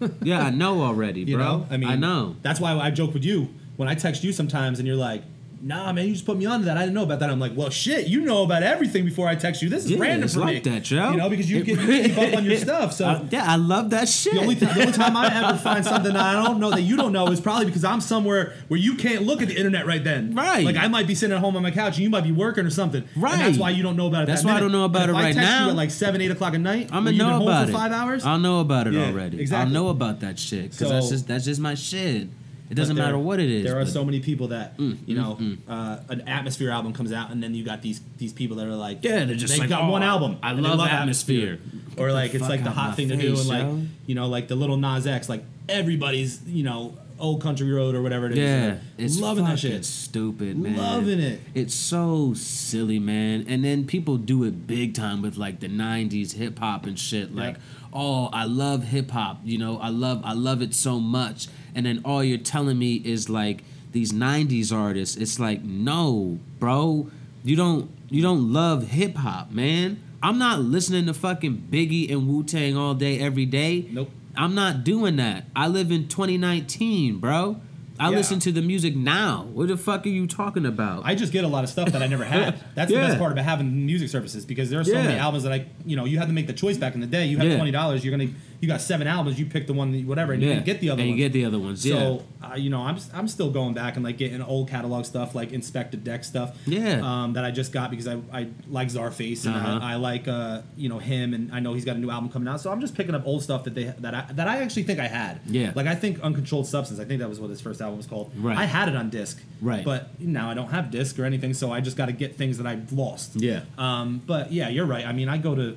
know. 0.00 0.10
yeah, 0.22 0.40
I 0.42 0.50
know 0.50 0.82
already, 0.82 1.20
you 1.22 1.36
bro. 1.36 1.44
know, 1.44 1.66
I 1.70 1.76
mean, 1.76 1.88
I 1.90 1.96
know. 1.96 2.36
That's 2.42 2.58
why 2.60 2.72
I 2.72 2.90
joke 2.90 3.12
with 3.14 3.24
you 3.24 3.48
when 3.76 3.88
I 3.88 3.94
text 3.94 4.24
you 4.24 4.32
sometimes, 4.32 4.78
and 4.78 4.86
you're 4.88 4.96
like. 4.96 5.22
Nah, 5.62 5.92
man, 5.92 6.06
you 6.06 6.14
just 6.14 6.24
put 6.24 6.38
me 6.38 6.46
on 6.46 6.60
to 6.60 6.64
that. 6.64 6.78
I 6.78 6.80
didn't 6.80 6.94
know 6.94 7.02
about 7.02 7.18
that. 7.20 7.28
I'm 7.28 7.38
like, 7.38 7.52
well, 7.54 7.68
shit, 7.68 8.06
you 8.06 8.22
know 8.22 8.44
about 8.44 8.62
everything 8.62 9.04
before 9.04 9.28
I 9.28 9.34
text 9.34 9.60
you. 9.60 9.68
This 9.68 9.84
is 9.84 9.90
Yeah, 9.90 9.98
random 10.00 10.24
it's 10.24 10.32
for 10.32 10.40
like 10.40 10.64
me. 10.64 10.70
that, 10.70 10.84
Joe. 10.84 11.10
You 11.10 11.18
know, 11.18 11.28
because 11.28 11.50
you 11.50 11.62
get 11.62 11.78
you 11.78 12.02
keep 12.08 12.16
up 12.16 12.34
on 12.34 12.44
your 12.46 12.56
stuff. 12.68 12.94
So 12.94 13.04
Uh, 13.06 13.26
yeah, 13.30 13.44
I 13.46 13.56
love 13.56 13.90
that 13.90 14.08
shit. 14.08 14.32
The 14.32 14.40
only, 14.40 14.54
th- 14.54 14.72
the 14.72 14.80
only 14.80 14.92
time 14.94 15.14
I 15.18 15.26
ever 15.26 15.58
find 15.62 15.84
something 15.84 16.14
that 16.14 16.22
I 16.22 16.32
don't 16.42 16.60
know 16.60 16.70
that 16.70 16.80
you 16.80 16.96
don't 16.96 17.12
know 17.12 17.26
is 17.28 17.42
probably 17.42 17.66
because 17.66 17.84
I'm 17.84 18.00
somewhere 18.00 18.54
where 18.68 18.80
you 18.80 18.94
can't 18.94 19.24
look 19.24 19.42
at 19.42 19.48
the 19.48 19.56
internet 19.56 19.84
right 19.86 20.02
then. 20.02 20.34
Right. 20.34 20.64
Like 20.64 20.76
I 20.76 20.88
might 20.88 21.06
be 21.06 21.14
sitting 21.14 21.34
at 21.36 21.40
home 21.40 21.54
on 21.56 21.62
my 21.62 21.70
couch 21.70 21.96
and 21.96 22.04
you 22.04 22.08
might 22.10 22.24
be 22.24 22.32
working 22.32 22.64
or 22.64 22.70
something. 22.70 23.04
Right. 23.14 23.32
And 23.34 23.42
that's 23.42 23.58
why 23.58 23.68
you 23.68 23.82
don't 23.82 23.96
know 23.96 24.06
about 24.06 24.22
it. 24.22 24.26
That's 24.28 24.42
that 24.42 24.48
why 24.48 24.56
I 24.56 24.60
don't 24.60 24.72
know 24.72 24.84
about 24.86 25.10
it 25.10 25.12
right 25.12 25.24
I 25.26 25.32
text 25.32 25.40
now. 25.40 25.64
You 25.66 25.70
at 25.72 25.76
like 25.76 25.90
seven, 25.90 26.22
eight 26.22 26.30
o'clock 26.30 26.54
at 26.54 26.60
night. 26.60 26.88
I'm 26.90 27.04
gonna 27.04 27.18
know 27.18 27.42
about 27.42 27.64
for 27.66 27.70
it. 27.70 27.74
five 27.74 27.92
hours. 27.92 28.24
I'll 28.24 28.38
know 28.38 28.60
about 28.60 28.86
it 28.86 28.94
Yeah, 28.94 29.08
already. 29.08 29.38
exactly. 29.42 29.66
I'll 29.76 29.84
know 29.84 29.90
about 29.90 30.20
that 30.20 30.38
shit 30.38 30.70
because 30.70 30.88
that's 30.88 31.10
just 31.10 31.28
that's 31.28 31.44
just 31.44 31.60
my 31.60 31.74
shit. 31.74 32.28
It 32.70 32.74
doesn't 32.76 32.94
there- 32.96 33.04
matter 33.04 33.18
what 33.18 33.40
it 33.40 33.50
is. 33.50 33.64
There 33.64 33.78
are 33.78 33.84
Mm, 33.84 33.88
so 33.92 34.04
many 34.04 34.20
people 34.20 34.48
that 34.48 34.74
you 34.78 35.14
know, 35.16 35.38
uh, 35.68 35.98
an 36.08 36.22
atmosphere 36.28 36.70
album 36.70 36.92
comes 36.92 37.12
out, 37.12 37.30
and 37.32 37.42
then 37.42 37.54
you 37.54 37.64
got 37.64 37.82
these 37.82 38.00
these 38.16 38.32
people 38.32 38.56
that 38.58 38.66
are 38.66 38.76
like, 38.76 38.98
Yeah, 39.02 39.24
they're 39.24 39.34
just 39.34 39.52
they 39.54 39.60
like, 39.60 39.68
got 39.68 39.82
"Oh, 39.84 39.90
one 39.90 40.02
album. 40.04 40.36
I 40.42 40.54
they 40.54 40.60
love 40.62 40.80
Atmosphere." 40.80 41.58
Or 41.96 42.12
like 42.12 42.32
it's 42.34 42.48
like 42.48 42.62
the 42.64 42.70
hot 42.70 42.94
thing 42.96 43.08
to 43.08 43.16
do, 43.16 43.36
and 43.36 43.48
like 43.48 43.62
yo. 43.62 43.82
you 44.06 44.14
know, 44.14 44.28
like 44.28 44.46
the 44.48 44.54
Lil 44.54 44.76
Nas 44.76 45.06
X, 45.06 45.28
like 45.28 45.42
everybody's 45.68 46.40
you 46.46 46.62
know, 46.62 46.94
old 47.18 47.42
country 47.42 47.70
road 47.70 47.94
or 47.94 48.02
whatever 48.02 48.26
it 48.26 48.32
is. 48.32 48.38
Yeah, 48.38 48.66
Like, 48.68 48.78
it's 48.98 49.18
loving 49.20 49.44
that 49.44 49.58
shit. 49.58 49.84
stupid, 49.84 50.56
man. 50.56 50.76
Loving 50.76 51.20
it. 51.20 51.40
It's 51.54 51.74
so 51.74 52.34
silly, 52.34 52.98
man. 52.98 53.44
And 53.48 53.64
then 53.64 53.84
people 53.84 54.16
do 54.16 54.44
it 54.44 54.66
big 54.66 54.94
time 54.94 55.22
with 55.22 55.36
like 55.36 55.60
the 55.60 55.68
'90s 55.68 56.34
hip 56.34 56.58
hop 56.60 56.86
and 56.86 56.98
shit. 56.98 57.34
Like, 57.34 57.56
oh, 57.92 58.26
I 58.32 58.44
love 58.44 58.84
hip 58.84 59.10
hop. 59.10 59.40
You 59.44 59.58
know, 59.58 59.78
I 59.78 59.88
love 59.88 60.22
I 60.24 60.32
love 60.34 60.62
it 60.62 60.74
so 60.74 61.00
much. 61.00 61.48
And 61.74 61.84
then 61.86 62.00
all 62.04 62.22
you're 62.24 62.38
telling 62.38 62.78
me 62.78 62.96
is 62.96 63.28
like 63.28 63.62
these 63.92 64.12
'90s 64.12 64.72
artists. 64.72 65.16
It's 65.16 65.38
like, 65.38 65.62
no, 65.62 66.38
bro, 66.58 67.10
you 67.44 67.56
don't 67.56 67.90
you 68.08 68.22
don't 68.22 68.52
love 68.52 68.88
hip 68.88 69.16
hop, 69.16 69.50
man. 69.50 70.02
I'm 70.22 70.38
not 70.38 70.60
listening 70.60 71.06
to 71.06 71.14
fucking 71.14 71.68
Biggie 71.70 72.10
and 72.10 72.28
Wu 72.28 72.42
Tang 72.44 72.76
all 72.76 72.94
day 72.94 73.18
every 73.20 73.46
day. 73.46 73.86
Nope. 73.90 74.10
I'm 74.36 74.54
not 74.54 74.84
doing 74.84 75.16
that. 75.16 75.44
I 75.56 75.66
live 75.68 75.90
in 75.90 76.08
2019, 76.08 77.18
bro. 77.18 77.60
I 77.98 78.10
Yeah. 78.10 78.16
listen 78.16 78.38
to 78.40 78.52
the 78.52 78.62
music 78.62 78.96
now. 78.96 79.46
What 79.52 79.68
the 79.68 79.76
fuck 79.76 80.06
are 80.06 80.08
you 80.10 80.26
talking 80.26 80.64
about? 80.64 81.02
I 81.04 81.14
just 81.14 81.32
get 81.32 81.44
a 81.44 81.48
lot 81.48 81.64
of 81.64 81.70
stuff 81.70 81.92
that 81.92 82.02
I 82.02 82.06
never 82.06 82.24
had. 82.24 82.58
That's 82.74 82.90
Yeah. 82.90 83.02
the 83.02 83.06
best 83.08 83.18
part 83.18 83.32
about 83.32 83.44
having 83.44 83.84
music 83.84 84.08
services 84.08 84.46
because 84.46 84.70
there 84.70 84.80
are 84.80 84.84
so 84.84 84.92
Yeah. 84.92 85.02
many 85.02 85.18
albums 85.18 85.42
that 85.44 85.52
I, 85.52 85.66
you 85.84 85.96
know, 85.96 86.06
you 86.06 86.18
had 86.18 86.28
to 86.28 86.32
make 86.34 86.46
the 86.46 86.54
choice 86.54 86.78
back 86.78 86.94
in 86.94 87.00
the 87.00 87.06
day. 87.06 87.26
You 87.26 87.36
had 87.38 87.56
twenty 87.56 87.70
dollars. 87.72 88.02
You're 88.04 88.16
gonna, 88.16 88.30
you 88.60 88.68
got 88.68 88.80
seven 88.82 89.06
albums. 89.06 89.38
You 89.40 89.46
pick 89.46 89.66
the 89.66 89.72
one, 89.72 89.92
that, 89.92 90.04
whatever, 90.04 90.32
and 90.34 90.42
you 90.42 90.48
yeah. 90.50 90.56
can 90.56 90.64
get 90.64 90.80
the 90.80 90.90
other 90.90 91.00
and 91.00 91.10
ones. 91.10 91.18
you 91.18 91.24
get 91.24 91.32
the 91.32 91.44
other 91.46 91.58
ones. 91.58 91.86
Yeah. 91.86 91.94
So 91.94 92.24
uh, 92.42 92.54
you 92.56 92.68
know, 92.68 92.82
I'm 92.82 92.98
I'm 93.14 93.26
still 93.26 93.50
going 93.50 93.72
back 93.74 93.96
and 93.96 94.04
like 94.04 94.18
getting 94.18 94.42
old 94.42 94.68
catalog 94.68 95.04
stuff, 95.06 95.34
like 95.34 95.50
Inspectah 95.50 96.02
Deck 96.04 96.24
stuff. 96.24 96.56
Yeah. 96.66 97.00
Um, 97.02 97.32
that 97.34 97.44
I 97.44 97.50
just 97.52 97.72
got 97.72 97.90
because 97.90 98.06
I, 98.06 98.18
I 98.32 98.48
like 98.68 98.88
Czarface 98.88 99.46
and 99.46 99.54
Uh-huh. 99.54 99.78
I, 99.82 99.92
I 99.92 99.96
like 99.96 100.28
uh 100.28 100.60
you 100.76 100.88
know 100.88 100.98
him 100.98 101.32
and 101.34 101.52
I 101.52 101.60
know 101.60 101.72
he's 101.74 101.84
got 101.84 101.96
a 101.96 101.98
new 101.98 102.10
album 102.10 102.30
coming 102.30 102.48
out. 102.48 102.60
So 102.60 102.70
I'm 102.70 102.80
just 102.80 102.94
picking 102.94 103.14
up 103.14 103.26
old 103.26 103.42
stuff 103.42 103.64
that 103.64 103.74
they 103.74 103.84
that 103.84 104.14
I 104.14 104.26
that 104.32 104.46
I 104.46 104.58
actually 104.62 104.82
think 104.82 105.00
I 105.00 105.06
had. 105.08 105.40
Yeah. 105.46 105.72
Like 105.74 105.86
I 105.86 105.94
think 105.94 106.20
Uncontrolled 106.20 106.66
Substance. 106.66 107.00
I 107.00 107.04
think 107.04 107.20
that 107.20 107.28
was 107.28 107.40
what 107.40 107.48
his 107.50 107.60
first 107.60 107.80
album 107.80 107.96
was 107.96 108.06
called. 108.06 108.30
Right. 108.36 108.58
I 108.58 108.64
had 108.64 108.88
it 108.88 108.96
on 108.96 109.08
disc. 109.10 109.40
Right. 109.62 109.84
But 109.84 110.20
now 110.20 110.50
I 110.50 110.54
don't 110.54 110.68
have 110.70 110.90
disc 110.90 111.18
or 111.18 111.24
anything, 111.24 111.54
so 111.54 111.72
I 111.72 111.80
just 111.80 111.96
got 111.96 112.06
to 112.06 112.12
get 112.12 112.36
things 112.36 112.58
that 112.58 112.66
I've 112.66 112.92
lost. 112.92 113.36
Yeah. 113.36 113.62
Um. 113.78 114.20
But 114.26 114.52
yeah, 114.52 114.68
you're 114.68 114.86
right. 114.86 115.06
I 115.06 115.12
mean, 115.12 115.28
I 115.28 115.38
go 115.38 115.54
to. 115.54 115.76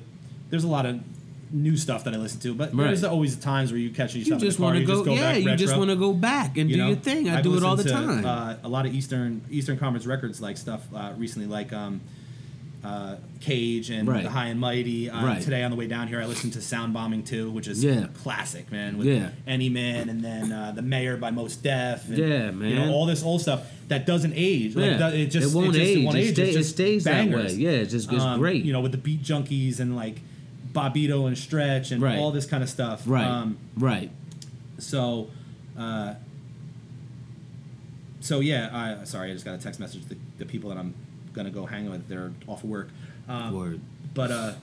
There's 0.50 0.64
a 0.66 0.68
lot 0.68 0.86
of 0.86 1.00
new 1.54 1.78
stuff 1.78 2.04
that 2.06 2.14
I 2.14 2.18
listen 2.18 2.40
to, 2.42 2.54
but 2.56 2.74
Right. 2.76 2.88
there's 2.88 3.04
always 3.04 3.36
times 3.36 3.72
where 3.72 3.80
you 3.80 3.92
catch 3.92 4.16
yourself 4.16 4.42
you 4.42 4.48
just 4.48 4.60
want 4.60 4.74
to 4.76 4.82
you 4.82 4.88
go, 4.88 5.04
go 5.04 5.14
yeah, 5.14 5.34
back 5.34 5.44
you 5.44 5.56
just 5.56 5.78
want 5.78 5.92
to 5.92 5.96
go 5.96 6.12
back 6.12 6.58
and 6.58 6.68
You 6.70 6.76
do 6.78 6.82
know? 6.82 6.88
your 6.90 6.98
thing. 6.98 7.30
I 7.30 7.38
I've 7.38 7.44
do 7.44 7.56
it 7.56 7.64
all 7.64 7.76
the 7.76 7.84
to, 7.84 7.90
time. 7.90 8.26
Uh, 8.26 8.56
a 8.64 8.68
lot 8.68 8.86
of 8.88 8.94
Eastern 8.96 9.42
Eastern 9.52 9.78
Conference 9.78 10.06
Records 10.08 10.42
like 10.42 10.58
stuff 10.58 10.82
uh, 10.96 11.14
recently, 11.16 11.48
like 11.48 11.72
um, 11.72 12.02
uh, 12.84 13.16
Cage 13.40 13.90
and 13.92 14.08
Right. 14.10 14.24
the 14.24 14.30
High 14.30 14.48
and 14.48 14.60
Mighty. 14.60 15.10
Uh, 15.10 15.26
Right. 15.26 15.42
Today 15.42 15.64
on 15.64 15.72
the 15.72 15.78
way 15.78 15.88
down 15.88 16.08
here, 16.10 16.20
I 16.22 16.26
listened 16.26 16.54
to 16.54 16.62
Sound 16.62 16.92
Bombing 16.94 17.24
too, 17.24 17.50
which 17.52 17.68
is 17.68 17.82
Yeah. 17.84 18.08
classic, 18.14 18.72
man. 18.72 18.98
With 18.98 19.08
Yeah. 19.08 19.30
Any 19.48 19.70
Man, 19.70 20.10
and 20.10 20.22
then 20.22 20.52
uh, 20.52 20.72
the 20.76 20.82
Mayor 20.82 21.16
by 21.18 21.32
Mos 21.32 21.56
Def. 21.56 22.10
And, 22.10 22.18
Yeah, 22.18 22.46
You 22.48 22.52
man. 22.52 22.76
know 22.76 22.92
all 22.94 23.06
this 23.06 23.24
old 23.24 23.42
stuff 23.42 23.62
that 23.88 24.06
doesn't 24.06 24.34
age. 24.36 24.76
Like, 24.76 25.00
Yeah. 25.00 25.10
it 25.10 25.28
just 25.28 25.54
It 25.54 25.56
won't 25.58 25.74
just, 25.74 25.80
age. 25.86 25.98
It, 26.00 26.04
won't 26.04 26.18
It 26.18 26.22
age. 26.22 26.34
stay- 26.34 26.50
it 26.50 26.64
stays 26.64 27.04
that 27.06 27.12
bangers. 27.12 27.54
way. 27.54 27.60
Yeah, 27.60 27.70
it's 27.70 27.92
just- 27.92 28.12
it's 28.12 28.22
Um, 28.24 28.40
great. 28.40 28.66
You 28.66 28.74
know, 28.74 28.82
with 28.82 28.92
the 28.92 28.98
Beat 28.98 29.24
Junkies 29.24 29.80
and 29.80 29.96
like 29.96 30.20
Bobbito 30.74 31.28
and 31.28 31.38
Stretch 31.38 31.92
and 31.92 32.02
Right. 32.02 32.18
all 32.18 32.32
this 32.32 32.46
kind 32.46 32.64
of 32.64 32.70
stuff. 32.70 33.04
right. 33.06 33.26
Um, 33.26 33.58
right. 33.78 34.10
so, 34.80 35.30
uh, 35.78 36.16
so 38.20 38.40
yeah. 38.40 38.70
I 39.02 39.04
sorry, 39.06 39.30
I 39.32 39.34
just 39.34 39.46
got 39.46 39.56
a 39.56 39.58
text 39.62 39.80
message. 39.80 40.06
The, 40.06 40.18
the 40.40 40.46
people 40.46 40.70
that 40.70 40.78
I'm 40.78 40.94
gonna 41.34 41.52
go 41.52 41.66
hang 41.66 41.90
with, 41.90 42.08
they're 42.08 42.32
off 42.48 42.64
of 42.64 42.70
work. 42.70 42.90
Um, 43.28 43.54
Word. 43.58 43.82
But 44.14 44.32
uh, 44.32 44.54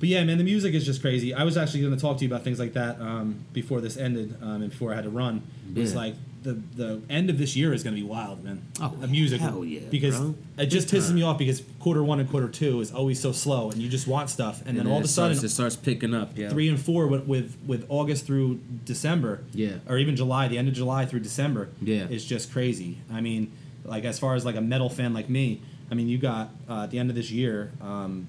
but 0.00 0.08
yeah, 0.08 0.22
man, 0.24 0.38
the 0.38 0.44
music 0.44 0.74
is 0.74 0.84
just 0.86 1.00
crazy. 1.00 1.34
I 1.34 1.44
was 1.44 1.56
actually 1.56 1.82
gonna 1.82 1.96
talk 1.96 2.18
to 2.18 2.24
you 2.24 2.30
about 2.30 2.44
things 2.44 2.58
like 2.58 2.72
that 2.74 3.00
um, 3.00 3.40
before 3.52 3.80
this 3.80 3.96
ended 3.96 4.36
um, 4.42 4.62
and 4.62 4.70
before 4.70 4.92
I 4.92 4.96
had 4.96 5.04
to 5.04 5.10
run. 5.10 5.42
It's 5.74 5.92
Yeah. 5.92 5.98
like 5.98 6.14
the 6.42 6.52
the 6.76 7.02
end 7.10 7.30
of 7.30 7.38
this 7.38 7.56
year 7.56 7.72
is 7.72 7.82
gonna 7.82 7.96
be 7.96 8.02
wild, 8.02 8.44
man. 8.44 8.62
Oh, 8.80 8.94
the 9.00 9.08
music, 9.08 9.40
hell 9.40 9.64
yeah, 9.64 9.80
because 9.90 10.18
bro. 10.18 10.34
it 10.56 10.66
just 10.66 10.88
pisses 10.88 11.12
me 11.12 11.22
off 11.22 11.38
because 11.38 11.62
quarter 11.80 12.02
one 12.02 12.20
and 12.20 12.30
quarter 12.30 12.48
two 12.48 12.80
is 12.80 12.92
always 12.92 13.20
so 13.20 13.32
slow, 13.32 13.70
and 13.70 13.80
you 13.80 13.88
just 13.88 14.06
want 14.06 14.30
stuff, 14.30 14.62
and, 14.66 14.78
then 14.78 14.86
all 14.86 14.98
of 14.98 15.04
a 15.04 15.08
sudden 15.08 15.36
starts, 15.36 15.52
it 15.52 15.54
starts 15.54 15.76
picking 15.76 16.14
up. 16.14 16.32
Yeah. 16.36 16.48
three 16.48 16.68
and 16.68 16.80
four 16.80 17.06
with, 17.06 17.26
with 17.26 17.56
with 17.66 17.86
August 17.88 18.26
through 18.26 18.60
December. 18.84 19.44
Yeah. 19.52 19.78
Or 19.88 19.98
even 19.98 20.16
July, 20.16 20.48
the 20.48 20.58
end 20.58 20.68
of 20.68 20.74
July 20.74 21.06
through 21.06 21.20
December. 21.20 21.68
Yeah. 21.80 22.06
Is 22.08 22.24
just 22.24 22.52
crazy. 22.52 22.98
I 23.12 23.20
mean, 23.20 23.52
like 23.84 24.04
as 24.04 24.18
far 24.18 24.34
as 24.34 24.44
like 24.44 24.56
a 24.56 24.60
metal 24.60 24.88
fan 24.88 25.14
like 25.14 25.28
me, 25.28 25.60
I 25.90 25.94
mean, 25.94 26.08
you 26.08 26.18
got 26.18 26.50
uh, 26.68 26.84
at 26.84 26.90
the 26.90 26.98
end 26.98 27.10
of 27.10 27.16
this 27.16 27.30
year, 27.30 27.72
um, 27.80 28.28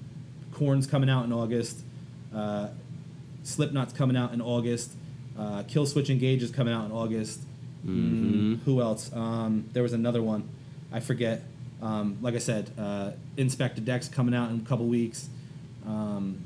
Korn's 0.52 0.86
coming 0.86 1.10
out 1.10 1.24
in 1.24 1.32
August, 1.32 1.80
uh, 2.34 2.68
Slipknot's 3.44 3.92
coming 3.92 4.16
out 4.16 4.32
in 4.32 4.40
August, 4.40 4.92
uh, 5.38 5.62
Killswitch 5.64 6.10
Engage 6.10 6.42
is 6.42 6.50
coming 6.50 6.74
out 6.74 6.86
in 6.86 6.92
August. 6.92 7.40
Mm, 7.86 8.62
who 8.64 8.80
else? 8.80 9.12
Um, 9.12 9.68
there 9.72 9.82
was 9.82 9.92
another 9.92 10.22
one, 10.22 10.48
I 10.92 11.00
forget. 11.00 11.42
Um, 11.82 12.18
like 12.20 12.34
I 12.34 12.38
said, 12.38 12.70
uh, 12.78 13.12
Inspectah 13.36 13.84
Deck's 13.84 14.08
coming 14.08 14.34
out 14.34 14.50
in 14.50 14.60
a 14.60 14.68
couple 14.68 14.86
weeks. 14.86 15.28
Um, 15.86 16.44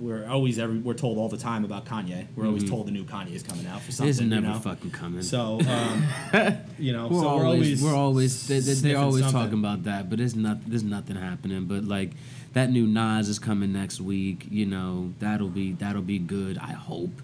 we're 0.00 0.26
always 0.26 0.58
every 0.58 0.78
we're 0.78 0.94
told 0.94 1.18
all 1.18 1.28
the 1.28 1.36
time 1.36 1.64
about 1.64 1.84
Kanye. 1.84 2.26
We're 2.34 2.46
always 2.46 2.68
told 2.68 2.86
the 2.86 2.90
new 2.90 3.04
Kanye 3.04 3.34
is 3.34 3.42
coming 3.42 3.66
out 3.66 3.82
for 3.82 3.92
something. 3.92 4.08
It's 4.08 4.20
you 4.20 4.28
never 4.28 4.46
know? 4.46 4.58
fucking 4.58 4.90
coming. 4.90 5.22
So, 5.22 5.60
um, 5.68 6.06
you 6.78 6.92
know, 6.92 7.08
we're 7.08 7.20
so 7.20 7.28
always, 7.28 7.38
we're 7.38 7.44
always 7.44 7.82
we're 7.82 7.94
always 7.94 8.48
they, 8.48 8.60
they, 8.60 8.72
they're 8.74 8.98
always 8.98 9.24
something. 9.24 9.40
talking 9.40 9.58
about 9.58 9.84
that, 9.84 10.08
but 10.08 10.18
there's 10.18 10.34
not 10.34 10.58
there's 10.68 10.82
nothing 10.82 11.16
happening. 11.16 11.66
But 11.66 11.84
like 11.84 12.12
that 12.54 12.70
new 12.70 12.86
Nas 12.86 13.28
is 13.28 13.38
coming 13.38 13.72
next 13.72 14.00
week. 14.00 14.46
You 14.50 14.66
know 14.66 15.12
that'll 15.18 15.48
be 15.48 15.72
that'll 15.72 16.02
be 16.02 16.18
good. 16.18 16.56
I 16.58 16.72
hope 16.72 17.20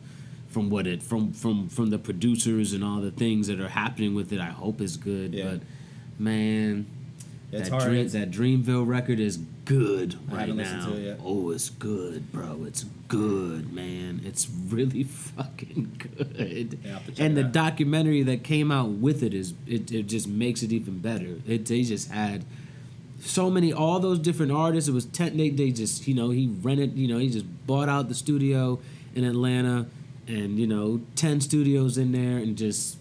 from 0.56 0.70
what 0.70 0.86
it 0.86 1.02
from 1.02 1.34
from 1.34 1.68
from 1.68 1.90
the 1.90 1.98
producers 1.98 2.72
and 2.72 2.82
all 2.82 2.98
the 3.02 3.10
things 3.10 3.46
that 3.48 3.60
are 3.60 3.68
happening 3.68 4.14
with 4.14 4.32
it. 4.32 4.40
I 4.40 4.46
hope 4.46 4.80
it's 4.80 4.96
good. 4.96 5.34
Yeah. 5.34 5.50
But 5.50 5.60
man, 6.18 6.86
It's 7.52 7.68
that. 7.68 7.82
Dream, 7.82 8.08
that 8.08 8.30
Dreamville 8.30 8.86
record 8.86 9.20
is 9.20 9.36
good 9.66 10.16
right 10.32 10.48
now. 10.48 10.86
to 10.86 10.96
it. 11.10 11.20
Oh, 11.22 11.50
it's 11.50 11.68
good, 11.68 12.32
bro. 12.32 12.64
It's 12.66 12.84
good, 13.06 13.70
man. 13.70 14.22
It's 14.24 14.48
really 14.70 15.02
fucking 15.36 16.00
good. 16.16 16.78
Yeah, 16.82 16.88
I'll 16.92 16.94
have 17.00 17.04
to 17.04 17.12
check 17.12 17.20
and 17.26 17.36
the 17.36 17.44
out. 17.44 17.52
documentary 17.52 18.22
that 18.22 18.42
came 18.42 18.72
out 18.72 18.88
with 18.92 19.22
it 19.22 19.34
is 19.34 19.52
it, 19.66 19.92
it 19.92 20.04
just 20.06 20.26
makes 20.26 20.62
it 20.62 20.72
even 20.72 21.00
better. 21.00 21.42
It 21.46 21.66
they 21.66 21.82
just 21.82 22.10
had 22.10 22.46
so 23.20 23.50
many 23.50 23.74
all 23.74 24.00
those 24.00 24.20
different 24.20 24.52
artists. 24.52 24.88
It 24.88 24.94
was 24.94 25.04
ten 25.04 25.36
they, 25.36 25.50
they 25.50 25.70
just 25.70 26.08
you 26.08 26.14
know 26.14 26.30
he 26.30 26.46
rented 26.62 26.96
you 26.96 27.08
know 27.08 27.18
he 27.18 27.28
just 27.28 27.44
bought 27.66 27.90
out 27.90 28.08
the 28.08 28.14
studio 28.14 28.78
in 29.14 29.22
Atlanta 29.22 29.86
and 30.28 30.58
you 30.58 30.66
know 30.66 31.00
ten 31.14 31.40
studios 31.40 31.98
in 31.98 32.12
there 32.12 32.38
and 32.38 32.56
just 32.56 32.98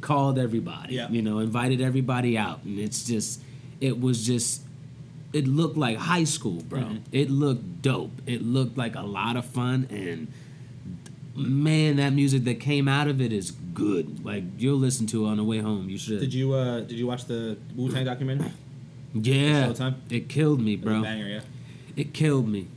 called 0.00 0.38
everybody. 0.38 0.94
Yeah. 0.94 1.08
You 1.10 1.22
know 1.22 1.38
invited 1.40 1.80
everybody 1.80 2.36
out 2.38 2.62
and 2.64 2.78
it's 2.78 3.04
just 3.04 3.40
it 3.80 4.00
was 4.00 4.24
just 4.26 4.62
it 5.32 5.46
looked 5.46 5.76
like 5.76 5.96
high 5.96 6.24
school, 6.24 6.62
bro. 6.62 6.80
Mhm. 6.80 7.00
It 7.12 7.30
looked 7.30 7.82
dope. 7.82 8.12
It 8.26 8.42
looked 8.42 8.76
like 8.76 8.94
a 8.96 9.02
lot 9.02 9.36
of 9.36 9.44
fun 9.44 9.86
and 9.90 10.28
man, 11.36 11.96
that 11.96 12.12
music 12.12 12.44
that 12.44 12.60
came 12.60 12.88
out 12.88 13.08
of 13.08 13.20
it 13.20 13.32
is 13.32 13.50
good. 13.50 14.24
Like 14.24 14.44
you'll 14.58 14.78
listen 14.78 15.06
to 15.08 15.26
it 15.26 15.28
on 15.28 15.36
the 15.36 15.44
way 15.44 15.58
home. 15.58 15.88
You 15.88 15.98
should. 15.98 16.20
Did 16.20 16.34
you 16.34 16.52
uh, 16.54 16.80
did 16.80 16.98
you 16.98 17.06
watch 17.06 17.24
the 17.26 17.56
Wu 17.76 17.90
Tang 17.90 18.04
documentary? 18.04 18.50
Yeah. 19.14 19.72
It 20.08 20.28
killed 20.28 20.60
me, 20.60 20.74
It 20.74 20.82
bro. 20.82 21.02
banger, 21.02 21.26
yeah. 21.26 21.40
It 21.96 22.12
killed 22.14 22.48
me. 22.48 22.68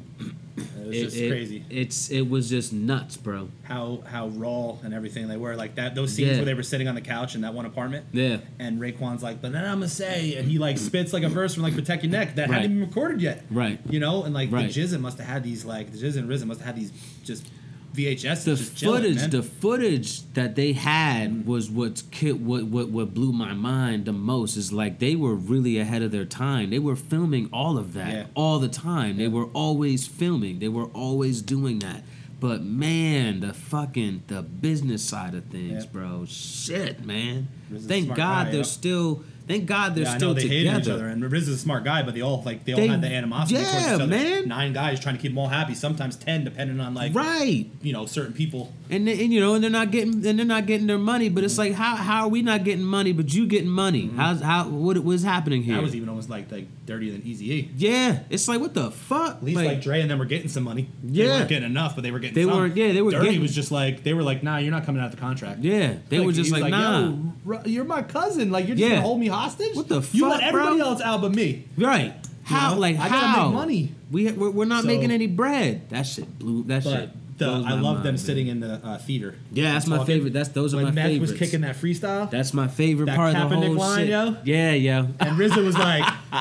It 0.55 0.87
was 0.87 0.95
It- 0.97 1.03
just 1.03 1.17
it- 1.17 1.29
crazy 1.29 1.65
It's 1.69 2.11
it 2.11 2.29
was 2.29 2.49
just 2.49 2.73
nuts, 2.73 3.17
bro. 3.17 3.49
how 3.63 4.03
how 4.05 4.27
raw 4.27 4.77
and 4.83 4.93
everything 4.93 5.27
they 5.27 5.37
were. 5.37 5.55
Like 5.55 5.75
that 5.75 5.95
those 5.95 6.13
scenes 6.13 6.29
Yeah. 6.31 6.35
where 6.37 6.45
they 6.45 6.53
were 6.53 6.61
sitting 6.63 6.87
on 6.87 6.93
the 6.95 7.01
couch 7.01 7.33
in 7.35 7.41
that 7.41 7.53
one 7.53 7.65
apartment. 7.65 8.05
Yeah. 8.11 8.37
And 8.59 8.79
Raekwon's 8.79 9.23
like, 9.23 9.41
but 9.41 9.51
then 9.51 9.63
I'm 9.65 9.77
gonna 9.79 9.87
say, 9.87 10.35
and 10.35 10.47
he 10.49 10.59
like 10.59 10.77
spits 10.77 11.11
like 11.13 11.23
a 11.23 11.29
verse 11.29 11.53
from 11.55 11.63
like 11.63 11.73
Protect 11.73 12.03
Your 12.03 12.11
Neck 12.11 12.35
that 12.35 12.49
Right. 12.49 12.61
hadn't 12.61 12.77
even 12.77 12.87
recorded 12.87 13.21
yet. 13.21 13.45
Right. 13.49 13.79
You 13.89 13.99
know, 13.99 14.23
and 14.23 14.33
like 14.33 14.51
Right. 14.51 14.71
the 14.71 14.79
Jizzin 14.81 14.99
must 15.01 15.17
have 15.17 15.27
had 15.27 15.43
these 15.43 15.65
like 15.65 15.91
the 15.91 15.97
Jizzin 15.97 16.27
Risen 16.29 16.47
must 16.47 16.59
have 16.61 16.67
had 16.67 16.75
these 16.75 16.91
just 17.23 17.47
VHS 17.93 18.43
The 18.45 18.55
chilling, 18.75 19.01
footage, 19.03 19.15
man. 19.17 19.29
the 19.29 19.43
footage 19.43 20.21
that 20.33 20.55
they 20.55 20.73
had 20.73 21.45
was 21.45 21.69
what's 21.69 22.01
what 22.21 22.63
what 22.65 22.89
what 22.89 23.13
blew 23.13 23.31
my 23.31 23.53
mind 23.53 24.05
the 24.05 24.13
most. 24.13 24.57
Is 24.57 24.73
like 24.73 24.99
they 24.99 25.15
were 25.15 25.35
really 25.35 25.77
ahead 25.79 26.01
of 26.01 26.11
their 26.11 26.25
time. 26.25 26.69
They 26.71 26.79
were 26.79 26.95
filming 26.95 27.49
all 27.53 27.77
of 27.77 27.93
that 27.93 28.11
Yeah. 28.11 28.25
all 28.35 28.59
the 28.59 28.67
time. 28.69 29.17
They 29.17 29.27
were 29.27 29.45
always 29.53 30.07
filming. 30.07 30.59
They 30.59 30.69
were 30.69 30.85
always 30.87 31.41
doing 31.41 31.79
that. 31.79 32.03
But 32.39 32.63
man, 32.63 33.39
the 33.39 33.53
fucking 33.53 34.23
the 34.27 34.41
business 34.41 35.03
side 35.03 35.33
of 35.35 35.45
things, 35.45 35.83
Yeah. 35.85 35.89
bro. 35.91 36.25
Shit, 36.27 37.05
man. 37.05 37.47
Riz 37.69 37.81
is 37.81 37.85
a 37.85 37.89
Thank 37.89 38.07
God 38.09 38.17
guy, 38.17 38.43
they're 38.45 38.55
yeah. 38.57 38.63
still. 38.63 39.23
Thank 39.47 39.65
God 39.65 39.95
they're 39.95 40.05
yeah, 40.05 40.13
I 40.13 40.17
still 40.17 40.29
know 40.29 40.33
they 40.35 40.43
together. 40.43 40.69
hated 40.69 40.81
each 40.83 40.89
other, 40.89 41.07
and 41.07 41.31
Riz 41.31 41.49
is 41.49 41.55
a 41.55 41.57
smart 41.57 41.83
guy, 41.83 42.01
but 42.01 42.13
they 42.13 42.21
all 42.21 42.41
like 42.45 42.63
they 42.63 42.73
all 42.73 42.87
had 42.87 43.01
the 43.01 43.07
animosity 43.07 43.55
towards 43.55 43.75
each 43.75 43.87
other. 43.89 44.07
man. 44.07 44.47
Nine 44.47 44.73
guys 44.73 44.99
trying 44.99 45.15
to 45.15 45.21
keep 45.21 45.31
them 45.31 45.37
all 45.37 45.47
happy, 45.47 45.75
sometimes 45.75 46.15
ten, 46.15 46.43
depending 46.43 46.79
on 46.79 46.93
like 46.93 47.13
right. 47.13 47.65
you 47.81 47.91
know 47.91 48.05
certain 48.05 48.33
people. 48.33 48.71
And, 48.89 49.07
they- 49.07 49.23
and 49.23 49.33
you 49.33 49.39
know, 49.39 49.55
and 49.55 49.63
they're 49.63 49.71
not 49.71 49.91
getting 49.91 50.25
and 50.25 50.39
they're 50.39 50.45
not 50.45 50.65
getting 50.65 50.87
their 50.87 50.97
money. 50.97 51.29
But 51.29 51.43
it's 51.43 51.53
mm-hmm. 51.53 51.71
like, 51.71 51.73
how 51.73 51.95
how 51.95 52.23
are 52.23 52.29
we 52.29 52.41
not 52.41 52.63
getting 52.63 52.85
money, 52.85 53.11
but 53.11 53.33
you 53.33 53.45
getting 53.45 53.69
money? 53.69 54.03
Mm-hmm. 54.03 54.17
How's 54.17 54.41
how 54.41 54.69
what 54.69 54.97
what's 54.99 55.23
happening 55.23 55.63
here? 55.63 55.75
I 55.75 55.79
was 55.79 55.95
even 55.95 56.07
almost 56.07 56.29
like 56.29 56.51
like 56.51 56.67
dirtier 56.85 57.11
than 57.13 57.21
Easy 57.25 57.51
E. 57.53 57.71
yeah, 57.77 58.19
it's 58.29 58.47
like 58.47 58.59
what 58.59 58.73
the 58.73 58.91
fuck? 58.91 59.37
At 59.37 59.43
least 59.43 59.55
like, 59.57 59.81
Dre 59.81 60.01
and 60.01 60.11
them 60.11 60.19
were 60.19 60.25
getting 60.25 60.49
some 60.49 60.63
money. 60.63 60.89
they 61.03 61.23
Yeah. 61.23 61.37
weren't 61.37 61.49
getting 61.49 61.69
enough, 61.69 61.95
but 61.95 62.03
they 62.03 62.11
were 62.11 62.19
getting. 62.19 62.35
They 62.35 62.43
some. 62.43 62.51
weren't- 62.57 62.75
yeah, 62.75 62.91
they 62.91 63.01
were 63.01 63.11
Dirty 63.11 63.25
getting- 63.25 63.41
was 63.41 63.55
just 63.55 63.71
like 63.71 64.03
they 64.03 64.13
were 64.13 64.23
like, 64.23 64.43
nah, 64.43 64.57
you're 64.57 64.71
not 64.71 64.85
coming 64.85 65.01
out 65.01 65.05
of 65.05 65.11
the 65.15 65.21
contract. 65.21 65.63
yeah, 65.63 65.93
they 66.09 66.17
Like, 66.19 66.25
were 66.27 66.33
just 66.33 66.51
was 66.51 66.61
like, 66.61 66.71
nah, 66.71 66.99
Yo, 67.45 67.59
you're 67.65 67.85
my 67.85 68.01
cousin. 68.01 68.51
Like 68.51 68.67
you're 68.67 68.75
just 68.75 68.83
Yeah. 68.89 68.95
gonna 68.95 69.01
hold 69.07 69.19
me 69.19 69.27
hostage. 69.27 69.75
What 69.75 69.87
the 69.87 70.01
fuck? 70.01 70.13
You 70.13 70.27
let 70.27 70.43
everybody 70.43 70.77
bro? 70.77 70.85
else 70.87 71.01
out 71.01 71.21
but 71.21 71.33
me. 71.33 71.65
right? 71.77 72.13
How 72.43 72.73
know, 72.73 72.79
like 72.81 72.99
I 72.99 73.07
gotta 73.07 73.43
make 73.45 73.53
money. 73.53 73.91
We 74.11 74.31
we're, 74.33 74.49
we're 74.49 74.65
not 74.65 74.81
So- 74.81 74.87
making 74.87 75.11
any 75.11 75.27
bread. 75.27 75.89
That 75.89 76.03
shit 76.05 76.37
blew. 76.37 76.63
That 76.65 76.83
shit 76.83 77.09
The, 77.37 77.45
blows 77.45 77.65
I 77.65 77.69
my 77.69 77.81
love 77.81 78.03
them 78.03 78.15
sitting 78.17 78.47
in 78.47 78.59
the 78.59 78.73
uh, 78.85 78.97
theater. 78.99 79.35
Yeah, 79.51 79.73
that's 79.73 79.87
my 79.87 79.97
talking. 79.97 80.15
favorite. 80.15 80.33
That's 80.33 80.49
those 80.49 80.73
are 80.73 80.77
when 80.77 80.85
my 80.85 80.91
Meth 80.91 81.05
favorites. 81.07 81.31
was 81.31 81.39
kicking 81.39 81.61
that 81.61 81.75
freestyle. 81.75 82.29
That's 82.29 82.53
my 82.53 82.67
favorite 82.67 83.07
That 83.07 83.15
part 83.15 83.35
of 83.35 83.49
the 83.49 83.55
Kaepernick 83.55 83.65
whole 83.67 83.75
line, 83.75 83.97
shit. 83.99 84.09
yo? 84.09 84.35
Yeah, 84.45 84.71
yo. 84.73 84.99
And 85.19 85.37
RZA 85.37 85.65
was 85.65 85.75
like, 85.77 86.03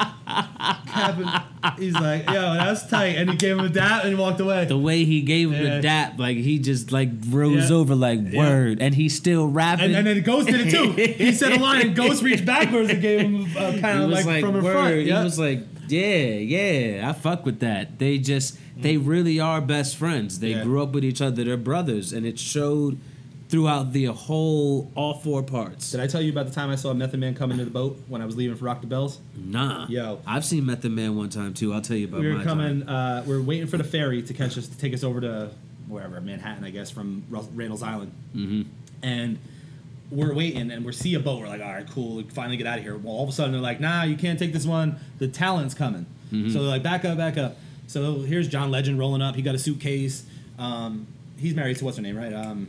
Kaepernick- 0.86 1.78
he's 1.78 1.94
like, 1.94 2.26
yo, 2.28 2.54
that's 2.54 2.86
tight. 2.88 3.16
And 3.16 3.30
he 3.30 3.36
gave 3.36 3.58
him 3.58 3.64
a 3.64 3.68
dap 3.68 4.04
and 4.04 4.12
he 4.12 4.18
walked 4.20 4.40
away. 4.40 4.64
The 4.64 4.76
way 4.78 5.04
he 5.04 5.20
gave 5.22 5.50
him 5.52 5.64
Yeah. 5.64 5.76
the 5.76 5.82
dap, 5.82 6.18
like 6.18 6.36
he 6.36 6.58
just 6.58 6.92
like 6.92 7.10
rose 7.28 7.70
Yeah. 7.70 7.76
over 7.76 7.94
like 7.94 8.20
word, 8.32 8.80
and 8.80 8.94
he's 8.94 9.16
still 9.16 9.46
rapping. 9.48 9.86
And, 9.86 9.96
and 9.96 10.06
then 10.06 10.22
Ghost 10.22 10.48
did 10.48 10.66
it 10.66 10.70
too. 10.70 10.92
He 10.92 11.32
said 11.32 11.52
a 11.52 11.58
line 11.58 11.80
and 11.86 11.96
Ghost 11.96 12.22
reached 12.22 12.44
backwards 12.44 12.90
and 12.90 13.00
gave 13.00 13.20
him 13.20 13.42
uh, 13.56 13.72
He 13.72 13.80
kind 13.80 14.02
of 14.02 14.10
was 14.10 14.26
like, 14.26 14.44
from 14.44 14.56
in 14.56 14.64
word. 14.64 14.72
front. 14.72 14.94
He 14.96 15.02
Yeah. 15.08 15.24
was 15.24 15.38
like, 15.38 15.60
yeah, 15.88 16.16
yeah, 16.34 17.08
I 17.08 17.12
fuck 17.12 17.44
with 17.44 17.60
that. 17.60 17.98
They 17.98 18.16
just, 18.18 18.58
they 18.82 18.96
really 18.96 19.40
are 19.40 19.60
best 19.60 19.96
friends. 19.96 20.38
They 20.40 20.50
Yeah. 20.52 20.64
grew 20.64 20.82
up 20.82 20.92
with 20.92 21.04
each 21.04 21.20
other. 21.20 21.44
They're 21.44 21.56
brothers, 21.56 22.12
and 22.12 22.26
it 22.26 22.38
showed 22.38 22.98
throughout 23.48 23.92
the 23.92 24.06
whole 24.06 24.90
all 24.94 25.14
four 25.14 25.42
parts. 25.42 25.90
Did 25.90 26.00
I 26.00 26.06
tell 26.06 26.22
you 26.22 26.32
about 26.32 26.46
the 26.46 26.52
time 26.52 26.70
I 26.70 26.74
saw 26.76 26.94
Method 26.94 27.20
Man 27.20 27.34
come 27.34 27.50
into 27.50 27.64
the 27.66 27.70
boat 27.70 28.00
when 28.08 28.22
I 28.22 28.24
was 28.26 28.34
leaving 28.34 28.56
for 28.56 28.64
Rock 28.64 28.80
the 28.80 28.86
Bells? 28.86 29.18
Nah, 29.36 29.86
Yo. 29.88 30.20
I've 30.26 30.44
seen 30.44 30.64
Method 30.64 30.90
Man 30.92 31.16
one 31.16 31.28
time 31.28 31.52
too. 31.52 31.72
I'll 31.74 31.82
tell 31.82 31.96
you 31.98 32.06
about 32.06 32.20
we 32.20 32.32
my 32.32 32.38
were 32.38 32.44
coming. 32.44 32.82
Uh, 32.88 33.22
we 33.26 33.34
are 33.34 33.42
waiting 33.42 33.66
for 33.66 33.76
the 33.76 33.84
ferry 33.84 34.22
to 34.22 34.32
catch 34.32 34.56
us 34.56 34.68
to 34.68 34.78
take 34.78 34.94
us 34.94 35.04
over 35.04 35.20
to 35.20 35.50
wherever 35.86 36.18
Manhattan, 36.20 36.64
I 36.64 36.70
guess, 36.70 36.90
from 36.90 37.24
Randall's 37.30 37.82
Island. 37.82 38.12
Mm-hmm. 38.34 38.62
And 39.02 39.38
we're 40.10 40.32
waiting, 40.32 40.70
and 40.70 40.84
we 40.84 40.92
see 40.92 41.14
a 41.14 41.20
boat. 41.20 41.40
We're 41.40 41.48
like, 41.48 41.60
all 41.60 41.72
right, 41.72 41.88
cool. 41.90 42.16
We 42.16 42.22
finally 42.24 42.56
get 42.56 42.66
out 42.66 42.78
of 42.78 42.84
here. 42.84 42.96
Well, 42.96 43.12
all 43.14 43.24
of 43.24 43.28
a 43.28 43.32
sudden 43.32 43.52
they're 43.52 43.60
like, 43.60 43.80
nah, 43.80 44.04
you 44.04 44.16
can't 44.16 44.38
take 44.38 44.52
this 44.54 44.64
one. 44.66 44.96
The 45.18 45.28
talent's 45.28 45.74
coming. 45.74 46.06
Mm-hmm. 46.32 46.50
So 46.50 46.60
they're 46.60 46.68
like, 46.68 46.82
back 46.82 47.04
up, 47.04 47.18
back 47.18 47.36
up. 47.36 47.56
So 47.86 48.20
here's 48.20 48.48
John 48.48 48.70
Legend 48.70 48.98
rolling 48.98 49.22
up. 49.22 49.34
He 49.36 49.42
got 49.42 49.54
a 49.54 49.58
suitcase. 49.58 50.24
Um, 50.58 51.06
he's 51.38 51.54
married 51.54 51.76
to 51.78 51.84
what's 51.84 51.96
her 51.96 52.02
name, 52.02 52.16
right? 52.16 52.32
Um, 52.32 52.68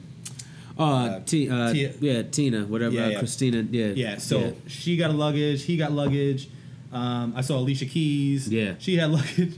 Uh, 0.77 0.83
Uh, 0.83 1.19
T, 1.25 1.49
uh, 1.49 1.71
Tia- 1.71 1.93
yeah, 2.01 2.23
Tina, 2.23 2.65
whatever, 2.65 2.95
Yeah, 2.95 3.05
uh, 3.05 3.09
yeah. 3.09 3.19
Christina, 3.19 3.61
yeah, 3.69 3.87
Yeah, 3.95 4.17
so 4.17 4.55
she 4.67 4.97
got 4.97 5.11
a 5.11 5.13
luggage, 5.13 5.63
he 5.63 5.77
got 5.77 5.91
luggage. 5.91 6.49
Um, 6.91 7.33
I 7.35 7.41
saw 7.41 7.59
Alicia 7.59 7.85
Keys. 7.85 8.47
Yeah. 8.49 8.73
She 8.79 8.95
had 8.97 9.11
luggage. 9.11 9.57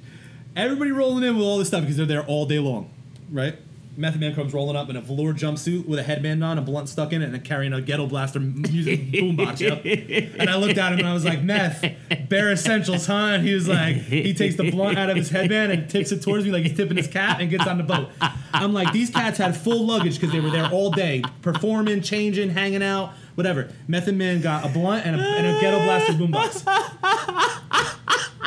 Everybody 0.57 0.91
rolling 0.91 1.23
in 1.23 1.35
with 1.37 1.45
all 1.45 1.57
this 1.57 1.69
stuff 1.69 1.81
because 1.81 1.95
they're 1.97 2.05
there 2.05 2.23
all 2.25 2.45
day 2.45 2.59
long, 2.59 2.89
right? 3.31 3.55
Method 3.97 4.19
Man 4.19 4.35
comes 4.35 4.53
rolling 4.53 4.75
up 4.75 4.89
in 4.89 4.95
a 4.95 5.01
velour 5.01 5.33
jumpsuit 5.33 5.85
with 5.85 5.99
a 5.99 6.03
headband 6.03 6.43
on, 6.43 6.57
a 6.57 6.61
blunt 6.61 6.89
stuck 6.89 7.13
in 7.13 7.21
it, 7.21 7.33
and 7.33 7.43
carrying 7.43 7.73
a 7.73 7.81
ghetto 7.81 8.07
blaster 8.07 8.39
music 8.39 8.99
boombox. 9.11 9.59
Yep. 9.59 10.35
And 10.39 10.49
I 10.49 10.57
looked 10.57 10.77
at 10.77 10.93
him 10.93 10.99
and 10.99 11.07
I 11.07 11.13
was 11.13 11.23
like, 11.23 11.41
"Meth, 11.41 11.83
bare 12.29 12.51
essentials, 12.51 13.05
huh?" 13.05 13.13
And 13.35 13.47
he 13.47 13.53
was 13.53 13.67
like, 13.67 13.95
he 13.95 14.33
takes 14.33 14.55
the 14.55 14.69
blunt 14.71 14.97
out 14.97 15.09
of 15.09 15.15
his 15.15 15.29
headband 15.29 15.71
and 15.71 15.89
tips 15.89 16.11
it 16.11 16.21
towards 16.21 16.45
me 16.45 16.51
like 16.51 16.63
he's 16.63 16.75
tipping 16.75 16.97
his 16.97 17.07
cat 17.07 17.39
and 17.39 17.49
gets 17.49 17.67
on 17.67 17.77
the 17.77 17.83
boat. 17.83 18.09
I'm 18.53 18.73
like, 18.73 18.91
these 18.91 19.09
cats 19.09 19.37
had 19.37 19.55
full 19.55 19.85
luggage 19.85 20.15
because 20.15 20.31
they 20.31 20.39
were 20.39 20.49
there 20.49 20.69
all 20.71 20.91
day, 20.91 21.23
performing, 21.41 22.01
changing, 22.01 22.49
hanging 22.49 22.83
out, 22.83 23.13
whatever. 23.35 23.69
Method 23.87 24.15
Man 24.15 24.41
got 24.41 24.65
a 24.65 24.69
blunt 24.69 25.05
and 25.05 25.19
a, 25.19 25.23
and 25.23 25.47
a 25.47 25.61
ghetto 25.61 25.77
blaster 25.83 26.13
boombox. 26.13 26.63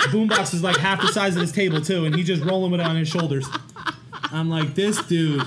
Boombox 0.09 0.55
is 0.55 0.63
like 0.63 0.77
half 0.77 1.01
the 1.01 1.09
size 1.09 1.37
of 1.37 1.43
his 1.43 1.53
table 1.53 1.81
too, 1.81 2.05
and 2.05 2.15
he's 2.15 2.27
just 2.27 2.43
rolling 2.45 2.71
with 2.71 2.81
it 2.81 2.87
on 2.87 2.97
his 2.97 3.09
shoulders. 3.09 3.47
I'm 4.31 4.51
like, 4.51 4.75
this 4.75 5.01
dude. 5.03 5.43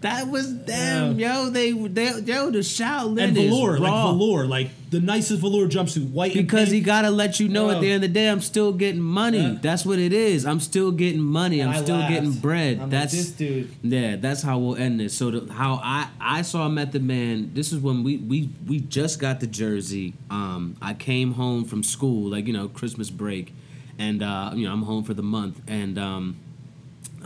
that 0.00 0.28
was 0.28 0.64
them, 0.64 1.18
yo. 1.18 1.50
They, 1.50 1.72
they, 1.72 2.06
yo, 2.20 2.50
the 2.50 2.58
Shaolin 2.58 3.20
And 3.22 3.34
velour, 3.34 3.78
like 3.78 3.92
velour, 3.92 4.46
like 4.46 4.70
the 4.90 5.00
nicest 5.00 5.40
velour 5.40 5.66
jumpsuit, 5.66 6.10
white 6.10 6.34
and 6.36 6.46
Because 6.46 6.70
he 6.70 6.80
gotta 6.80 7.10
let 7.10 7.40
you 7.40 7.48
know 7.48 7.70
at 7.70 7.80
the 7.80 7.90
end 7.90 8.04
of 8.04 8.10
the 8.10 8.14
day, 8.14 8.28
I'm 8.28 8.40
still 8.40 8.72
getting 8.72 9.00
money. 9.00 9.40
Yeah. 9.40 9.58
That's 9.60 9.84
what 9.86 9.98
it 9.98 10.12
is. 10.12 10.44
I'm 10.46 10.60
still 10.60 10.92
getting 10.92 11.22
money. 11.22 11.62
I'm 11.62 11.70
I 11.70 11.82
still 11.82 11.96
laughed. 11.96 12.12
getting 12.12 12.32
bread. 12.32 12.74
I'm 12.74 12.82
like, 12.82 12.90
that's 12.90 13.12
this 13.12 13.30
dude. 13.30 13.70
Yeah, 13.82 14.16
that's 14.16 14.42
how 14.42 14.58
we'll 14.58 14.76
end 14.76 15.00
this. 15.00 15.14
So 15.14 15.30
the, 15.30 15.52
how 15.52 15.80
I 15.82 16.08
I 16.20 16.42
saw 16.42 16.68
Method 16.68 17.02
Man. 17.02 17.50
This 17.54 17.72
is 17.72 17.80
when 17.80 18.04
we 18.04 18.18
we 18.18 18.50
we 18.66 18.80
just 18.80 19.18
got 19.18 19.40
the 19.40 19.46
Jersey. 19.46 20.14
Um, 20.30 20.76
I 20.82 20.94
came 20.94 21.32
home 21.32 21.64
from 21.64 21.82
school, 21.82 22.30
like 22.30 22.46
you 22.46 22.52
know 22.52 22.68
Christmas 22.68 23.10
break, 23.10 23.54
and 23.98 24.22
uh, 24.22 24.52
you 24.54 24.66
know 24.66 24.72
I'm 24.72 24.82
home 24.82 25.04
for 25.04 25.14
the 25.14 25.22
month, 25.22 25.60
and 25.66 25.98
um, 25.98 26.36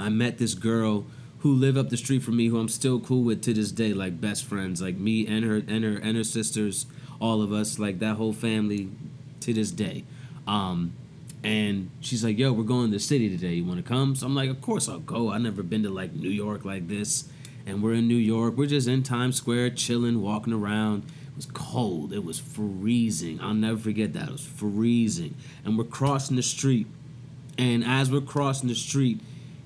I 0.00 0.08
met 0.08 0.38
this 0.38 0.54
girl 0.54 1.06
who 1.40 1.54
lived 1.54 1.78
up 1.78 1.88
the 1.88 1.96
street 1.96 2.22
from 2.22 2.36
me, 2.36 2.48
who 2.48 2.58
I'm 2.58 2.68
still 2.68 3.00
cool 3.00 3.22
with 3.22 3.42
to 3.42 3.54
this 3.54 3.72
day, 3.72 3.94
like 3.94 4.20
best 4.20 4.44
friends, 4.44 4.82
like 4.82 4.96
me 4.96 5.26
and 5.26 5.44
her 5.44 5.56
and 5.56 5.84
her 5.84 5.96
and 5.96 6.16
her 6.16 6.24
sisters, 6.24 6.86
all 7.20 7.42
of 7.42 7.52
us, 7.52 7.78
like 7.78 7.98
that 8.00 8.16
whole 8.16 8.32
family, 8.32 8.90
to 9.40 9.54
this 9.54 9.70
day. 9.70 10.04
Um, 10.46 10.92
and 11.42 11.90
she's 12.00 12.22
like, 12.22 12.38
"Yo, 12.38 12.52
we're 12.52 12.64
going 12.64 12.86
to 12.86 12.92
the 12.92 13.00
city 13.00 13.30
today. 13.30 13.54
You 13.54 13.64
want 13.64 13.82
to 13.82 13.88
come?" 13.88 14.14
So 14.14 14.26
I'm 14.26 14.34
like, 14.34 14.50
"Of 14.50 14.60
course 14.60 14.88
I'll 14.88 14.98
go. 14.98 15.30
I've 15.30 15.40
never 15.40 15.62
been 15.62 15.82
to 15.84 15.90
like 15.90 16.14
New 16.14 16.28
York 16.28 16.64
like 16.64 16.88
this." 16.88 17.28
And 17.66 17.82
we're 17.82 17.94
in 17.94 18.08
New 18.08 18.16
York. 18.16 18.56
We're 18.56 18.66
just 18.66 18.88
in 18.88 19.02
Times 19.02 19.36
Square, 19.36 19.70
chilling, 19.70 20.20
walking 20.20 20.52
around. 20.52 21.04
It 21.28 21.36
was 21.36 21.46
cold. 21.46 22.12
It 22.12 22.24
was 22.24 22.38
freezing. 22.38 23.40
I'll 23.40 23.54
never 23.54 23.78
forget 23.78 24.12
that. 24.14 24.28
It 24.28 24.32
was 24.32 24.44
freezing. 24.44 25.34
And 25.64 25.78
we're 25.78 25.84
crossing 25.84 26.36
the 26.36 26.42
street. 26.42 26.86
And 27.56 27.84
as 27.84 28.10
we're 28.10 28.22
crossing 28.22 28.68
the 28.68 28.74
street, 28.74 29.20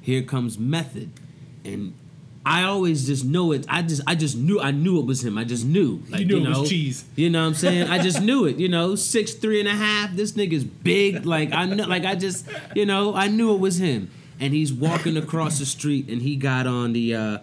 here 0.05 0.23
comes 0.23 0.59
Method. 0.59 1.11
And 1.65 1.95
I 2.47 2.65
always 2.65 3.07
just 3.07 3.25
know 3.25 3.53
it. 3.53 3.65
I 3.69 3.81
just 3.83 4.03
I 4.07 4.15
just 4.15 4.37
knew 4.37 4.61
I 4.61 4.71
knew 4.71 5.01
it 5.01 5.07
was 5.07 5.25
him. 5.25 5.39
I 5.39 5.45
just 5.45 5.65
knew. 5.65 6.03
Like, 6.11 6.27
knew 6.27 6.37
you 6.41 6.45
it 6.45 6.49
was 6.49 6.59
know, 6.59 6.67
cheese. 6.67 7.05
You 7.17 7.31
know 7.31 7.41
what 7.41 7.49
I'm 7.49 7.55
saying? 7.55 7.89
I 7.89 7.99
just 8.03 8.21
knew 8.29 8.45
it. 8.45 8.57
You 8.59 8.69
know, 8.69 8.95
six 8.97 9.33
three 9.33 9.61
and 9.61 9.69
a 9.69 9.73
half. 9.75 10.15
This 10.15 10.33
nigga's 10.33 10.65
big. 10.65 11.25
Like 11.25 11.53
I 11.53 11.65
know. 11.65 11.87
Like 11.87 12.05
I 12.05 12.15
just 12.17 12.47
you 12.75 12.85
know 12.87 13.15
I 13.15 13.29
knew 13.29 13.55
it 13.55 13.61
was 13.61 13.79
him. 13.79 14.11
And 14.41 14.53
he's 14.53 14.73
walking 14.73 15.17
across 15.17 15.59
the 15.59 15.65
street, 15.67 16.09
and 16.11 16.21
he 16.21 16.37
got 16.37 16.67
on 16.67 16.93
the. 16.93 17.15
uh 17.15 17.39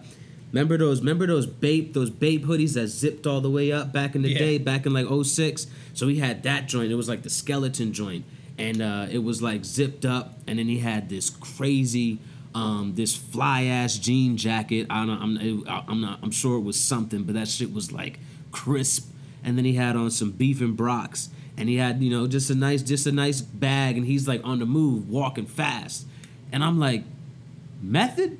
Remember 0.52 0.76
those? 0.76 1.00
Remember 1.00 1.26
those 1.26 1.46
Bape? 1.46 1.94
Those 1.94 2.10
Bape 2.10 2.44
hoodies 2.44 2.74
that 2.74 2.88
zipped 2.88 3.26
all 3.26 3.40
the 3.40 3.48
way 3.50 3.72
up 3.72 3.90
back 3.90 4.14
in 4.14 4.20
the 4.20 4.28
Yeah. 4.28 4.38
day, 4.38 4.58
back 4.58 4.84
in 4.84 4.92
like 4.92 5.06
06? 5.24 5.66
So 5.94 6.08
he 6.08 6.18
had 6.18 6.42
that 6.42 6.68
joint. 6.68 6.92
It 6.92 6.94
was 6.94 7.08
like 7.08 7.22
the 7.22 7.30
skeleton 7.30 7.94
joint, 7.94 8.26
and 8.58 8.82
uh, 8.82 9.06
it 9.10 9.24
was 9.24 9.40
like 9.40 9.64
zipped 9.64 10.04
up. 10.04 10.38
And 10.46 10.58
then 10.58 10.66
he 10.68 10.78
had 10.80 11.08
this 11.08 11.30
crazy, 11.30 12.18
um, 12.54 12.92
this 12.94 13.16
fly 13.16 13.64
ass 13.64 13.96
jean 13.96 14.36
jacket. 14.36 14.86
I 14.90 15.06
don't. 15.06 15.20
I'm. 15.20 15.86
I'm 15.88 16.00
not. 16.00 16.20
I'm 16.22 16.30
sure 16.30 16.56
it 16.56 16.62
was 16.62 16.78
something, 16.78 17.24
but 17.24 17.34
that 17.34 17.48
shit 17.48 17.72
was 17.72 17.92
like 17.92 18.18
crisp. 18.50 19.10
And 19.44 19.58
then 19.58 19.64
he 19.64 19.74
had 19.74 19.96
on 19.96 20.10
some 20.10 20.30
beef 20.30 20.60
and 20.60 20.76
brocks, 20.76 21.28
and 21.56 21.68
he 21.68 21.76
had 21.76 22.02
you 22.02 22.10
know 22.10 22.26
just 22.26 22.50
a 22.50 22.54
nice, 22.54 22.82
just 22.82 23.06
a 23.06 23.12
nice 23.12 23.40
bag, 23.40 23.96
and 23.96 24.06
he's 24.06 24.28
like 24.28 24.40
on 24.44 24.58
the 24.58 24.66
move, 24.66 25.08
walking 25.08 25.46
fast. 25.46 26.06
And 26.52 26.62
I'm 26.62 26.78
like, 26.78 27.04
method. 27.80 28.38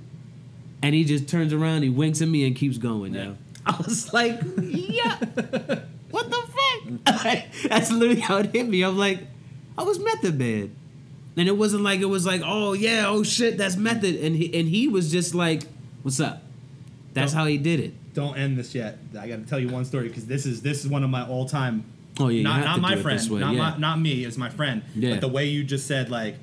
And 0.83 0.95
he 0.95 1.05
just 1.05 1.29
turns 1.29 1.53
around, 1.53 1.83
he 1.83 1.89
winks 1.89 2.21
at 2.23 2.29
me, 2.29 2.47
and 2.47 2.57
keeps 2.57 2.77
going. 2.77 3.15
Yo, 3.15 3.37
I 3.67 3.77
was 3.79 4.13
like, 4.13 4.41
yeah, 4.61 5.17
what 6.11 6.31
the 6.31 6.43
fuck? 6.49 7.45
That's 7.69 7.91
literally 7.91 8.21
how 8.21 8.39
it 8.39 8.55
hit 8.55 8.69
me. 8.69 8.83
I'm 8.83 8.99
like, 8.99 9.21
I 9.79 9.85
was 9.85 9.99
Method 9.99 10.39
Man, 10.39 10.75
and 11.37 11.49
it 11.49 11.57
wasn't 11.57 11.83
like 11.83 12.01
it 12.01 12.07
was 12.07 12.27
like, 12.27 12.43
oh 12.45 12.73
yeah, 12.73 13.05
oh 13.07 13.23
shit, 13.23 13.59
that's 13.59 13.77
Method, 13.77 14.17
and 14.17 14.37
he 14.37 14.59
and 14.59 14.69
he 14.69 14.89
was 14.89 15.11
just 15.11 15.35
like, 15.35 15.63
what's 16.03 16.21
up? 16.21 16.43
That's 17.15 17.33
Don't- 17.33 17.41
how 17.41 17.47
he 17.47 17.59
did 17.59 17.81
it. 17.81 17.95
Don't 18.15 18.37
end 18.37 18.59
this 18.59 18.75
yet. 18.75 18.99
I 19.19 19.27
got 19.27 19.37
to 19.37 19.47
tell 19.47 19.59
you 19.59 19.69
one 19.69 19.87
story 19.87 20.09
because 20.09 20.27
this 20.27 20.45
is 20.45 20.61
this 20.61 20.85
is 20.85 20.91
one 20.91 21.03
of 21.03 21.09
my 21.09 21.27
all 21.27 21.47
time. 21.49 21.85
Oh 22.21 22.29
yeah, 22.29 22.39
you 22.39 22.43
not 22.45 22.61
not 22.63 22.81
my 22.81 22.97
friend, 22.97 23.31
not 23.31 23.55
yeah. 23.55 23.59
my, 23.59 23.77
not 23.79 23.99
me. 23.99 24.25
It's 24.25 24.37
my 24.37 24.51
friend. 24.51 24.83
Yeah. 24.95 25.13
But 25.13 25.23
the 25.23 25.29
way 25.29 25.47
you 25.47 25.65
just 25.65 25.87
said, 25.87 26.11
like, 26.11 26.37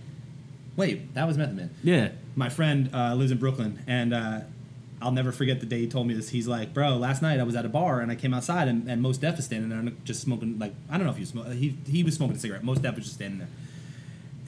wait, 0.75 1.13
that 1.13 1.27
was 1.27 1.37
Method 1.37 1.55
Man. 1.55 1.69
yeah. 1.83 2.09
my 2.35 2.49
friend 2.49 2.89
uh, 2.91 3.13
lives 3.13 3.31
in 3.31 3.37
Brooklyn, 3.37 3.77
and 3.85 4.15
uh, 4.15 4.39
I'll 4.99 5.11
never 5.11 5.31
forget 5.31 5.59
the 5.59 5.67
day 5.67 5.79
he 5.81 5.87
told 5.87 6.07
me 6.07 6.15
this. 6.15 6.29
He's 6.29 6.47
like, 6.47 6.73
"Bro, 6.73 6.97
last 6.97 7.21
night 7.21 7.39
I 7.39 7.43
was 7.43 7.55
at 7.55 7.65
a 7.65 7.69
bar 7.69 8.01
and 8.01 8.11
I 8.11 8.15
came 8.15 8.33
outside 8.33 8.67
and, 8.67 8.89
and 8.89 8.99
Mos 8.99 9.19
Def 9.19 9.37
is 9.37 9.45
standing 9.45 9.69
there 9.69 9.77
and 9.77 10.03
just 10.05 10.21
smoking 10.21 10.57
like 10.57 10.73
I 10.89 10.97
don't 10.97 11.05
know 11.05 11.11
if 11.11 11.17
he 11.17 11.21
was 11.21 11.29
smoking. 11.29 11.51
He 11.53 11.77
he 11.87 12.03
was 12.03 12.15
smoking 12.15 12.35
a 12.35 12.39
cigarette. 12.39 12.63
Mos 12.63 12.79
Def 12.79 12.95
was 12.95 13.03
just 13.03 13.17
standing 13.17 13.37
there." 13.37 13.49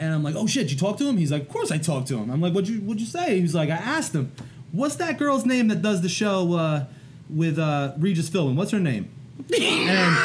And 0.02 0.14
I'm 0.14 0.24
like, 0.24 0.36
"Oh 0.36 0.48
shit, 0.48 0.70
you 0.72 0.78
talked 0.78 1.00
to 1.00 1.08
him?" 1.08 1.16
He's 1.16 1.32
like, 1.32 1.44
"Of 1.44 1.50
course 1.50 1.72
I 1.72 1.78
talked 1.78 2.08
to 2.10 2.18
him." 2.18 2.30
I'm 2.30 2.42
like, 2.42 2.54
"What'd 2.54 2.68
you 2.68 2.82
What'd 2.82 3.00
you 3.00 3.08
say?" 3.08 3.38
He 3.38 3.42
was 3.44 3.56
like, 3.56 3.70
"I 3.70 3.76
asked 3.76 4.14
him, 4.14 4.34
what's 4.72 4.96
that 4.96 5.18
girl's 5.18 5.46
name 5.46 5.68
that 5.70 5.82
does 5.82 6.02
the 6.02 6.10
show 6.10 6.54
uh, 6.54 6.86
with 7.30 7.60
uh, 7.60 7.94
Regis 7.98 8.30
Philbin? 8.30 8.56
What's 8.56 8.72
her 8.72 8.80
name?" 8.80 9.10
and 9.54 10.18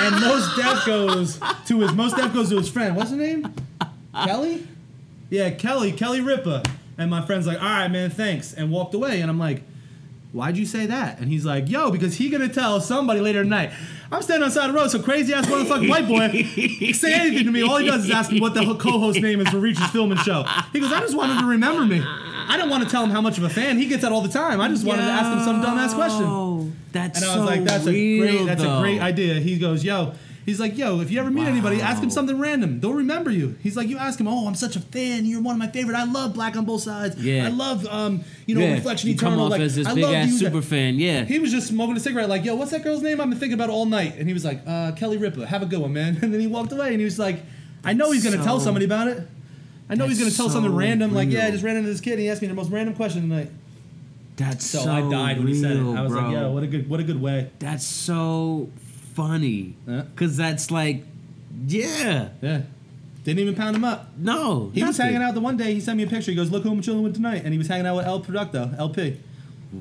and 0.00 0.20
Mos 0.20 0.56
Def 0.56 0.86
goes 0.86 1.40
to 1.66 1.80
his 1.80 1.92
Mos 1.92 2.14
Def 2.14 2.32
goes 2.32 2.50
to 2.50 2.56
his 2.56 2.68
friend. 2.68 2.96
What's 2.96 3.10
her 3.10 3.16
name? 3.16 3.52
Kelly. 4.14 4.66
Yeah, 5.28 5.50
Kelly, 5.50 5.92
Kelly 5.92 6.20
Ripa. 6.20 6.62
And 6.98 7.10
my 7.10 7.24
friend's 7.26 7.46
like, 7.46 7.60
all 7.60 7.68
right, 7.68 7.88
man, 7.88 8.10
thanks, 8.10 8.54
and 8.54 8.70
walked 8.70 8.94
away. 8.94 9.20
And 9.20 9.30
I'm 9.30 9.38
like, 9.38 9.62
why'd 10.36 10.56
you 10.56 10.66
say 10.66 10.86
that? 10.86 11.18
And 11.18 11.28
he's 11.28 11.44
like, 11.46 11.68
yo, 11.68 11.90
because 11.90 12.14
he 12.16 12.28
gonna 12.28 12.48
tell 12.48 12.80
somebody 12.80 13.20
later 13.20 13.42
tonight. 13.42 13.72
I'm 14.12 14.22
standing 14.22 14.44
on 14.44 14.50
the 14.50 14.54
side 14.54 14.68
of 14.68 14.74
the 14.74 14.78
road, 14.80 14.88
so 14.90 15.00
crazy 15.02 15.34
ass 15.34 15.46
motherfucking 15.46 15.88
white 15.88 16.06
boy 16.06 16.28
He 16.28 16.92
say 16.92 17.12
anything 17.14 17.46
to 17.46 17.50
me. 17.50 17.62
All 17.62 17.78
he 17.78 17.86
does 17.86 18.04
is 18.04 18.10
ask 18.10 18.30
me 18.30 18.40
what 18.40 18.54
the 18.54 18.62
ho- 18.64 18.76
co-host 18.76 19.20
name 19.20 19.40
is 19.40 19.48
for 19.48 19.58
Regis 19.58 19.82
Philbin 19.88 20.18
Show. 20.18 20.44
He 20.72 20.78
goes, 20.80 20.92
I 20.92 21.00
just 21.00 21.16
wanted 21.16 21.40
to 21.40 21.46
remember 21.46 21.84
me. 21.84 22.02
I 22.04 22.56
don't 22.56 22.70
want 22.70 22.84
to 22.84 22.88
tell 22.88 23.02
him 23.02 23.10
how 23.10 23.20
much 23.20 23.38
of 23.38 23.44
a 23.44 23.48
fan. 23.48 23.78
He 23.78 23.86
gets 23.86 24.02
that 24.02 24.12
all 24.12 24.20
the 24.20 24.28
time. 24.28 24.60
I 24.60 24.68
just 24.68 24.84
wanted 24.84 25.02
to 25.02 25.08
ask 25.08 25.36
him 25.36 25.44
some 25.44 25.60
dumbass 25.62 25.94
question. 25.96 26.22
Yo, 26.22 26.70
That's 26.92 27.18
so 27.18 27.24
And 27.24 27.32
I 27.32 27.34
so 27.34 27.40
was 27.40 27.50
like, 27.50 27.64
that's 27.64 27.86
real, 27.86 28.22
a 28.22 28.26
great, 28.36 28.46
that's 28.46 28.62
though. 28.62 28.78
a 28.78 28.80
great 28.80 29.00
idea. 29.00 29.34
He 29.40 29.58
goes, 29.58 29.82
yo, 29.82 30.12
He's 30.46 30.60
like, 30.60 30.78
yo, 30.78 31.00
if 31.00 31.10
you 31.10 31.18
ever 31.18 31.28
meet 31.30 31.48
anybody, 31.48 31.80
ask 31.82 32.00
him 32.00 32.08
something 32.08 32.38
random. 32.38 32.78
They'll 32.78 32.92
remember 32.94 33.32
you. 33.32 33.56
He's 33.64 33.76
like, 33.76 33.88
you 33.88 33.98
ask 33.98 34.18
him, 34.20 34.28
oh, 34.28 34.46
I'm 34.46 34.54
such 34.54 34.76
a 34.76 34.80
fan. 34.80 35.26
You're 35.26 35.42
one 35.42 35.56
of 35.56 35.58
my 35.58 35.66
favorite. 35.66 35.96
I 35.96 36.04
love 36.04 36.34
Black 36.34 36.56
on 36.56 36.64
Both 36.64 36.82
Sides. 36.82 37.16
Yeah. 37.22 37.46
I 37.46 37.48
love, 37.48 37.84
um, 37.88 38.22
you 38.46 38.54
know, 38.54 38.64
Reflection 38.74 39.08
you 39.08 39.16
Eternal. 39.16 39.34
come 39.38 39.40
off 39.44 39.50
like, 39.50 39.60
as 39.62 39.74
this 39.74 39.88
I 39.88 39.94
big 39.94 40.04
love 40.04 40.14
ass 40.14 40.28
you. 40.28 40.38
super 40.38 40.62
fan. 40.62 40.94
Yeah, 41.00 41.24
He 41.24 41.40
was 41.40 41.50
just 41.50 41.66
smoking 41.66 41.96
a 41.96 42.00
cigarette, 42.00 42.28
like, 42.28 42.44
yo, 42.44 42.54
what's 42.54 42.70
that 42.70 42.84
girl's 42.84 43.02
name? 43.02 43.20
I've 43.20 43.28
been 43.28 43.38
thinking 43.40 43.54
about 43.54 43.70
all 43.70 43.86
night. 43.86 44.14
And 44.18 44.28
he 44.28 44.32
was 44.34 44.44
like, 44.44 44.60
uh, 44.66 44.92
Kelly 44.92 45.16
Ripa. 45.16 45.44
Have 45.46 45.62
a 45.62 45.66
good 45.66 45.80
one, 45.80 45.92
man. 45.92 46.16
And 46.22 46.32
then 46.32 46.40
he 46.40 46.46
walked 46.46 46.70
away 46.72 46.90
and 46.90 46.98
he 47.00 47.04
was 47.04 47.18
like, 47.18 47.42
I 47.84 47.92
know 47.92 48.12
he's 48.12 48.22
going 48.24 48.38
to 48.38 48.44
tell 48.44 48.60
somebody 48.60 48.84
about 48.84 49.08
it. 49.08 49.26
I 49.90 49.96
know 49.96 50.06
he's 50.06 50.18
going 50.18 50.30
to 50.30 50.36
That's 50.36 50.36
tell 50.36 50.48
something 50.48 50.70
so 50.70 50.76
random, 50.78 51.12
like, 51.12 51.28
yeah, 51.28 51.46
I 51.46 51.50
just 51.50 51.64
ran 51.64 51.76
into 51.76 51.88
this 51.88 52.00
kid 52.00 52.12
and 52.12 52.20
he 52.20 52.30
asked 52.30 52.40
me 52.40 52.46
the 52.48 52.54
most 52.54 52.70
random 52.70 52.94
question 52.94 53.22
tonight. 53.22 53.50
that's 54.36 54.64
So, 54.64 54.78
so, 54.80 54.92
I 54.92 55.00
died 55.10 55.38
when 55.38 55.48
he 55.48 55.54
said 55.60 55.72
it. 55.72 55.80
real, 55.80 55.96
I 55.96 56.02
was 56.02 56.12
like, 56.12 56.22
bro. 56.24 56.30
yo, 56.32 56.50
what 56.52 56.62
a 56.62 56.66
good, 56.68 56.88
what 56.88 57.00
a 57.00 57.04
good 57.04 57.20
way. 57.20 57.50
That's 57.58 57.84
so 57.84 58.70
funny. 59.16 59.74
Yeah. 59.88 60.04
Cause 60.14 60.36
that's 60.36 60.70
like, 60.70 61.04
yeah, 61.66 62.28
Yeah. 62.42 62.62
Didn't 63.24 63.40
even 63.40 63.56
pound 63.56 63.74
him 63.74 63.82
up. 63.84 64.12
no. 64.16 64.70
He 64.72 64.82
was 64.84 64.98
nothing. 64.98 65.14
hanging 65.14 65.26
out 65.26 65.34
the 65.34 65.40
one 65.40 65.56
day. 65.56 65.74
He 65.74 65.80
sent 65.80 65.96
me 65.96 66.04
a 66.04 66.06
picture. 66.06 66.30
He 66.30 66.36
goes, 66.36 66.52
"Look 66.52 66.62
who 66.62 66.70
I'm 66.70 66.80
chilling 66.80 67.02
with 67.02 67.14
tonight." 67.16 67.42
And 67.44 67.52
he 67.52 67.58
was 67.58 67.66
hanging 67.66 67.84
out 67.84 67.96
with 67.96 68.06
El 68.06 68.20
Producto, 68.20 68.72
LP. 68.78 69.18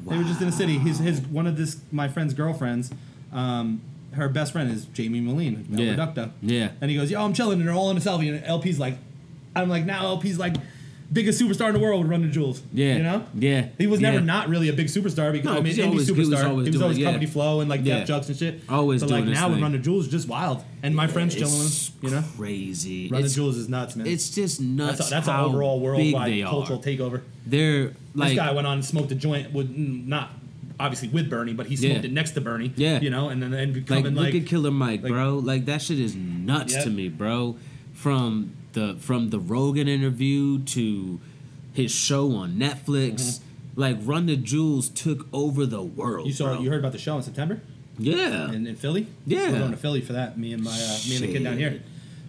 They 0.07 0.17
were 0.17 0.23
just 0.23 0.39
in 0.41 0.47
the 0.47 0.51
city. 0.51 0.79
His 0.79 0.97
his 0.97 1.21
one 1.21 1.45
of 1.45 1.55
this 1.55 1.77
my 1.91 2.07
friend's 2.07 2.33
girlfriends. 2.33 2.89
Um, 3.31 3.81
her 4.13 4.29
best 4.29 4.51
friend 4.51 4.71
is 4.71 4.87
Jaime 4.97 5.21
Meline, 5.21 5.67
El 5.71 5.79
Yeah. 5.79 5.93
Producto. 5.95 6.31
Yeah. 6.41 6.69
And 6.81 6.89
he 6.89 6.97
goes, 6.97 7.11
"Yo, 7.11 7.23
I'm 7.23 7.33
chilling," 7.33 7.59
and 7.59 7.67
they're 7.67 7.75
all 7.75 7.91
in 7.91 7.97
a 7.97 7.99
selfie. 7.99 8.33
And 8.35 8.43
LP's 8.45 8.79
like, 8.79 8.97
"I'm 9.55 9.69
like 9.69 9.85
now 9.85 10.07
LP's 10.07 10.39
like 10.39 10.55
biggest 11.15 11.41
superstar 11.41 11.67
in 11.69 11.73
the 11.73 11.79
world 11.79 12.01
with 12.03 12.11
Run 12.11 12.21
the 12.21 12.27
Jewels." 12.27 12.61
Yeah. 12.71 12.97
you 12.97 13.03
know. 13.03 13.23
Yeah. 13.33 13.69
He 13.79 13.87
was 13.87 13.99
Yeah. 14.01 14.11
never 14.11 14.23
not 14.23 14.49
really 14.49 14.69
a 14.69 14.73
big 14.73 14.87
superstar 14.87 15.31
because 15.31 15.45
No, 15.45 15.57
I 15.57 15.61
mean, 15.61 15.73
he 15.73 15.81
indie 15.81 15.87
always- 15.87 16.07
he 16.07 16.13
superstar. 16.13 16.19
was 16.19 16.29
He 16.29 16.37
was 16.37 16.43
always 16.43 16.81
always, 16.81 16.97
doing 16.99 17.15
it, 17.15 17.21
yeah. 17.23 17.27
flow 17.29 17.61
and 17.61 17.69
like 17.69 17.81
Yeah. 17.83 18.03
Def 18.03 18.07
Jux 18.09 18.27
and 18.27 18.37
shit. 18.37 18.61
Always 18.69 19.01
but 19.01 19.09
like 19.09 19.25
now 19.25 19.49
with. 19.49 19.59
Run 19.61 19.71
the 19.71 19.79
Jewels, 19.79 20.07
just 20.07 20.27
wild. 20.27 20.61
And 20.83 20.95
my 20.95 21.07
friend's 21.07 21.33
chilling 21.33 21.57
with 21.57 21.89
You 22.03 22.09
know, 22.11 22.23
crazy. 22.37 23.07
Run 23.09 23.23
the 23.23 23.29
Jewels 23.29 23.57
is 23.57 23.67
nuts, 23.67 23.95
man. 23.95 24.05
It's 24.05 24.29
just 24.29 24.61
nuts. 24.61 24.97
That's, 24.99 25.07
a, 25.09 25.13
that's 25.15 25.27
an 25.27 25.35
overall 25.39 25.79
worldwide 25.79 26.43
cultural 26.43 26.79
takeover. 26.79 27.21
They're 27.47 27.93
like 28.13 28.29
this 28.29 28.37
guy 28.37 28.51
went 28.51 28.67
on 28.67 28.73
and 28.77 28.85
smoked 28.85 29.11
a 29.11 29.15
joint 29.15 29.51
with 29.53 29.69
not 29.75 30.29
obviously 30.79 31.07
with 31.07 31.29
Bernie, 31.29 31.53
but 31.53 31.67
he 31.67 31.75
smoked 31.77 31.93
Yeah. 31.99 32.01
it 32.05 32.11
next 32.11 32.31
to 32.31 32.41
Bernie. 32.41 32.73
Yeah. 32.75 32.99
you 32.99 33.09
know, 33.09 33.29
and 33.29 33.41
then 33.41 33.53
and 33.53 33.73
like 33.73 33.85
becoming 33.85 34.13
look 34.15 34.35
at 34.35 34.45
Killer 34.45 34.71
Mike, 34.71 35.03
like- 35.03 35.11
bro. 35.11 35.37
Like 35.39 35.65
that 35.65 35.81
shit 35.81 35.99
is 35.99 36.15
nuts 36.15 36.73
Yep. 36.73 36.83
to 36.83 36.89
me, 36.89 37.07
bro. 37.09 37.55
From 37.93 38.51
the 38.75 38.95
from 38.99 39.31
the 39.31 39.39
Rogan 39.39 39.87
interview 39.87 40.59
to 40.59 41.19
his 41.73 41.91
show 41.91 42.35
on 42.35 42.53
Netflix, 42.53 43.39
like 43.75 43.97
Run 44.01 44.27
the 44.27 44.37
Jewels 44.37 44.89
took 44.89 45.27
over 45.33 45.65
the 45.65 45.81
world. 45.81 46.19
Mm-hmm. 46.19 46.27
you 46.27 46.33
saw 46.33 46.53
bro. 46.53 46.59
you 46.61 46.69
heard 46.69 46.79
about 46.79 46.91
the 46.91 46.99
show 46.99 47.17
in 47.17 47.23
September 47.23 47.59
yeah. 47.97 48.51
in, 48.51 48.67
in 48.67 48.75
Philly. 48.75 49.07
Yeah. 49.25 49.51
we're 49.51 49.59
going 49.59 49.71
to 49.71 49.77
Philly 49.77 50.01
for 50.01 50.13
that. 50.13 50.37
Me 50.37 50.53
and 50.53 50.63
my 50.63 50.71
uh, 50.71 50.97
me 51.09 51.15
and 51.15 51.23
the 51.23 51.33
kid 51.33 51.43
down 51.43 51.57
here. 51.57 51.81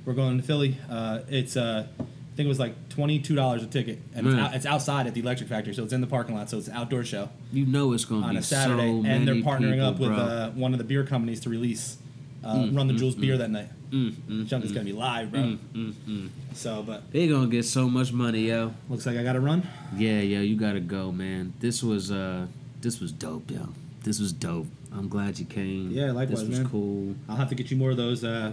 We're 0.04 0.14
going 0.14 0.38
to 0.38 0.42
Philly. 0.42 0.78
Uh, 0.88 1.20
it's 1.28 1.56
uh, 1.56 1.86
I 1.98 2.02
think 2.36 2.46
it 2.46 2.48
was 2.48 2.58
like 2.58 2.88
twenty 2.88 3.18
two 3.18 3.34
dollars 3.34 3.62
a 3.62 3.66
ticket, 3.66 3.98
and 4.14 4.26
it's, 4.26 4.36
out, 4.36 4.54
it's 4.54 4.66
outside 4.66 5.06
at 5.06 5.14
the 5.14 5.20
Electric 5.20 5.48
Factory, 5.48 5.74
so 5.74 5.82
it's 5.82 5.92
in 5.92 6.00
the 6.00 6.06
parking 6.06 6.34
lot, 6.34 6.48
so 6.48 6.58
it's 6.58 6.68
an 6.68 6.74
outdoor 6.74 7.02
show 7.02 7.30
you 7.52 7.64
know 7.64 7.92
it's 7.92 8.04
gonna 8.04 8.26
on 8.26 8.36
a 8.36 8.42
Saturday, 8.42 9.02
so 9.02 9.06
and 9.06 9.26
they're 9.26 9.36
partnering 9.36 9.74
people, 9.74 9.86
up 9.86 9.98
with 9.98 10.12
uh, 10.12 10.50
one 10.50 10.72
of 10.72 10.78
the 10.78 10.84
beer 10.84 11.04
companies 11.04 11.40
to 11.40 11.48
release 11.48 11.98
uh, 12.46 12.68
Run 12.72 12.86
the 12.86 12.94
Jewels 12.94 13.14
beer 13.14 13.36
that 13.38 13.50
night. 13.50 13.68
Mm, 13.90 14.10
mm, 14.12 14.48
Chunk 14.48 14.64
is 14.64 14.72
gonna 14.72 14.84
be 14.84 14.92
live, 14.92 15.30
bro. 15.30 15.40
mm, 15.40 15.58
mm, 15.74 15.92
mm. 16.08 16.28
So, 16.54 16.82
but 16.82 17.10
They 17.12 17.28
gonna 17.28 17.46
get 17.48 17.64
so 17.64 17.88
much 17.88 18.12
money, 18.12 18.48
yo. 18.48 18.72
looks 18.88 19.06
like 19.06 19.16
I 19.16 19.22
got 19.22 19.34
to 19.34 19.40
run. 19.40 19.66
Yeah, 19.96 20.20
yo, 20.20 20.40
you 20.40 20.56
gotta 20.56 20.80
go, 20.80 21.12
man. 21.12 21.52
This 21.60 21.82
was 21.82 22.10
uh, 22.10 22.46
this 22.80 23.00
was 23.00 23.12
dope, 23.12 23.50
yo. 23.50 23.68
This 24.02 24.18
was 24.20 24.32
dope. 24.32 24.66
I'm 24.92 25.08
glad 25.08 25.38
you 25.38 25.44
came. 25.44 25.90
Yeah, 25.90 26.12
likewise, 26.12 26.40
This 26.40 26.48
was 26.48 26.58
man. 26.60 26.68
cool. 26.68 27.14
I'll 27.28 27.36
have 27.36 27.48
to 27.50 27.54
get 27.54 27.70
you 27.70 27.76
more 27.76 27.90
of 27.90 27.96
those. 27.96 28.24
Uh, 28.24 28.52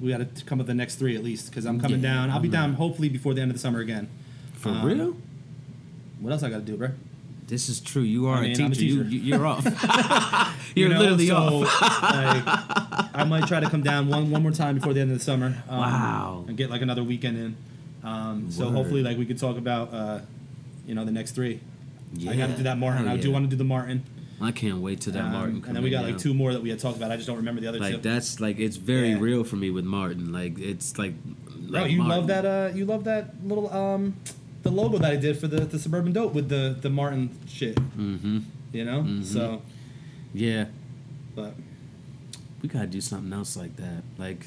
we 0.00 0.10
got 0.10 0.18
to 0.34 0.44
come 0.44 0.58
up 0.58 0.64
with 0.64 0.66
the 0.68 0.74
next 0.74 0.96
three 0.96 1.14
at 1.16 1.22
least 1.22 1.50
because 1.50 1.64
I'm 1.64 1.78
coming 1.80 2.00
Yeah, 2.00 2.14
down. 2.14 2.30
I'll 2.30 2.40
be 2.40 2.48
I'm 2.48 2.52
down 2.52 2.72
hopefully 2.74 3.08
before 3.08 3.34
the 3.34 3.40
end 3.42 3.50
of 3.50 3.56
the 3.56 3.60
summer 3.60 3.80
again. 3.80 4.08
For 4.54 4.70
Um, 4.70 4.84
real? 4.84 5.16
What 6.20 6.32
else 6.32 6.42
I 6.42 6.50
got 6.50 6.58
to 6.58 6.64
do, 6.64 6.76
bro? 6.76 6.90
This 7.46 7.68
is 7.68 7.80
true. 7.80 8.02
You 8.02 8.28
are 8.28 8.36
I 8.36 8.42
mean, 8.42 8.52
a 8.52 8.54
teacher. 8.54 8.82
You, 8.84 9.02
teacher. 9.04 9.08
you, 9.16 9.20
you're 9.20 9.46
off. 9.46 9.64
you're 10.74 10.88
You 10.88 10.94
know, 10.94 11.00
literally 11.00 11.26
so, 11.26 11.36
off. 11.36 11.82
like, 11.82 12.42
I 13.14 13.24
might 13.28 13.46
try 13.46 13.60
to 13.60 13.68
come 13.68 13.82
down 13.82 14.08
one 14.08 14.30
one 14.30 14.42
more 14.42 14.52
time 14.52 14.76
before 14.76 14.92
the 14.94 15.00
end 15.00 15.10
of 15.12 15.18
the 15.18 15.24
summer. 15.24 15.62
Um, 15.68 15.78
Wow. 15.78 16.44
And 16.48 16.56
get 16.56 16.70
like 16.70 16.82
another 16.82 17.02
weekend 17.04 17.36
in. 17.36 17.56
Um, 18.04 18.50
so 18.50 18.70
hopefully, 18.70 19.02
like 19.02 19.18
we 19.18 19.26
could 19.26 19.38
talk 19.38 19.56
about, 19.58 19.92
uh, 19.92 20.20
you 20.86 20.94
know, 20.94 21.04
the 21.04 21.12
next 21.12 21.32
three. 21.32 21.60
I 22.28 22.36
got 22.36 22.48
to 22.48 22.56
do 22.56 22.62
that 22.64 22.78
Martin. 22.78 23.08
I 23.08 23.16
do 23.16 23.28
yeah. 23.28 23.32
want 23.34 23.44
to 23.46 23.50
do 23.50 23.56
the 23.56 23.64
Martin. 23.64 24.04
I 24.40 24.50
can't 24.50 24.78
wait 24.78 25.00
till 25.00 25.12
that 25.12 25.22
Um, 25.24 25.32
Martin. 25.32 25.64
and 25.66 25.76
then 25.76 25.82
we 25.84 25.90
got 25.90 26.04
like 26.04 26.14
out. 26.14 26.20
two 26.20 26.34
more 26.34 26.52
that 26.52 26.60
we 26.62 26.68
had 26.70 26.78
talked 26.80 26.96
about. 26.96 27.12
I 27.12 27.16
just 27.16 27.28
don't 27.28 27.36
remember 27.36 27.60
the 27.60 27.68
other 27.68 27.78
Like 27.78 27.94
two. 27.96 28.00
that's 28.00 28.40
like 28.40 28.58
it's 28.58 28.76
very 28.76 29.10
Yeah. 29.10 29.20
real 29.20 29.44
for 29.44 29.54
me 29.56 29.70
with 29.70 29.84
Martin. 29.84 30.32
Like 30.32 30.58
it's 30.58 30.98
like. 30.98 31.14
Bro, 31.70 31.84
you 31.84 31.98
Martin. 31.98 32.08
love 32.08 32.26
that. 32.26 32.44
Uh, 32.44 32.70
you 32.74 32.84
love 32.84 33.04
that 33.04 33.34
little 33.46 33.72
um, 33.72 34.14
the 34.62 34.70
logo 34.70 34.98
that 34.98 35.12
I 35.12 35.16
did 35.16 35.38
for 35.38 35.46
the, 35.48 35.60
the 35.64 35.78
suburban 35.78 36.12
dope 36.12 36.34
with 36.34 36.48
the 36.48 36.76
the 36.80 36.90
Martin 36.90 37.30
shit. 37.48 37.76
Mm-hmm. 37.76 38.38
You 38.72 38.84
know. 38.84 39.02
Mhm. 39.02 39.24
So, 39.24 39.62
Yeah, 40.32 40.66
but 41.34 41.54
we 42.62 42.68
gotta 42.68 42.86
do 42.86 43.00
something 43.00 43.32
else 43.32 43.56
like 43.56 43.76
that. 43.76 44.02
Like, 44.18 44.46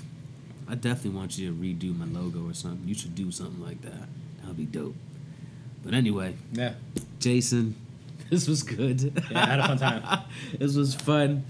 I 0.67 0.75
definitely 0.75 1.17
want 1.19 1.37
you 1.37 1.49
to 1.49 1.53
redo 1.55 1.95
my 1.97 2.05
logo 2.05 2.47
or 2.49 2.53
something. 2.53 2.87
You 2.87 2.95
should 2.95 3.13
do 3.15 3.31
something 3.31 3.63
like 3.63 3.81
that. 3.81 4.07
That'd 4.41 4.57
be 4.57 4.65
dope. 4.65 4.95
But 5.83 5.93
anyway, 5.93 6.35
yeah, 6.51 6.73
Jason, 7.19 7.75
this 8.31 8.47
was 8.47 8.63
good. 8.63 9.01
yeah, 9.29 9.43
I 9.43 9.45
had 9.45 9.59
a 9.59 9.67
fun 9.67 9.77
time. 9.77 10.21
this 10.59 10.75
was 10.75 10.95
fun. 10.95 11.43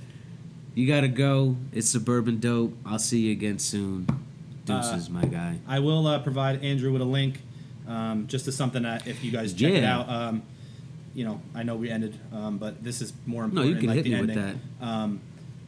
You 0.73 0.85
gotta 0.87 1.07
go. 1.07 1.55
It's 1.71 1.89
suburban 1.89 2.39
dope. 2.41 2.75
I'll 2.85 2.99
see 2.99 3.19
you 3.27 3.31
again 3.31 3.59
soon. 3.59 4.07
Deuces, 4.65 5.09
my 5.09 5.23
guy. 5.23 5.59
I 5.67 5.79
will 5.79 6.05
uh, 6.07 6.19
provide 6.19 6.63
Andrew 6.63 6.91
with 6.91 7.01
a 7.01 7.05
link, 7.05 7.39
um, 7.87 8.27
just 8.27 8.47
as 8.47 8.55
something 8.55 8.83
that 8.83 9.07
if 9.07 9.23
you 9.23 9.31
guys 9.31 9.53
check 9.53 9.73
it 9.73 9.83
out. 9.83 10.09
Um, 10.09 10.43
you 11.13 11.23
know, 11.23 11.39
I 11.53 11.63
know 11.63 11.77
we 11.77 11.89
ended, 11.89 12.19
um, 12.33 12.57
but 12.57 12.83
this 12.83 13.01
is 13.01 13.13
more 13.25 13.45
important. 13.45 13.71
No, 13.71 13.73
you 13.73 13.79
can 13.79 13.87
like 13.87 14.05
hit 14.05 14.05
me 14.13 14.19
with 14.19 14.29
ending. 14.31 14.59
Um, 14.81 15.21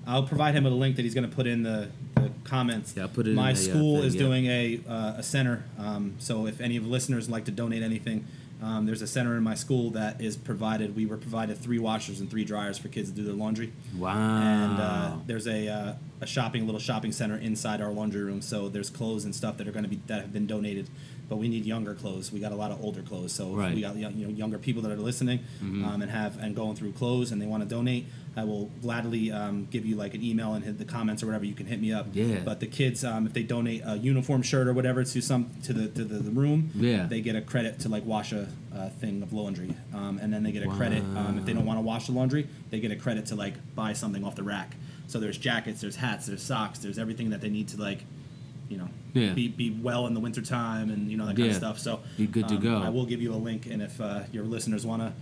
I'll 0.06 0.24
provide 0.24 0.54
him 0.56 0.66
with 0.66 0.74
a 0.74 0.76
link 0.76 0.98
that 0.98 1.04
he's 1.04 1.14
going 1.14 1.30
to 1.30 1.34
put 1.34 1.48
in 1.48 1.64
the, 1.64 1.90
the 2.16 2.32
comments. 2.44 2.94
Yeah, 2.98 3.04
I'll 3.04 3.10
put 3.10 3.28
it 3.28 3.30
in 3.30 3.36
My 3.36 3.54
the, 3.54 3.60
uh, 3.60 3.64
school 3.64 3.96
thing, 3.98 4.06
is 4.06 4.16
yeah. 4.16 4.22
doing 4.22 4.46
a 4.48 4.80
uh, 4.88 5.14
a 5.18 5.24
center, 5.24 5.64
um, 5.80 6.16
so 6.20 6.48
if 6.48 6.60
any 6.60 6.76
of 6.76 6.84
the 6.84 6.90
listeners 6.90 7.30
like 7.30 7.46
to 7.46 7.52
donate 7.52 7.82
anything, 7.82 8.26
um, 8.62 8.86
there's 8.86 9.02
a 9.02 9.08
center 9.08 9.38
in 9.38 9.44
my 9.44 9.56
school 9.56 9.90
that 9.92 10.20
is 10.20 10.36
provided. 10.36 10.96
We 10.98 11.06
were 11.06 11.18
provided 11.18 11.58
three 11.60 11.80
washers 11.80 12.20
and 12.20 12.30
three 12.30 12.44
dryers 12.44 12.78
for 12.78 12.88
kids 12.90 13.10
to 13.10 13.16
do 13.16 13.24
their 13.24 13.34
laundry 13.34 13.72
Wow. 13.98 14.16
and 14.18 14.80
uh, 14.82 15.16
there's 15.28 15.48
a 15.48 15.68
uh, 15.70 15.94
a 16.20 16.26
shopping 16.28 16.66
little 16.66 16.80
shopping 16.82 17.12
center 17.14 17.38
inside 17.38 17.80
our 17.80 17.92
laundry 17.92 18.22
room. 18.24 18.42
So 18.42 18.68
there's 18.68 18.90
clothes 18.90 19.24
and 19.24 19.34
stuff 19.36 19.58
that 19.58 19.68
are 19.68 19.72
going 19.72 19.84
to 19.84 19.90
be 19.90 20.00
that 20.08 20.22
have 20.22 20.34
been 20.34 20.48
donated, 20.48 20.90
but 21.30 21.38
we 21.38 21.48
need 21.50 21.66
younger 21.66 21.94
clothes. 21.94 22.32
We 22.32 22.40
got 22.40 22.52
a 22.52 22.56
lot 22.56 22.72
of 22.72 22.82
older 22.84 23.02
clothes, 23.02 23.34
so 23.34 23.54
Right. 23.54 23.74
we 23.76 23.82
got 23.82 23.96
you 23.96 24.10
know 24.10 24.30
younger 24.30 24.58
people 24.58 24.82
that 24.84 24.92
are 24.92 24.96
listening 24.98 25.40
um, 25.62 26.02
and 26.02 26.10
have 26.10 26.38
and 26.40 26.56
going 26.56 26.76
through 26.76 26.94
clothes 26.94 27.32
and 27.32 27.42
they 27.42 27.46
want 27.46 27.64
to 27.64 27.70
donate. 27.70 28.06
I 28.36 28.44
will 28.44 28.70
gladly 28.84 29.32
um, 29.32 29.68
give 29.72 29.84
you 29.86 29.96
like 29.96 30.14
an 30.14 30.24
email 30.24 30.54
and 30.54 30.64
hit 30.64 30.78
the 30.78 30.86
comments 30.86 31.24
or 31.24 31.26
whatever. 31.26 31.44
You 31.46 31.56
can 31.56 31.66
hit 31.66 31.82
me 31.82 31.92
up. 31.92 32.06
Yeah. 32.14 32.40
But 32.46 32.60
the 32.60 32.68
kids, 32.68 33.04
um, 33.04 33.26
if 33.26 33.34
they 33.34 33.42
donate 33.42 33.82
a 33.84 33.98
uniform 33.98 34.44
shirt 34.44 34.68
or 34.68 34.74
whatever 34.74 35.04
to 35.04 35.22
some 35.22 35.50
to 35.64 35.74
the 35.74 35.88
to 35.88 36.04
the, 36.06 36.20
the 36.20 36.32
room, 36.32 36.70
Yeah. 36.76 37.08
they 37.08 37.22
get 37.22 37.36
a 37.36 37.42
credit 37.42 37.80
to 37.80 37.90
like 37.90 38.06
wash 38.06 38.32
a 38.34 38.48
uh, 38.76 38.90
thing 39.02 39.24
of 39.24 39.34
laundry, 39.34 39.74
um, 39.94 40.20
and 40.22 40.32
then 40.32 40.44
they 40.44 40.52
get 40.52 40.62
a 40.64 40.70
credit 40.70 41.02
um, 41.16 41.40
if 41.40 41.46
they 41.46 41.54
don't 41.54 41.66
want 41.66 41.78
to 41.80 41.82
wash 41.82 42.06
the 42.06 42.12
laundry. 42.14 42.48
They 42.70 42.80
get 42.80 42.92
a 42.92 42.96
credit 42.96 43.26
to 43.28 43.36
like 43.36 43.56
buy 43.76 43.94
something 43.94 44.24
off 44.24 44.36
the 44.36 44.44
rack. 44.44 44.76
So 45.08 45.20
there's 45.20 45.38
jackets, 45.38 45.82
there's 45.82 45.96
hats, 45.96 46.28
there's 46.28 46.44
socks, 46.44 46.78
there's 46.80 47.00
everything 47.00 47.30
that 47.32 47.42
they 47.42 47.50
need 47.50 47.70
to 47.70 47.78
like, 47.82 48.04
you 48.70 48.78
know, 48.78 48.90
Yeah. 49.14 49.34
be, 49.34 49.48
be 49.48 49.70
well 49.72 50.08
in 50.08 50.14
the 50.14 50.20
wintertime 50.20 50.90
and 50.90 51.10
you 51.10 51.18
know 51.18 51.26
that 51.26 51.36
kind 51.36 51.46
Yeah. 51.46 51.52
of 51.52 51.58
stuff. 51.58 51.80
So 51.80 52.02
Be 52.18 52.28
good 52.28 52.48
to 52.50 52.56
um, 52.56 52.62
go. 52.62 52.78
I 52.78 52.90
will 52.90 53.06
give 53.06 53.22
you 53.22 53.34
a 53.34 53.36
link, 53.38 53.66
and 53.66 53.82
if 53.82 54.00
uh, 54.02 54.22
your 54.32 54.44
listeners 54.44 54.86
want 54.86 55.02
to, 55.04 55.14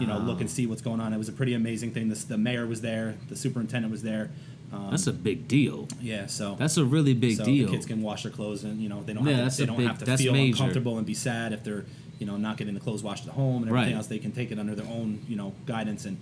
you 0.00 0.06
know, 0.06 0.18
look 0.18 0.40
and 0.40 0.48
see 0.50 0.66
what's 0.66 0.82
going 0.82 1.00
on, 1.00 1.12
it 1.12 1.18
was 1.18 1.28
a 1.28 1.32
pretty 1.32 1.54
amazing 1.54 1.90
thing. 1.92 2.08
This, 2.08 2.24
the 2.24 2.38
mayor 2.38 2.66
was 2.66 2.80
there, 2.80 3.16
the 3.28 3.36
superintendent 3.36 3.90
was 3.90 4.02
there. 4.02 4.30
Um, 4.72 4.88
That's 4.90 5.06
a 5.06 5.12
big 5.12 5.48
deal. 5.48 5.86
yeah. 6.00 6.26
So 6.26 6.56
That's 6.58 6.76
a 6.78 6.84
really 6.84 7.12
big 7.12 7.36
so 7.36 7.44
deal. 7.44 7.66
The 7.66 7.72
kids 7.74 7.84
can 7.86 8.00
wash 8.02 8.22
their 8.22 8.32
clothes, 8.32 8.64
and 8.64 8.80
you 8.80 8.88
know 8.88 9.02
they 9.02 9.12
don't 9.12 9.26
Yeah, 9.26 9.36
have 9.44 9.52
to, 9.52 9.58
they 9.58 9.66
don't 9.66 9.76
big- 9.76 9.86
have 9.88 9.98
to 9.98 10.16
feel 10.16 10.32
major. 10.32 10.52
uncomfortable 10.54 10.96
and 10.96 11.06
be 11.06 11.14
sad 11.14 11.52
if 11.52 11.62
they're 11.64 11.84
you 12.18 12.26
know 12.26 12.36
not 12.36 12.56
getting 12.56 12.72
the 12.74 12.80
clothes 12.80 13.02
washed 13.02 13.26
at 13.26 13.32
home 13.34 13.62
and 13.64 13.70
everything 13.70 13.90
Right. 13.90 13.96
else. 13.96 14.06
They 14.06 14.18
can 14.20 14.30
take 14.32 14.50
it 14.52 14.58
under 14.58 14.74
their 14.74 14.86
own 14.86 15.18
you 15.28 15.36
know 15.36 15.52
guidance 15.66 16.04
and 16.06 16.16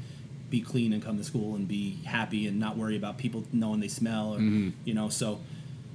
be 0.48 0.60
clean 0.62 0.92
and 0.92 1.00
come 1.00 1.16
to 1.16 1.22
school 1.22 1.54
and 1.54 1.68
be 1.68 1.98
happy 2.04 2.48
and 2.48 2.58
not 2.58 2.76
worry 2.76 2.96
about 2.96 3.18
people 3.18 3.44
knowing 3.52 3.78
they 3.78 3.86
smell 3.88 4.34
or 4.34 4.38
Mm-hmm. 4.38 4.70
you 4.84 4.94
know 4.94 5.08
so. 5.10 5.38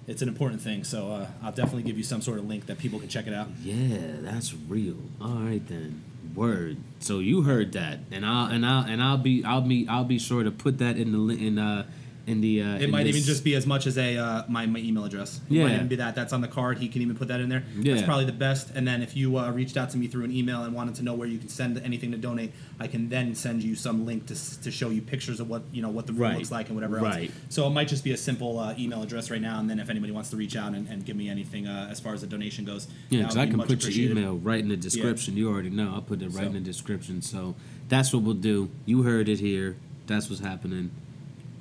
It's 0.07 0.22
an 0.22 0.27
important 0.27 0.61
thing, 0.61 0.84
so 0.84 1.11
uh, 1.11 1.27
I'll 1.44 1.52
definitely 1.52 1.84
give 1.84 1.98
you 1.98 2.03
some 2.03 2.22
sort 2.22 2.38
of 2.38 2.48
link 2.48 2.68
that 2.68 2.77
people 2.77 2.99
can 2.99 3.10
check 3.10 3.26
it 3.26 3.34
out. 3.34 3.48
Yeah, 3.64 3.98
that's 4.22 4.53
real. 4.53 4.98
All 5.19 5.40
right 5.40 5.65
then. 5.68 6.03
Word. 6.36 6.77
So 6.99 7.19
you 7.19 7.44
heard 7.44 7.72
that, 7.73 7.99
and 8.11 8.26
I'll 8.26 8.48
and 8.52 8.65
I'll 8.65 8.84
and 8.84 9.02
I'll 9.02 9.18
be 9.18 9.44
I'll 9.45 9.61
be 9.61 9.88
I'll 9.88 10.03
be 10.03 10.19
sure 10.19 10.44
to 10.44 10.52
put 10.52 10.80
that 10.80 10.98
in 10.98 11.11
the 11.14 11.34
in 11.34 11.57
uh 11.57 11.86
in 12.27 12.41
the. 12.41 12.61
Uh, 12.61 12.76
It 12.76 12.84
in 12.84 12.91
might 12.91 13.07
even 13.07 13.22
just 13.22 13.43
be 13.43 13.56
as 13.56 13.65
much 13.68 13.85
as 13.88 13.97
a 13.97 14.18
uh, 14.18 14.43
my, 14.47 14.65
my 14.65 14.80
email 14.80 15.06
address. 15.06 15.39
It 15.49 15.53
Yeah. 15.56 15.64
might 15.65 15.76
even 15.76 15.88
be 15.88 15.95
that. 15.97 16.15
That's 16.15 16.34
on 16.34 16.41
the 16.41 16.47
card. 16.47 16.80
He 16.80 16.88
can 16.88 17.02
even 17.02 17.15
put 17.15 17.27
that 17.27 17.39
in 17.39 17.49
there. 17.49 17.64
That's 17.77 18.02
probably 18.02 18.26
the 18.26 18.31
best. 18.31 18.72
And 18.76 18.88
then 18.88 19.02
if 19.02 19.15
you 19.15 19.38
uh, 19.38 19.52
reached 19.52 19.77
out 19.77 19.89
to 19.91 19.97
me 19.97 20.07
through 20.07 20.23
an 20.26 20.31
email 20.31 20.64
and 20.64 20.73
wanted 20.73 20.95
to 20.95 21.03
know 21.03 21.14
where 21.14 21.27
you 21.27 21.38
can 21.38 21.49
send 21.49 21.77
anything 21.80 22.11
to 22.11 22.18
donate, 22.18 22.52
I 22.80 22.88
can 22.88 23.10
then 23.10 23.35
send 23.35 23.64
you 23.64 23.76
some 23.76 24.06
link 24.06 24.26
to, 24.27 24.61
to 24.64 24.72
show 24.72 24.89
you 24.89 25.02
pictures 25.02 25.39
of 25.39 25.49
what 25.49 25.64
you 25.72 25.81
know 25.81 25.89
what 25.89 26.07
the 26.07 26.14
room 26.14 26.22
Right. 26.23 26.38
looks 26.38 26.52
like 26.52 26.68
and 26.68 26.76
whatever 26.76 26.97
else. 26.97 27.06
Right. 27.15 27.31
So 27.49 27.68
it 27.68 27.72
might 27.72 27.88
just 27.88 28.03
be 28.03 28.11
a 28.11 28.18
simple 28.18 28.57
uh, 28.60 28.73
email 28.77 29.02
address 29.03 29.30
right 29.30 29.41
now. 29.41 29.60
And 29.60 29.69
then 29.69 29.80
if 29.80 29.89
anybody 29.89 30.11
wants 30.11 30.30
to 30.31 30.35
reach 30.38 30.56
out 30.56 30.73
and, 30.73 30.88
and 30.88 31.06
give 31.06 31.15
me 31.15 31.30
anything 31.30 31.68
uh, 31.68 31.88
as 31.91 31.99
far 31.99 32.14
as 32.14 32.22
the 32.22 32.27
donation 32.27 32.65
goes, 32.65 32.88
Yeah, 33.10 33.22
because 33.22 33.38
I 33.38 33.45
can 33.47 33.60
put 33.61 33.84
your 33.84 34.11
email 34.11 34.38
right 34.38 34.60
in 34.60 34.69
the 34.69 34.77
description. 34.77 35.38
You 35.38 35.49
already 35.49 35.69
know. 35.69 35.91
I'll 35.93 36.02
put 36.02 36.22
it 36.22 36.26
right 36.30 36.34
So- 36.35 36.43
in 36.47 36.53
the 36.53 36.60
description. 36.60 37.22
So 37.22 37.56
that's 37.88 38.11
what 38.14 38.23
we'll 38.23 38.34
do. 38.35 38.69
You 38.85 39.03
heard 39.03 39.30
it 39.30 39.39
here. 39.39 39.76
That's 40.07 40.30
what's 40.30 40.41
happening. 40.41 40.91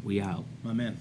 We 0.04 0.20
out. 0.20 0.44
My 0.62 0.74
man. 0.74 0.98